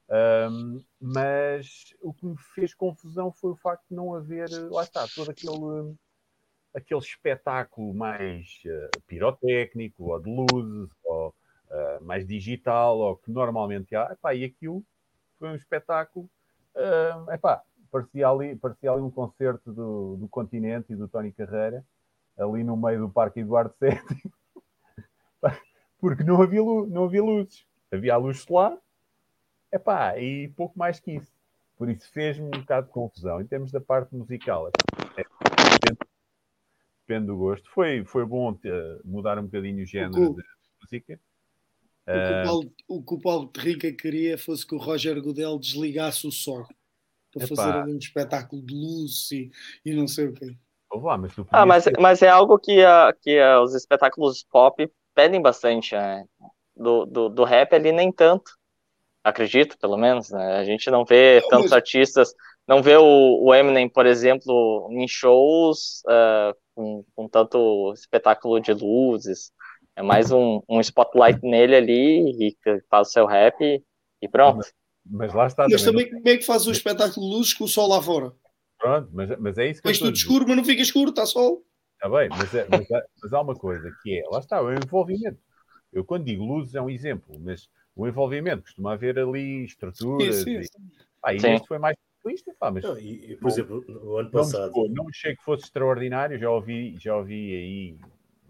Uh, 0.09 0.85
mas 1.01 1.95
o 2.01 2.13
que 2.13 2.27
me 2.27 2.37
fez 2.55 2.73
confusão 2.75 3.33
foi 3.33 3.51
o 3.51 3.57
facto 3.57 3.85
de 3.91 3.97
não 3.97 4.15
haver, 4.15 4.49
lá 4.71 4.83
está, 4.83 5.07
todo 5.09 5.31
aquele, 5.31 5.95
aquele 6.75 7.01
espetáculo 7.01 7.93
mais 7.93 8.63
uh, 8.67 9.01
pirotécnico, 9.07 10.05
ou 10.05 10.21
de 10.21 10.31
luzes, 10.31 10.91
ou 11.05 11.29
uh, 11.31 12.05
mais 12.05 12.27
digital, 12.27 12.99
ou 12.99 13.17
que 13.17 13.31
normalmente 13.31 13.97
há. 13.97 14.13
Epá, 14.13 14.35
e 14.35 14.45
aquilo 14.45 14.85
foi 15.39 15.49
um 15.49 15.57
espetáculo 15.57 16.31
Uh, 16.77 17.33
epá, 17.33 17.63
parecia 17.91 18.29
ali, 18.29 18.55
parecia 18.55 18.93
ali 18.93 19.01
um 19.01 19.11
concerto 19.11 19.73
do, 19.73 20.17
do 20.17 20.29
Continente 20.29 20.93
e 20.93 20.97
do 20.97 21.09
Tony 21.09 21.33
Carreira, 21.33 21.83
ali 22.37 22.63
no 22.63 22.77
meio 22.77 23.01
do 23.01 23.09
Parque 23.09 23.41
Eduardo 23.41 23.75
VII, 23.81 23.99
porque 25.99 26.23
não 26.23 26.43
havia, 26.43 26.61
não 26.61 27.05
havia 27.05 27.25
luzes. 27.25 27.67
Havia 27.91 28.13
a 28.13 28.19
luz 28.19 28.43
solar, 28.43 28.77
epá, 29.77 30.19
e 30.19 30.49
pouco 30.49 30.79
mais 30.79 31.01
que 31.01 31.13
isso. 31.13 31.33
Por 31.77 31.89
isso 31.89 32.11
fez-me 32.11 32.47
um 32.47 32.61
bocado 32.61 32.87
de 32.87 32.93
confusão. 32.93 33.41
Em 33.41 33.47
termos 33.47 33.71
da 33.71 33.81
parte 33.81 34.15
musical, 34.15 34.69
é, 34.69 34.71
depende, 35.73 35.99
depende, 37.07 37.27
do 37.27 37.37
gosto. 37.37 37.71
Foi, 37.71 38.05
foi 38.05 38.25
bom 38.25 38.55
ter, 38.55 39.01
mudar 39.05 39.39
um 39.39 39.45
bocadinho 39.45 39.83
o 39.83 39.87
género 39.87 40.35
de 40.35 40.43
música. 40.83 41.21
O 42.07 42.13
que 42.13 42.13
o, 42.13 42.45
Paulo, 42.45 42.73
o 42.89 43.03
que 43.03 43.15
o 43.15 43.21
Paulo 43.21 43.49
Terrica 43.49 43.93
queria 43.93 44.39
fosse 44.39 44.65
que 44.65 44.75
o 44.75 44.79
Roger 44.79 45.21
Godel 45.21 45.59
desligasse 45.59 46.27
o 46.27 46.31
som 46.31 46.65
para 47.33 47.45
Epá. 47.45 47.57
fazer 47.57 47.91
um 47.91 47.99
espetáculo 47.99 48.63
de 48.63 48.75
luz 48.75 49.31
e, 49.33 49.51
e 49.85 49.93
não 49.93 50.07
sei 50.07 50.29
o 50.29 50.33
quê. 50.33 50.57
Lá, 50.93 51.19
mas, 51.19 51.33
ah, 51.51 51.67
mas, 51.67 51.85
mas 51.99 52.23
é 52.23 52.29
algo 52.29 52.59
que, 52.59 52.81
uh, 52.81 53.13
que 53.21 53.39
uh, 53.39 53.61
os 53.61 53.75
espetáculos 53.75 54.45
pop 54.45 54.91
pedem 55.15 55.43
bastante, 55.43 55.95
né? 55.95 56.25
Do, 56.77 57.05
do, 57.05 57.29
do 57.29 57.45
rap 57.45 57.75
ali 57.75 57.91
nem 57.91 58.13
tanto. 58.13 58.57
Acredito, 59.27 59.77
pelo 59.81 59.97
menos, 59.97 60.31
né? 60.31 60.59
A 60.59 60.63
gente 60.63 60.89
não 60.89 61.05
vê 61.05 61.41
não, 61.41 61.49
tantos 61.49 61.71
mas... 61.71 61.73
artistas, 61.73 62.33
não 62.65 62.81
vê 62.81 62.97
o, 62.97 63.43
o, 63.43 63.53
Eminem, 63.53 63.89
por 63.89 64.07
exemplo, 64.07 64.89
em 64.93 65.09
shows 65.09 66.01
uh, 66.07 66.57
com, 66.73 67.05
com 67.13 67.29
tanto 67.29 67.93
espetáculo 67.93 68.61
de 68.61 68.73
luzes. 68.73 69.51
É 69.97 70.03
mais 70.03 70.31
um, 70.31 70.63
um 70.69 70.79
spotlight 70.79 71.41
nele 71.43 71.75
ali 71.75 72.49
e 72.49 72.57
faz 72.89 73.09
o 73.09 73.11
seu 73.11 73.27
rap 73.27 73.83
e 74.23 74.29
pronto. 74.29 74.59
Mas, 74.59 74.73
mas 75.05 75.35
lá 75.35 75.49
está. 75.49 75.67
Mas 75.69 75.83
também, 75.83 76.09
como 76.09 76.29
é 76.29 76.37
que 76.37 76.47
faz 76.47 76.65
o 76.69 76.71
espetáculo 76.71 77.29
de 77.29 77.37
luzes 77.37 77.53
com 77.53 77.65
o 77.65 77.69
sol 77.69 77.89
lá 77.89 78.01
fora? 78.01 78.33
Pronto, 78.79 79.11
mas, 79.13 79.37
mas 79.41 79.59
é 79.59 79.71
isso 79.71 79.83
que 79.83 79.89
Mas 79.89 79.99
tudo 79.99 80.15
escuro, 80.15 80.45
mas 80.47 80.57
não 80.57 80.65
fica 80.65 80.83
escuro, 80.83 81.11
está 81.11 81.27
sol. 81.27 81.65
Está 81.95 82.09
bem, 82.09 82.29
mas, 82.29 82.55
é, 82.55 82.65
mas, 82.71 82.89
é, 82.93 83.05
mas, 83.21 83.33
há 83.33 83.41
uma 83.41 83.57
coisa 83.57 83.91
que 84.05 84.21
é, 84.21 84.23
lá 84.31 84.39
está, 84.39 84.63
o 84.63 84.73
envolvimento. 84.73 85.41
Eu 85.93 86.05
quando 86.05 86.27
digo 86.27 86.45
luzes 86.45 86.77
é 86.77 86.81
um 86.81 86.91
exemplo, 86.91 87.35
mas 87.41 87.69
o 87.97 88.07
envolvimento 88.07 88.63
costuma 88.63 88.93
haver 88.93 89.19
ali 89.19 89.65
estruturas. 89.65 90.37
Sim, 90.37 90.63
sim, 90.63 90.65
sim. 90.65 90.91
E, 90.93 91.21
pá, 91.21 91.33
e 91.33 91.37
este 91.55 91.67
foi 91.67 91.79
mais 91.79 91.97
simplista, 92.15 92.55
pá, 92.61 92.71
mas 92.71 92.85
não, 92.85 92.99
e, 92.99 93.37
por 93.37 93.49
exemplo, 93.49 93.85
no 93.89 94.17
ano 94.19 94.31
passado. 94.31 94.73
Não, 94.77 94.89
não 94.89 95.09
achei 95.09 95.35
que 95.35 95.43
fosse 95.43 95.65
extraordinário, 95.65 96.39
já 96.39 96.51
ouvi, 96.51 96.97
já 96.99 97.17
ouvi 97.17 97.57
aí 97.57 97.99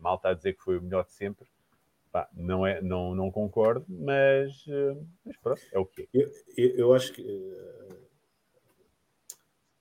mal 0.00 0.16
está 0.16 0.30
a 0.30 0.34
dizer 0.34 0.54
que 0.54 0.62
foi 0.62 0.78
o 0.78 0.82
melhor 0.82 1.04
de 1.04 1.12
sempre. 1.12 1.46
Pá, 2.12 2.28
não, 2.34 2.66
é, 2.66 2.80
não, 2.80 3.14
não 3.14 3.30
concordo, 3.30 3.84
mas, 3.88 4.64
eh, 4.68 4.96
mas 5.24 5.36
pronto, 5.38 5.60
é 5.72 5.78
o 5.78 5.84
que 5.84 6.08
eu, 6.14 6.30
eu, 6.56 6.76
eu, 6.76 6.94
acho 6.94 7.12
que 7.12 7.20
uh, 7.20 7.96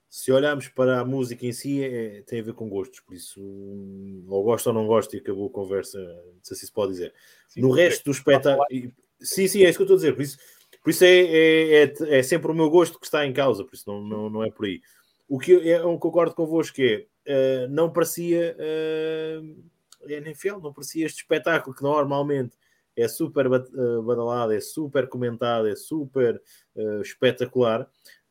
se 0.09 0.31
olharmos 0.31 0.67
para 0.67 0.99
a 0.99 1.05
música 1.05 1.45
em 1.45 1.53
si, 1.53 1.83
é, 1.83 2.23
tem 2.23 2.39
a 2.41 2.43
ver 2.43 2.53
com 2.53 2.67
gostos, 2.67 2.99
por 2.99 3.13
isso, 3.13 3.41
ou 4.27 4.43
gosto 4.43 4.67
ou 4.67 4.73
não 4.73 4.87
gosto, 4.87 5.15
e 5.15 5.19
acabou 5.19 5.47
a 5.47 5.51
conversa, 5.51 5.99
não 5.99 6.43
sei 6.43 6.57
se 6.57 6.65
se 6.65 6.73
pode 6.73 6.93
dizer. 6.93 7.13
Sim, 7.47 7.61
no 7.61 7.71
resto 7.71 8.03
do 8.03 8.11
espetáculo, 8.11 8.65
sim, 9.21 9.47
sim, 9.47 9.63
é 9.63 9.69
isso 9.69 9.77
que 9.77 9.83
eu 9.83 9.85
estou 9.85 9.95
a 9.95 9.97
dizer, 9.97 10.13
por 10.13 10.21
isso, 10.21 10.37
por 10.83 10.89
isso 10.89 11.03
é, 11.03 11.19
é, 11.19 11.83
é, 11.83 11.93
é, 12.19 12.23
sempre 12.23 12.51
o 12.51 12.53
meu 12.53 12.69
gosto 12.69 12.99
que 12.99 13.05
está 13.05 13.25
em 13.25 13.33
causa, 13.33 13.63
por 13.63 13.73
isso 13.73 13.83
não, 13.87 14.01
não, 14.01 14.29
não 14.29 14.43
é 14.43 14.51
por 14.51 14.65
aí. 14.65 14.81
O 15.27 15.39
que 15.39 15.51
eu, 15.51 15.61
é, 15.61 15.79
eu 15.79 15.97
concordo 15.97 16.35
convosco 16.35 16.79
é, 16.81 17.05
uh, 17.27 17.69
não 17.69 17.91
parecia. 17.91 18.55
Uh, 18.59 19.75
NFL 20.07 20.59
não 20.61 20.71
parecia 20.71 21.05
este 21.05 21.21
espetáculo 21.21 21.75
que 21.75 21.83
normalmente 21.83 22.55
é 22.95 23.07
super 23.07 23.45
eh, 23.47 24.01
badalado, 24.03 24.53
é 24.53 24.59
super 24.59 25.07
comentado, 25.07 25.67
é 25.67 25.75
super 25.75 26.41
uh, 26.75 27.01
espetacular. 27.01 27.81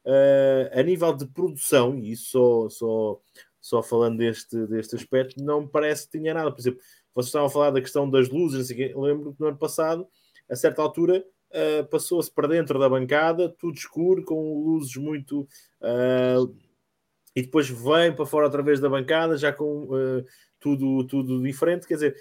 uh, 0.04 0.78
a 0.78 0.82
nível 0.82 1.14
de 1.14 1.26
produção, 1.26 1.98
e 1.98 2.16
só, 2.16 2.68
só, 2.68 3.20
só 3.60 3.82
falando 3.82 4.18
deste, 4.18 4.66
deste 4.66 4.96
aspecto, 4.96 5.42
não 5.42 5.62
me 5.62 5.68
parece 5.68 6.06
que 6.06 6.18
tinha 6.18 6.34
nada. 6.34 6.50
Por 6.52 6.60
exemplo, 6.60 6.80
vocês 7.14 7.28
estavam 7.28 7.46
a 7.48 7.50
falar 7.50 7.70
da 7.70 7.80
questão 7.80 8.08
das 8.08 8.28
luzes, 8.28 8.70
assim, 8.70 8.92
lembro 8.94 9.34
que 9.34 9.40
no 9.40 9.48
ano 9.48 9.58
passado, 9.58 10.06
a 10.48 10.56
certa 10.56 10.82
altura, 10.82 11.24
uh, 11.50 11.84
passou-se 11.88 12.30
para 12.30 12.48
dentro 12.48 12.78
da 12.78 12.88
bancada, 12.88 13.48
tudo 13.48 13.76
escuro, 13.76 14.24
com 14.24 14.64
luzes 14.64 14.96
muito. 14.96 15.42
Uh, 15.80 16.54
e 17.36 17.42
depois 17.42 17.68
vem 17.68 18.14
para 18.14 18.26
fora 18.26 18.46
outra 18.46 18.62
vez 18.62 18.80
da 18.80 18.88
bancada, 18.88 19.36
já 19.36 19.52
com 19.52 19.84
uh, 19.84 20.24
tudo, 20.60 21.04
tudo 21.06 21.42
diferente. 21.42 21.86
Quer 21.86 21.94
dizer, 21.94 22.16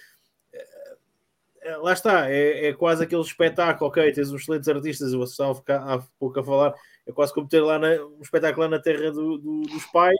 lá 1.81 1.93
está, 1.93 2.29
é, 2.29 2.67
é, 2.67 2.73
quase 2.73 3.03
aquele 3.03 3.21
espetáculo. 3.21 3.89
Ok, 3.89 4.11
tens 4.11 4.31
uns 4.31 4.41
excelentes 4.41 4.67
artistas, 4.67 5.13
vocês 5.13 5.31
estavam 5.31 5.63
há 5.67 6.03
pouco 6.19 6.39
a 6.39 6.43
falar, 6.43 6.73
é 7.05 7.11
quase 7.11 7.33
como 7.33 7.47
ter 7.47 7.61
lá 7.61 7.79
na, 7.79 7.89
um 8.05 8.21
espetáculo 8.21 8.63
lá 8.63 8.69
na 8.69 8.81
terra 8.81 9.11
do, 9.11 9.37
do, 9.37 9.61
dos 9.61 9.85
pais. 9.87 10.17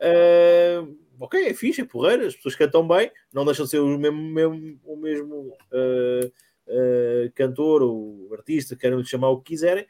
Uh, 0.00 0.96
ok, 1.18 1.48
é 1.48 1.54
fixe, 1.54 1.80
é 1.80 1.84
porreiro, 1.84 2.26
as 2.26 2.34
pessoas 2.34 2.56
cantam 2.56 2.86
bem, 2.86 3.10
não 3.32 3.44
deixam 3.44 3.64
de 3.64 3.70
ser 3.70 3.78
o 3.80 3.98
mesmo, 3.98 4.20
mesmo 4.20 4.80
o 4.84 4.96
mesmo 4.96 5.56
uh, 5.72 6.32
uh, 6.68 7.32
cantor 7.34 7.82
ou 7.82 8.28
artista, 8.32 8.76
querem 8.76 8.98
lhe 8.98 9.04
chamar 9.04 9.30
o 9.30 9.38
que 9.38 9.52
quiserem, 9.52 9.86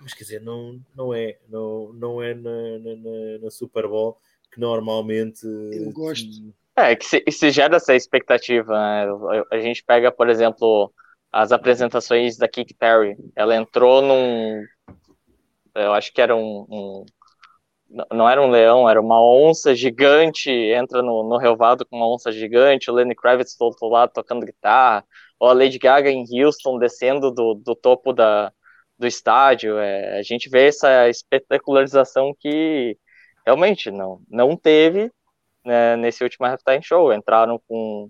mas 0.00 0.14
quer 0.14 0.24
dizer, 0.24 0.40
não, 0.40 0.80
não 0.94 1.12
é, 1.12 1.38
não, 1.48 1.92
não 1.92 2.22
é 2.22 2.34
na, 2.34 2.78
na, 2.78 3.38
na 3.42 3.50
Super 3.50 3.88
Bowl 3.88 4.18
que 4.52 4.60
normalmente. 4.60 5.46
Eu 5.46 5.90
gosto. 5.92 6.28
É, 6.76 6.94
que 6.94 7.04
se, 7.04 7.24
se 7.30 7.50
gera 7.50 7.76
essa 7.76 7.94
expectativa. 7.94 8.72
Né? 8.72 9.44
A 9.50 9.58
gente 9.58 9.82
pega, 9.82 10.12
por 10.12 10.28
exemplo, 10.28 10.92
as 11.32 11.50
apresentações 11.50 12.36
da 12.36 12.46
Kiki 12.46 12.74
Perry. 12.74 13.16
Ela 13.34 13.56
entrou 13.56 14.02
num. 14.02 14.62
Eu 15.74 15.94
acho 15.94 16.12
que 16.12 16.20
era 16.20 16.36
um, 16.36 16.66
um 16.68 17.06
não 18.10 18.28
era 18.28 18.40
um 18.40 18.50
leão, 18.50 18.88
era 18.88 19.00
uma 19.00 19.22
onça 19.22 19.74
gigante, 19.74 20.50
entra 20.50 21.02
no, 21.02 21.28
no 21.28 21.36
relvado 21.36 21.84
com 21.84 21.96
uma 21.96 22.08
onça 22.08 22.32
gigante, 22.32 22.90
o 22.90 22.94
Lenny 22.94 23.14
Kravitz 23.14 23.54
do 23.56 23.66
outro 23.66 23.86
lado 23.88 24.12
tocando 24.14 24.46
guitarra, 24.46 25.04
ou 25.42 25.48
a 25.48 25.52
Lady 25.52 25.76
Gaga 25.76 26.08
em 26.08 26.24
Houston 26.40 26.78
descendo 26.78 27.28
do, 27.32 27.54
do 27.54 27.74
topo 27.74 28.12
da, 28.12 28.52
do 28.96 29.08
estádio, 29.08 29.76
é, 29.76 30.20
a 30.20 30.22
gente 30.22 30.48
vê 30.48 30.68
essa 30.68 31.08
espetacularização 31.08 32.32
que 32.38 32.96
realmente 33.44 33.90
não, 33.90 34.22
não 34.30 34.56
teve 34.56 35.10
né, 35.64 35.96
nesse 35.96 36.22
último 36.22 36.46
halftime 36.46 36.80
show, 36.80 37.12
entraram 37.12 37.60
com, 37.66 38.08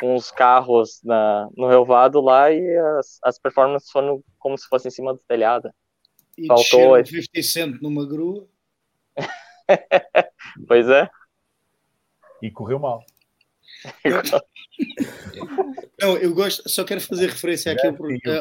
com 0.00 0.14
os 0.14 0.30
carros 0.30 0.98
na, 1.04 1.46
no 1.54 1.68
relvado 1.68 2.22
lá 2.22 2.50
e 2.50 2.78
as, 2.98 3.18
as 3.22 3.38
performances 3.38 3.90
foram 3.90 4.24
como 4.38 4.56
se 4.56 4.66
fossem 4.66 4.88
em 4.88 4.92
cima 4.92 5.12
do 5.12 5.20
telhado. 5.28 5.70
E 6.38 6.46
Faltou 6.46 7.04
50 7.04 7.42
Cent 7.42 7.82
numa 7.82 8.08
grua. 8.08 8.48
pois 10.66 10.88
é. 10.88 11.06
E 12.40 12.50
correu 12.50 12.78
mal. 12.78 13.04
Não, 16.00 16.16
eu 16.16 16.34
gosto, 16.34 16.68
só 16.68 16.84
quero 16.84 17.00
fazer 17.00 17.28
referência 17.30 17.72
aqui 17.72 17.86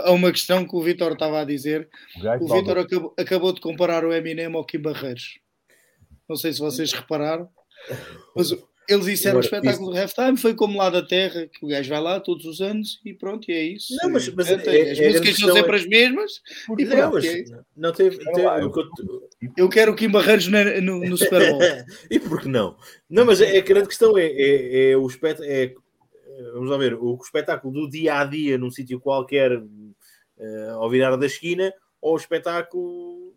a 0.04 0.12
uma 0.12 0.32
questão 0.32 0.68
que 0.68 0.76
o 0.76 0.82
Vitor 0.82 1.14
estava 1.14 1.42
a 1.42 1.46
dizer. 1.46 1.90
O, 2.40 2.46
o 2.46 2.54
Vitor 2.56 2.78
acabou, 2.80 3.14
acabou, 3.18 3.54
de 3.54 3.62
comparar 3.62 4.06
o 4.06 4.14
Eminem 4.14 4.54
ao 4.54 4.66
Kim 4.66 4.80
Barreiros. 4.80 5.40
Não 6.28 6.36
sei 6.36 6.54
se 6.54 6.60
vocês 6.60 6.92
repararam, 6.94 7.50
mas 8.36 8.52
eles 8.90 9.06
disseram 9.06 9.38
o 9.38 9.42
espetáculo 9.42 9.92
do 9.92 9.98
halftime 9.98 10.38
foi 10.38 10.54
como 10.54 10.78
lá 10.78 10.90
da 10.90 11.02
Terra, 11.02 11.48
que 11.48 11.66
o 11.66 11.68
gajo 11.68 11.90
vai 11.90 12.02
lá 12.02 12.20
todos 12.20 12.46
os 12.46 12.62
anos 12.62 13.00
e 13.06 13.14
pronto, 13.14 13.50
e 13.50 13.54
é 13.54 13.64
isso. 13.64 13.96
Não, 14.02 14.10
mas, 14.10 14.28
mas 14.30 14.50
é, 14.50 14.56
as 14.56 15.00
é, 15.00 15.08
músicas 15.08 15.38
são 15.38 15.54
sempre 15.54 15.72
é... 15.72 15.76
as 15.76 15.86
mesmas. 15.86 16.32
E 16.78 16.86
pronto, 16.86 17.02
não, 17.02 17.12
mas, 17.12 17.26
é 17.26 17.44
não 17.76 17.92
teve. 17.94 18.18
teve 18.18 18.42
eu, 18.42 19.30
eu 19.56 19.70
quero 19.70 19.92
o 19.92 19.96
Kim 19.96 20.10
Barreiros 20.10 20.48
no, 20.48 21.00
no 21.00 21.18
Super 21.18 21.52
Bowl. 21.52 21.62
e 22.10 22.20
por 22.20 22.42
que 22.42 22.50
não? 22.50 22.76
Não, 23.10 23.26
mas 23.26 23.40
é, 23.40 23.58
a 23.58 23.62
grande 23.62 23.88
questão 23.88 24.18
é, 24.18 24.26
é, 24.26 24.92
é 24.92 24.98
o 24.98 25.08
espetáculo. 25.08 25.48
É, 25.50 25.74
vamos 26.54 26.70
lá 26.70 26.78
ver, 26.78 26.94
o, 26.94 27.18
espetáculo 27.22 27.74
do 27.74 27.90
dia 27.90 28.20
a 28.20 28.26
dia 28.26 28.58
num 28.58 28.72
sítio 28.72 29.00
qualquer 29.00 29.58
uh, 29.58 30.74
ao 30.76 30.90
virar 30.90 31.16
da 31.16 31.26
esquina 31.26 31.74
ou 32.02 32.14
o 32.14 32.18
espetáculo. 32.18 33.34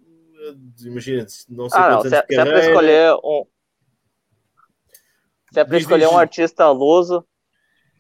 Imagina, 0.85 1.27
não 1.49 1.71
sei 1.71 1.81
ah, 1.81 1.91
não, 1.91 2.01
se, 2.03 2.11
se 2.11 2.17
é 2.17 2.23
para 2.23 2.67
escolher 2.67 3.15
um, 3.25 3.47
se 5.55 5.61
é 5.61 5.65
para 5.65 5.79
escolher 5.79 6.09
um 6.09 6.19
artista 6.19 6.69
luso 6.71 7.25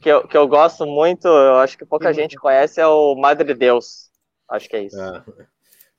que 0.03 0.09
eu, 0.11 0.27
que 0.27 0.37
eu 0.37 0.47
gosto 0.47 0.85
muito, 0.85 1.29
eu 1.29 1.57
acho 1.57 1.79
que 1.79 1.87
pouca 1.87 2.13
gente 2.13 2.37
conhece, 2.37 2.81
é 2.81 2.87
o 2.87 3.15
Madre 3.15 3.55
Deus. 3.55 4.11
Acho 4.51 4.69
que 4.69 4.77
é 4.77 4.83
isso. 4.83 5.01
Ah. 5.01 5.25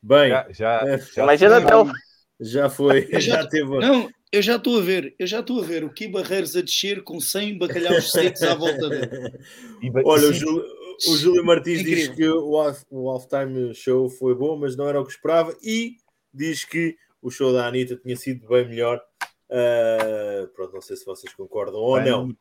Bem, 0.03 0.29
já, 0.29 0.45
já, 0.51 0.81
é, 0.87 0.97
já 0.99 1.23
Imagina 1.23 1.57
até 1.57 1.75
o... 1.75 1.91
Já 2.39 2.69
foi, 2.69 3.07
eu 3.11 3.19
já, 3.19 3.35
já 3.41 3.47
teve. 3.47 3.79
Não, 3.79 4.09
eu 4.31 4.41
já 4.41 4.55
estou 4.57 4.79
a 4.79 4.81
ver, 4.81 5.15
eu 5.17 5.27
já 5.27 5.39
estou 5.39 5.59
a 5.59 5.63
ver 5.63 5.83
o 5.83 5.93
Kim 5.93 6.11
Barreiros 6.11 6.55
a 6.55 6.61
descer 6.61 7.03
com 7.03 7.19
100 7.19 7.57
bacalhaus 7.57 8.11
secos 8.11 8.43
à 8.43 8.53
volta 8.55 8.89
dele. 8.89 9.39
Olha, 10.05 10.29
o 10.29 10.33
Júlio, 10.33 10.65
o 11.07 11.15
Júlio 11.15 11.45
Martins 11.45 11.81
Incrível. 11.81 12.07
diz 12.07 12.15
que 12.15 12.27
o, 12.27 12.59
half, 12.59 12.83
o 12.89 13.09
halftime 13.09 13.73
show 13.73 14.09
foi 14.09 14.35
bom, 14.35 14.57
mas 14.57 14.75
não 14.75 14.87
era 14.87 14.99
o 14.99 15.05
que 15.05 15.11
esperava, 15.11 15.55
e 15.63 15.97
diz 16.33 16.65
que 16.65 16.95
o 17.21 17.29
show 17.29 17.53
da 17.53 17.67
Anitta 17.67 17.95
tinha 17.95 18.15
sido 18.15 18.47
bem 18.47 18.67
melhor 18.67 19.01
Uh, 19.49 20.47
pronto, 20.55 20.73
não 20.73 20.81
sei 20.81 20.95
se 20.95 21.05
vocês 21.05 21.33
concordam 21.33 21.79
ou 21.79 22.01
não. 22.01 22.35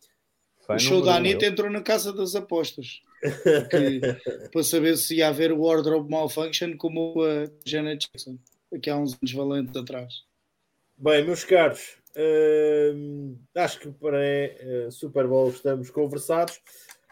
o 0.68 0.78
show 0.78 1.02
da 1.02 1.16
Anitta 1.16 1.46
entrou 1.46 1.70
na 1.70 1.82
casa 1.82 2.12
das 2.12 2.34
apostas 2.34 3.02
porque, 3.20 4.00
para 4.52 4.62
saber 4.62 4.96
se 4.96 5.16
ia 5.16 5.28
haver 5.28 5.52
o 5.52 5.62
wardrobe 5.62 6.10
malfunction 6.10 6.76
como 6.76 7.22
a 7.22 7.50
Janet 7.64 8.06
Jackson, 8.06 8.38
aqui 8.74 8.90
há 8.90 8.96
uns 8.96 9.14
anos 9.14 9.32
valentes 9.32 9.76
atrás. 9.76 10.24
Bem, 10.96 11.24
meus 11.24 11.44
caros, 11.44 11.96
uh, 12.16 13.38
acho 13.56 13.80
que 13.80 13.90
para 13.90 14.18
uh, 14.18 14.92
Super 14.92 15.26
Bowl 15.26 15.50
estamos 15.50 15.90
conversados. 15.90 16.60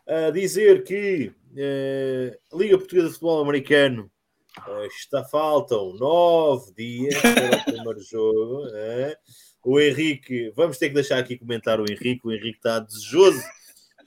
A 0.07 0.31
dizer 0.31 0.83
que 0.85 1.33
uh, 1.53 2.59
Liga 2.59 2.77
Portuguesa 2.77 3.07
de 3.07 3.13
Futebol 3.15 3.43
Americano 3.43 4.11
está 4.91 5.25
faltam 5.25 5.95
nove 5.95 6.73
dias 6.77 7.15
para 7.21 7.57
o 7.57 7.65
primeiro 7.65 8.01
jogo. 8.01 8.67
O 9.65 9.79
Henrique, 9.79 10.53
vamos 10.57 10.77
ter 10.77 10.89
que 10.89 10.95
deixar 10.97 11.19
aqui 11.19 11.39
comentar 11.39 11.81
o 11.81 11.91
Henrique. 11.91 12.27
O 12.27 12.33
Henrique 12.33 12.57
está 12.57 12.81
desejoso 12.81 13.41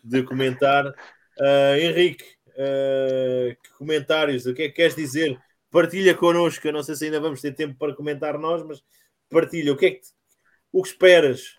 de 0.03 0.22
comentar. 0.23 0.88
Uh, 0.88 1.76
Henrique, 1.80 2.26
uh, 2.49 3.56
que 3.64 3.69
comentários? 3.77 4.45
O 4.45 4.53
que 4.53 4.64
é 4.64 4.68
que 4.68 4.76
queres 4.76 4.95
dizer? 4.95 5.40
Partilha 5.76 6.15
connosco. 6.15 6.65
Eu 6.65 6.72
não 6.72 6.81
sei 6.81 6.95
se 6.95 7.03
ainda 7.03 7.19
vamos 7.19 7.41
ter 7.41 7.52
tempo 7.52 7.77
para 7.77 7.93
comentar 7.93 8.39
nós, 8.39 8.64
mas 8.64 8.81
partilha. 9.30 9.73
O 9.73 9.76
que 9.76 9.85
é 9.88 9.91
que, 9.91 9.99
o 10.72 10.81
que 10.81 10.88
esperas? 10.88 11.53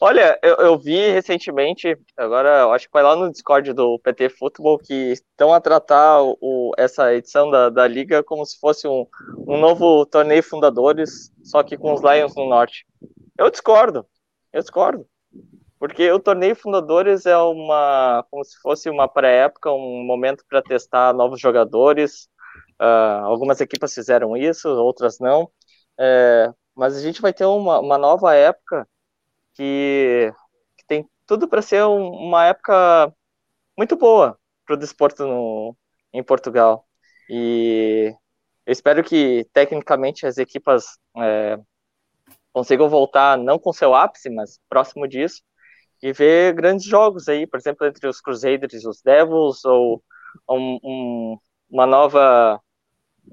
Olha, 0.00 0.38
eu, 0.40 0.54
eu, 0.54 0.78
vi 0.78 1.10
recentemente, 1.10 1.96
agora 2.16 2.66
acho 2.68 2.86
que 2.86 2.92
foi 2.92 3.02
lá 3.02 3.16
no 3.16 3.28
Discord 3.28 3.72
do 3.72 3.98
PT 3.98 4.28
Futebol, 4.28 4.78
que 4.78 4.94
estão 5.12 5.52
a 5.52 5.60
tratar 5.60 6.22
o, 6.22 6.72
essa 6.78 7.12
edição 7.12 7.50
da, 7.50 7.68
da 7.70 7.88
Liga 7.88 8.22
como 8.22 8.46
se 8.46 8.56
fosse 8.58 8.86
um, 8.86 9.04
um 9.46 9.58
novo 9.58 10.06
torneio 10.06 10.44
fundadores, 10.44 11.32
só 11.42 11.60
que 11.64 11.76
com 11.76 11.92
os 11.92 12.02
Lions 12.02 12.36
no 12.36 12.48
Norte. 12.48 12.86
Eu 13.36 13.50
discordo, 13.50 14.06
eu 14.52 14.60
discordo. 14.60 15.08
Porque 15.82 16.12
o 16.12 16.20
torneio 16.20 16.54
fundadores 16.54 17.26
é 17.26 17.36
uma, 17.36 18.24
como 18.30 18.44
se 18.44 18.56
fosse 18.60 18.88
uma 18.88 19.08
pré-época, 19.08 19.72
um 19.72 20.04
momento 20.04 20.44
para 20.48 20.62
testar 20.62 21.12
novos 21.12 21.40
jogadores. 21.40 22.28
Uh, 22.80 23.24
algumas 23.24 23.60
equipas 23.60 23.92
fizeram 23.92 24.36
isso, 24.36 24.68
outras 24.68 25.18
não. 25.18 25.50
É, 25.98 26.48
mas 26.72 26.96
a 26.96 27.00
gente 27.00 27.20
vai 27.20 27.32
ter 27.32 27.46
uma, 27.46 27.80
uma 27.80 27.98
nova 27.98 28.32
época 28.32 28.88
que, 29.54 30.32
que 30.78 30.86
tem 30.86 31.10
tudo 31.26 31.48
para 31.48 31.60
ser 31.60 31.84
um, 31.84 32.10
uma 32.10 32.46
época 32.46 33.12
muito 33.76 33.96
boa 33.96 34.38
para 34.64 34.74
o 34.76 34.78
desporto 34.78 35.26
no, 35.26 35.76
em 36.12 36.22
Portugal. 36.22 36.86
E 37.28 38.14
eu 38.64 38.72
espero 38.72 39.02
que, 39.02 39.48
tecnicamente, 39.52 40.26
as 40.28 40.38
equipas 40.38 40.96
é, 41.18 41.58
consigam 42.52 42.88
voltar, 42.88 43.36
não 43.36 43.58
com 43.58 43.72
seu 43.72 43.96
ápice, 43.96 44.30
mas 44.30 44.60
próximo 44.68 45.08
disso, 45.08 45.42
e 46.02 46.12
ver 46.12 46.54
grandes 46.54 46.84
jogos 46.84 47.28
aí, 47.28 47.46
por 47.46 47.58
exemplo, 47.58 47.86
entre 47.86 48.08
os 48.08 48.20
Crusaders 48.20 48.82
e 48.82 48.88
os 48.88 49.00
Devils, 49.02 49.64
ou 49.64 50.02
um, 50.50 50.78
um, 50.82 51.38
uma 51.70 51.86
nova 51.86 52.60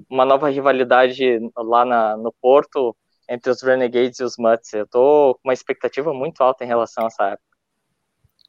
uma 0.08 0.24
nova 0.24 0.48
rivalidade 0.48 1.40
lá 1.56 1.84
na, 1.84 2.16
no 2.16 2.32
Porto 2.40 2.96
entre 3.28 3.50
os 3.50 3.60
Renegades 3.62 4.20
e 4.20 4.24
os 4.24 4.36
Mutts. 4.38 4.72
Eu 4.72 4.86
tô 4.86 5.34
com 5.34 5.48
uma 5.48 5.52
expectativa 5.52 6.12
muito 6.14 6.40
alta 6.42 6.64
em 6.64 6.68
relação 6.68 7.04
a 7.04 7.06
essa 7.08 7.24
época. 7.26 7.50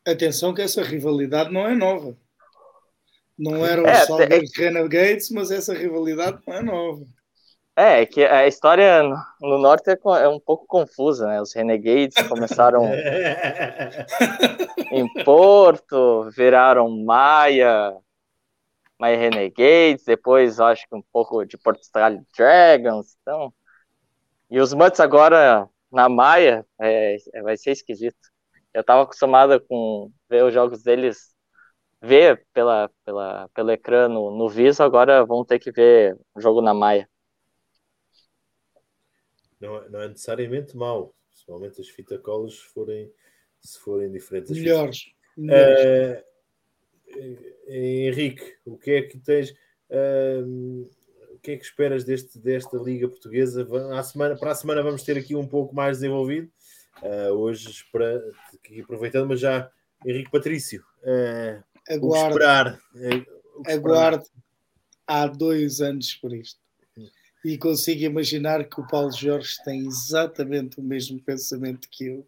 Atenção 0.06 0.54
que 0.54 0.62
essa 0.62 0.84
rivalidade 0.84 1.52
não 1.52 1.68
é 1.68 1.76
nova. 1.76 2.16
Não 3.38 3.66
eram 3.66 3.86
é, 3.86 4.06
só 4.06 4.20
é... 4.22 4.40
os 4.40 4.56
Renegades, 4.56 5.30
mas 5.32 5.52
essa 5.52 5.74
rivalidade 5.74 6.40
não 6.48 6.54
é 6.54 6.62
nova. 6.62 7.06
É, 7.82 8.02
é 8.02 8.06
que 8.06 8.24
a 8.24 8.46
história 8.46 9.02
no 9.42 9.58
norte 9.58 9.90
é, 9.90 9.98
é 10.22 10.28
um 10.28 10.40
pouco 10.40 10.68
confusa, 10.68 11.26
né? 11.26 11.42
Os 11.42 11.52
Renegades 11.52 12.16
começaram 12.28 12.86
em 14.92 15.12
Porto, 15.24 16.30
viraram 16.30 16.88
Maia, 17.04 17.98
My 19.00 19.16
Renegades, 19.16 20.06
depois 20.06 20.60
acho 20.60 20.88
que 20.88 20.96
um 20.96 21.02
pouco 21.12 21.44
de 21.44 21.58
Portugal 21.58 22.20
Dragons, 22.38 23.18
então. 23.20 23.52
E 24.48 24.60
os 24.60 24.74
Mutts 24.74 25.00
agora 25.00 25.68
na 25.92 26.08
Maia 26.08 26.64
é, 26.80 27.18
vai 27.42 27.58
ser 27.58 27.72
esquisito. 27.72 28.30
Eu 28.76 28.84
tava 28.84 29.02
acostumado 29.02 29.60
com 29.60 30.12
ver 30.30 30.44
os 30.44 30.54
jogos 30.54 30.84
deles 30.84 31.34
ver 32.00 32.46
pela, 32.54 32.92
pela, 33.04 33.50
pelo 33.56 33.72
ecrã 33.72 34.08
no, 34.08 34.30
no 34.30 34.48
Viso, 34.50 34.84
agora 34.84 35.26
vão 35.26 35.44
ter 35.44 35.58
que 35.58 35.72
ver 35.72 36.16
o 36.36 36.42
jogo 36.42 36.62
na 36.62 36.76
Maia. 36.76 37.10
Não, 39.62 39.78
é, 39.78 39.90
não 39.90 40.02
é 40.02 40.08
necessariamente 40.10 40.76
mau, 40.76 41.16
principalmente 41.30 41.80
as 41.80 41.88
fita 41.88 42.18
colas 42.18 42.58
forem, 42.58 43.12
se 43.60 43.80
forem 43.80 44.12
diferentes. 44.12 44.52
Melhores. 44.52 45.14
melhores. 45.38 46.24
Uh, 46.24 46.32
Henrique, 47.68 48.56
o 48.66 48.78
que 48.78 48.92
é 48.92 49.02
que 49.04 49.20
tens? 49.20 49.52
Uh, 49.90 50.90
o 51.34 51.40
que 51.42 51.52
é 51.52 51.58
que 51.58 51.64
esperas 51.64 52.04
deste, 52.04 52.38
desta 52.40 52.78
Liga 52.78 53.08
Portuguesa? 53.08 53.68
À 53.98 54.04
semana, 54.04 54.36
para 54.38 54.52
a 54.52 54.56
semana 54.56 54.84
vamos 54.84 55.04
ter 55.04 55.18
aqui 55.18 55.36
um 55.36 55.48
pouco 55.48 55.76
mais 55.76 55.98
desenvolvido. 55.98 56.52
Uh, 57.02 57.32
hoje, 57.32 57.86
para, 57.92 58.22
aproveitando, 58.84 59.28
mas 59.28 59.40
já 59.40 59.72
Henrique 60.06 60.30
Patrício, 60.30 60.84
uh, 61.04 61.64
aguardo, 61.90 62.38
esperar, 62.38 62.80
uh, 62.96 63.72
aguardo 63.72 64.26
há 65.08 65.28
dois 65.28 65.82
anos 65.82 66.14
por 66.16 66.34
isto. 66.34 66.60
E 67.44 67.58
consigo 67.58 68.04
imaginar 68.04 68.64
que 68.66 68.80
o 68.80 68.88
Paulo 68.88 69.12
Jorge 69.12 69.56
tem 69.64 69.88
exatamente 69.88 70.80
o 70.80 70.84
mesmo 70.84 71.20
pensamento 71.22 71.90
que 71.90 72.06
eu, 72.06 72.28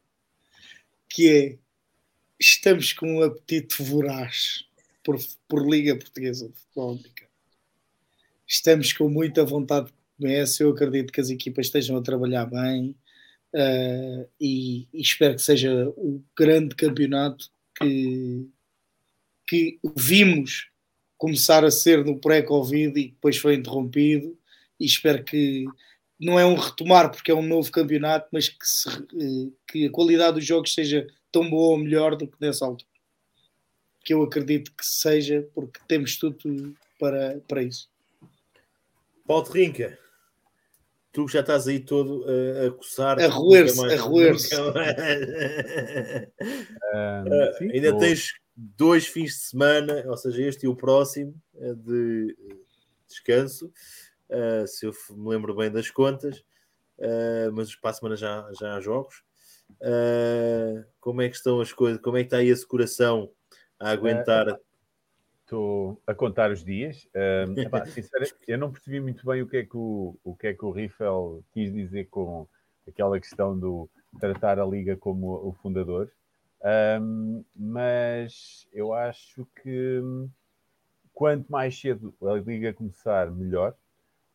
que 1.08 1.30
é 1.30 1.58
estamos 2.40 2.94
com 2.94 3.18
um 3.18 3.22
apetite 3.22 3.82
voraz 3.82 4.66
por, 5.04 5.18
por 5.48 5.68
Liga 5.70 5.96
Portuguesa 5.96 6.50
de 6.50 6.56
Futebol. 6.56 7.00
Estamos 8.48 8.94
com 8.94 9.08
muita 9.08 9.46
vontade 9.46 9.88
de 9.88 9.94
começo. 10.18 10.64
Eu 10.64 10.72
acredito 10.72 11.12
que 11.12 11.22
as 11.22 11.30
equipas 11.30 11.68
estejam 11.68 11.98
a 11.98 12.02
trabalhar 12.02 12.46
bem 12.46 12.96
uh, 13.54 14.30
e, 14.40 14.88
e, 14.94 15.02
espero 15.02 15.36
que 15.36 15.42
seja 15.42 15.90
o 15.96 16.24
grande 16.38 16.76
campeonato 16.76 17.50
que, 17.78 18.50
que 19.48 19.80
vimos 19.96 20.70
começar 21.18 21.64
a 21.64 21.72
ser 21.72 22.04
no 22.04 22.20
pré-Covid 22.20 23.00
e 23.00 23.10
depois 23.10 23.38
foi 23.38 23.56
interrompido. 23.56 24.38
E 24.84 24.86
espero 24.86 25.24
que 25.24 25.66
não 26.20 26.38
é 26.38 26.46
um 26.46 26.56
retomar 26.56 27.10
porque 27.10 27.32
é 27.32 27.34
um 27.34 27.42
novo 27.42 27.72
campeonato, 27.72 28.28
mas 28.34 28.50
que, 28.50 28.68
se, 28.68 28.90
eh, 28.90 29.50
que 29.66 29.86
a 29.86 29.90
qualidade 29.90 30.36
dos 30.36 30.46
jogos 30.46 30.74
seja 30.74 31.08
tão 31.32 31.50
boa 31.50 31.72
ou 31.72 31.78
melhor 31.78 32.18
do 32.18 32.28
que 32.28 32.36
nessa 32.38 32.66
altura. 32.66 32.92
Que 34.04 34.14
eu 34.14 34.22
acredito 34.22 34.74
que 34.76 34.86
seja, 34.86 35.48
porque 35.56 35.80
temos 35.88 36.18
tudo 36.18 36.76
para, 37.00 37.40
para 37.48 37.64
isso. 37.64 37.90
Paulo 39.26 39.50
Rinca, 39.50 39.98
tu 41.14 41.30
já 41.30 41.40
estás 41.40 41.66
aí 41.66 41.80
todo 41.80 42.26
uh, 42.26 42.68
a 42.68 42.72
coçar. 42.72 43.22
A 43.22 43.28
roer-se, 43.28 43.86
a 43.86 44.02
roer-se. 44.02 44.54
uh, 44.54 44.68
ainda 47.74 47.94
tô... 47.94 48.00
tens 48.00 48.34
dois 48.54 49.08
fins 49.08 49.32
de 49.32 49.40
semana, 49.40 50.04
ou 50.08 50.18
seja, 50.18 50.44
este 50.44 50.66
e 50.66 50.68
o 50.68 50.76
próximo, 50.76 51.34
de 51.54 52.36
descanso, 53.08 53.72
uh, 54.34 54.68
se 54.68 54.86
eu 54.86 54.94
me 55.12 55.30
lembro 55.30 55.56
bem 55.56 55.72
das 55.72 55.90
contas, 55.90 56.44
mas 57.54 57.76
para 57.76 57.90
a 57.92 57.94
semana 57.94 58.16
já, 58.16 58.50
já 58.60 58.76
há 58.76 58.80
jogos. 58.80 59.24
como 61.00 61.22
é 61.22 61.30
que 61.30 61.36
estão 61.36 61.60
as 61.60 61.74
coisas? 61.74 62.02
Como 62.02 62.18
é 62.18 62.22
que 62.22 62.28
está 62.28 62.38
aí 62.38 62.48
esse 62.48 62.66
coração 62.66 63.30
a 63.80 63.90
aguentar? 63.90 64.58
estou 65.54 66.02
a 66.08 66.14
contar 66.14 66.52
os 66.52 66.64
dias. 66.64 67.08
Epá, 67.58 67.84
eu 68.48 68.58
não 68.58 68.72
percebi 68.72 69.00
muito 69.00 69.26
bem 69.26 69.42
o 69.42 69.48
que 69.48 69.58
é 69.58 69.64
que 69.64 69.78
o, 69.78 70.18
o 70.24 70.36
que 70.36 70.48
é 70.48 70.54
que 70.54 70.66
o 70.66 70.72
Riffel 70.72 71.44
quis 71.54 71.72
dizer 71.72 72.06
com 72.10 72.48
aquela 72.88 73.20
questão 73.20 73.58
do 73.58 73.90
tratar 74.20 74.60
a 74.60 74.66
liga 74.66 74.98
como 74.98 75.32
o 75.48 75.54
fundador. 75.54 76.12
Um, 77.02 77.44
mas 77.56 78.68
eu 78.72 78.94
acho 78.94 79.46
que 79.62 80.02
quanto 81.14 81.52
mais 81.52 81.80
cedo 81.80 82.14
a 82.22 82.34
liga 82.36 82.74
começar, 82.74 83.30
melhor. 83.30 83.76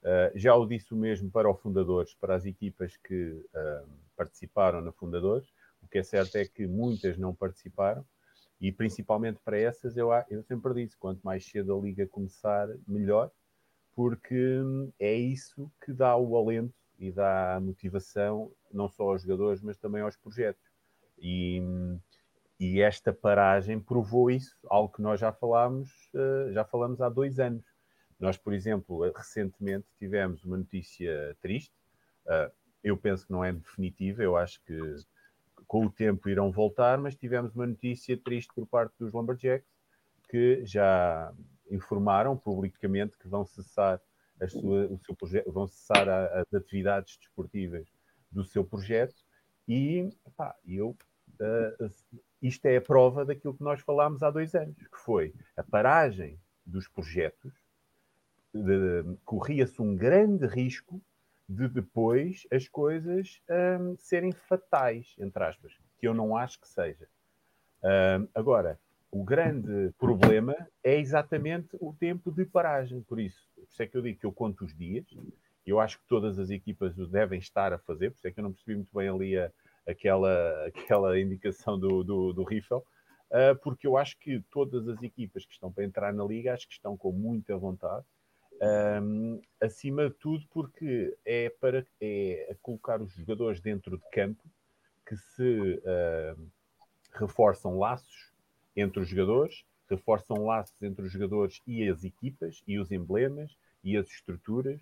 Uh, 0.03 0.31
já 0.35 0.55
o 0.55 0.67
disse 0.67 0.95
o 0.95 0.97
mesmo 0.97 1.31
para 1.31 1.51
os 1.51 1.61
fundadores, 1.61 2.15
para 2.15 2.35
as 2.37 2.45
equipas 2.45 2.97
que 2.97 3.31
uh, 3.33 3.89
participaram 4.17 4.81
na 4.81 4.93
fundadores. 4.93 5.49
O 5.83 5.89
que 5.89 5.99
é 5.99 6.03
certo 6.03 6.37
é 6.37 6.45
que 6.45 6.67
muitas 6.67 7.19
não 7.19 7.35
participaram. 7.35 8.05
E 8.61 8.73
principalmente 8.73 9.41
para 9.45 9.59
essas, 9.59 9.97
eu, 9.97 10.11
eu 10.29 10.43
sempre 10.43 10.75
disse: 10.75 10.97
quanto 10.97 11.21
mais 11.23 11.45
cedo 11.45 11.77
a 11.77 11.81
liga 11.81 12.07
começar, 12.07 12.69
melhor, 12.87 13.31
porque 13.95 14.61
hum, 14.61 14.93
é 14.99 15.15
isso 15.15 15.71
que 15.85 15.93
dá 15.93 16.17
o 16.17 16.37
alento 16.37 16.75
e 16.99 17.11
dá 17.11 17.57
a 17.57 17.61
motivação, 17.61 18.53
não 18.73 18.89
só 18.89 19.11
aos 19.11 19.23
jogadores, 19.23 19.63
mas 19.63 19.77
também 19.77 20.03
aos 20.03 20.17
projetos. 20.17 20.63
E, 21.19 21.61
hum, 21.61 21.99
e 22.59 22.81
esta 22.81 23.13
paragem 23.13 23.79
provou 23.79 24.31
isso, 24.31 24.57
algo 24.69 24.93
que 24.93 25.01
nós 25.01 25.21
já 25.21 25.33
falámos, 25.33 26.11
eh, 26.15 26.53
já 26.53 26.65
falamos 26.65 27.01
há 27.01 27.09
dois 27.09 27.39
anos. 27.39 27.65
Nós, 28.19 28.37
por 28.37 28.53
exemplo, 28.53 29.11
recentemente 29.13 29.87
tivemos 29.97 30.45
uma 30.45 30.57
notícia 30.57 31.37
triste. 31.41 31.75
Eh, 32.27 32.53
eu 32.83 32.97
penso 32.97 33.27
que 33.27 33.33
não 33.33 33.45
é 33.45 33.53
definitiva, 33.53 34.23
eu 34.23 34.37
acho 34.37 34.63
que 34.65 34.79
com 35.67 35.87
o 35.87 35.91
tempo 35.91 36.29
irão 36.29 36.51
voltar, 36.51 36.99
mas 36.99 37.15
tivemos 37.15 37.55
uma 37.55 37.67
notícia 37.67 38.17
triste 38.17 38.53
por 38.55 38.67
parte 38.67 38.95
dos 38.99 39.13
Lumberjacks, 39.13 39.69
que 40.29 40.65
já 40.65 41.33
informaram 41.71 42.37
publicamente 42.37 43.17
que 43.19 43.29
vão 43.29 43.45
cessar, 43.45 44.01
sua, 44.49 44.87
o 44.87 44.99
seu 44.99 45.53
vão 45.53 45.67
cessar 45.67 46.09
a, 46.09 46.41
as 46.41 46.55
atividades 46.55 47.17
desportivas 47.19 47.87
do 48.31 48.45
seu 48.45 48.65
projeto 48.65 49.17
e 49.67 50.09
pá, 50.37 50.55
eu, 50.67 50.97
uh, 51.41 51.91
isto 52.41 52.65
é 52.67 52.77
a 52.77 52.81
prova 52.81 53.25
daquilo 53.25 53.55
que 53.55 53.63
nós 53.63 53.81
falámos 53.81 54.23
há 54.23 54.31
dois 54.31 54.55
anos, 54.55 54.77
que 54.77 54.99
foi 54.99 55.35
a 55.57 55.63
paragem 55.63 56.41
dos 56.65 56.89
projetos, 56.89 57.53
corria-se 59.25 59.81
um 59.81 59.95
grande 59.95 60.47
risco 60.47 61.01
de 61.49 61.67
depois 61.69 62.47
as 62.53 62.69
coisas 62.69 63.41
um, 63.81 63.97
serem 63.97 64.33
fatais, 64.33 65.15
entre 65.19 65.43
aspas, 65.43 65.73
que 65.99 66.07
eu 66.07 66.13
não 66.13 66.37
acho 66.37 66.61
que 66.61 66.69
seja. 66.69 67.09
Um, 67.83 68.29
agora, 68.35 68.79
o 69.11 69.25
grande 69.25 69.91
problema 69.99 70.55
é 70.85 70.99
exatamente 70.99 71.71
o 71.81 71.95
tempo 71.95 72.31
de 72.31 72.45
paragem. 72.45 73.01
Por 73.03 73.19
isso, 73.19 73.49
por 73.55 73.65
isso 73.65 73.83
é 73.83 73.87
que 73.87 73.97
eu 73.97 74.03
digo 74.03 74.21
que 74.21 74.27
eu 74.27 74.33
conto 74.33 74.65
os 74.65 74.77
dias. 74.77 75.07
Eu 75.67 75.81
acho 75.81 75.99
que 75.99 76.07
todas 76.07 76.39
as 76.39 76.51
equipas 76.51 76.99
o 76.99 77.07
devem 77.07 77.39
estar 77.39 77.73
a 77.73 77.79
fazer, 77.79 78.11
por 78.11 78.17
isso 78.17 78.29
é 78.29 78.31
que 78.31 78.41
eu 78.41 78.45
não 78.45 78.53
percebi 78.53 78.75
muito 78.75 78.95
bem 78.95 79.09
ali 79.09 79.39
a, 79.39 79.51
aquela, 79.87 80.67
aquela 80.67 81.19
indicação 81.19 81.79
do, 81.79 82.05
do, 82.05 82.33
do 82.33 82.45
Riffel, 82.45 82.85
uh, 83.31 83.57
porque 83.63 83.87
eu 83.87 83.97
acho 83.97 84.19
que 84.19 84.43
todas 84.51 84.87
as 84.89 85.03
equipas 85.03 85.45
que 85.45 85.53
estão 85.53 85.73
para 85.73 85.85
entrar 85.85 86.13
na 86.13 86.25
liga, 86.25 86.55
acho 86.55 86.67
que 86.67 86.75
estão 86.75 86.97
com 86.97 87.13
muita 87.13 87.57
vontade 87.57 88.05
um, 88.61 89.41
acima 89.61 90.09
de 90.09 90.15
tudo, 90.17 90.45
porque 90.51 91.17
é 91.25 91.51
para 91.61 91.87
é 92.01 92.57
colocar 92.63 93.01
os 93.01 93.13
jogadores 93.13 93.61
dentro 93.61 93.97
de 93.97 94.05
campo 94.11 94.43
que 95.07 95.17
se 95.17 95.81
uh, 95.83 96.51
reforçam 97.13 97.79
laços 97.79 98.33
entre 98.77 99.01
os 99.01 99.09
jogadores, 99.09 99.65
reforçam 99.89 100.45
laços 100.45 100.81
entre 100.83 101.07
os 101.07 101.13
jogadores 101.13 101.61
e 101.67 101.89
as 101.89 102.05
equipas, 102.05 102.63
e 102.67 102.79
os 102.79 102.93
emblemas, 102.93 103.57
e 103.83 103.97
as 103.97 104.07
estruturas, 104.09 104.81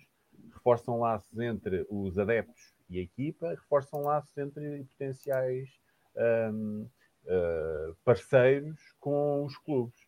reforçam 0.53 0.99
laços 0.99 1.39
entre 1.39 1.85
os 1.89 2.17
adeptos 2.19 2.73
e 2.89 2.99
a 2.99 3.01
equipa, 3.01 3.49
reforçam 3.49 4.01
laços 4.01 4.37
entre 4.37 4.83
potenciais 4.83 5.69
um, 6.51 6.81
uh, 6.81 6.89
ah, 7.27 7.93
parceiros 8.03 8.79
com 8.99 9.45
os 9.45 9.57
clubes. 9.57 9.99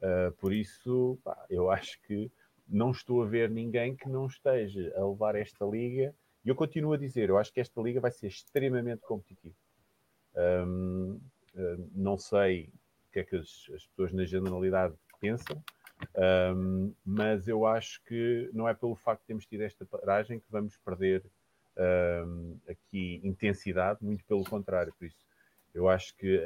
Uh, 0.00 0.32
por 0.32 0.52
isso, 0.52 1.18
pá, 1.22 1.46
eu 1.48 1.70
acho 1.70 2.00
que 2.02 2.30
não 2.72 2.90
estou 2.90 3.22
a 3.22 3.26
ver 3.26 3.50
ninguém 3.50 3.94
que 3.94 4.08
não 4.08 4.26
esteja 4.26 4.92
a 4.96 5.06
levar 5.06 5.36
esta 5.36 5.64
liga. 5.64 6.14
E 6.44 6.48
eu 6.48 6.54
continuo 6.54 6.94
a 6.94 6.98
dizer, 6.98 7.28
eu 7.28 7.38
acho 7.38 7.52
que 7.52 7.60
esta 7.60 7.80
liga 7.80 8.00
vai 8.00 8.10
ser 8.10 8.26
extremamente 8.26 9.02
competitiva. 9.02 9.54
Não 11.94 12.18
sei 12.18 12.72
o 13.08 13.12
que 13.12 13.20
é 13.20 13.24
que 13.24 13.36
as, 13.36 13.66
as 13.74 13.86
pessoas 13.86 14.12
na 14.12 14.24
generalidade 14.24 14.94
pensam, 15.20 15.62
mas 17.04 17.46
eu 17.46 17.66
acho 17.66 18.02
que 18.04 18.50
não 18.52 18.68
é 18.68 18.74
pelo 18.74 18.96
facto 18.96 19.20
de 19.20 19.26
termos 19.26 19.46
tido 19.46 19.60
esta 19.60 19.84
paragem 19.84 20.40
que 20.40 20.50
vamos 20.50 20.76
perder 20.78 21.22
aqui 22.68 23.20
intensidade, 23.22 24.02
muito 24.02 24.24
pelo 24.24 24.44
contrário. 24.44 24.92
Por 24.98 25.06
isso, 25.06 25.24
eu 25.74 25.88
acho 25.88 26.16
que 26.16 26.42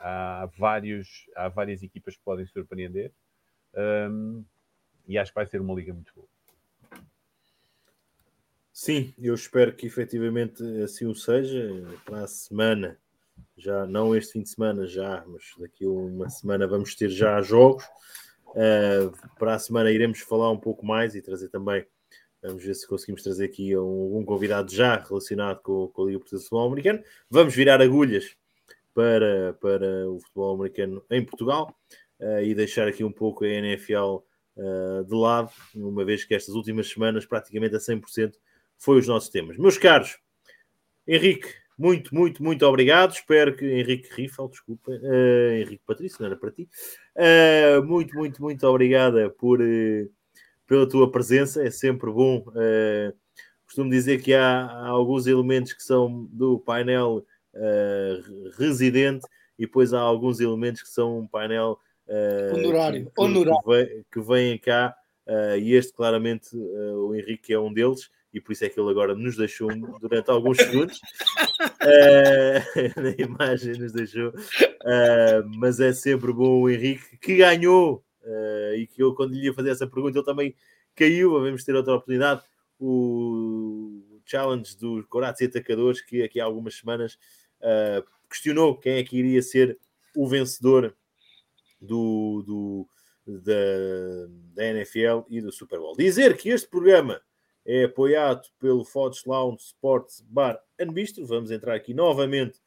há, 0.00 0.48
vários, 0.58 1.08
há 1.36 1.48
várias 1.48 1.82
equipas 1.82 2.16
que 2.16 2.22
podem 2.24 2.46
surpreender. 2.46 3.12
Um, 3.74 4.44
e 5.06 5.18
acho 5.18 5.30
que 5.30 5.36
vai 5.36 5.46
ser 5.46 5.60
uma 5.60 5.74
liga 5.74 5.92
muito 5.92 6.12
boa. 6.14 6.26
Sim, 8.72 9.14
eu 9.18 9.34
espero 9.34 9.74
que 9.74 9.86
efetivamente 9.86 10.62
assim 10.82 11.06
o 11.06 11.14
seja. 11.14 11.82
Para 12.04 12.24
a 12.24 12.26
semana, 12.26 12.98
já 13.56 13.86
não 13.86 14.14
este 14.14 14.34
fim 14.34 14.42
de 14.42 14.50
semana, 14.50 14.86
já, 14.86 15.24
mas 15.26 15.44
daqui 15.58 15.86
a 15.86 15.88
uma 15.88 16.28
semana 16.28 16.66
vamos 16.66 16.94
ter 16.94 17.08
já 17.08 17.40
jogos. 17.40 17.84
Uh, 18.48 19.10
para 19.38 19.54
a 19.54 19.58
semana 19.58 19.90
iremos 19.90 20.20
falar 20.20 20.50
um 20.50 20.58
pouco 20.58 20.84
mais 20.84 21.14
e 21.14 21.22
trazer 21.22 21.48
também, 21.48 21.86
vamos 22.42 22.62
ver 22.64 22.74
se 22.74 22.86
conseguimos 22.86 23.22
trazer 23.22 23.46
aqui 23.46 23.76
um, 23.76 24.18
um 24.18 24.24
convidado 24.24 24.70
já 24.70 24.96
relacionado 24.96 25.60
com, 25.62 25.88
com 25.88 26.02
a 26.02 26.06
Liga 26.06 26.18
Portuguesa 26.18 26.42
de 26.42 26.48
Futebol 26.48 26.66
Americano. 26.66 27.02
Vamos 27.30 27.54
virar 27.54 27.80
agulhas 27.80 28.36
para, 28.92 29.54
para 29.54 30.10
o 30.10 30.20
futebol 30.20 30.54
americano 30.54 31.02
em 31.10 31.24
Portugal 31.24 31.74
uh, 32.20 32.40
e 32.40 32.54
deixar 32.54 32.88
aqui 32.88 33.02
um 33.02 33.12
pouco 33.12 33.44
a 33.44 33.48
NFL 33.48 34.18
uh, 34.56 35.04
de 35.04 35.14
lado, 35.14 35.50
uma 35.74 36.04
vez 36.04 36.24
que 36.24 36.34
estas 36.34 36.54
últimas 36.54 36.88
semanas, 36.88 37.24
praticamente 37.26 37.76
a 37.76 37.78
100%, 37.78 38.34
foi 38.78 38.98
os 38.98 39.06
nossos 39.06 39.28
temas. 39.28 39.56
Meus 39.56 39.78
caros, 39.78 40.18
Henrique, 41.06 41.48
muito, 41.78 42.14
muito, 42.14 42.42
muito 42.42 42.64
obrigado. 42.66 43.12
Espero 43.12 43.54
que 43.54 43.64
Henrique 43.66 44.08
Riffel, 44.14 44.48
desculpa, 44.48 44.90
uh, 44.90 45.52
Henrique 45.52 45.82
Patrício, 45.86 46.18
não 46.20 46.26
era 46.26 46.36
para 46.36 46.50
ti. 46.50 46.68
Uh, 47.14 47.84
muito, 47.84 48.14
muito, 48.16 48.42
muito 48.42 48.66
obrigada 48.66 49.28
por, 49.30 49.60
uh, 49.60 50.10
pela 50.66 50.88
tua 50.88 51.10
presença. 51.10 51.62
É 51.62 51.70
sempre 51.70 52.10
bom. 52.10 52.44
costumo 53.66 53.90
dizer 53.90 54.22
que 54.22 54.32
há, 54.32 54.64
há, 54.64 54.88
alguns 54.88 55.26
elementos 55.26 55.74
que 55.74 55.82
são 55.82 56.24
do 56.32 56.58
painel 56.58 57.24
residente 58.58 59.26
e 59.58 59.64
depois 59.64 59.94
há 59.94 60.00
alguns 60.00 60.40
elementos 60.40 60.82
que 60.82 60.90
são 60.90 61.20
um 61.20 61.26
painel 61.26 61.78
honorário, 62.54 63.06
que, 63.06 63.20
honorário. 63.20 63.62
Que, 63.62 63.70
vem, 63.70 64.04
que 64.12 64.20
vêm 64.20 64.58
cá. 64.58 64.94
e 65.60 65.74
este, 65.74 65.92
claramente, 65.92 66.56
o 66.56 67.14
Henrique 67.14 67.52
é 67.52 67.58
um 67.58 67.72
deles 67.72 68.10
e 68.36 68.40
por 68.40 68.52
isso 68.52 68.66
é 68.66 68.68
que 68.68 68.78
ele 68.78 68.90
agora 68.90 69.14
nos 69.14 69.34
deixou 69.34 69.70
durante 69.98 70.30
alguns 70.30 70.58
segundos. 70.58 70.98
uh, 70.98 71.00
na 73.00 73.10
imagem 73.18 73.78
nos 73.78 73.92
deixou. 73.92 74.28
Uh, 74.28 75.42
mas 75.56 75.80
é 75.80 75.90
sempre 75.94 76.34
bom 76.34 76.60
o 76.60 76.68
Henrique, 76.68 77.16
que 77.16 77.36
ganhou, 77.36 78.04
uh, 78.22 78.74
e 78.74 78.86
que 78.86 79.02
eu, 79.02 79.14
quando 79.14 79.32
lhe 79.32 79.46
ia 79.46 79.54
fazer 79.54 79.70
essa 79.70 79.86
pergunta, 79.86 80.18
ele 80.18 80.26
também 80.26 80.54
caiu. 80.94 81.32
Vamos 81.32 81.64
ter 81.64 81.74
outra 81.74 81.94
oportunidade. 81.94 82.42
O 82.78 84.20
challenge 84.26 84.76
dos 84.76 85.06
Corazzi 85.06 85.46
Atacadores, 85.46 86.02
que 86.02 86.22
aqui 86.22 86.38
há 86.38 86.44
algumas 86.44 86.74
semanas 86.74 87.18
questionou 88.28 88.76
quem 88.76 88.98
é 88.98 89.02
que 89.02 89.16
iria 89.16 89.40
ser 89.40 89.78
o 90.14 90.28
vencedor 90.28 90.94
do, 91.86 92.42
do 92.46 92.88
da, 93.26 93.52
da 94.54 94.64
NFL 94.66 95.26
e 95.28 95.40
do 95.40 95.52
Super 95.52 95.78
Bowl. 95.78 95.96
Dizer 95.96 96.36
que 96.36 96.50
este 96.50 96.68
programa 96.68 97.20
é 97.64 97.84
apoiado 97.84 98.46
pelo 98.58 98.84
Fox 98.84 99.24
Lounge 99.24 99.62
Sports 99.62 100.24
Bar 100.28 100.60
and 100.80 100.92
Bistro. 100.92 101.26
Vamos 101.26 101.50
entrar 101.50 101.74
aqui 101.74 101.92
novamente 101.92 102.60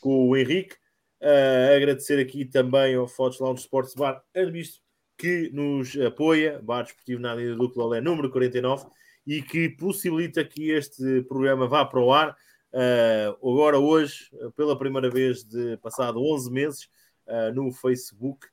com 0.00 0.28
o 0.28 0.36
Henrique. 0.36 0.76
Uh, 1.20 1.76
agradecer 1.76 2.18
aqui 2.18 2.44
também 2.44 2.94
ao 2.94 3.06
Fox 3.06 3.38
Lounge 3.38 3.60
Sports 3.60 3.94
Bar 3.94 4.22
and 4.34 4.50
Bistro 4.50 4.82
que 5.16 5.50
nos 5.52 5.96
apoia, 5.98 6.60
Bar 6.60 6.82
Desportivo 6.82 7.20
na 7.20 7.30
Avenida 7.30 7.54
do 7.54 7.70
Cololé, 7.70 8.00
número 8.00 8.28
49, 8.28 8.86
e 9.24 9.40
que 9.40 9.68
possibilita 9.68 10.44
que 10.44 10.70
este 10.70 11.22
programa 11.22 11.68
vá 11.68 11.84
para 11.84 12.00
o 12.00 12.12
ar. 12.12 12.36
Uh, 12.72 13.48
agora, 13.48 13.78
hoje, 13.78 14.30
pela 14.56 14.76
primeira 14.76 15.08
vez 15.08 15.44
de 15.44 15.76
passado 15.76 16.20
11 16.20 16.50
meses, 16.50 16.88
uh, 17.28 17.54
no 17.54 17.70
Facebook 17.70 18.48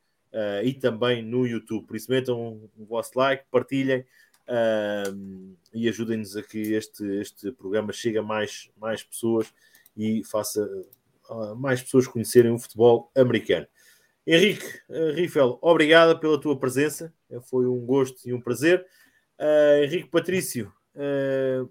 e 0.64 0.74
também 0.74 1.24
no 1.24 1.46
YouTube. 1.46 1.88
Por 1.88 1.96
isso, 1.96 2.12
metam 2.12 2.70
o 2.78 2.86
vosso 2.86 3.18
like, 3.18 3.46
partilhem 3.50 4.06
e 5.74 5.88
ajudem-nos 5.88 6.36
a 6.36 6.44
que 6.44 6.74
este, 6.74 7.04
este 7.20 7.52
programa 7.52 7.94
chegue 7.94 8.18
a 8.18 8.24
mais, 8.24 8.70
mais 8.78 9.04
pessoas 9.04 9.54
e 9.96 10.24
faça 10.24 10.66
uh, 11.30 11.56
mais 11.56 11.82
pessoas 11.82 12.08
conhecerem 12.08 12.52
o 12.52 12.60
futebol 12.60 13.12
americano. 13.16 13.68
Henrique 14.26 14.66
uh, 14.90 15.12
Riffel, 15.14 15.60
obrigada 15.62 16.18
pela 16.18 16.40
tua 16.40 16.58
presença, 16.58 17.14
foi 17.44 17.68
um 17.68 17.86
gosto 17.86 18.28
e 18.28 18.34
um 18.34 18.42
prazer. 18.42 18.86
Uh, 19.38 19.84
Henrique 19.84 20.10
Patrício, 20.10 20.74
uh, 20.96 21.70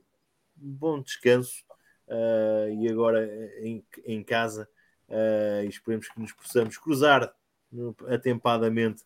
bom 0.54 1.00
descanso 1.00 1.66
e 2.80 2.88
agora 2.88 3.28
em, 3.60 3.84
em 4.06 4.22
casa. 4.22 4.66
Uh, 5.08 5.66
esperemos 5.68 6.08
que 6.08 6.20
nos 6.20 6.32
possamos 6.32 6.78
cruzar 6.78 7.30
atempadamente 8.08 9.02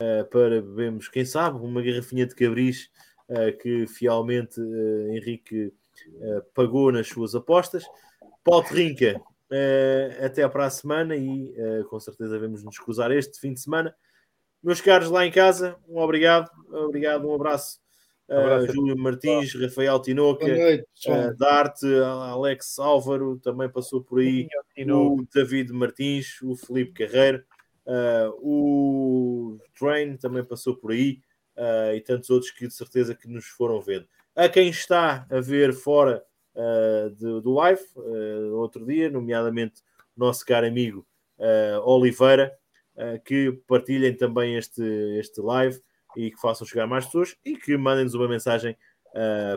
uh, 0.00 0.24
para 0.30 0.62
bebermos, 0.62 1.08
quem 1.08 1.24
sabe, 1.24 1.58
uma 1.58 1.82
garrafinha 1.82 2.26
de 2.26 2.34
cabris 2.34 2.90
uh, 3.28 3.56
que 3.58 3.86
fielmente 3.86 4.60
uh, 4.60 5.08
Henrique 5.12 5.72
pagou 6.54 6.90
nas 6.90 7.08
suas 7.08 7.34
apostas. 7.34 7.84
Paulo 8.42 8.64
Rinca, 8.70 9.20
até 10.24 10.48
para 10.48 10.64
a 10.64 10.70
semana 10.70 11.14
e 11.14 11.52
com 11.90 12.00
certeza 12.00 12.38
vamos 12.38 12.64
nos 12.64 12.78
cruzar 12.78 13.10
este 13.10 13.38
fim 13.38 13.52
de 13.52 13.60
semana. 13.60 13.94
Meus 14.62 14.80
caros 14.80 15.10
lá 15.10 15.26
em 15.26 15.30
casa, 15.30 15.76
um 15.86 15.98
obrigado, 15.98 16.50
obrigado, 16.70 17.28
um 17.28 17.34
abraço. 17.34 17.80
Abraço. 18.30 18.72
Júlio 18.72 18.96
Martins, 18.96 19.52
Rafael 19.54 20.00
Tinoca, 20.00 20.46
uh, 20.46 21.36
Darte, 21.36 21.86
Alex 22.02 22.78
Álvaro, 22.78 23.38
também 23.40 23.68
passou 23.68 24.02
por 24.02 24.20
aí, 24.20 24.46
o 24.88 25.24
David 25.34 25.72
Martins, 25.72 26.40
o 26.40 26.56
Felipe 26.56 26.92
Carreiro, 26.92 27.44
Uh, 27.86 28.30
o 28.40 29.58
Train 29.78 30.16
também 30.16 30.44
passou 30.44 30.76
por 30.76 30.92
aí 30.92 31.20
uh, 31.56 31.94
e 31.94 32.00
tantos 32.00 32.30
outros 32.30 32.50
que 32.50 32.66
de 32.66 32.74
certeza 32.74 33.14
que 33.14 33.28
nos 33.28 33.46
foram 33.46 33.80
vendo. 33.80 34.06
A 34.34 34.48
quem 34.48 34.68
está 34.68 35.26
a 35.30 35.40
ver 35.40 35.72
fora 35.72 36.22
uh, 36.54 37.40
do 37.40 37.52
live, 37.52 37.82
outro 38.52 38.86
dia, 38.86 39.10
nomeadamente 39.10 39.82
nosso 40.16 40.44
caro 40.44 40.66
amigo 40.66 41.06
Oliveira, 41.84 42.56
que 43.24 43.52
partilhem 43.66 44.14
também 44.14 44.56
este, 44.56 44.82
este 45.18 45.40
live 45.40 45.80
e 46.16 46.30
que 46.30 46.40
façam 46.40 46.66
chegar 46.66 46.86
mais 46.86 47.06
pessoas 47.06 47.34
e 47.44 47.56
que 47.56 47.76
mandem-nos 47.76 48.14
uma 48.14 48.28
mensagem 48.28 48.76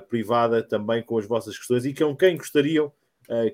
privada 0.08 0.64
também 0.64 1.04
com 1.04 1.18
as 1.18 1.26
vossas 1.26 1.58
questões 1.58 1.86
e 1.86 1.94
com 1.94 2.16
quem 2.16 2.38
gostariam 2.38 2.92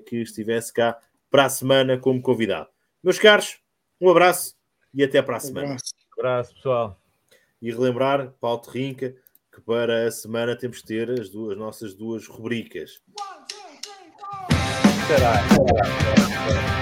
que 0.06 0.18
estivesse 0.18 0.72
cá 0.72 0.96
para 1.28 1.46
a 1.46 1.50
semana 1.50 1.98
como 1.98 2.22
convidado. 2.22 2.68
Meus 3.02 3.18
caros, 3.18 3.58
um 4.00 4.08
abraço 4.08 4.59
e 4.92 5.02
até 5.02 5.22
para 5.22 5.36
a 5.36 5.40
semana. 5.40 5.66
Um 5.66 5.70
abraço. 5.70 5.94
Um 5.94 6.20
abraço, 6.20 6.54
pessoal. 6.54 7.00
E 7.62 7.70
relembrar, 7.70 8.32
Paulo 8.40 8.62
Rinca, 8.68 9.14
que 9.52 9.60
para 9.60 10.06
a 10.06 10.10
semana 10.10 10.56
temos 10.56 10.78
de 10.78 10.84
ter 10.84 11.10
as, 11.10 11.28
duas, 11.28 11.52
as 11.52 11.58
nossas 11.58 11.94
duas 11.94 12.26
rubricas. 12.26 13.02
Será? 15.06 16.79